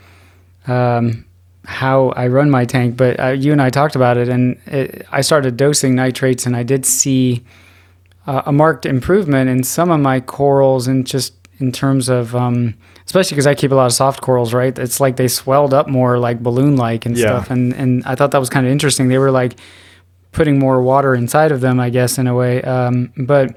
um, 0.67 1.25
how 1.65 2.09
I 2.09 2.27
run 2.27 2.49
my 2.49 2.65
tank. 2.65 2.97
But 2.97 3.19
uh, 3.19 3.27
you 3.29 3.51
and 3.51 3.61
I 3.61 3.69
talked 3.69 3.95
about 3.95 4.17
it, 4.17 4.29
and 4.29 4.59
it, 4.65 5.05
I 5.11 5.21
started 5.21 5.57
dosing 5.57 5.95
nitrates, 5.95 6.45
and 6.45 6.55
I 6.55 6.63
did 6.63 6.85
see 6.85 7.43
uh, 8.25 8.43
a 8.45 8.51
marked 8.51 8.85
improvement 8.85 9.49
in 9.49 9.63
some 9.63 9.91
of 9.91 9.99
my 9.99 10.19
corals, 10.19 10.87
and 10.87 11.05
just 11.05 11.33
in 11.59 11.71
terms 11.71 12.07
of, 12.09 12.35
um, 12.35 12.75
especially 13.05 13.35
because 13.35 13.47
I 13.47 13.55
keep 13.55 13.71
a 13.71 13.75
lot 13.75 13.87
of 13.87 13.93
soft 13.93 14.21
corals, 14.21 14.53
right? 14.53 14.77
It's 14.77 14.99
like 14.99 15.15
they 15.15 15.27
swelled 15.27 15.73
up 15.73 15.87
more, 15.87 16.19
like 16.19 16.41
balloon 16.43 16.75
like 16.77 17.05
and 17.05 17.17
Yeah. 17.17 17.25
stuff, 17.25 17.49
and 17.51 17.73
and 17.73 18.03
I 18.05 18.15
thought 18.15 18.31
that 18.31 18.39
was 18.39 18.49
kind 18.49 18.65
of 18.65 18.71
interesting. 18.71 19.07
They 19.07 19.17
were 19.17 19.31
like 19.31 19.53
putting 20.37 20.59
more 20.59 20.81
water 20.83 21.15
inside 21.15 21.51
of 21.51 21.61
them, 21.61 21.79
I 21.79 21.89
guess, 21.89 22.17
in 22.19 22.27
a 22.27 22.35
way. 22.35 22.61
Um, 22.61 23.11
but 23.17 23.55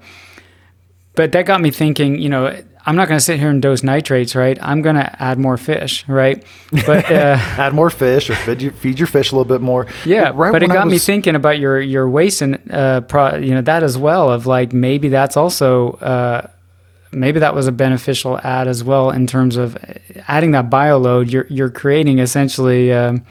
but 1.15 1.31
that 1.33 1.45
got 1.45 1.61
me 1.61 1.71
thinking. 1.71 2.19
You 2.19 2.31
know, 2.31 2.47
I'm 2.87 2.97
not 2.97 3.07
going 3.07 3.19
to 3.19 3.25
sit 3.25 3.39
here 3.39 3.51
and 3.51 3.61
dose 3.61 3.83
nitrates, 3.83 4.35
right? 4.35 4.59
I'm 4.63 4.81
going 4.81 4.97
to 4.97 5.23
add 5.23 5.39
more 5.39 5.59
fish, 5.59 6.09
right? 6.09 6.43
But 6.87 7.05
uh, 7.13 7.37
Add 7.59 7.75
more 7.75 7.91
fish 7.91 8.31
or 8.31 8.35
feed 8.35 8.63
your, 8.63 8.73
feed 8.73 8.99
your 8.99 9.07
fish 9.07 9.31
a 9.31 9.37
little 9.37 9.45
bit 9.45 9.61
more. 9.61 9.87
yeah, 10.07 10.33
Right 10.35 10.51
but 10.53 10.63
it 10.63 10.69
got 10.69 10.89
me 10.89 10.99
thinking 10.99 11.35
about 11.37 11.59
your 11.59 11.79
your 11.81 12.09
waste 12.09 12.41
and 12.41 12.59
uh, 12.73 13.03
pro, 13.03 13.37
you 13.37 13.55
know 13.55 13.61
that 13.63 13.83
as 13.83 13.99
well. 13.99 14.31
Of 14.31 14.47
like 14.47 14.73
maybe 14.73 15.09
that's 15.09 15.37
also. 15.37 15.93
Uh, 15.93 16.49
Maybe 17.13 17.41
that 17.41 17.57
was 17.57 17.67
a 17.67 17.73
beneficial 17.73 18.39
add 18.45 18.69
as 18.69 18.85
well 18.85 19.11
in 19.11 19.27
terms 19.27 19.57
of 19.57 19.77
adding 20.29 20.53
that 20.53 20.71
bio 20.71 20.97
load. 20.97 21.29
You're 21.29 21.47
you're 21.51 21.69
creating 21.69 22.21
essentially 22.21 22.93
um, 22.93 23.25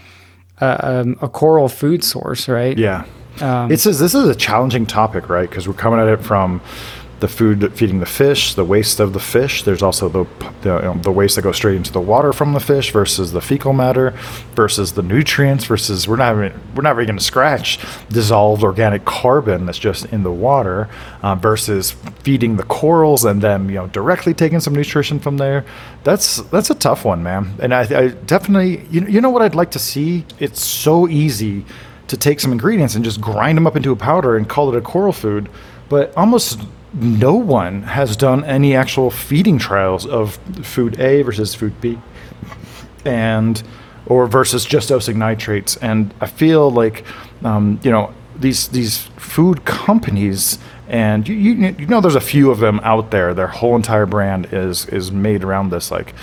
a, 0.60 1.00
um, 1.00 1.18
a 1.22 1.30
coral 1.30 1.70
food 1.70 2.04
source, 2.04 2.50
right? 2.50 2.78
Yeah. 2.78 3.06
Um, 3.42 3.72
it 3.72 3.80
says 3.80 4.00
this 4.00 4.16
is 4.16 4.28
a 4.28 4.36
challenging 4.36 4.86
topic, 4.86 5.30
right? 5.30 5.50
Because 5.50 5.68
we're 5.68 5.74
coming 5.74 6.00
at 6.00 6.08
it 6.08 6.24
from 6.24 6.62
the 7.20 7.28
food 7.28 7.74
feeding 7.76 8.00
the 8.00 8.06
fish, 8.06 8.54
the 8.54 8.64
waste 8.64 9.00
of 9.00 9.14
the 9.14 9.20
fish. 9.20 9.64
There's 9.64 9.82
also 9.82 10.10
the 10.10 10.26
the, 10.62 10.76
you 10.76 10.82
know, 10.82 10.94
the 10.96 11.12
waste 11.12 11.36
that 11.36 11.42
goes 11.42 11.58
straight 11.58 11.76
into 11.76 11.92
the 11.92 12.02
water 12.02 12.34
from 12.34 12.54
the 12.54 12.60
fish 12.60 12.92
versus 12.92 13.32
the 13.32 13.42
fecal 13.42 13.74
matter 13.74 14.12
versus 14.56 14.94
the 14.94 15.02
nutrients 15.02 15.66
versus 15.66 16.08
we're 16.08 16.18
not 16.18 16.36
even, 16.36 16.60
we're 16.76 16.82
not 16.82 16.96
even 16.96 17.06
going 17.06 17.18
to 17.18 17.24
scratch 17.24 17.80
dissolved 18.10 18.64
organic 18.64 19.06
carbon 19.06 19.66
that's 19.66 19.80
just 19.80 20.06
in 20.08 20.24
the 20.24 20.32
water 20.32 20.90
uh, 21.22 21.36
versus 21.36 21.92
feeding 22.24 22.58
the 22.58 22.64
corals 22.64 23.26
and 23.26 23.42
them 23.42 23.70
you 23.70 23.76
know 23.76 23.88
directly 23.88 24.34
taking 24.34 24.60
some 24.60 24.74
nutrition 24.74 25.20
from 25.20 25.38
there. 25.38 25.66
That's 26.04 26.38
that's 26.44 26.70
a 26.70 26.76
tough 26.76 27.06
one, 27.06 27.24
man. 27.24 27.56
And 27.62 27.74
I, 27.74 27.82
I 27.82 28.08
definitely 28.10 28.86
you, 28.90 29.06
you 29.08 29.22
know 29.22 29.30
what 29.30 29.42
I'd 29.42 29.56
like 29.56 29.72
to 29.72 29.80
see. 29.80 30.26
It's 30.40 30.64
so 30.64 31.08
easy 31.08 31.66
to 32.10 32.18
take 32.18 32.40
some 32.40 32.52
ingredients 32.52 32.96
and 32.96 33.06
just 33.06 33.22
grind 33.22 33.58
them 33.58 33.66
up 33.66 33.76
into 33.76 33.92
a 33.92 33.96
powder 33.96 34.36
and 34.36 34.48
call 34.50 34.74
it 34.74 34.78
a 34.78 34.82
coral 34.82 35.14
food. 35.14 35.50
But 35.88 36.16
almost 36.18 36.60
no 36.94 37.36
one 37.36 37.84
has 37.84 38.18
done 38.18 38.44
any 38.46 38.76
actual 38.76 39.12
feeding 39.12 39.58
trials 39.58 40.06
of 40.06 40.36
food 40.64 41.00
A 41.00 41.22
versus 41.22 41.56
food 41.56 41.80
B 41.82 42.00
and 43.06 43.62
or 44.06 44.28
versus 44.28 44.66
just 44.66 44.90
dosing 44.90 45.20
nitrates. 45.20 45.78
And 45.78 46.14
I 46.20 46.28
feel 46.28 46.72
like 46.72 47.06
um, 47.44 47.80
you 47.84 47.92
know 47.92 48.14
these 48.36 48.68
these 48.70 49.04
food 49.18 49.66
companies 49.66 50.58
and 50.88 51.28
you, 51.28 51.36
you 51.36 51.76
you 51.78 51.86
know 51.86 52.02
there's 52.02 52.16
a 52.16 52.22
few 52.22 52.50
of 52.52 52.60
them 52.60 52.80
out 52.84 53.12
there. 53.12 53.34
Their 53.34 53.48
whole 53.48 53.76
entire 53.76 54.08
brand 54.08 54.50
is 54.52 54.88
is 54.88 55.12
made 55.12 55.44
around 55.44 55.70
this 55.70 55.92
like. 55.92 56.14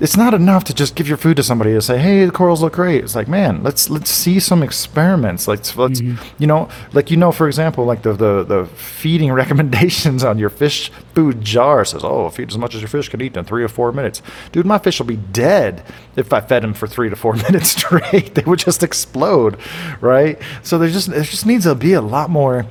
It's 0.00 0.16
not 0.16 0.32
enough 0.32 0.62
to 0.64 0.74
just 0.74 0.94
give 0.94 1.08
your 1.08 1.16
food 1.16 1.36
to 1.38 1.42
somebody 1.42 1.72
and 1.72 1.82
say, 1.82 1.98
"Hey, 1.98 2.24
the 2.24 2.30
corals 2.30 2.62
look 2.62 2.74
great." 2.74 3.02
It's 3.02 3.16
like, 3.16 3.26
man, 3.26 3.64
let's 3.64 3.90
let's 3.90 4.10
see 4.10 4.38
some 4.38 4.62
experiments. 4.62 5.48
Like, 5.48 5.58
let's 5.76 6.00
mm-hmm. 6.00 6.22
you 6.38 6.46
know, 6.46 6.68
like 6.92 7.10
you 7.10 7.16
know, 7.16 7.32
for 7.32 7.48
example, 7.48 7.84
like 7.84 8.02
the 8.02 8.12
the, 8.12 8.44
the 8.44 8.66
feeding 8.66 9.32
recommendations 9.42 10.22
on 10.22 10.38
your 10.38 10.50
fish 10.50 10.92
food 11.14 11.40
jar 11.40 11.84
says, 11.84 12.02
"Oh, 12.04 12.30
feed 12.30 12.50
as 12.50 12.58
much 12.58 12.76
as 12.76 12.80
your 12.80 12.88
fish 12.88 13.08
can 13.08 13.20
eat 13.20 13.36
in 13.36 13.44
three 13.44 13.64
or 13.64 13.68
four 13.68 13.90
minutes." 13.90 14.22
Dude, 14.52 14.66
my 14.66 14.78
fish 14.78 15.00
will 15.00 15.06
be 15.06 15.16
dead 15.16 15.82
if 16.14 16.32
I 16.32 16.40
fed 16.40 16.62
them 16.62 16.74
for 16.74 16.86
three 16.86 17.10
to 17.10 17.16
four 17.16 17.34
minutes 17.48 17.70
straight. 17.70 18.34
they 18.36 18.42
would 18.42 18.60
just 18.60 18.84
explode, 18.84 19.58
right? 20.00 20.38
So 20.62 20.78
there 20.78 20.88
just 20.88 21.10
there 21.10 21.22
just 21.22 21.44
needs 21.44 21.64
to 21.64 21.74
be 21.74 21.94
a 21.94 22.02
lot 22.02 22.30
more 22.30 22.66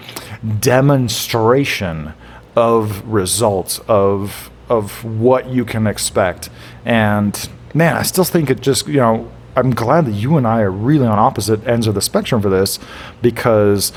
demonstration 0.59 2.13
of 2.55 3.05
results 3.05 3.79
of 3.87 4.49
of 4.69 5.03
what 5.03 5.47
you 5.47 5.65
can 5.65 5.87
expect. 5.87 6.49
And 6.85 7.49
man, 7.73 7.95
I 7.95 8.03
still 8.03 8.23
think 8.23 8.49
it 8.49 8.61
just, 8.61 8.87
you 8.87 8.97
know, 8.97 9.31
I'm 9.55 9.71
glad 9.71 10.05
that 10.05 10.11
you 10.11 10.37
and 10.37 10.45
I 10.45 10.61
are 10.61 10.71
really 10.71 11.07
on 11.07 11.17
opposite 11.17 11.65
ends 11.67 11.87
of 11.87 11.95
the 11.95 12.01
spectrum 12.01 12.41
for 12.41 12.49
this 12.49 12.77
because 13.21 13.91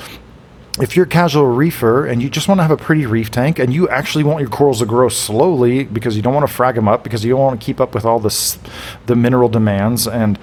if 0.80 0.96
you're 0.96 1.04
a 1.04 1.08
casual 1.08 1.46
reefer 1.46 2.06
and 2.06 2.22
you 2.22 2.30
just 2.30 2.48
want 2.48 2.58
to 2.58 2.62
have 2.62 2.70
a 2.70 2.76
pretty 2.76 3.04
reef 3.04 3.30
tank 3.30 3.58
and 3.58 3.72
you 3.72 3.88
actually 3.88 4.24
want 4.24 4.40
your 4.40 4.48
corals 4.48 4.78
to 4.78 4.86
grow 4.86 5.08
slowly 5.08 5.84
because 5.84 6.16
you 6.16 6.22
don't 6.22 6.32
want 6.32 6.48
to 6.48 6.52
frag 6.52 6.76
them 6.76 6.88
up 6.88 7.04
because 7.04 7.24
you 7.24 7.30
don't 7.32 7.40
want 7.40 7.60
to 7.60 7.64
keep 7.64 7.80
up 7.80 7.94
with 7.94 8.04
all 8.04 8.18
this 8.18 8.58
the 9.06 9.14
mineral 9.14 9.48
demands 9.48 10.06
and 10.06 10.38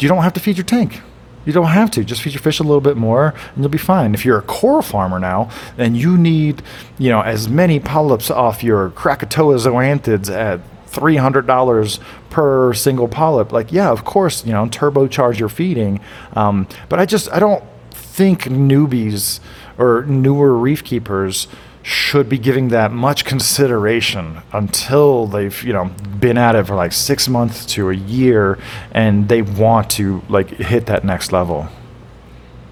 you 0.00 0.08
don't 0.08 0.22
have 0.22 0.32
to 0.32 0.40
feed 0.40 0.56
your 0.56 0.64
tank 0.64 1.00
you 1.44 1.52
don't 1.52 1.66
have 1.66 1.90
to. 1.92 2.04
Just 2.04 2.22
feed 2.22 2.32
your 2.32 2.42
fish 2.42 2.60
a 2.60 2.62
little 2.62 2.80
bit 2.80 2.96
more 2.96 3.34
and 3.54 3.58
you'll 3.58 3.68
be 3.68 3.78
fine. 3.78 4.14
If 4.14 4.24
you're 4.24 4.38
a 4.38 4.42
coral 4.42 4.82
farmer 4.82 5.18
now 5.18 5.50
and 5.78 5.96
you 5.96 6.16
need 6.16 6.62
you 6.98 7.10
know 7.10 7.20
as 7.20 7.48
many 7.48 7.80
polyps 7.80 8.30
off 8.30 8.62
your 8.62 8.90
krakatoa 8.90 9.56
zoanthids 9.56 10.30
at 10.32 10.60
$300 10.90 11.98
per 12.30 12.74
single 12.74 13.08
polyp. 13.08 13.52
Like 13.52 13.72
yeah 13.72 13.90
of 13.90 14.04
course 14.04 14.44
you 14.44 14.52
know 14.52 14.66
turbocharge 14.66 15.38
your 15.38 15.48
feeding. 15.48 16.00
Um, 16.34 16.66
but 16.88 16.98
i 16.98 17.06
just 17.06 17.30
i 17.32 17.38
don't 17.38 17.64
think 17.90 18.42
newbies 18.42 19.40
or 19.76 20.04
newer 20.04 20.54
reef 20.56 20.84
keepers 20.84 21.48
should 21.84 22.28
be 22.28 22.38
giving 22.38 22.68
that 22.68 22.90
much 22.90 23.24
consideration 23.24 24.40
until 24.52 25.26
they've 25.26 25.62
you 25.62 25.72
know 25.72 25.84
been 26.18 26.38
at 26.38 26.56
it 26.56 26.66
for 26.66 26.74
like 26.74 26.92
six 26.92 27.28
months 27.28 27.64
to 27.66 27.90
a 27.90 27.94
year 27.94 28.58
and 28.92 29.28
they 29.28 29.42
want 29.42 29.90
to 29.90 30.22
like 30.28 30.48
hit 30.48 30.86
that 30.86 31.04
next 31.04 31.30
level 31.30 31.68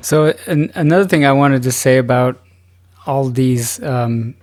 So 0.01 0.34
an, 0.47 0.72
another 0.74 1.06
thing 1.06 1.24
I 1.24 1.32
wanted 1.32 1.62
to 1.62 1.72
say 1.72 1.98
about 1.98 2.40
all 3.06 3.28
these, 3.30 3.80
um, 3.82 4.34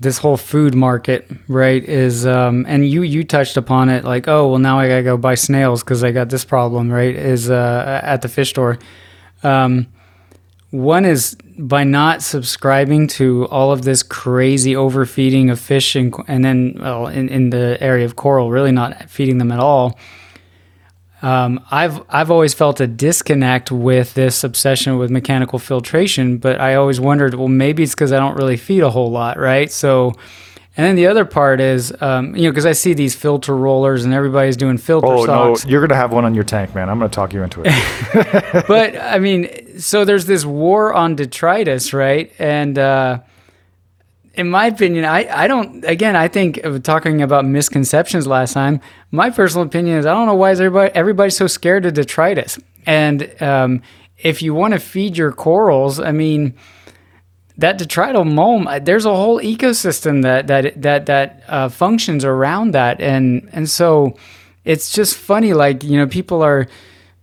this 0.00 0.16
whole 0.18 0.36
food 0.38 0.74
market, 0.74 1.30
right? 1.48 1.84
Is 1.84 2.24
um, 2.26 2.64
and 2.66 2.88
you 2.88 3.02
you 3.02 3.22
touched 3.24 3.56
upon 3.58 3.90
it, 3.90 4.04
like 4.04 4.28
oh 4.28 4.48
well 4.48 4.58
now 4.58 4.78
I 4.78 4.88
gotta 4.88 5.02
go 5.02 5.16
buy 5.18 5.34
snails 5.34 5.82
because 5.82 6.02
I 6.02 6.10
got 6.12 6.30
this 6.30 6.44
problem, 6.44 6.90
right? 6.90 7.14
Is 7.14 7.50
uh, 7.50 8.00
at 8.02 8.22
the 8.22 8.28
fish 8.28 8.50
store. 8.50 8.78
Um, 9.42 9.86
one 10.70 11.04
is 11.04 11.36
by 11.58 11.84
not 11.84 12.22
subscribing 12.22 13.06
to 13.06 13.46
all 13.48 13.72
of 13.72 13.82
this 13.82 14.02
crazy 14.02 14.76
overfeeding 14.76 15.50
of 15.50 15.58
fish 15.58 15.96
and, 15.96 16.14
and 16.28 16.44
then 16.44 16.76
well, 16.78 17.06
in, 17.08 17.28
in 17.28 17.50
the 17.50 17.76
area 17.80 18.04
of 18.04 18.16
coral, 18.16 18.50
really 18.50 18.72
not 18.72 19.10
feeding 19.10 19.38
them 19.38 19.50
at 19.50 19.58
all. 19.58 19.98
Um, 21.22 21.62
I've 21.70 22.02
I've 22.08 22.30
always 22.30 22.54
felt 22.54 22.80
a 22.80 22.86
disconnect 22.86 23.70
with 23.70 24.14
this 24.14 24.42
obsession 24.42 24.96
with 24.96 25.10
mechanical 25.10 25.58
filtration, 25.58 26.38
but 26.38 26.60
I 26.60 26.76
always 26.76 26.98
wondered, 26.98 27.34
well, 27.34 27.48
maybe 27.48 27.82
it's 27.82 27.94
because 27.94 28.12
I 28.12 28.18
don't 28.18 28.36
really 28.36 28.56
feed 28.56 28.80
a 28.82 28.88
whole 28.88 29.10
lot, 29.10 29.38
right? 29.38 29.70
So, 29.70 30.14
and 30.78 30.86
then 30.86 30.94
the 30.94 31.08
other 31.08 31.26
part 31.26 31.60
is, 31.60 31.92
um, 32.00 32.34
you 32.34 32.44
know, 32.44 32.50
because 32.50 32.64
I 32.64 32.72
see 32.72 32.94
these 32.94 33.14
filter 33.14 33.54
rollers 33.54 34.06
and 34.06 34.14
everybody's 34.14 34.56
doing 34.56 34.78
filter 34.78 35.08
oh 35.08 35.26
socks. 35.26 35.64
no 35.66 35.70
you're 35.70 35.86
gonna 35.86 36.00
have 36.00 36.10
one 36.10 36.24
on 36.24 36.34
your 36.34 36.44
tank 36.44 36.74
man 36.74 36.88
i'm 36.88 36.98
gonna 36.98 37.10
talk 37.10 37.34
you 37.34 37.42
into 37.42 37.60
it 37.64 38.64
but 38.66 38.96
I 38.96 39.18
mean, 39.18 39.48
so 39.78 40.04
there's 40.04 40.26
this 40.26 40.44
war 40.44 40.94
on 40.94 41.16
detritus, 41.16 41.92
right? 41.92 42.32
And 42.38 42.78
uh, 42.78 43.20
in 44.34 44.48
my 44.48 44.66
opinion, 44.66 45.04
I, 45.04 45.44
I 45.44 45.46
don't. 45.46 45.84
Again, 45.84 46.16
I 46.16 46.28
think 46.28 46.58
of 46.58 46.82
talking 46.82 47.22
about 47.22 47.44
misconceptions 47.44 48.26
last 48.26 48.52
time. 48.52 48.80
My 49.10 49.30
personal 49.30 49.66
opinion 49.66 49.98
is 49.98 50.06
I 50.06 50.14
don't 50.14 50.26
know 50.26 50.34
why 50.34 50.52
is 50.52 50.60
everybody 50.60 50.94
everybody's 50.94 51.36
so 51.36 51.46
scared 51.46 51.84
of 51.86 51.94
detritus. 51.94 52.58
And 52.86 53.42
um, 53.42 53.82
if 54.18 54.42
you 54.42 54.54
want 54.54 54.74
to 54.74 54.80
feed 54.80 55.16
your 55.16 55.32
corals, 55.32 56.00
I 56.00 56.12
mean. 56.12 56.54
That 57.58 57.78
detrital 57.78 58.24
mulm, 58.26 58.66
uh, 58.66 58.78
there's 58.78 59.04
a 59.04 59.14
whole 59.14 59.38
ecosystem 59.38 60.22
that 60.22 60.46
that 60.46 60.80
that 60.80 61.04
that 61.04 61.42
uh, 61.46 61.68
functions 61.68 62.24
around 62.24 62.70
that, 62.72 63.02
and 63.02 63.50
and 63.52 63.68
so 63.68 64.16
it's 64.64 64.90
just 64.90 65.14
funny. 65.14 65.52
Like 65.52 65.84
you 65.84 65.98
know, 65.98 66.06
people 66.06 66.40
are 66.42 66.68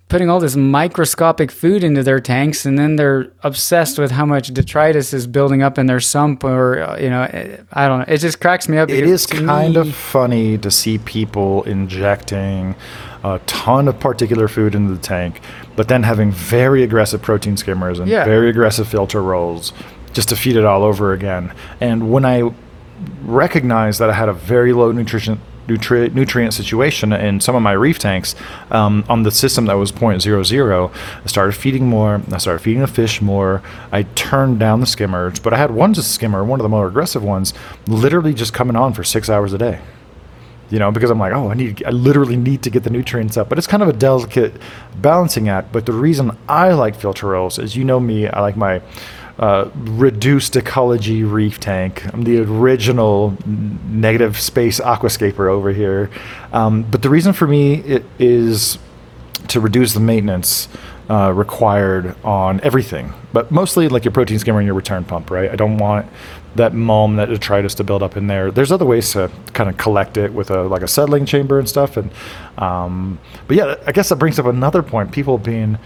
putting 0.09 0.29
all 0.29 0.39
this 0.39 0.55
microscopic 0.55 1.51
food 1.51 1.83
into 1.83 2.01
their 2.01 2.19
tanks 2.19 2.65
and 2.65 2.79
then 2.79 2.95
they're 2.95 3.29
obsessed 3.43 3.99
with 3.99 4.11
how 4.11 4.25
much 4.25 4.47
detritus 4.53 5.13
is 5.13 5.27
building 5.27 5.61
up 5.61 5.77
in 5.77 5.85
their 5.87 5.99
sump 5.99 6.43
or 6.45 6.79
uh, 6.81 6.97
you 6.97 7.09
know 7.09 7.23
eh, 7.23 7.57
i 7.73 7.87
don't 7.89 7.99
know 7.99 8.05
it 8.07 8.17
just 8.19 8.39
cracks 8.39 8.69
me 8.69 8.77
up 8.77 8.89
it 8.89 9.03
is 9.03 9.25
kind 9.25 9.73
me- 9.73 9.79
of 9.81 9.93
funny 9.93 10.57
to 10.57 10.71
see 10.71 10.97
people 10.99 11.63
injecting 11.63 12.73
a 13.23 13.39
ton 13.47 13.87
of 13.89 13.99
particular 13.99 14.47
food 14.47 14.75
into 14.75 14.93
the 14.93 15.01
tank, 15.01 15.41
but 15.75 15.87
then 15.89 16.03
having 16.03 16.31
very 16.31 16.83
aggressive 16.83 17.21
protein 17.21 17.57
skimmers 17.57 17.99
and 17.99 18.07
Yeah. 18.07 18.23
very 18.23 18.47
aggressive 18.49 18.87
filter 18.87 19.21
rolls 19.21 19.73
just 20.13 20.29
to 20.29 20.35
feed 20.35 20.55
it 20.55 20.63
all 20.63 20.83
over 20.83 21.11
again. 21.13 21.51
And 21.81 22.09
when 22.11 22.23
I 22.23 22.49
recognized 23.23 23.99
that 23.99 24.09
I 24.09 24.13
had 24.13 24.29
a 24.29 24.33
very 24.33 24.71
low 24.71 24.91
nutrition 24.91 25.39
nutri- 25.67 26.13
nutrient 26.13 26.53
situation 26.53 27.13
in 27.13 27.39
some 27.39 27.55
of 27.55 27.61
my 27.61 27.73
reef 27.73 27.99
tanks 27.99 28.35
um, 28.71 29.03
on 29.09 29.23
the 29.23 29.31
system 29.31 29.65
that 29.65 29.73
was 29.73 29.91
0.00 29.91 30.91
i 31.23 31.27
started 31.27 31.53
feeding 31.53 31.87
more 31.87 32.21
i 32.31 32.37
started 32.37 32.59
feeding 32.59 32.81
the 32.81 32.87
fish 32.87 33.21
more 33.21 33.61
i 33.91 34.03
turned 34.03 34.59
down 34.59 34.79
the 34.79 34.85
skimmers 34.85 35.39
but 35.39 35.53
i 35.53 35.57
had 35.57 35.71
one 35.71 35.93
skimmer 35.95 36.43
one 36.43 36.59
of 36.59 36.63
the 36.63 36.69
more 36.69 36.87
aggressive 36.87 37.23
ones 37.23 37.53
literally 37.87 38.33
just 38.33 38.53
coming 38.53 38.75
on 38.75 38.93
for 38.93 39.03
six 39.03 39.29
hours 39.29 39.53
a 39.53 39.57
day 39.57 39.79
you 40.69 40.79
know, 40.79 40.91
because 40.91 41.09
I'm 41.09 41.19
like, 41.19 41.33
oh, 41.33 41.49
I 41.49 41.53
need, 41.53 41.83
I 41.85 41.91
literally 41.91 42.35
need 42.35 42.63
to 42.63 42.69
get 42.69 42.83
the 42.83 42.89
nutrients 42.89 43.37
up. 43.37 43.49
But 43.49 43.57
it's 43.57 43.67
kind 43.67 43.81
of 43.81 43.89
a 43.89 43.93
delicate 43.93 44.53
balancing 44.97 45.49
act. 45.49 45.71
But 45.71 45.85
the 45.85 45.93
reason 45.93 46.37
I 46.49 46.73
like 46.73 46.95
filter 46.95 47.27
rolls 47.27 47.57
is, 47.57 47.75
you 47.75 47.83
know 47.83 47.99
me, 47.99 48.27
I 48.27 48.41
like 48.41 48.57
my 48.57 48.81
uh, 49.39 49.69
reduced 49.75 50.55
ecology 50.55 51.23
reef 51.23 51.59
tank. 51.59 52.03
I'm 52.13 52.23
the 52.23 52.39
original 52.39 53.37
negative 53.45 54.39
space 54.39 54.79
aquascaper 54.79 55.49
over 55.49 55.71
here. 55.71 56.09
Um, 56.51 56.83
but 56.83 57.01
the 57.01 57.09
reason 57.09 57.33
for 57.33 57.47
me 57.47 57.75
it 57.81 58.03
is 58.17 58.79
to 59.49 59.59
reduce 59.59 59.93
the 59.93 59.99
maintenance 59.99 60.67
uh, 61.09 61.31
required 61.33 62.15
on 62.23 62.59
everything, 62.61 63.13
but 63.31 63.51
mostly 63.51 63.87
like 63.87 64.03
your 64.03 64.11
protein 64.11 64.39
skimmer 64.39 64.59
and 64.59 64.65
your 64.65 64.75
return 64.75 65.05
pump, 65.05 65.31
right? 65.31 65.49
I 65.49 65.55
don't 65.55 65.77
want 65.77 66.07
that 66.55 66.73
mulm, 66.73 67.15
that 67.17 67.29
detritus 67.29 67.75
to 67.75 67.83
build 67.83 68.03
up 68.03 68.17
in 68.17 68.27
there. 68.27 68.51
There's 68.51 68.71
other 68.71 68.85
ways 68.85 69.13
to 69.13 69.31
kind 69.53 69.69
of 69.69 69.77
collect 69.77 70.17
it 70.17 70.33
with 70.33 70.49
a 70.49 70.63
like 70.63 70.81
a 70.81 70.87
settling 70.87 71.25
chamber 71.25 71.59
and 71.59 71.69
stuff. 71.69 71.95
And 71.95 72.11
um, 72.57 73.19
but 73.47 73.55
yeah, 73.55 73.75
I 73.85 73.91
guess 73.91 74.09
that 74.09 74.17
brings 74.17 74.39
up 74.39 74.47
another 74.47 74.83
point: 74.83 75.11
people 75.11 75.37
being 75.37 75.77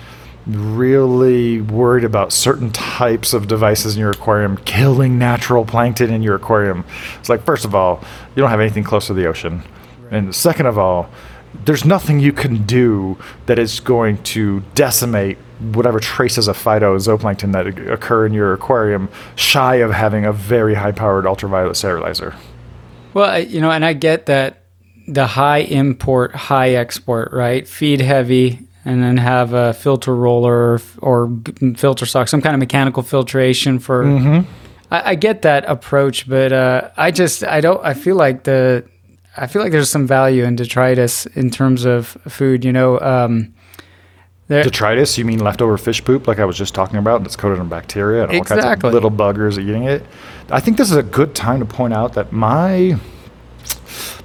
really 0.47 1.61
worried 1.61 2.03
about 2.03 2.33
certain 2.33 2.71
types 2.71 3.33
of 3.33 3.47
devices 3.47 3.95
in 3.95 3.99
your 3.99 4.11
aquarium 4.11 4.57
killing 4.57 5.17
natural 5.19 5.65
plankton 5.65 6.11
in 6.11 6.21
your 6.23 6.35
aquarium. 6.35 6.83
It's 7.19 7.29
like 7.29 7.43
first 7.43 7.65
of 7.65 7.75
all, 7.75 8.03
you 8.35 8.41
don't 8.41 8.49
have 8.49 8.59
anything 8.59 8.83
close 8.83 9.07
to 9.07 9.13
the 9.13 9.27
ocean, 9.27 9.63
and 10.09 10.33
second 10.33 10.65
of 10.65 10.77
all 10.77 11.09
there's 11.65 11.85
nothing 11.85 12.19
you 12.19 12.33
can 12.33 12.65
do 12.65 13.17
that 13.45 13.59
is 13.59 13.79
going 13.79 14.21
to 14.23 14.61
decimate 14.73 15.37
whatever 15.59 15.99
traces 15.99 16.47
of 16.47 16.57
phytozooplankton 16.57 17.51
that 17.51 17.67
occur 17.91 18.25
in 18.25 18.33
your 18.33 18.53
aquarium 18.53 19.09
shy 19.35 19.75
of 19.75 19.91
having 19.91 20.25
a 20.25 20.33
very 20.33 20.73
high 20.73 20.91
powered 20.91 21.25
ultraviolet 21.25 21.75
sterilizer. 21.75 22.35
well 23.13 23.29
I, 23.29 23.37
you 23.39 23.61
know 23.61 23.69
and 23.69 23.85
i 23.85 23.93
get 23.93 24.25
that 24.25 24.63
the 25.07 25.27
high 25.27 25.59
import 25.59 26.33
high 26.33 26.71
export 26.71 27.31
right 27.31 27.67
feed 27.67 28.01
heavy 28.01 28.67
and 28.85 29.03
then 29.03 29.17
have 29.17 29.53
a 29.53 29.73
filter 29.73 30.15
roller 30.15 30.79
or, 31.01 31.31
filter 31.75 32.05
sock 32.05 32.27
some 32.27 32.41
kind 32.41 32.55
of 32.55 32.59
mechanical 32.59 33.03
filtration 33.03 33.79
for 33.79 34.05
I, 34.89 35.11
I 35.11 35.15
get 35.15 35.41
that 35.43 35.65
approach 35.67 36.27
but 36.27 36.51
uh, 36.51 36.89
i 36.97 37.11
just 37.11 37.43
i 37.43 37.61
don't 37.61 37.83
i 37.85 37.93
feel 37.93 38.15
like 38.15 38.43
the 38.43 38.85
I 39.37 39.47
feel 39.47 39.61
like 39.61 39.71
there's 39.71 39.89
some 39.89 40.07
value 40.07 40.43
in 40.43 40.57
detritus 40.57 41.25
in 41.25 41.51
terms 41.51 41.85
of 41.85 42.07
food. 42.27 42.65
You 42.65 42.73
know, 42.73 42.99
um, 42.99 43.53
there, 44.49 44.61
Detritus, 44.61 45.17
you 45.17 45.23
mean 45.23 45.39
leftover 45.39 45.77
fish 45.77 46.03
poop, 46.03 46.27
like 46.27 46.37
I 46.39 46.43
was 46.43 46.57
just 46.57 46.75
talking 46.75 46.97
about, 46.97 47.23
that's 47.23 47.37
coated 47.37 47.59
in 47.59 47.69
bacteria 47.69 48.23
and 48.23 48.31
all 48.33 48.43
kinds 48.43 48.59
Exactly. 48.59 48.89
of 48.89 48.93
little 48.93 49.09
buggers 49.09 49.57
eating 49.57 49.85
it. 49.85 50.05
I 50.49 50.59
think 50.59 50.75
this 50.75 50.91
is 50.91 50.97
a 50.97 51.03
good 51.03 51.33
time 51.33 51.61
to 51.61 51.65
point 51.65 51.93
out 51.93 52.11
that 52.15 52.33
my 52.33 52.99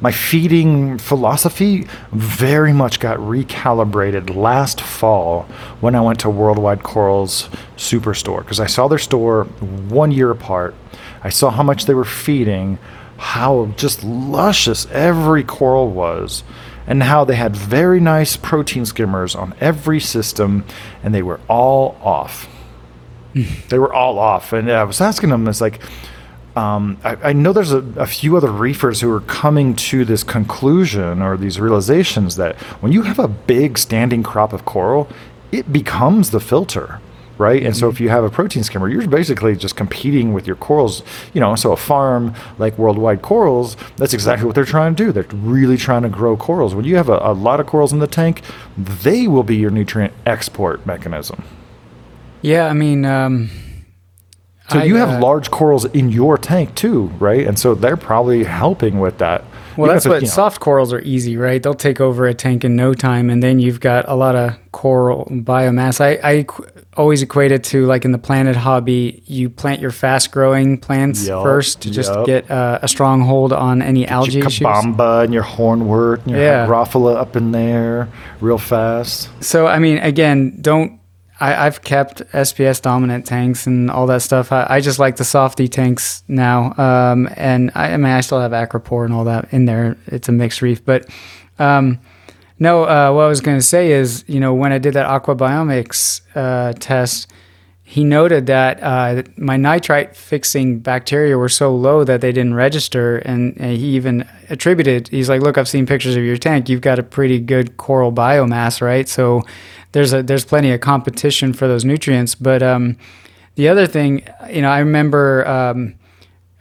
my 0.01 0.12
feeding 0.12 0.98
philosophy 0.98 1.86
very 2.12 2.72
much 2.72 3.01
got 3.01 3.18
recalibrated 3.18 4.34
last 4.34 4.80
fall 4.80 5.43
when 5.80 5.94
I 5.94 6.01
went 6.01 6.20
to 6.20 6.30
Worldwide 6.30 6.82
Corals 6.82 7.48
Superstore 7.76 8.40
because 8.40 8.60
I 8.60 8.66
saw 8.66 8.88
their 8.88 8.98
store 8.98 9.44
one 9.44 10.10
year 10.10 10.30
apart. 10.30 10.74
I 11.22 11.30
saw 11.30 11.51
how 11.51 11.62
much 11.62 11.86
they 11.86 11.94
were 11.94 12.05
feeding, 12.05 12.78
how 13.18 13.66
just 13.76 14.05
luscious 14.05 14.86
every 14.90 15.43
coral 15.43 15.90
was, 15.90 16.44
and 16.86 17.02
how 17.02 17.24
they 17.24 17.34
had 17.34 17.56
very 17.56 18.01
nice 18.01 18.36
protein 18.36 18.86
skimmers 18.86 19.34
on 19.34 19.55
every 19.60 20.01
system, 20.01 20.64
and 21.02 21.14
they 21.14 21.22
were 21.22 21.40
all 21.48 21.98
off. 22.02 22.48
Hmm. 23.32 23.43
they 23.68 23.78
were 23.78 23.93
all 23.93 24.18
off. 24.18 24.52
And 24.52 24.70
I 24.70 24.84
was 24.84 25.01
asking 25.01 25.30
them, 25.30 25.47
it's 25.48 25.60
like, 25.60 25.80
um, 26.57 26.99
I, 27.05 27.16
I 27.16 27.33
know 27.35 27.53
there's 27.53 27.73
a, 27.73 27.85
a 27.97 28.07
few 28.07 28.37
other 28.37 28.51
reefers 28.51 29.03
who 29.03 29.12
are 29.12 29.20
coming 29.20 29.77
to 29.77 30.07
this 30.07 30.24
conclusion 30.24 31.20
or 31.20 31.37
these 31.37 31.61
realizations 31.61 32.37
that 32.37 32.57
when 32.81 32.93
you 32.93 33.03
have 33.03 33.19
a 33.19 33.28
big 33.28 33.77
standing 33.77 34.23
crop 34.23 34.55
of 34.55 34.65
coral, 34.65 35.07
it 35.53 35.70
becomes 35.70 36.31
the 36.31 36.41
filter, 36.41 37.01
right? 37.37 37.62
And 37.62 37.77
so 37.77 37.91
if 37.91 38.01
you 38.01 38.09
have 38.09 38.24
a 38.24 38.31
protein 38.31 38.65
skimmer, 38.65 38.89
you're 38.89 39.07
basically 39.07 39.55
just 39.55 39.77
competing 39.77 40.33
with 40.33 40.47
your 40.47 40.57
corals, 40.57 41.03
you 41.35 41.43
know. 41.43 41.55
So 41.57 41.73
a 41.73 41.77
farm 41.77 42.35
like 42.59 42.78
Worldwide 42.78 43.20
Corals, 43.20 43.77
that's 43.97 44.15
exactly 44.15 44.47
what 44.47 44.55
they're 44.55 44.65
trying 44.65 44.97
to 44.97 45.05
do. 45.05 45.12
They're 45.12 45.27
really 45.35 45.77
trying 45.77 46.03
to 46.03 46.09
grow 46.09 46.39
corals. 46.39 46.74
When 46.74 46.87
you 46.87 46.97
have 46.97 47.11
a, 47.11 47.19
a 47.19 47.35
lot 47.35 47.61
of 47.61 47.66
corals 47.66 47.93
in 47.93 47.99
the 47.99 48.07
tank, 48.07 48.41
they 48.78 49.28
will 49.28 49.43
be 49.45 49.57
your 49.57 49.70
nutrient 49.70 50.15
export 50.24 50.87
mechanism. 50.87 51.45
yeah, 52.41 52.66
I 52.66 52.73
mean, 52.73 53.05
um, 53.05 53.51
So 54.70 54.80
I, 54.80 54.84
you 54.84 54.97
have 54.97 55.10
uh, 55.10 55.20
large 55.20 55.51
corals 55.51 55.84
in 55.86 56.10
your 56.10 56.36
tank 56.38 56.74
too, 56.74 57.05
right? 57.20 57.47
And 57.47 57.59
so 57.59 57.74
they're 57.74 57.97
probably 57.97 58.43
helping 58.44 58.98
with 58.98 59.18
that. 59.18 59.44
Well, 59.76 59.86
Even 59.88 59.94
that's 59.97 60.06
what 60.06 60.22
know, 60.22 60.28
soft 60.28 60.60
corals 60.60 60.93
are 60.93 61.01
easy, 61.01 61.36
right? 61.36 61.62
They'll 61.62 61.74
take 61.74 62.01
over 62.01 62.26
a 62.26 62.32
tank 62.34 62.64
in 62.64 62.76
no 62.76 62.94
time, 62.94 63.28
and 63.28 63.43
then 63.43 63.59
you've 63.59 63.78
got 63.80 64.09
a 64.09 64.14
lot 64.14 64.34
of 64.34 64.56
coral 64.72 65.26
biomass. 65.30 66.01
I, 66.01 66.18
I 66.24 66.47
always 66.97 67.20
equate 67.22 67.52
it 67.52 67.62
to 67.64 67.84
like 67.84 68.06
in 68.06 68.12
the 68.12 68.18
planted 68.18 68.56
hobby, 68.56 69.22
you 69.26 69.51
plant 69.51 69.80
your 69.82 69.90
fast 69.90 70.32
growing 70.32 70.78
plants 70.78 71.26
Yup, 71.28 71.43
first 71.43 71.82
to 71.82 71.90
just 71.90 72.10
yup. 72.10 72.24
get 72.26 72.51
uh, 72.51 72.78
a 72.80 72.88
strong 72.88 73.20
hold 73.20 73.52
on 73.52 73.82
any 73.82 74.06
algae 74.09 74.32
your 74.38 74.47
issues. 74.47 74.66
cabomba 74.66 75.24
and 75.24 75.34
your 75.34 75.44
hornwort 75.44 76.22
and 76.22 76.30
your 76.30 76.40
Yeah. 76.40 77.20
up 77.20 77.36
in 77.36 77.52
there 77.52 78.09
real 78.40 78.59
fast. 78.59 79.28
So, 79.44 79.66
I 79.66 79.78
mean, 79.78 79.98
again, 79.98 80.56
don't. 80.60 80.98
I, 81.39 81.67
I've 81.67 81.83
kept 81.83 82.21
SPS 82.33 82.81
dominant 82.81 83.27
tanks 83.27 83.67
and 83.67 83.91
all 83.91 84.07
that 84.07 84.23
stuff. 84.23 84.53
I, 84.53 84.67
I 84.69 84.81
just 84.81 84.99
like 84.99 85.17
the 85.17 85.25
softy 85.25 85.69
tanks 85.69 86.25
now. 86.29 86.75
Um, 86.79 87.29
and 87.37 87.71
I, 87.75 87.93
I 87.93 87.97
mean, 87.97 88.13
I 88.13 88.21
still 88.21 88.41
have 88.41 88.53
Acropora 88.53 89.05
and 89.05 89.15
all 89.15 89.25
that 89.25 89.53
in 89.53 89.67
there. 89.67 89.97
It's 90.07 90.29
a 90.29 90.33
mixed 90.33 90.63
reef, 90.63 90.85
but 90.85 91.09
um, 91.59 92.01
no. 92.59 92.85
Uh, 92.85 93.13
what 93.13 93.23
I 93.23 93.29
was 93.29 93.41
going 93.41 93.59
to 93.59 93.63
say 93.63 93.93
is, 93.93 94.25
you 94.27 94.41
know, 94.41 94.55
when 94.55 94.73
I 94.73 94.79
did 94.79 94.95
that 94.95 95.07
AquaBiomics 95.07 96.23
uh, 96.35 96.73
test, 96.79 97.31
he 97.89 98.03
noted 98.03 98.47
that 98.47 98.83
uh, 98.83 99.23
my 99.37 99.57
nitrite 99.57 100.17
fixing 100.17 100.81
bacteria 100.81 101.39
were 101.39 101.49
so 101.49 101.73
low 101.73 102.03
that 102.03 102.21
they 102.21 102.33
didn't 102.33 102.55
register, 102.55 103.19
and, 103.19 103.57
and, 103.61 103.77
he 103.77 103.95
even 103.95 104.29
attributed. 104.51 105.07
He's 105.07 105.29
like, 105.29 105.41
"Look, 105.41 105.57
I've 105.57 105.69
seen 105.69 105.87
pictures 105.87 106.17
of 106.17 106.25
your 106.25 106.37
tank. 106.37 106.69
You've 106.69 106.81
got 106.81 106.99
a 106.99 107.05
pretty 107.05 107.39
good 107.39 107.77
coral 107.77 108.11
biomass, 108.13 108.81
right? 108.81 109.09
So 109.09 109.43
there's 109.93 110.13
a 110.13 110.21
there's 110.25 110.45
plenty 110.45 110.73
of 110.73 110.81
competition 110.81 111.53
for 111.53 111.69
those 111.69 111.85
nutrients." 111.85 112.35
But 112.35 112.61
um, 112.61 112.97
the 113.55 113.69
other 113.69 113.87
thing, 113.87 114.27
you 114.51 114.63
know, 114.63 114.71
I 114.71 114.81
remember 114.81 115.47
um, 115.47 115.95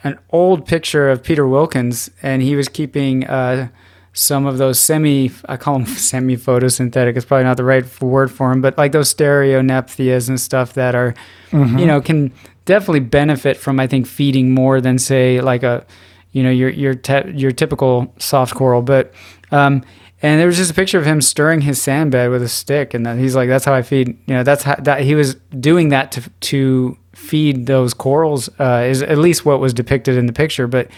an 0.03 0.19
old 0.29 0.67
picture 0.67 1.09
of 1.09 1.23
Peter 1.23 1.47
Wilkens, 1.47 2.11
and 2.21 2.43
he 2.43 2.55
was 2.55 2.69
keeping. 2.69 3.25
Uh, 3.25 3.69
some 4.15 4.45
of 4.45 4.57
those 4.57 4.79
semi 4.79 5.29
I 5.47 5.57
call 5.57 5.75
them 5.75 5.85
semi 5.85 6.37
photosynthetic. 6.37 7.15
It's 7.15 7.25
probably 7.25 7.43
not 7.43 7.57
the 7.57 7.63
right 7.63 8.01
word 8.01 8.31
for 8.31 8.49
them, 8.49 8.61
but 8.61 8.77
like 8.77 8.93
those 8.93 9.13
stereonepthias 9.13 10.29
and 10.29 10.39
stuff 10.39 10.73
that 10.73 10.95
are, 10.95 11.13
mm-hmm. 11.51 11.77
you 11.77 11.85
know, 11.85 12.01
can 12.01 12.31
definitely 12.63 13.01
benefit 13.01 13.57
from 13.57 13.79
I 13.79 13.85
think 13.85 14.07
feeding 14.07 14.53
more 14.53 14.81
than 14.81 14.97
say 14.97 15.41
like 15.41 15.61
a, 15.63 15.85
you 16.31 16.41
know, 16.41 16.49
your 16.49 16.69
your 16.69 16.95
te- 16.95 17.31
your 17.31 17.51
typical 17.51 18.13
soft 18.17 18.55
coral. 18.55 18.81
But 18.81 19.13
um, 19.51 19.83
and 20.21 20.39
there 20.39 20.47
was 20.47 20.57
just 20.57 20.71
a 20.71 20.73
picture 20.73 20.97
of 20.97 21.05
him 21.05 21.21
stirring 21.21 21.61
his 21.61 21.81
sand 21.81 22.11
bed 22.11 22.29
with 22.29 22.41
a 22.41 22.49
stick, 22.49 22.93
and 22.93 23.05
then 23.05 23.19
he's 23.19 23.35
like, 23.35 23.49
"That's 23.49 23.65
how 23.65 23.73
I 23.73 23.81
feed." 23.81 24.07
You 24.27 24.35
know, 24.35 24.43
that's 24.43 24.63
how 24.63 24.75
that 24.75 25.01
he 25.01 25.13
was 25.13 25.35
doing 25.59 25.89
that 25.89 26.13
to 26.13 26.21
to 26.21 26.97
feed 27.13 27.65
those 27.65 27.93
corals. 27.93 28.49
Uh, 28.59 28.85
is 28.87 29.01
at 29.01 29.17
least 29.17 29.45
what 29.45 29.59
was 29.59 29.73
depicted 29.73 30.17
in 30.17 30.25
the 30.25 30.33
picture, 30.33 30.67
but 30.67 30.89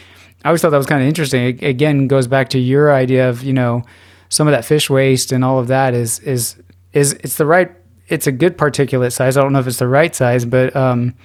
I 0.43 0.49
always 0.49 0.61
thought 0.61 0.69
that 0.69 0.77
was 0.77 0.87
kind 0.87 1.01
of 1.01 1.07
interesting. 1.07 1.43
It, 1.43 1.63
again, 1.63 2.07
goes 2.07 2.27
back 2.27 2.49
to 2.49 2.59
your 2.59 2.93
idea 2.93 3.29
of 3.29 3.43
you 3.43 3.53
know 3.53 3.83
some 4.29 4.47
of 4.47 4.51
that 4.51 4.65
fish 4.65 4.89
waste 4.89 5.31
and 5.31 5.43
all 5.43 5.59
of 5.59 5.67
that 5.67 5.93
is 5.93 6.19
is 6.19 6.61
is 6.93 7.13
it's 7.13 7.37
the 7.37 7.45
right 7.45 7.71
it's 8.07 8.27
a 8.27 8.31
good 8.31 8.57
particulate 8.57 9.11
size. 9.11 9.37
I 9.37 9.41
don't 9.41 9.53
know 9.53 9.59
if 9.59 9.67
it's 9.67 9.79
the 9.79 9.87
right 9.87 10.13
size, 10.15 10.45
but 10.45 10.75
um, 10.75 11.15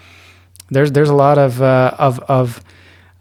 there's 0.71 0.93
there's 0.93 1.11
a 1.11 1.15
lot 1.15 1.39
of 1.39 1.63
uh, 1.63 1.95
of 1.99 2.19
of 2.21 2.63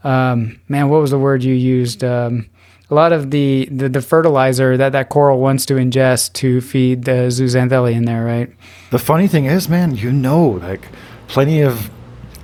um, 0.03 0.59
man, 0.68 0.89
what 0.89 1.01
was 1.01 1.11
the 1.11 1.19
word 1.19 1.43
you 1.43 1.53
used? 1.53 2.03
Um, 2.03 2.49
a 2.89 2.95
lot 2.95 3.13
of 3.13 3.31
the, 3.31 3.69
the, 3.72 3.88
the 3.88 4.01
fertilizer 4.01 4.76
that 4.76 4.91
that 4.91 5.09
coral 5.09 5.39
wants 5.39 5.65
to 5.68 5.76
ingest 5.76 6.34
to 6.34 6.59
feed 6.59 7.05
the 7.05 7.30
zooxanthellae 7.30 7.93
in 7.93 8.03
there, 8.03 8.26
right? 8.26 8.49
The 8.89 8.99
funny 8.99 9.27
thing 9.27 9.45
is, 9.45 9.69
man, 9.69 9.95
you 9.95 10.11
know, 10.11 10.49
like 10.49 10.88
plenty 11.27 11.61
of 11.61 11.89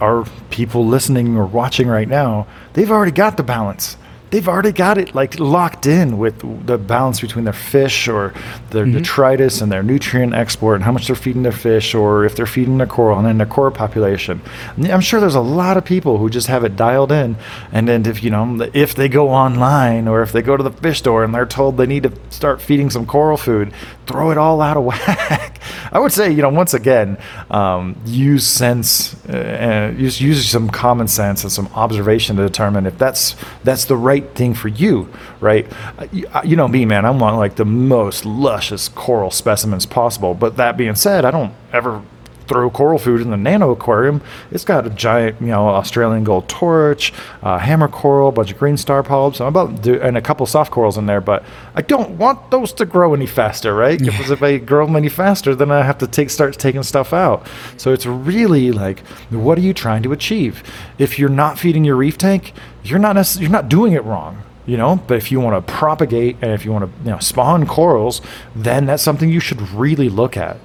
our 0.02 0.26
people 0.49 0.86
listening 0.86 1.36
or 1.38 1.45
watching 1.45 1.88
right 1.88 2.07
now 2.07 2.48
they've 2.74 2.91
already 2.91 3.11
got 3.11 3.38
the 3.38 3.44
balance. 3.44 3.98
They've 4.30 4.48
already 4.48 4.72
got 4.72 4.98
it 4.98 5.16
like 5.16 5.40
locked 5.40 5.86
in 5.86 6.18
with 6.18 6.66
the 6.66 6.78
balance 6.78 7.22
between 7.22 7.45
their 7.45 7.54
fish 7.54 8.08
or 8.08 8.34
their 8.72 8.86
mm-hmm. 8.86 8.98
detritus 8.98 9.62
and 9.62 9.72
their 9.72 9.84
nutrient 9.84 10.34
export 10.34 10.76
and 10.76 10.84
how 10.84 10.91
much 10.91 11.08
they're 11.08 11.16
feeding 11.16 11.44
their 11.44 11.52
fish 11.52 11.95
or 11.95 12.26
if 12.26 12.36
they're 12.36 12.45
feeding 12.45 12.78
their 12.78 12.88
coral 12.88 13.18
and 13.18 13.28
then 13.28 13.38
their 13.38 13.48
coral 13.48 13.72
population. 13.72 14.41
I'm 14.78 15.02
sure 15.02 15.20
there's 15.20 15.36
a 15.36 15.41
lot 15.41 15.78
of 15.78 15.86
people 15.86 16.18
who 16.18 16.30
just 16.30 16.48
have 16.48 16.64
it 16.64 16.76
dialed 16.76 17.12
in. 17.12 17.38
And 17.72 17.88
then 17.88 18.06
if 18.06 18.24
you 18.24 18.30
know 18.30 18.70
if 18.74 18.95
they 18.95 19.10
go 19.10 19.30
online 19.30 20.08
or 20.08 20.22
if 20.22 20.32
they 20.32 20.41
go 20.41 20.58
to 20.58 20.64
the 20.64 20.72
fish 20.72 20.99
store 20.99 21.24
and 21.24 21.34
they're 21.34 21.45
told 21.45 21.78
they 21.78 21.86
need 21.86 22.04
to 22.04 22.14
start 22.30 22.62
feeding 22.62 22.90
some 22.90 23.06
coral 23.06 23.38
food, 23.38 23.74
throw 24.08 24.32
it 24.32 24.38
all 24.38 24.62
out 24.62 24.78
of 24.78 24.84
whack. 24.86 25.60
I 25.91 25.99
would 25.99 26.12
say, 26.12 26.32
you 26.32 26.41
know, 26.41 26.49
once 26.49 26.74
again, 26.74 27.18
um, 27.49 27.95
use 28.06 28.45
sense, 28.45 29.16
uh, 29.28 29.94
use 29.98 30.20
use 30.20 30.49
some 30.49 30.70
common 30.70 31.08
sense 31.08 31.44
and 31.44 31.52
some 31.52 31.68
observation 31.74 32.36
to 32.38 32.44
determine 32.44 32.86
if 32.86 32.98
that's 32.98 33.36
that's 33.64 33.86
the 33.86 33.98
right 33.98 34.16
thing 34.22 34.53
for 34.53 34.68
you, 34.68 35.11
right? 35.39 35.72
Uh, 35.98 36.41
you 36.44 36.56
know 36.56 36.68
me, 36.68 36.85
man. 36.85 37.06
I 37.06 37.11
want 37.11 37.38
like 37.38 37.56
the 37.56 37.65
most 37.65 38.26
luscious 38.26 38.89
coral 38.89 39.31
specimens 39.31 39.85
possible. 39.85 40.34
But 40.34 40.57
that 40.57 40.77
being 40.77 40.95
said, 40.95 41.26
I 41.26 41.31
don't 41.31 41.53
ever 41.73 42.02
throw 42.48 42.69
coral 42.69 42.99
food 42.99 43.22
in 43.22 43.32
the 43.32 43.38
nano 43.38 43.72
aquarium. 43.72 44.22
It's 44.52 44.64
got 44.64 44.86
a 44.88 44.90
giant, 44.90 45.40
you 45.41 45.48
know, 45.48 45.68
Australian 45.69 46.24
gold 46.24 46.48
torch, 46.48 47.14
uh, 47.44 47.57
hammer 47.57 47.88
coral, 47.88 48.30
a 48.30 48.32
bunch 48.32 48.52
of 48.52 48.57
green 48.57 48.78
star 48.78 49.03
polyps, 49.03 49.41
I'm 49.41 49.48
about 49.48 49.82
do, 49.82 50.02
and 50.02 50.18
a 50.18 50.22
couple 50.22 50.45
soft 50.45 50.72
corals 50.72 50.98
in 50.98 51.06
there. 51.06 51.22
But 51.22 51.44
I 51.76 51.82
don't 51.82 52.11
want 52.18 52.52
those 52.52 52.74
to 52.74 52.86
grow 52.86 53.14
any 53.14 53.28
faster, 53.28 53.76
right? 53.76 53.99
Because 53.99 54.32
if 54.32 54.40
they 54.40 54.60
grow 54.60 54.86
them 54.86 54.95
any 54.95 55.10
faster, 55.10 55.56
then 55.56 55.72
I 55.72 55.84
have 55.84 55.98
to 55.99 56.07
take 56.07 56.30
start 56.30 56.57
taking 56.57 56.84
stuff 56.84 57.14
out. 57.14 57.48
So 57.78 57.94
it's 57.94 58.06
really 58.06 58.72
like, 58.72 58.99
what 59.30 59.57
are 59.57 59.61
you 59.61 59.74
trying 59.74 60.03
to 60.03 60.11
achieve? 60.11 60.64
If 60.98 61.19
you're 61.19 61.30
not 61.30 61.60
feeding 61.60 61.84
your 61.84 61.95
reef 61.95 62.18
tank, 62.18 62.53
you're 62.84 62.99
not 62.99 63.15
necess- 63.15 63.40
you're 63.40 63.49
not 63.49 63.69
doing 63.69 63.94
it 63.94 64.03
wrong 64.03 64.44
you 64.65 64.78
know 64.78 64.98
but 65.07 65.18
if 65.18 65.32
you 65.32 65.40
want 65.40 65.65
to 65.65 65.74
propagate 65.74 66.38
and 66.41 66.52
if 66.52 66.64
you 66.64 66.72
want 66.72 66.86
to 66.86 67.03
you 67.03 67.11
know 67.11 67.19
spawn 67.19 67.65
corals 67.65 68.22
then 68.56 68.86
that's 68.86 69.02
something 69.02 69.30
you 69.30 69.40
should 69.40 69.61
really 69.72 70.10
look 70.10 70.38
at 70.38 70.57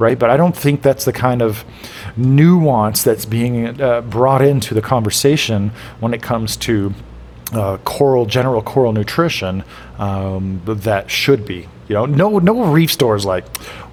right? 0.00 0.18
But 0.18 0.30
I 0.30 0.36
don't 0.36 0.56
think 0.56 0.82
that's 0.82 1.04
the 1.04 1.12
kind 1.12 1.42
of 1.42 1.64
nuance 2.16 3.04
that's 3.04 3.26
being 3.26 3.80
uh, 3.80 4.00
brought 4.00 4.42
into 4.42 4.74
the 4.74 4.82
conversation 4.82 5.70
when 6.00 6.14
it 6.14 6.22
comes 6.22 6.56
to 6.56 6.92
uh, 7.52 7.76
coral, 7.84 8.26
general 8.26 8.62
coral 8.62 8.92
nutrition 8.92 9.62
um, 9.98 10.62
that 10.64 11.10
should 11.10 11.44
be. 11.44 11.68
You 11.88 11.94
know, 11.94 12.06
no, 12.06 12.38
no 12.38 12.64
reef 12.64 12.90
stores 12.90 13.24
like, 13.24 13.44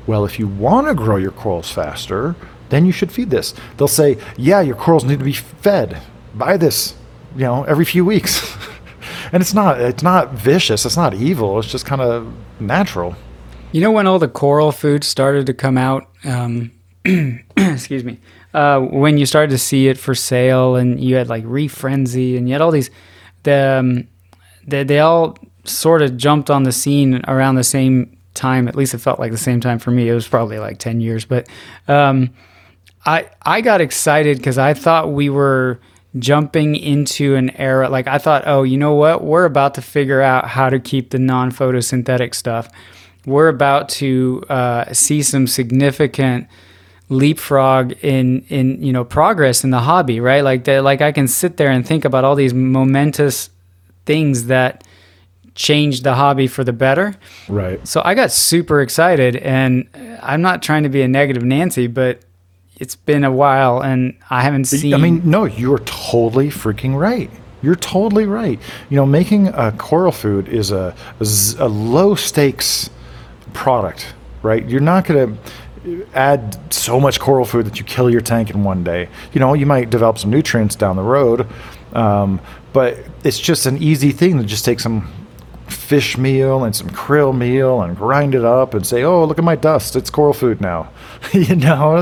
well, 0.08 0.24
if 0.24 0.40
you 0.40 0.48
want 0.48 0.88
to 0.88 0.94
grow 0.94 1.18
your 1.18 1.32
corals 1.32 1.70
faster, 1.70 2.36
then 2.70 2.86
you 2.86 2.92
should 2.92 3.12
feed 3.12 3.30
this. 3.30 3.54
They'll 3.76 3.88
say, 3.88 4.18
yeah, 4.38 4.62
your 4.62 4.76
corals 4.76 5.04
need 5.04 5.20
to 5.20 5.26
be 5.26 5.34
fed. 5.34 6.02
Buy 6.34 6.58
this, 6.58 6.96
you 7.36 7.42
know, 7.42 7.64
every 7.64 7.86
few 7.86 8.06
weeks. 8.06 8.56
and 9.34 9.42
it's 9.42 9.54
not, 9.54 9.82
it's 9.82 10.04
not 10.04 10.34
vicious. 10.34 10.86
It's 10.86 10.98
not 10.98 11.14
evil. 11.14 11.60
It's 11.60 11.70
just 11.70 11.86
kind 11.86 12.02
of 12.02 12.32
natural. 12.62 13.16
You 13.73 13.81
know 13.81 13.91
when 13.91 14.07
all 14.07 14.18
the 14.18 14.30
coral 14.30 14.72
food 14.72 15.03
started 15.03 15.45
to 15.48 15.53
come 15.53 15.77
out? 15.77 16.10
Um, 16.23 16.72
excuse 17.57 18.03
me. 18.03 18.19
Uh, 18.53 18.80
when 18.80 19.18
you 19.18 19.26
started 19.26 19.52
to 19.52 19.57
see 19.57 19.89
it 19.89 19.98
for 19.98 20.15
sale, 20.15 20.77
and 20.77 21.03
you 21.03 21.15
had 21.15 21.27
like 21.27 21.44
Reef 21.45 21.73
Frenzy, 21.73 22.38
and 22.38 22.48
you 22.48 22.53
had 22.53 22.61
all 22.61 22.72
these, 22.72 22.89
the, 23.44 23.77
um, 23.80 24.07
they, 24.65 24.84
they 24.84 24.99
all 24.99 25.38
sort 25.65 26.02
of 26.02 26.15
jumped 26.15 26.49
on 26.49 26.64
the 26.64 26.72
scene 26.72 27.22
around 27.27 27.56
the 27.56 27.64
same 27.64 28.18
time. 28.34 28.69
At 28.69 28.76
least 28.76 28.94
it 28.94 28.99
felt 28.99 29.19
like 29.19 29.31
the 29.31 29.38
same 29.38 29.60
time 29.60 29.80
for 29.80 29.91
me. 29.91 30.07
It 30.07 30.14
was 30.14 30.27
probably 30.27 30.60
like 30.60 30.80
ten 30.80 31.02
years, 31.02 31.26
but 31.26 31.48
um, 31.89 32.34
I 33.06 33.30
I 33.41 33.60
got 33.60 33.81
excited 33.81 34.38
because 34.38 34.57
I 34.57 34.76
thought 34.76 35.11
we 35.11 35.30
were 35.30 35.81
jumping 36.18 36.77
into 36.77 37.35
an 37.35 37.49
era. 37.57 37.89
Like 37.89 38.07
I 38.07 38.18
thought, 38.18 38.44
oh, 38.48 38.64
you 38.64 38.77
know 38.77 38.95
what? 38.95 39.26
We're 39.26 39.45
about 39.45 39.73
to 39.76 39.81
figure 39.81 40.22
out 40.22 40.48
how 40.48 40.69
to 40.69 40.80
keep 40.80 41.10
the 41.10 41.19
non 41.19 41.52
photosynthetic 41.52 42.34
stuff 42.34 42.69
we're 43.28 43.49
about 43.49 43.90
to 43.90 44.41
uh, 44.49 44.91
see 44.94 45.22
some 45.22 45.45
significant 45.48 46.48
leapfrog 47.10 47.91
in 48.02 48.44
in 48.49 48.82
you 48.82 48.91
know 48.94 49.04
progress 49.04 49.64
in 49.64 49.70
the 49.70 49.82
hobby, 49.82 50.20
right? 50.20 50.44
Like 50.44 50.64
that, 50.64 50.84
like 50.84 51.02
I 51.02 51.12
can 51.12 51.28
sit 51.28 51.58
there 51.58 51.70
and 51.70 51.86
think 51.86 52.06
about 52.06 52.24
all 52.24 52.36
these 52.36 52.54
momentous 52.54 53.49
things 54.06 54.48
that 54.48 54.86
changed 55.56 56.04
the 56.06 56.16
hobby 56.16 56.48
for 56.48 56.64
the 56.64 56.72
better. 56.72 57.16
Right. 57.49 57.86
So 57.86 58.02
I 58.04 58.16
got 58.16 58.32
super 58.32 58.82
excited, 58.82 59.36
and 59.36 59.90
I'm 60.24 60.41
not 60.41 60.64
trying 60.64 60.84
to 60.84 60.90
be 60.90 61.02
a 61.02 61.08
negative 61.08 61.44
Nancy, 61.44 61.88
but 61.88 62.22
it's 62.78 62.95
been 62.95 63.26
a 63.26 63.32
while, 63.32 63.82
and 63.82 64.18
I 64.30 64.41
haven't 64.41 64.66
seen. 64.66 64.94
I 64.94 64.98
mean, 64.98 65.30
no, 65.30 65.44
you're 65.44 65.80
totally 65.80 66.48
freaking 66.48 66.98
right. 66.98 67.30
You're 67.62 67.76
totally 67.76 68.26
right. 68.26 68.58
You 68.90 68.95
know, 68.95 69.06
making 69.06 69.49
a 69.49 69.74
coral 69.74 70.14
food 70.14 70.48
is 70.48 70.72
a, 70.72 70.95
a 71.20 71.68
low 71.68 72.16
stakes 72.16 72.90
product, 73.58 74.14
right? 74.44 74.64
You're 74.70 74.82
not 74.82 75.06
going 75.06 75.36
to 75.84 76.08
add 76.14 76.72
so 76.72 77.00
much 77.00 77.20
coral 77.20 77.44
food 77.44 77.66
that 77.66 77.80
you 77.80 77.86
kill 77.86 78.08
your 78.10 78.22
tank 78.22 78.52
in 78.52 78.64
one 78.64 78.84
day. 78.84 79.10
You 79.34 79.40
know, 79.40 79.56
you 79.56 79.66
might 79.66 79.90
develop 79.90 80.20
some 80.20 80.30
nutrients 80.30 80.76
down 80.76 80.96
the 80.96 81.02
road, 81.02 81.48
um, 81.94 82.40
but 82.72 83.00
it's 83.24 83.40
just 83.40 83.66
an 83.66 83.82
easy 83.82 84.12
thing 84.12 84.38
to 84.38 84.44
just 84.44 84.64
take 84.64 84.80
some 84.80 85.12
fish 85.70 86.18
meal 86.18 86.64
and 86.64 86.76
some 86.76 86.90
krill 86.90 87.36
meal 87.36 87.82
and 87.82 87.98
grind 87.98 88.36
it 88.36 88.46
up 88.46 88.74
and 88.74 88.86
say, 88.86 89.04
"Oh, 89.04 89.26
look 89.26 89.38
at 89.38 89.44
my 89.44 89.56
dust! 89.56 89.96
It's 89.96 90.10
coral 90.10 90.34
food 90.34 90.62
now." 90.62 90.90
you 91.34 91.56
know, 91.56 92.02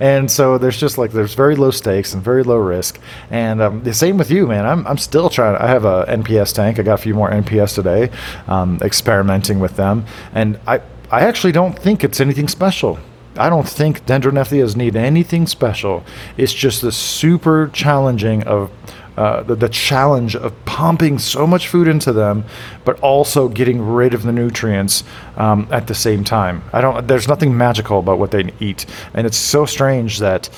and 0.00 0.30
so 0.30 0.58
there's 0.58 0.78
just 0.78 0.98
like 0.98 1.12
there's 1.12 1.34
very 1.34 1.56
low 1.56 1.70
stakes 1.70 2.14
and 2.14 2.22
very 2.22 2.42
low 2.42 2.56
risk. 2.56 2.98
And 3.30 3.62
um, 3.62 3.82
the 3.84 3.94
same 3.94 4.18
with 4.18 4.30
you, 4.30 4.46
man. 4.46 4.66
I'm 4.66 4.86
I'm 4.86 4.98
still 4.98 5.30
trying. 5.30 5.56
I 5.56 5.68
have 5.68 5.84
a 5.84 6.04
NPS 6.08 6.54
tank. 6.54 6.78
I 6.78 6.82
got 6.82 6.94
a 6.94 7.02
few 7.02 7.14
more 7.14 7.30
NPS 7.30 7.74
today, 7.74 8.10
um, 8.48 8.78
experimenting 8.82 9.60
with 9.60 9.76
them, 9.76 10.04
and 10.34 10.58
I 10.66 10.80
I 11.10 11.20
actually 11.20 11.52
don't 11.52 11.78
think 11.78 12.02
it's 12.02 12.20
anything 12.20 12.48
special. 12.48 12.98
I 13.36 13.48
don't 13.48 13.68
think 13.68 14.06
dendronephthyas 14.06 14.76
need 14.76 14.96
anything 14.96 15.46
special. 15.46 16.04
It's 16.36 16.54
just 16.54 16.82
the 16.82 16.90
super 16.90 17.68
challenging 17.72 18.42
of 18.44 18.70
uh, 19.16 19.42
the, 19.42 19.54
the 19.54 19.68
challenge 19.68 20.36
of 20.36 20.52
pumping 20.64 21.18
so 21.18 21.46
much 21.46 21.68
food 21.68 21.88
into 21.88 22.12
them, 22.12 22.44
but 22.84 23.00
also 23.00 23.48
getting 23.48 23.80
rid 23.80 24.14
of 24.14 24.24
the 24.24 24.32
nutrients 24.32 25.04
um, 25.36 25.66
at 25.70 25.86
the 25.86 25.94
same 25.94 26.22
time. 26.22 26.62
I 26.72 26.80
don't. 26.80 27.06
There's 27.06 27.28
nothing 27.28 27.56
magical 27.56 27.98
about 27.98 28.18
what 28.18 28.30
they 28.30 28.52
eat, 28.60 28.84
and 29.14 29.26
it's 29.26 29.38
so 29.38 29.64
strange 29.64 30.18
that 30.18 30.50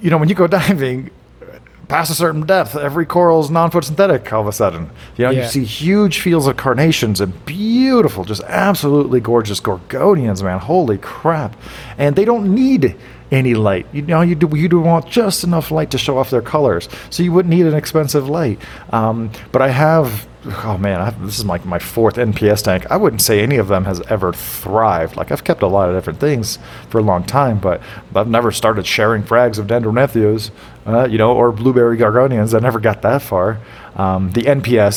you 0.00 0.10
know 0.10 0.18
when 0.18 0.28
you 0.28 0.34
go 0.34 0.46
diving 0.58 1.10
past 1.92 2.10
a 2.10 2.14
certain 2.14 2.46
depth, 2.46 2.74
every 2.74 3.04
coral 3.04 3.40
is 3.40 3.50
non-photosynthetic 3.50 4.32
all 4.32 4.40
of 4.40 4.46
a 4.46 4.52
sudden. 4.52 4.88
You 5.18 5.26
know, 5.26 5.30
you 5.30 5.44
see 5.44 5.62
huge 5.62 6.20
fields 6.20 6.46
of 6.46 6.56
carnations 6.56 7.20
and 7.20 7.44
beautiful, 7.44 8.24
just 8.24 8.42
absolutely 8.44 9.20
gorgeous 9.20 9.60
gorgonians, 9.60 10.42
man. 10.42 10.58
Holy 10.58 10.96
crap. 10.96 11.54
And 11.98 12.16
they 12.16 12.24
don't 12.24 12.54
need 12.54 12.96
any 13.30 13.52
light. 13.52 13.86
You 13.92 14.00
know, 14.00 14.22
you 14.22 14.34
do 14.34 14.48
you 14.56 14.70
do 14.70 14.80
want 14.80 15.06
just 15.06 15.44
enough 15.44 15.70
light 15.70 15.90
to 15.90 15.98
show 15.98 16.16
off 16.16 16.30
their 16.30 16.40
colors. 16.40 16.88
So 17.10 17.22
you 17.22 17.30
wouldn't 17.30 17.54
need 17.54 17.66
an 17.66 17.74
expensive 17.74 18.26
light. 18.26 18.58
Um, 18.88 19.30
but 19.52 19.60
I 19.60 19.68
have 19.68 20.26
oh 20.44 20.76
man, 20.78 21.00
I 21.00 21.10
this 21.10 21.38
is 21.38 21.44
like 21.46 21.64
my 21.64 21.78
fourth 21.78 22.16
NPS 22.16 22.62
tank. 22.64 22.84
I 22.90 22.96
wouldn't 22.96 23.22
say 23.22 23.40
any 23.42 23.56
of 23.56 23.68
them 23.68 23.84
has 23.84 24.00
ever 24.08 24.32
thrived. 24.32 25.16
Like 25.16 25.30
I've 25.30 25.44
kept 25.44 25.62
a 25.62 25.66
lot 25.66 25.88
of 25.88 25.94
different 25.94 26.18
things 26.20 26.58
for 26.90 26.98
a 26.98 27.02
long 27.02 27.24
time, 27.24 27.58
but 27.58 27.80
I've 28.14 28.28
never 28.28 28.50
started 28.50 28.86
sharing 28.86 29.22
frags 29.22 29.58
of 29.58 29.66
Dendronephthyas, 29.66 30.50
uh, 30.86 31.06
you 31.08 31.18
know, 31.18 31.32
or 31.32 31.52
blueberry 31.52 31.96
Gorgonians. 31.96 32.54
I 32.54 32.58
never 32.60 32.80
got 32.80 33.02
that 33.02 33.22
far. 33.22 33.58
Um, 33.94 34.32
the 34.32 34.42
NPS 34.42 34.94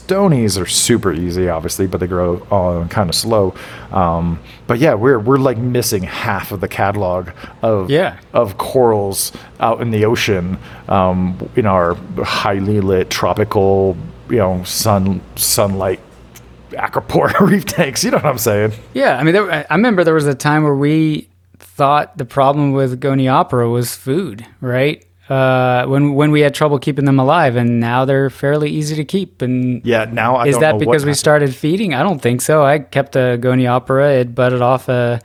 stonies 0.00 0.60
are 0.60 0.66
super 0.66 1.12
easy, 1.12 1.48
obviously, 1.48 1.86
but 1.88 1.98
they 1.98 2.06
grow 2.06 2.36
uh, 2.50 2.86
kind 2.88 3.08
of 3.10 3.14
slow. 3.16 3.54
Um, 3.90 4.38
but 4.66 4.78
yeah, 4.78 4.94
we're 4.94 5.18
we're 5.18 5.36
like 5.36 5.58
missing 5.58 6.04
half 6.04 6.52
of 6.52 6.60
the 6.60 6.68
catalog 6.68 7.30
of 7.62 7.90
Yeah. 7.90 8.18
of 8.32 8.56
corals 8.56 9.32
out 9.60 9.80
in 9.80 9.90
the 9.90 10.04
ocean 10.04 10.58
um, 10.88 11.36
in 11.56 11.66
our 11.66 11.94
highly 12.24 12.80
lit 12.80 13.10
tropical, 13.10 13.96
you 14.30 14.36
know, 14.38 14.62
sun 14.64 15.20
sunlight 15.36 16.00
acropora 16.70 17.38
reef 17.48 17.64
tanks. 17.64 18.04
You 18.04 18.10
know 18.12 18.18
what 18.18 18.26
I'm 18.26 18.38
saying? 18.38 18.72
Yeah, 18.94 19.16
I 19.18 19.22
mean, 19.22 19.34
there, 19.34 19.50
I 19.70 19.74
remember 19.74 20.04
there 20.04 20.14
was 20.14 20.26
a 20.26 20.34
time 20.34 20.62
where 20.64 20.74
we 20.74 21.28
thought 21.58 22.16
the 22.18 22.24
problem 22.24 22.72
with 22.72 23.00
Goniopora 23.00 23.70
was 23.70 23.94
food, 23.94 24.46
right? 24.60 25.02
Uh, 25.28 25.84
when 25.86 26.14
when 26.14 26.30
we 26.30 26.40
had 26.40 26.54
trouble 26.54 26.78
keeping 26.78 27.04
them 27.04 27.18
alive, 27.18 27.56
and 27.56 27.80
now 27.80 28.04
they're 28.04 28.30
fairly 28.30 28.70
easy 28.70 28.94
to 28.94 29.04
keep. 29.04 29.42
And 29.42 29.84
Yeah. 29.84 30.04
Now 30.04 30.36
I 30.36 30.46
is 30.46 30.58
that 30.58 30.74
know 30.74 30.78
because 30.78 31.02
we 31.04 31.08
happened. 31.10 31.18
started 31.18 31.54
feeding? 31.54 31.94
I 31.94 32.02
don't 32.04 32.20
think 32.20 32.40
so. 32.40 32.64
I 32.64 32.78
kept 32.78 33.16
a 33.16 33.36
Goniopora. 33.40 34.20
It 34.20 34.34
butted 34.36 34.62
off 34.62 34.88
a 34.88 35.20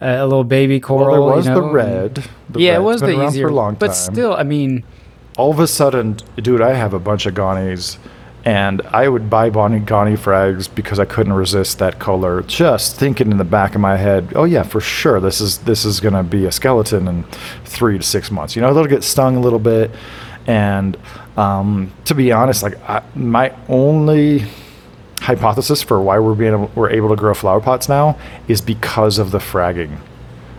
a 0.00 0.24
little 0.26 0.44
baby 0.44 0.74
Well, 0.78 0.88
coral. 0.88 1.10
there 1.26 1.36
was 1.36 1.46
you 1.46 1.54
the 1.54 1.62
red. 1.62 2.24
The 2.50 2.60
yeah, 2.60 2.76
it 2.76 2.82
was 2.82 3.00
the 3.00 3.26
easier, 3.26 3.46
for 3.48 3.52
a 3.52 3.54
long 3.56 3.74
but 3.74 3.94
still, 3.94 4.34
I 4.34 4.42
mean, 4.42 4.84
all 5.36 5.50
of 5.50 5.58
a 5.58 5.66
sudden, 5.66 6.16
dude, 6.36 6.60
I 6.62 6.72
have 6.74 6.94
a 6.94 6.98
bunch 6.98 7.26
of 7.26 7.34
Ghanies, 7.34 7.98
and 8.46 8.80
I 8.92 9.08
would 9.08 9.28
buy 9.28 9.50
Bonnie 9.50 9.80
frags 9.80 10.72
because 10.72 11.00
I 11.00 11.04
couldn't 11.04 11.32
resist 11.32 11.80
that 11.80 11.98
color. 11.98 12.42
Just 12.42 12.94
thinking 12.94 13.32
in 13.32 13.38
the 13.38 13.44
back 13.44 13.74
of 13.74 13.80
my 13.80 13.96
head, 13.96 14.34
oh 14.36 14.44
yeah, 14.44 14.62
for 14.62 14.80
sure, 14.80 15.18
this 15.18 15.40
is 15.40 15.58
this 15.58 15.84
is 15.84 15.98
gonna 15.98 16.22
be 16.22 16.46
a 16.46 16.52
skeleton 16.52 17.08
in 17.08 17.24
three 17.64 17.98
to 17.98 18.04
six 18.04 18.30
months. 18.30 18.54
You 18.54 18.62
know, 18.62 18.72
they'll 18.72 18.86
get 18.86 19.02
stung 19.02 19.34
a 19.36 19.40
little 19.40 19.58
bit, 19.58 19.90
and 20.46 20.96
um, 21.36 21.92
to 22.04 22.14
be 22.14 22.30
honest, 22.30 22.62
like 22.62 22.80
I, 22.88 23.02
my 23.16 23.52
only 23.68 24.44
hypothesis 25.20 25.82
for 25.82 26.00
why 26.00 26.20
we're 26.20 26.36
being 26.36 26.72
we're 26.76 26.90
able 26.90 27.08
to 27.08 27.16
grow 27.16 27.34
flower 27.34 27.60
pots 27.60 27.88
now 27.88 28.16
is 28.46 28.60
because 28.60 29.18
of 29.18 29.32
the 29.32 29.38
fragging. 29.38 29.98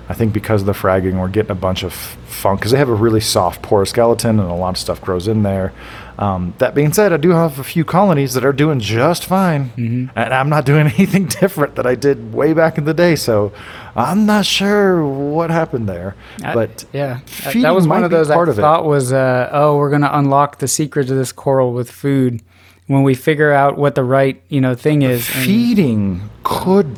I 0.10 0.14
think 0.14 0.32
because 0.34 0.62
of 0.62 0.68
the 0.68 0.72
fragging, 0.74 1.20
we're 1.20 1.28
getting 1.28 1.52
a 1.52 1.56
bunch 1.56 1.84
of 1.84 1.92
funk 1.94 2.62
because 2.62 2.72
they 2.72 2.78
have 2.78 2.88
a 2.90 2.94
really 2.96 3.20
soft 3.20 3.62
pore 3.62 3.86
skeleton 3.86 4.40
and 4.40 4.50
a 4.50 4.54
lot 4.54 4.70
of 4.70 4.78
stuff 4.78 5.02
grows 5.02 5.28
in 5.28 5.44
there. 5.44 5.74
Um, 6.18 6.54
that 6.60 6.74
being 6.74 6.94
said, 6.94 7.12
I 7.14 7.18
do 7.18 7.30
have 7.32 7.60
a 7.60 7.64
few 7.64 7.84
colonies 7.86 8.34
that 8.34 8.44
are 8.46 8.54
doing 8.54 8.80
just 8.80 9.26
fine, 9.26 9.72
and 10.16 10.34
I'm 10.34 10.50
not 10.50 10.66
doing 10.66 10.88
anything 10.98 11.26
different 11.28 11.76
that 11.76 11.86
I 11.86 11.96
did 11.96 12.34
way 12.34 12.54
back 12.54 12.78
in 12.78 12.86
the 12.86 12.94
day. 12.94 13.16
So 13.16 13.52
I'm 13.96 14.26
not 14.26 14.46
sure 14.46 15.06
what 15.06 15.50
happened 15.52 15.88
there. 15.90 16.16
I- 16.44 16.54
but 16.54 16.86
yeah, 16.94 17.20
that- 17.54 17.76
was 17.76 17.88
one 17.88 18.04
of 18.04 18.10
those 18.12 18.30
part 18.30 18.48
I 18.48 18.52
of 18.52 18.58
it. 18.60 18.62
thought 18.62 18.86
was, 18.86 19.12
uh, 19.14 19.50
oh, 19.52 19.76
we're 19.78 19.92
gonna 19.92 20.10
unlock 20.12 20.60
the 20.60 20.68
secret 20.68 21.08
to 21.08 21.14
this 21.16 21.32
coral 21.32 21.74
with 21.74 21.92
food 21.92 22.42
when 22.88 23.04
we 23.04 23.14
figure 23.14 23.52
out 23.52 23.78
what 23.78 23.94
the 23.96 24.04
right 24.04 24.42
you 24.48 24.62
know 24.62 24.74
thing 24.74 25.02
is. 25.02 25.28
feeding 25.28 26.30
could 26.44 26.98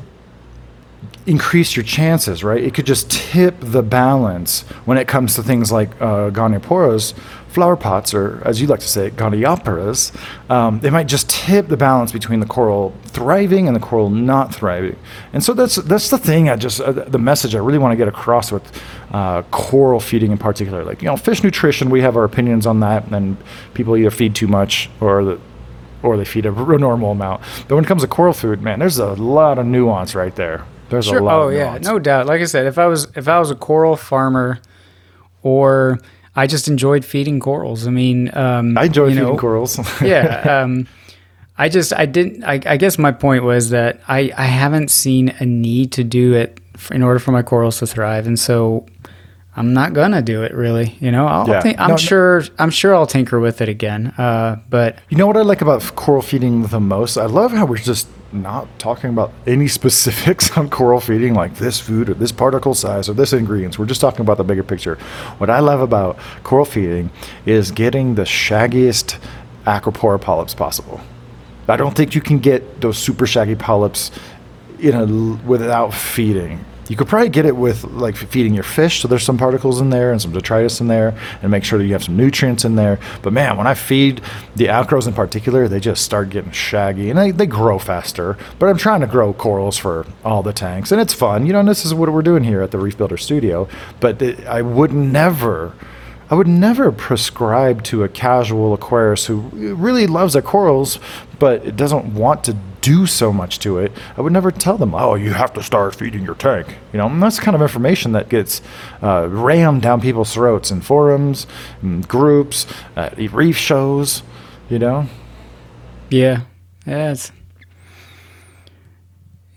increase 1.30 1.76
your 1.76 1.84
chances, 1.84 2.44
right? 2.44 2.64
It 2.64 2.74
could 2.74 2.88
just 2.88 3.12
tip 3.12 3.56
the 3.60 3.84
balance 3.84 4.62
when 4.86 4.98
it 4.98 5.08
comes 5.08 5.36
to 5.36 5.44
things 5.44 5.72
like 5.72 5.90
uh, 6.02 6.32
flower 7.50 7.76
pots, 7.76 8.14
or 8.14 8.42
as 8.46 8.60
you 8.62 8.68
like 8.68 8.80
to 8.80 8.88
say, 8.88 9.12
Goniopora. 9.12 9.90
Um, 10.50 10.80
they 10.80 10.90
might 10.90 11.08
just 11.08 11.30
tip 11.30 11.68
the 11.68 11.78
balance 11.78 12.12
between 12.12 12.40
the 12.40 12.46
coral 12.46 12.94
thriving 13.06 13.68
and 13.68 13.76
the 13.76 13.80
coral 13.80 14.10
not 14.10 14.54
thriving. 14.54 14.98
And 15.32 15.44
so 15.44 15.54
that's 15.54 15.76
that's 15.76 16.10
the 16.10 16.18
thing. 16.18 16.50
I 16.50 16.56
just 16.56 16.82
uh, 16.82 16.92
the 16.92 17.20
message 17.20 17.54
I 17.54 17.60
really 17.60 17.80
want 17.80 17.92
to 17.92 17.98
get 17.98 18.08
across 18.08 18.52
with 18.52 18.84
uh, 19.12 19.44
coral 19.52 20.00
feeding 20.00 20.32
in 20.32 20.38
particular. 20.38 20.84
Like 20.84 21.02
you 21.02 21.08
know, 21.08 21.18
fish 21.18 21.44
nutrition, 21.44 21.92
we 21.92 22.02
have 22.02 22.18
our 22.18 22.24
opinions 22.24 22.66
on 22.66 22.80
that, 22.80 23.06
and 23.12 23.38
people 23.76 23.96
either 23.96 24.12
feed 24.12 24.36
too 24.36 24.48
much 24.48 24.90
or 25.00 25.24
the 25.24 25.40
or 26.02 26.18
they 26.18 26.26
feed 26.26 26.46
a 26.46 26.52
normal 26.52 27.12
amount. 27.12 27.42
But 27.68 27.76
when 27.76 27.84
it 27.84 27.88
comes 27.88 28.02
to 28.02 28.08
coral 28.08 28.34
food, 28.34 28.62
man, 28.62 28.80
there's 28.80 29.00
a 29.00 29.14
lot 29.14 29.60
of 29.60 29.66
nuance 29.66 30.16
right 30.16 30.36
there. 30.36 30.66
There's 30.90 31.06
Sure. 31.06 31.20
a 31.20 31.24
lot. 31.24 31.36
Oh 31.42 31.50
yeah, 31.50 31.78
no 31.82 32.00
doubt. 32.00 32.26
Like 32.26 32.42
I 32.42 32.46
said, 32.46 32.66
if 32.66 32.78
I 32.78 32.88
was 32.88 33.08
if 33.16 33.28
I 33.28 33.40
was 33.40 33.52
a 33.52 33.56
coral 33.56 33.96
farmer, 33.96 34.60
or 35.44 36.00
I 36.36 36.48
just 36.48 36.68
enjoyed 36.68 37.06
feeding 37.06 37.40
corals. 37.40 37.88
I 37.88 37.92
mean, 37.92 38.36
um, 38.36 38.78
I 38.78 38.86
enjoy 38.86 39.10
feeding 39.10 39.24
know, 39.24 39.38
corals. 39.38 39.80
yeah. 40.02 40.62
Um, 40.64 40.88
I 41.58 41.70
just 41.70 41.94
I 41.94 42.06
didn't. 42.06 42.44
I, 42.44 42.60
I 42.66 42.78
guess 42.78 42.98
my 42.98 43.12
point 43.12 43.44
was 43.44 43.70
that 43.72 44.00
I 44.08 44.32
I 44.38 44.46
haven't 44.46 44.90
seen 44.92 45.30
a 45.40 45.46
need 45.46 45.92
to 45.94 46.04
do 46.04 46.34
it 46.34 46.60
in 46.92 47.04
order 47.04 47.20
for 47.20 47.32
my 47.32 47.42
corals 47.42 47.80
to 47.80 47.88
thrive, 47.88 48.28
and 48.28 48.40
so. 48.40 48.86
I'm 49.56 49.74
not 49.74 49.92
gonna 49.92 50.22
do 50.22 50.44
it 50.44 50.54
really, 50.54 50.96
you 51.02 51.12
know. 51.12 51.28
I'll 51.28 51.46
Yeah. 51.50 51.60
think, 51.60 51.80
I'm 51.82 51.88
No, 51.90 51.94
no. 51.96 51.98
sure. 51.98 52.44
I'm 52.60 52.70
sure 52.70 52.96
I'll 52.96 53.08
tinker 53.08 53.42
with 53.42 53.60
it 53.60 53.68
again. 53.68 54.14
Uh, 54.18 54.56
but 54.70 55.00
you 55.10 55.18
know 55.18 55.28
what 55.28 55.36
I 55.36 55.42
like 55.42 55.62
about 55.62 55.82
coral 55.98 56.22
feeding 56.22 56.64
the 56.68 56.80
most? 56.80 57.18
I 57.18 57.26
love 57.26 57.52
how 57.52 57.66
we're 57.66 57.76
just 57.78 58.08
not 58.32 58.68
talking 58.80 59.10
about 59.10 59.32
any 59.48 59.68
specifics 59.80 60.58
on 60.58 60.70
coral 60.70 61.00
feeding, 61.00 61.34
like 61.34 61.56
this 61.56 61.80
food 61.80 62.10
or 62.10 62.14
this 62.14 62.32
particle 62.32 62.74
size 62.74 63.10
or 63.10 63.14
this 63.14 63.34
ingredients. 63.34 63.80
We're 63.80 63.86
just 63.86 64.02
talking 64.02 64.22
about 64.22 64.38
the 64.38 64.44
bigger 64.44 64.64
picture. 64.64 64.96
What 65.38 65.50
I 65.50 65.60
love 65.60 65.82
about 65.82 66.18
coral 66.44 66.66
feeding 66.66 67.10
is 67.46 67.72
getting 67.72 68.16
the 68.16 68.24
shaggiest 68.24 69.20
acropora 69.66 70.20
polyps 70.20 70.54
possible. 70.54 71.02
I 71.68 71.78
don't 71.78 71.96
think 71.96 72.16
you 72.16 72.22
can 72.22 72.40
get 72.40 72.82
those 72.82 72.98
super 72.98 73.28
shaggy 73.28 73.56
polyps 73.56 74.12
in 74.80 74.96
a 74.96 75.06
without 75.46 75.94
feeding. 75.94 76.66
You 76.90 76.96
could 76.96 77.08
probably 77.08 77.30
get 77.30 77.46
it 77.46 77.56
with 77.56 77.84
like 77.86 78.16
feeding 78.16 78.54
your 78.54 78.64
fish, 78.64 79.02
so 79.02 79.08
there's 79.08 79.24
some 79.24 79.38
particles 79.38 79.80
in 79.80 79.92
there 79.92 80.12
and 80.12 80.22
some 80.22 80.32
detritus 80.34 80.82
in 80.82 80.88
there, 80.88 81.16
and 81.42 81.52
make 81.52 81.64
sure 81.64 81.78
that 81.78 81.86
you 81.86 81.94
have 81.94 82.04
some 82.04 82.18
nutrients 82.18 82.66
in 82.66 82.76
there. 82.76 83.00
But 83.22 83.32
man, 83.32 83.58
when 83.58 83.68
I 83.68 83.76
feed 83.76 84.22
the 84.56 84.66
acros 84.66 85.08
in 85.08 85.14
particular, 85.14 85.68
they 85.68 85.80
just 85.80 86.04
start 86.04 86.30
getting 86.30 86.52
shaggy 86.52 87.10
and 87.10 87.18
they, 87.18 87.32
they 87.32 87.46
grow 87.46 87.80
faster. 87.80 88.38
But 88.58 88.70
I'm 88.70 88.78
trying 88.78 89.02
to 89.02 89.08
grow 89.08 89.34
corals 89.34 89.78
for 89.78 90.06
all 90.26 90.44
the 90.44 90.52
tanks, 90.52 90.92
and 90.92 91.00
it's 91.00 91.14
fun. 91.14 91.46
You 91.46 91.54
know, 91.54 91.60
and 91.60 91.70
this 91.70 91.86
is 91.86 91.94
what 91.94 92.12
we're 92.12 92.24
doing 92.24 92.44
here 92.44 92.62
at 92.62 92.72
the 92.72 92.80
Reef 92.80 92.98
Builder 92.98 93.18
Studio. 93.18 93.70
But 94.00 94.22
it, 94.22 94.46
I 94.48 94.64
would 94.64 94.92
never 94.92 95.74
I 96.30 96.36
would 96.36 96.48
never 96.48 96.92
prescribe 96.92 97.84
to 97.86 98.04
a 98.04 98.10
casual 98.10 98.78
aquarist 98.78 99.26
who 99.26 99.40
really 99.76 100.06
loves 100.06 100.34
their 100.34 100.42
corals, 100.44 101.00
but 101.40 101.76
doesn't 101.76 102.14
want 102.14 102.44
to 102.44 102.54
do 102.82 103.06
so 103.08 103.34
much 103.34 103.60
to 103.60 103.80
it. 103.80 103.92
I 104.16 104.22
would 104.22 104.32
never 104.32 104.52
tell 104.52 104.78
them, 104.78 104.94
"Oh, 104.94 105.16
you 105.16 105.34
have 105.34 105.54
to 105.54 105.64
start 105.64 105.96
feeding 105.96 106.24
your 106.24 106.36
tank." 106.36 106.78
You 106.94 107.00
know, 107.00 107.08
and 107.08 107.22
that's 107.22 107.40
kind 107.40 107.56
of 107.56 107.62
information 107.62 108.12
that 108.12 108.30
gets 108.30 108.62
uh, 109.02 109.28
rammed 109.30 109.82
down 109.82 110.02
people's 110.02 110.34
throats 110.34 110.72
in 110.72 110.82
forums, 110.82 111.48
in 111.82 112.02
groups, 112.02 112.68
reef 113.18 113.58
shows. 113.58 114.24
You 114.70 114.78
know, 114.78 115.08
Yeah, 116.12 116.42
yeah, 116.86 117.12
it's 117.12 117.32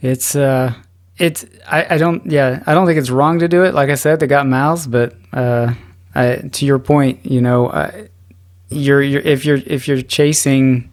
it's 0.00 0.34
uh 0.34 0.72
it's 1.18 1.44
I, 1.70 1.94
I 1.94 1.98
don't 1.98 2.24
yeah 2.30 2.62
I 2.66 2.74
don't 2.74 2.86
think 2.86 2.98
it's 2.98 3.10
wrong 3.10 3.38
to 3.40 3.48
do 3.48 3.62
it. 3.64 3.74
Like 3.74 3.90
I 3.90 3.94
said, 3.94 4.20
they 4.20 4.26
got 4.26 4.46
mouths, 4.46 4.86
but 4.86 5.14
uh, 5.32 5.74
I, 6.14 6.36
to 6.36 6.66
your 6.66 6.78
point, 6.78 7.24
you 7.24 7.40
know, 7.40 7.68
uh, 7.68 8.06
you're 8.68 9.02
you're 9.02 9.22
if 9.22 9.44
you're 9.44 9.60
if 9.66 9.88
you're 9.88 10.02
chasing, 10.02 10.90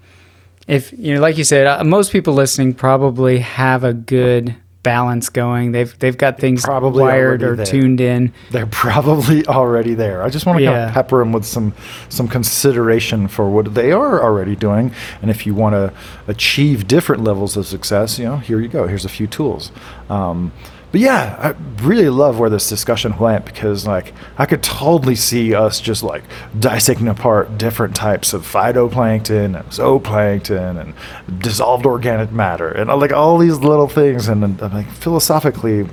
if 0.68 0.92
you 0.94 1.16
know, 1.16 1.22
like 1.22 1.38
you 1.38 1.44
said, 1.44 1.68
uh, 1.68 1.84
most 1.84 2.12
people 2.12 2.34
listening 2.34 2.74
probably 2.74 3.40
have 3.40 3.84
a 3.84 3.94
good 3.94 4.56
balance 4.82 5.28
going. 5.30 5.72
They've 5.74 5.98
they've 6.00 6.18
got 6.18 6.40
things 6.40 6.64
Probably 6.64 7.04
wired 7.04 7.44
or 7.44 7.56
there. 7.56 7.66
tuned 7.66 8.00
in. 8.02 8.34
they're 8.52 8.66
probably 8.66 9.46
already 9.48 9.94
there. 9.94 10.24
I 10.24 10.30
just 10.30 10.46
want 10.46 10.60
to 10.60 10.66
kind 10.66 10.88
of 10.88 10.94
pepper 10.94 11.20
them 11.20 11.32
with 11.34 11.46
some 11.46 11.74
some 12.10 12.28
consideration 12.28 13.28
for 13.28 13.50
what 13.50 13.74
they 13.74 13.92
are 13.92 14.22
already 14.24 14.56
doing, 14.56 14.94
and 15.22 15.30
if 15.30 15.46
you 15.46 15.54
want 15.54 15.74
to 15.74 15.94
achieve 16.28 16.88
different 16.88 17.24
levels 17.24 17.58
of 17.58 17.66
success, 17.68 18.18
you 18.20 18.26
know, 18.26 18.38
here 18.38 18.60
you 18.60 18.68
go. 18.68 18.88
Here's 18.88 19.06
a 19.06 19.10
few 19.10 19.28
tools. 19.28 19.72
Um, 20.10 20.52
but 20.92 21.02
yeah, 21.02 21.36
I 21.40 21.84
really 21.84 22.10
love 22.10 22.40
where 22.40 22.50
this 22.50 22.68
discussion 22.68 23.18
went 23.18 23.46
because 23.46 23.86
like 23.86 24.14
I 24.38 24.46
could 24.46 24.64
totally 24.64 25.16
see 25.16 25.54
us 25.54 25.80
just 25.80 26.02
like 26.02 26.24
dissecting 26.58 27.08
apart 27.08 27.58
different 27.58 27.96
types 27.96 28.34
of 28.34 28.44
phytoplankton 28.44 29.60
and 29.60 29.70
zooplankton 29.70 30.82
and 30.82 31.42
dissolved 31.42 31.86
organic 31.86 32.32
matter 32.32 32.70
and 32.70 32.90
like 33.00 33.14
all 33.14 33.38
these 33.38 33.60
little 33.60 33.88
things 33.88 34.28
and, 34.28 34.44
and 34.44 34.74
like 34.74 34.90
philosophically 34.90 35.88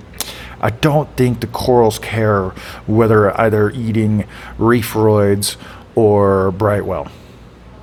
I 0.61 0.71
don't 0.71 1.15
think 1.17 1.41
the 1.41 1.47
corals 1.49 1.99
care 1.99 2.49
whether 2.87 3.39
either 3.39 3.71
eating 3.71 4.27
Reef-Roids 4.59 5.57
or 5.95 6.51
Brightwell. 6.53 7.09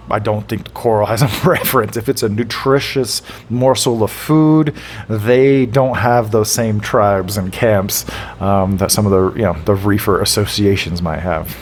I 0.10 0.20
don't 0.20 0.48
think 0.50 0.66
the 0.66 0.70
coral 0.72 1.08
has 1.08 1.22
a 1.22 1.28
preference. 1.42 1.96
If 1.98 2.10
it's 2.10 2.24
a 2.24 2.30
nutritious 2.30 3.22
morsel 3.50 4.04
of 4.04 4.12
food, 4.12 4.76
they 5.10 5.66
don't 5.66 5.98
have 5.98 6.32
those 6.32 6.52
same 6.52 6.80
tribes 6.80 7.38
and 7.38 7.52
camps 7.52 8.06
um, 8.42 8.78
that 8.78 8.92
some 8.92 9.06
of 9.06 9.12
the 9.12 9.40
you 9.40 9.46
know 9.46 9.54
the 9.66 9.76
reefer 9.76 10.22
associations 10.22 11.02
might 11.02 11.20
have. 11.20 11.56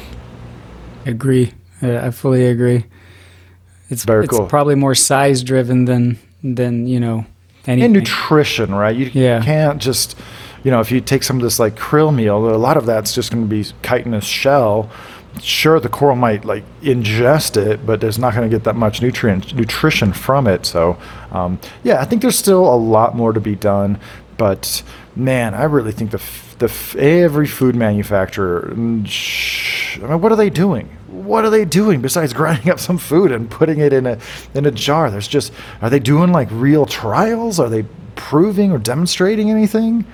Agree. 1.05 1.53
I 1.81 2.11
fully 2.11 2.45
agree. 2.45 2.85
It's 3.89 4.03
Very 4.05 4.25
it's 4.25 4.37
cool. 4.37 4.45
probably 4.47 4.75
more 4.75 4.95
size 4.95 5.43
driven 5.43 5.85
than 5.85 6.19
than 6.43 6.87
you 6.87 6.99
know 6.99 7.25
anything. 7.67 7.85
And 7.85 7.93
nutrition, 7.93 8.73
right? 8.73 8.95
You 8.95 9.09
Yeah. 9.13 9.41
can't 9.43 9.81
just 9.81 10.17
you 10.63 10.71
know 10.71 10.79
if 10.79 10.91
you 10.91 11.01
take 11.01 11.23
some 11.23 11.37
of 11.37 11.41
this 11.43 11.59
like 11.59 11.75
krill 11.75 12.13
meal, 12.13 12.37
a 12.53 12.57
lot 12.57 12.77
of 12.77 12.85
that's 12.85 13.13
just 13.13 13.31
going 13.31 13.43
to 13.43 13.49
be 13.49 13.63
chitinous 13.83 14.23
shell. 14.25 14.89
Sure, 15.39 15.79
the 15.79 15.89
coral 15.89 16.15
might 16.15 16.43
like 16.45 16.63
ingest 16.81 17.55
it, 17.55 17.85
but 17.85 18.01
there's 18.01 18.19
not 18.19 18.33
going 18.35 18.49
to 18.49 18.53
get 18.55 18.65
that 18.65 18.75
much 18.75 19.01
nutrient 19.01 19.55
nutrition 19.55 20.11
from 20.13 20.45
it. 20.45 20.65
So, 20.65 20.97
um, 21.31 21.59
yeah, 21.83 22.01
I 22.01 22.05
think 22.05 22.21
there's 22.21 22.37
still 22.37 22.71
a 22.71 22.75
lot 22.75 23.15
more 23.15 23.31
to 23.33 23.39
be 23.39 23.55
done. 23.55 23.97
But 24.37 24.83
man, 25.15 25.53
I 25.53 25.63
really 25.63 25.91
think 25.91 26.11
the 26.11 26.17
f- 26.17 26.55
the 26.59 26.65
f- 26.65 26.95
every 26.95 27.47
food 27.47 27.75
manufacturer, 27.75 28.71
mm, 28.75 29.05
sh- 29.07 29.99
I 29.99 30.07
mean, 30.07 30.21
what 30.21 30.31
are 30.31 30.35
they 30.35 30.49
doing? 30.49 30.89
What 31.07 31.45
are 31.45 31.49
they 31.49 31.65
doing 31.65 32.01
besides 32.01 32.33
grinding 32.41 32.69
up 32.69 32.79
some 32.79 32.97
food 32.97 33.31
and 33.31 33.49
putting 33.49 33.79
it 33.79 33.93
in 33.93 34.05
a 34.07 34.17
in 34.53 34.65
a 34.65 34.71
jar? 34.71 35.09
There's 35.09 35.27
just 35.27 35.53
are 35.81 35.89
they 35.89 35.99
doing 35.99 36.31
like 36.31 36.49
real 36.51 36.85
trials? 36.85 37.59
Are 37.59 37.69
they 37.69 37.85
proving 38.15 38.71
or 38.71 38.77
demonstrating 38.77 39.49
anything? 39.49 40.05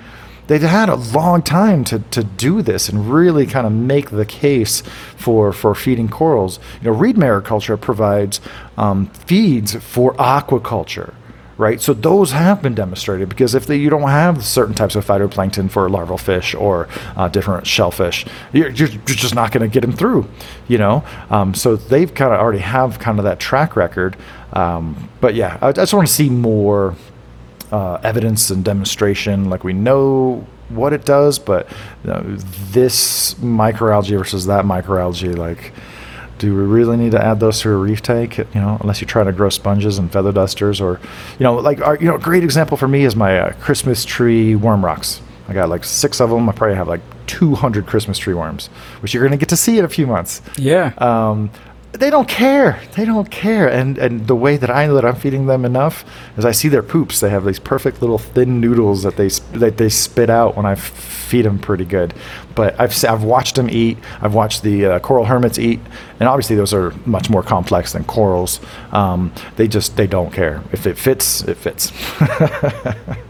They've 0.48 0.62
had 0.62 0.90
a 0.90 0.96
long 0.96 1.42
time 1.42 1.84
to, 1.86 2.00
to 2.00 2.24
do 2.24 2.62
this 2.62 2.90
and 2.90 3.12
really 3.12 3.46
kind 3.46 3.68
of 3.68 3.74
make 3.74 4.10
the 4.10 4.26
case 4.26 4.82
for, 5.16 5.54
for 5.54 5.76
feeding 5.76 6.10
corals. 6.10 6.60
You 6.82 6.92
know, 6.92 6.98
reed 6.98 7.16
mariculture 7.16 7.80
provides 7.80 8.42
um, 8.78 9.08
feeds 9.08 9.76
for 9.76 10.14
aquaculture, 10.16 11.14
right? 11.58 11.82
So 11.82 11.94
those 11.94 12.32
have 12.32 12.62
been 12.62 12.76
demonstrated 12.76 13.30
because 13.30 13.56
if 13.56 13.68
they, 13.68 13.76
you 13.78 13.90
don't 13.90 14.10
have 14.10 14.44
certain 14.44 14.74
types 14.74 14.96
of 14.96 15.06
phytoplankton 15.06 15.70
for 15.70 15.90
larval 15.90 16.18
fish 16.18 16.56
or 16.56 16.88
uh, 17.16 17.28
different 17.28 17.68
shellfish, 17.68 18.26
you're, 18.54 18.70
you're, 18.70 18.88
just 18.88 19.36
not 19.36 19.52
going 19.52 19.68
to 19.68 19.74
get 19.74 19.82
them 19.82 19.94
through, 19.94 20.28
you 20.68 20.78
know? 20.78 21.04
Um, 21.30 21.54
so 21.54 21.76
they've 21.76 22.14
kind 22.14 22.34
of 22.34 22.40
already 22.40 22.60
have 22.60 23.00
kind 23.00 23.20
of 23.20 23.26
that 23.26 23.40
track 23.40 23.76
record. 23.76 24.16
Um, 24.54 25.10
but 25.20 25.36
yeah, 25.36 25.58
I, 25.62 25.70
I 25.70 25.72
just 25.74 25.94
want 25.94 26.08
to 26.08 26.14
see 26.14 26.30
more 26.30 26.96
uh, 27.72 28.00
evidence 28.04 28.50
and 28.50 28.64
demonstration. 28.64 29.50
Like 29.50 29.64
we 29.64 29.74
know 29.74 30.46
what 30.70 30.94
it 30.94 31.06
does, 31.06 31.40
but 31.40 31.70
you 32.04 32.10
know, 32.10 32.22
this 32.72 33.34
microalgae 33.36 34.18
versus 34.18 34.46
that 34.48 34.66
microalgae, 34.66 35.38
like, 35.38 35.74
do 36.40 36.56
we 36.56 36.62
really 36.62 36.98
need 36.98 37.12
to 37.12 37.24
add 37.24 37.40
those 37.40 37.62
to 37.62 37.70
a 37.72 37.76
reef 37.76 38.02
tank? 38.02 38.38
You 38.38 38.46
know, 38.56 38.78
unless 38.82 39.02
you're 39.02 39.08
trying 39.08 39.26
to 39.26 39.32
grow 39.32 39.50
sponges 39.50 39.98
and 39.98 40.12
feather 40.12 40.32
dusters, 40.32 40.80
or 40.80 41.00
you 41.40 41.44
know, 41.44 41.56
like, 41.56 41.82
our, 41.82 41.96
you 41.98 42.06
know, 42.06 42.16
a 42.16 42.20
great 42.20 42.44
example 42.44 42.78
for 42.78 42.88
me 42.88 43.06
is 43.06 43.16
my 43.16 43.40
uh, 43.40 43.54
Christmas 43.54 44.06
tree 44.06 44.56
worm 44.56 44.84
rocks. 44.84 45.22
I 45.48 45.54
got 45.54 45.70
like 45.70 45.84
six 45.84 46.20
of 46.20 46.30
them. 46.30 46.50
I 46.50 46.52
probably 46.52 46.76
have 46.76 46.88
like 46.90 47.02
200 47.28 47.86
Christmas 47.86 48.18
tree 48.18 48.34
worms, 48.34 48.68
which 49.02 49.14
you're 49.14 49.24
going 49.24 49.32
to 49.32 49.38
get 49.38 49.50
to 49.50 49.58
see 49.58 49.78
in 49.80 49.86
a 49.86 49.90
few 49.90 50.08
months 50.08 50.42
yeah. 50.58 50.94
um, 50.98 51.50
they 51.98 52.10
don't 52.10 52.28
care. 52.28 52.82
They 52.96 53.06
don't 53.06 53.30
care. 53.30 53.68
And 53.68 53.98
and 53.98 54.28
the 54.28 54.36
way 54.36 54.58
that 54.58 54.70
I 54.70 54.88
know 54.88 54.96
that 54.96 55.06
I'm 55.06 55.16
feeding 55.16 55.48
them 55.48 55.66
enough 55.66 56.06
is 56.38 56.46
I 56.46 56.52
see 56.52 56.70
their 56.70 56.84
poops. 56.84 57.20
They 57.20 57.30
have 57.30 57.46
these 57.46 57.60
perfect 57.60 58.02
little 58.02 58.18
thin 58.18 58.60
noodles 58.62 59.04
that 59.04 59.18
they 59.18 59.30
that 59.60 59.78
they 59.78 59.90
spit 59.90 60.30
out 60.30 60.56
when 60.56 60.66
I 60.66 60.76
feed 60.76 61.44
them 61.44 61.60
pretty 61.60 61.86
good. 61.86 62.14
But 62.56 62.80
I've 62.80 63.04
I've 63.06 63.24
watched 63.24 63.56
them 63.56 63.70
eat. 63.70 63.98
I've 64.22 64.34
watched 64.34 64.64
the 64.64 64.86
uh, 64.86 65.00
coral 65.00 65.26
hermits 65.26 65.60
eat, 65.60 65.80
and 66.20 66.30
obviously 66.30 66.56
those 66.56 66.74
are 66.74 66.94
much 67.06 67.30
more 67.30 67.44
complex 67.44 67.94
than 67.94 68.04
corals. 68.06 68.60
Um, 68.92 69.34
they 69.56 69.68
just 69.68 69.98
they 69.98 70.08
don't 70.08 70.32
care. 70.32 70.64
If 70.72 70.88
it 70.88 70.98
fits, 70.98 71.44
it 71.44 71.58
fits. 71.58 71.92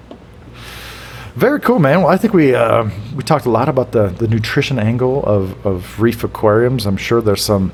Very 1.35 1.59
cool, 1.59 1.77
man. 1.77 2.01
Well, 2.01 2.09
I 2.09 2.17
think 2.17 2.33
we 2.33 2.55
uh, 2.55 2.89
we 3.15 3.21
talked 3.21 3.45
a 3.45 3.51
lot 3.51 3.69
about 3.69 3.91
the, 3.91 4.07
the 4.07 4.27
nutrition 4.27 4.79
angle 4.79 5.23
of, 5.23 5.63
of 5.67 6.01
reef 6.01 6.23
aquariums. 6.23 6.87
I'm 6.87 6.97
sure 6.97 7.21
there's 7.21 7.43
some 7.43 7.73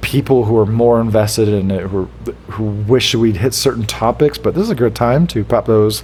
people 0.00 0.44
who 0.44 0.56
are 0.56 0.66
more 0.66 1.00
invested 1.00 1.48
in 1.48 1.70
it 1.70 1.82
who, 1.82 2.04
who 2.48 2.64
wish 2.64 3.14
we'd 3.14 3.36
hit 3.36 3.54
certain 3.54 3.84
topics, 3.84 4.38
but 4.38 4.54
this 4.54 4.62
is 4.62 4.70
a 4.70 4.74
good 4.74 4.94
time 4.94 5.26
to 5.26 5.44
pop 5.44 5.66
those 5.66 6.02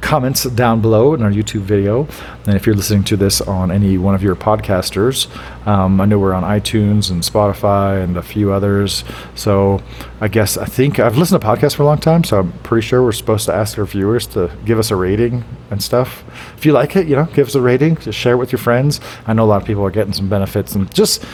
comments 0.00 0.44
down 0.44 0.80
below 0.80 1.14
in 1.14 1.22
our 1.22 1.30
YouTube 1.30 1.62
video. 1.62 2.06
And 2.46 2.54
if 2.54 2.66
you're 2.66 2.74
listening 2.74 3.04
to 3.04 3.16
this 3.16 3.40
on 3.40 3.70
any 3.70 3.98
one 3.98 4.14
of 4.14 4.22
your 4.22 4.36
podcasters, 4.36 5.26
um, 5.66 6.00
I 6.00 6.04
know 6.04 6.18
we're 6.18 6.34
on 6.34 6.42
iTunes 6.42 7.10
and 7.10 7.22
Spotify 7.22 8.02
and 8.02 8.16
a 8.16 8.22
few 8.22 8.52
others. 8.52 9.04
So 9.34 9.82
I 10.20 10.28
guess 10.28 10.58
I 10.58 10.66
think 10.66 10.98
I've 10.98 11.16
listened 11.16 11.40
to 11.40 11.46
podcasts 11.46 11.76
for 11.76 11.82
a 11.82 11.86
long 11.86 11.98
time, 11.98 12.24
so 12.24 12.40
I'm 12.40 12.52
pretty 12.60 12.86
sure 12.86 13.02
we're 13.02 13.12
supposed 13.12 13.46
to 13.46 13.54
ask 13.54 13.78
our 13.78 13.86
viewers 13.86 14.26
to 14.28 14.50
give 14.64 14.78
us 14.78 14.90
a 14.90 14.96
rating 14.96 15.44
and 15.70 15.82
stuff. 15.82 16.24
If 16.56 16.66
you 16.66 16.72
like 16.72 16.94
it, 16.96 17.06
you 17.06 17.16
know, 17.16 17.24
give 17.26 17.48
us 17.48 17.54
a 17.54 17.60
rating, 17.60 17.96
just 17.96 18.18
share 18.18 18.34
it 18.34 18.38
with 18.38 18.52
your 18.52 18.58
friends. 18.58 19.00
I 19.26 19.32
know 19.32 19.44
a 19.44 19.46
lot 19.46 19.62
of 19.62 19.66
people 19.66 19.84
are 19.84 19.90
getting 19.90 20.12
some 20.12 20.28
benefits 20.28 20.74
and 20.74 20.92
just 20.94 21.24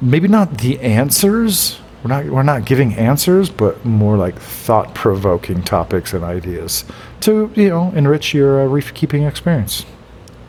maybe 0.00 0.28
not 0.28 0.58
the 0.58 0.80
answers. 0.80 1.78
We're 2.02 2.08
not 2.08 2.24
we're 2.26 2.42
not 2.42 2.64
giving 2.64 2.94
answers, 2.94 3.50
but 3.50 3.84
more 3.84 4.16
like 4.16 4.38
thought 4.38 4.94
provoking 4.94 5.62
topics 5.62 6.14
and 6.14 6.24
ideas 6.24 6.84
to 7.20 7.50
you 7.54 7.68
know 7.68 7.92
enrich 7.94 8.32
your 8.32 8.62
uh, 8.62 8.66
reef 8.66 8.94
keeping 8.94 9.24
experience. 9.24 9.84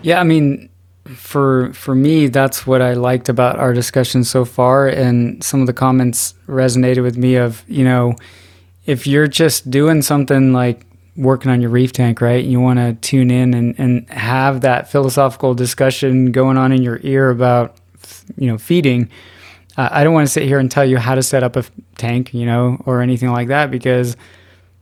Yeah, 0.02 0.20
I 0.20 0.24
mean, 0.24 0.70
for 1.16 1.74
for 1.74 1.94
me, 1.94 2.28
that's 2.28 2.66
what 2.66 2.82
I 2.82 2.94
liked 2.94 3.28
about 3.30 3.60
our 3.60 3.74
discussion 3.74 4.24
so 4.24 4.46
far, 4.46 4.88
and 4.88 5.44
some 5.44 5.62
of 5.62 5.68
the 5.68 5.74
comments 5.74 6.34
resonated 6.48 7.04
with 7.04 7.18
me. 7.18 7.36
Of 7.36 7.64
you 7.68 7.84
know, 7.84 8.16
if 8.86 9.06
you're 9.06 9.28
just 9.28 9.70
doing 9.70 10.02
something 10.02 10.54
like 10.54 10.86
working 11.18 11.52
on 11.52 11.60
your 11.62 11.70
reef 11.70 11.92
tank, 11.92 12.22
right? 12.22 12.44
You 12.44 12.62
want 12.62 12.80
to 12.80 12.94
tune 13.02 13.30
in 13.30 13.54
and 13.54 13.76
and 13.78 14.10
have 14.10 14.62
that 14.62 14.90
philosophical 14.90 15.54
discussion 15.54 16.32
going 16.32 16.58
on 16.58 16.72
in 16.72 16.82
your 16.82 17.00
ear 17.04 17.30
about 17.30 17.76
you 18.38 18.48
know 18.48 18.58
feeding. 18.58 19.10
Uh, 19.78 19.90
I 19.92 20.04
don't 20.04 20.14
want 20.14 20.28
to 20.28 20.32
sit 20.32 20.44
here 20.44 20.60
and 20.60 20.70
tell 20.70 20.86
you 20.86 20.98
how 20.98 21.16
to 21.16 21.24
set 21.24 21.44
up 21.44 21.56
a 21.56 21.60
f- 21.60 21.72
tank, 21.98 22.34
you 22.34 22.46
know, 22.46 22.82
or 22.86 23.02
anything 23.02 23.32
like 23.32 23.48
that 23.48 23.72
because 23.72 24.18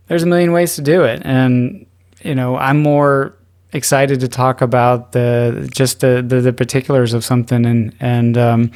there's 0.07 0.23
a 0.23 0.27
million 0.27 0.51
ways 0.51 0.75
to 0.75 0.81
do 0.81 1.03
it, 1.03 1.21
and 1.23 1.85
you 2.21 2.35
know, 2.35 2.57
I'm 2.57 2.81
more 2.81 3.35
excited 3.71 4.19
to 4.19 4.27
talk 4.27 4.61
about 4.61 5.11
the 5.11 5.69
just 5.71 5.99
the 5.99 6.23
the, 6.25 6.41
the 6.41 6.53
particulars 6.53 7.13
of 7.13 7.23
something 7.23 7.65
and 7.65 7.95
and 7.99 8.37
um, 8.37 8.71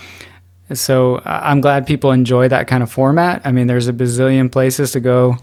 so 0.73 1.22
I'm 1.26 1.61
glad 1.61 1.85
people 1.85 2.11
enjoy 2.11 2.48
that 2.48 2.68
kind 2.68 2.84
of 2.84 2.91
format. 2.91 3.41
I 3.44 3.52
mean, 3.52 3.68
there's 3.68 3.88
a 3.88 3.94
bazillion 3.94 4.52
places 4.52 4.91
to 4.91 4.99
go, 4.99 5.38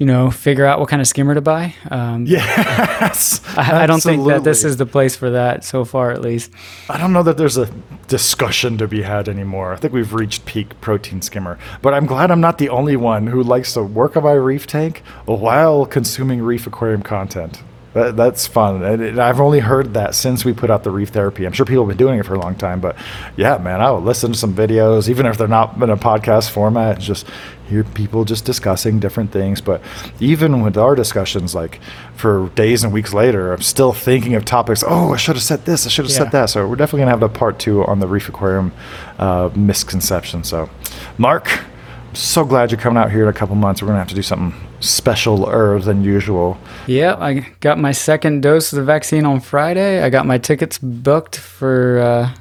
you 0.00 0.06
know, 0.06 0.30
figure 0.30 0.64
out 0.64 0.80
what 0.80 0.88
kind 0.88 1.02
of 1.02 1.06
skimmer 1.06 1.34
to 1.34 1.42
buy. 1.42 1.74
Um, 1.90 2.24
Yes, 2.26 3.42
I, 3.54 3.82
I 3.82 3.86
don't 3.86 4.02
think 4.02 4.26
that 4.28 4.44
this 4.44 4.64
is 4.64 4.78
the 4.78 4.86
place 4.86 5.14
for 5.14 5.30
that 5.30 5.62
so 5.62 5.84
far, 5.84 6.10
at 6.10 6.22
least. 6.22 6.50
I 6.88 6.96
don't 6.96 7.12
know 7.12 7.22
that 7.22 7.36
there's 7.36 7.58
a 7.58 7.66
discussion 8.08 8.78
to 8.78 8.88
be 8.88 9.02
had 9.02 9.28
anymore. 9.28 9.74
I 9.74 9.76
think 9.76 9.92
we've 9.92 10.14
reached 10.14 10.46
peak 10.46 10.80
protein 10.80 11.20
skimmer. 11.20 11.58
But 11.82 11.92
I'm 11.92 12.06
glad 12.06 12.30
I'm 12.30 12.40
not 12.40 12.56
the 12.56 12.70
only 12.70 12.96
one 12.96 13.26
who 13.26 13.42
likes 13.42 13.74
to 13.74 13.82
work 13.82 14.16
on 14.16 14.22
my 14.22 14.32
reef 14.32 14.66
tank 14.66 15.02
while 15.26 15.84
consuming 15.84 16.40
reef 16.40 16.66
aquarium 16.66 17.02
content. 17.02 17.62
That, 17.92 18.16
that's 18.16 18.46
fun. 18.46 18.84
And 18.84 19.18
I've 19.20 19.40
only 19.40 19.58
heard 19.58 19.94
that 19.94 20.14
since 20.14 20.44
we 20.44 20.52
put 20.52 20.70
out 20.70 20.84
the 20.84 20.92
reef 20.92 21.08
therapy. 21.08 21.44
I'm 21.44 21.52
sure 21.52 21.66
people 21.66 21.82
have 21.84 21.88
been 21.88 21.96
doing 22.06 22.20
it 22.20 22.24
for 22.26 22.34
a 22.34 22.38
long 22.40 22.54
time. 22.54 22.80
But 22.80 22.96
yeah, 23.36 23.58
man, 23.58 23.80
I 23.80 23.90
will 23.90 24.00
listen 24.00 24.30
to 24.32 24.38
some 24.38 24.54
videos, 24.54 25.08
even 25.08 25.26
if 25.26 25.36
they're 25.36 25.48
not 25.48 25.74
in 25.82 25.90
a 25.90 25.96
podcast 25.96 26.50
format, 26.50 27.00
just 27.00 27.26
hear 27.68 27.82
people 27.82 28.24
just 28.24 28.44
discussing 28.44 29.00
different 29.00 29.32
things. 29.32 29.60
But 29.60 29.82
even 30.20 30.60
with 30.62 30.76
our 30.76 30.94
discussions, 30.94 31.52
like 31.52 31.80
for 32.14 32.48
days 32.50 32.84
and 32.84 32.92
weeks 32.92 33.12
later, 33.12 33.52
I'm 33.52 33.62
still 33.62 33.92
thinking 33.92 34.34
of 34.34 34.44
topics. 34.44 34.84
Oh, 34.86 35.12
I 35.12 35.16
should 35.16 35.34
have 35.34 35.42
said 35.42 35.64
this. 35.64 35.84
I 35.84 35.90
should 35.90 36.04
have 36.04 36.12
Yeah. 36.12 36.18
said 36.18 36.30
that. 36.30 36.46
So 36.50 36.68
we're 36.68 36.76
definitely 36.76 37.00
gonna 37.00 37.10
have 37.10 37.22
a 37.24 37.28
part 37.28 37.58
two 37.58 37.84
on 37.86 37.98
the 37.98 38.06
reef 38.06 38.28
aquarium 38.28 38.70
uh, 39.18 39.50
misconception. 39.56 40.44
So, 40.44 40.70
Mark, 41.18 41.50
I'm 42.08 42.14
so 42.14 42.44
glad 42.44 42.70
you're 42.70 42.80
coming 42.80 43.02
out 43.02 43.10
here 43.10 43.24
in 43.24 43.28
a 43.28 43.32
couple 43.32 43.56
months. 43.56 43.82
We're 43.82 43.88
gonna 43.88 43.98
have 43.98 44.08
to 44.08 44.14
do 44.14 44.22
something 44.22 44.54
specialer 44.80 45.82
than 45.82 46.02
usual. 46.02 46.58
Yeah, 46.86 47.16
I 47.18 47.46
got 47.60 47.78
my 47.78 47.92
second 47.92 48.42
dose 48.42 48.72
of 48.72 48.76
the 48.78 48.84
vaccine 48.84 49.24
on 49.24 49.40
Friday. 49.40 50.02
I 50.02 50.10
got 50.10 50.26
my 50.26 50.38
tickets 50.38 50.78
booked 50.78 51.36
for 51.36 52.00
uh, 52.00 52.34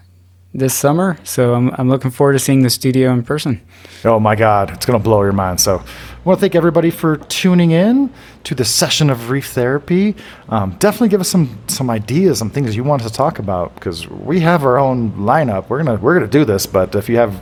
this 0.54 0.74
summer. 0.74 1.18
So 1.24 1.54
I'm, 1.54 1.70
I'm 1.78 1.90
looking 1.90 2.12
forward 2.12 2.34
to 2.34 2.40
seeing 2.40 2.64
the 2.64 2.70
studio 2.70 3.12
in 3.12 3.24
person. 3.24 3.62
Oh 4.06 4.20
my 4.20 4.36
God, 4.36 4.72
it's 4.72 4.86
going 4.86 4.98
to 5.00 5.04
blow 5.04 5.22
your 5.24 5.34
mind. 5.34 5.60
So, 5.60 5.84
I 6.20 6.22
want 6.24 6.40
to 6.40 6.42
thank 6.42 6.56
everybody 6.56 6.92
for 6.92 7.16
tuning 7.16 7.72
in 7.72 8.14
to 8.44 8.54
the 8.54 8.66
session 8.66 9.10
of 9.10 9.30
Reef 9.30 9.48
Therapy. 9.52 10.16
Um, 10.50 10.76
definitely 10.80 11.08
give 11.08 11.22
us 11.22 11.30
some 11.30 11.58
some 11.68 11.90
ideas, 11.90 12.40
some 12.40 12.50
things 12.50 12.76
you 12.76 12.84
want 12.84 13.04
us 13.04 13.12
to 13.12 13.18
talk 13.18 13.40
about 13.40 13.74
because 13.76 14.08
we 14.08 14.42
have 14.42 14.66
our 14.66 14.78
own 14.78 15.14
lineup. 15.14 15.70
We're 15.70 15.82
gonna 15.82 15.96
we're 15.98 16.16
gonna 16.16 16.28
do 16.28 16.44
this, 16.44 16.66
but 16.66 16.94
if 16.94 17.08
you 17.08 17.16
have 17.16 17.42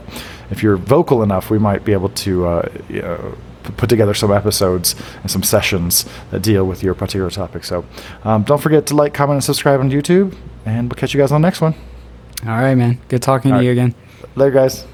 if 0.50 0.62
you're 0.62 0.76
vocal 0.76 1.24
enough, 1.24 1.50
we 1.50 1.58
might 1.58 1.84
be 1.84 1.92
able 1.92 2.10
to. 2.10 2.46
Uh, 2.46 2.68
you 2.88 3.02
know, 3.02 3.16
p- 3.16 3.47
Put 3.76 3.88
together 3.88 4.14
some 4.14 4.32
episodes 4.32 4.94
and 5.22 5.30
some 5.30 5.42
sessions 5.42 6.04
that 6.30 6.42
deal 6.42 6.64
with 6.64 6.82
your 6.82 6.94
particular 6.94 7.30
topic. 7.30 7.64
So, 7.64 7.84
um, 8.24 8.42
don't 8.42 8.60
forget 8.60 8.86
to 8.86 8.96
like, 8.96 9.14
comment, 9.14 9.36
and 9.36 9.44
subscribe 9.44 9.80
on 9.80 9.90
YouTube. 9.90 10.34
And 10.64 10.90
we'll 10.90 10.96
catch 10.96 11.14
you 11.14 11.20
guys 11.20 11.32
on 11.32 11.40
the 11.40 11.46
next 11.46 11.60
one. 11.60 11.74
All 12.44 12.50
right, 12.50 12.74
man. 12.74 13.00
Good 13.08 13.22
talking 13.22 13.52
All 13.52 13.58
to 13.58 13.64
you 13.64 13.72
again. 13.72 13.94
Later, 14.36 14.52
guys. 14.52 14.86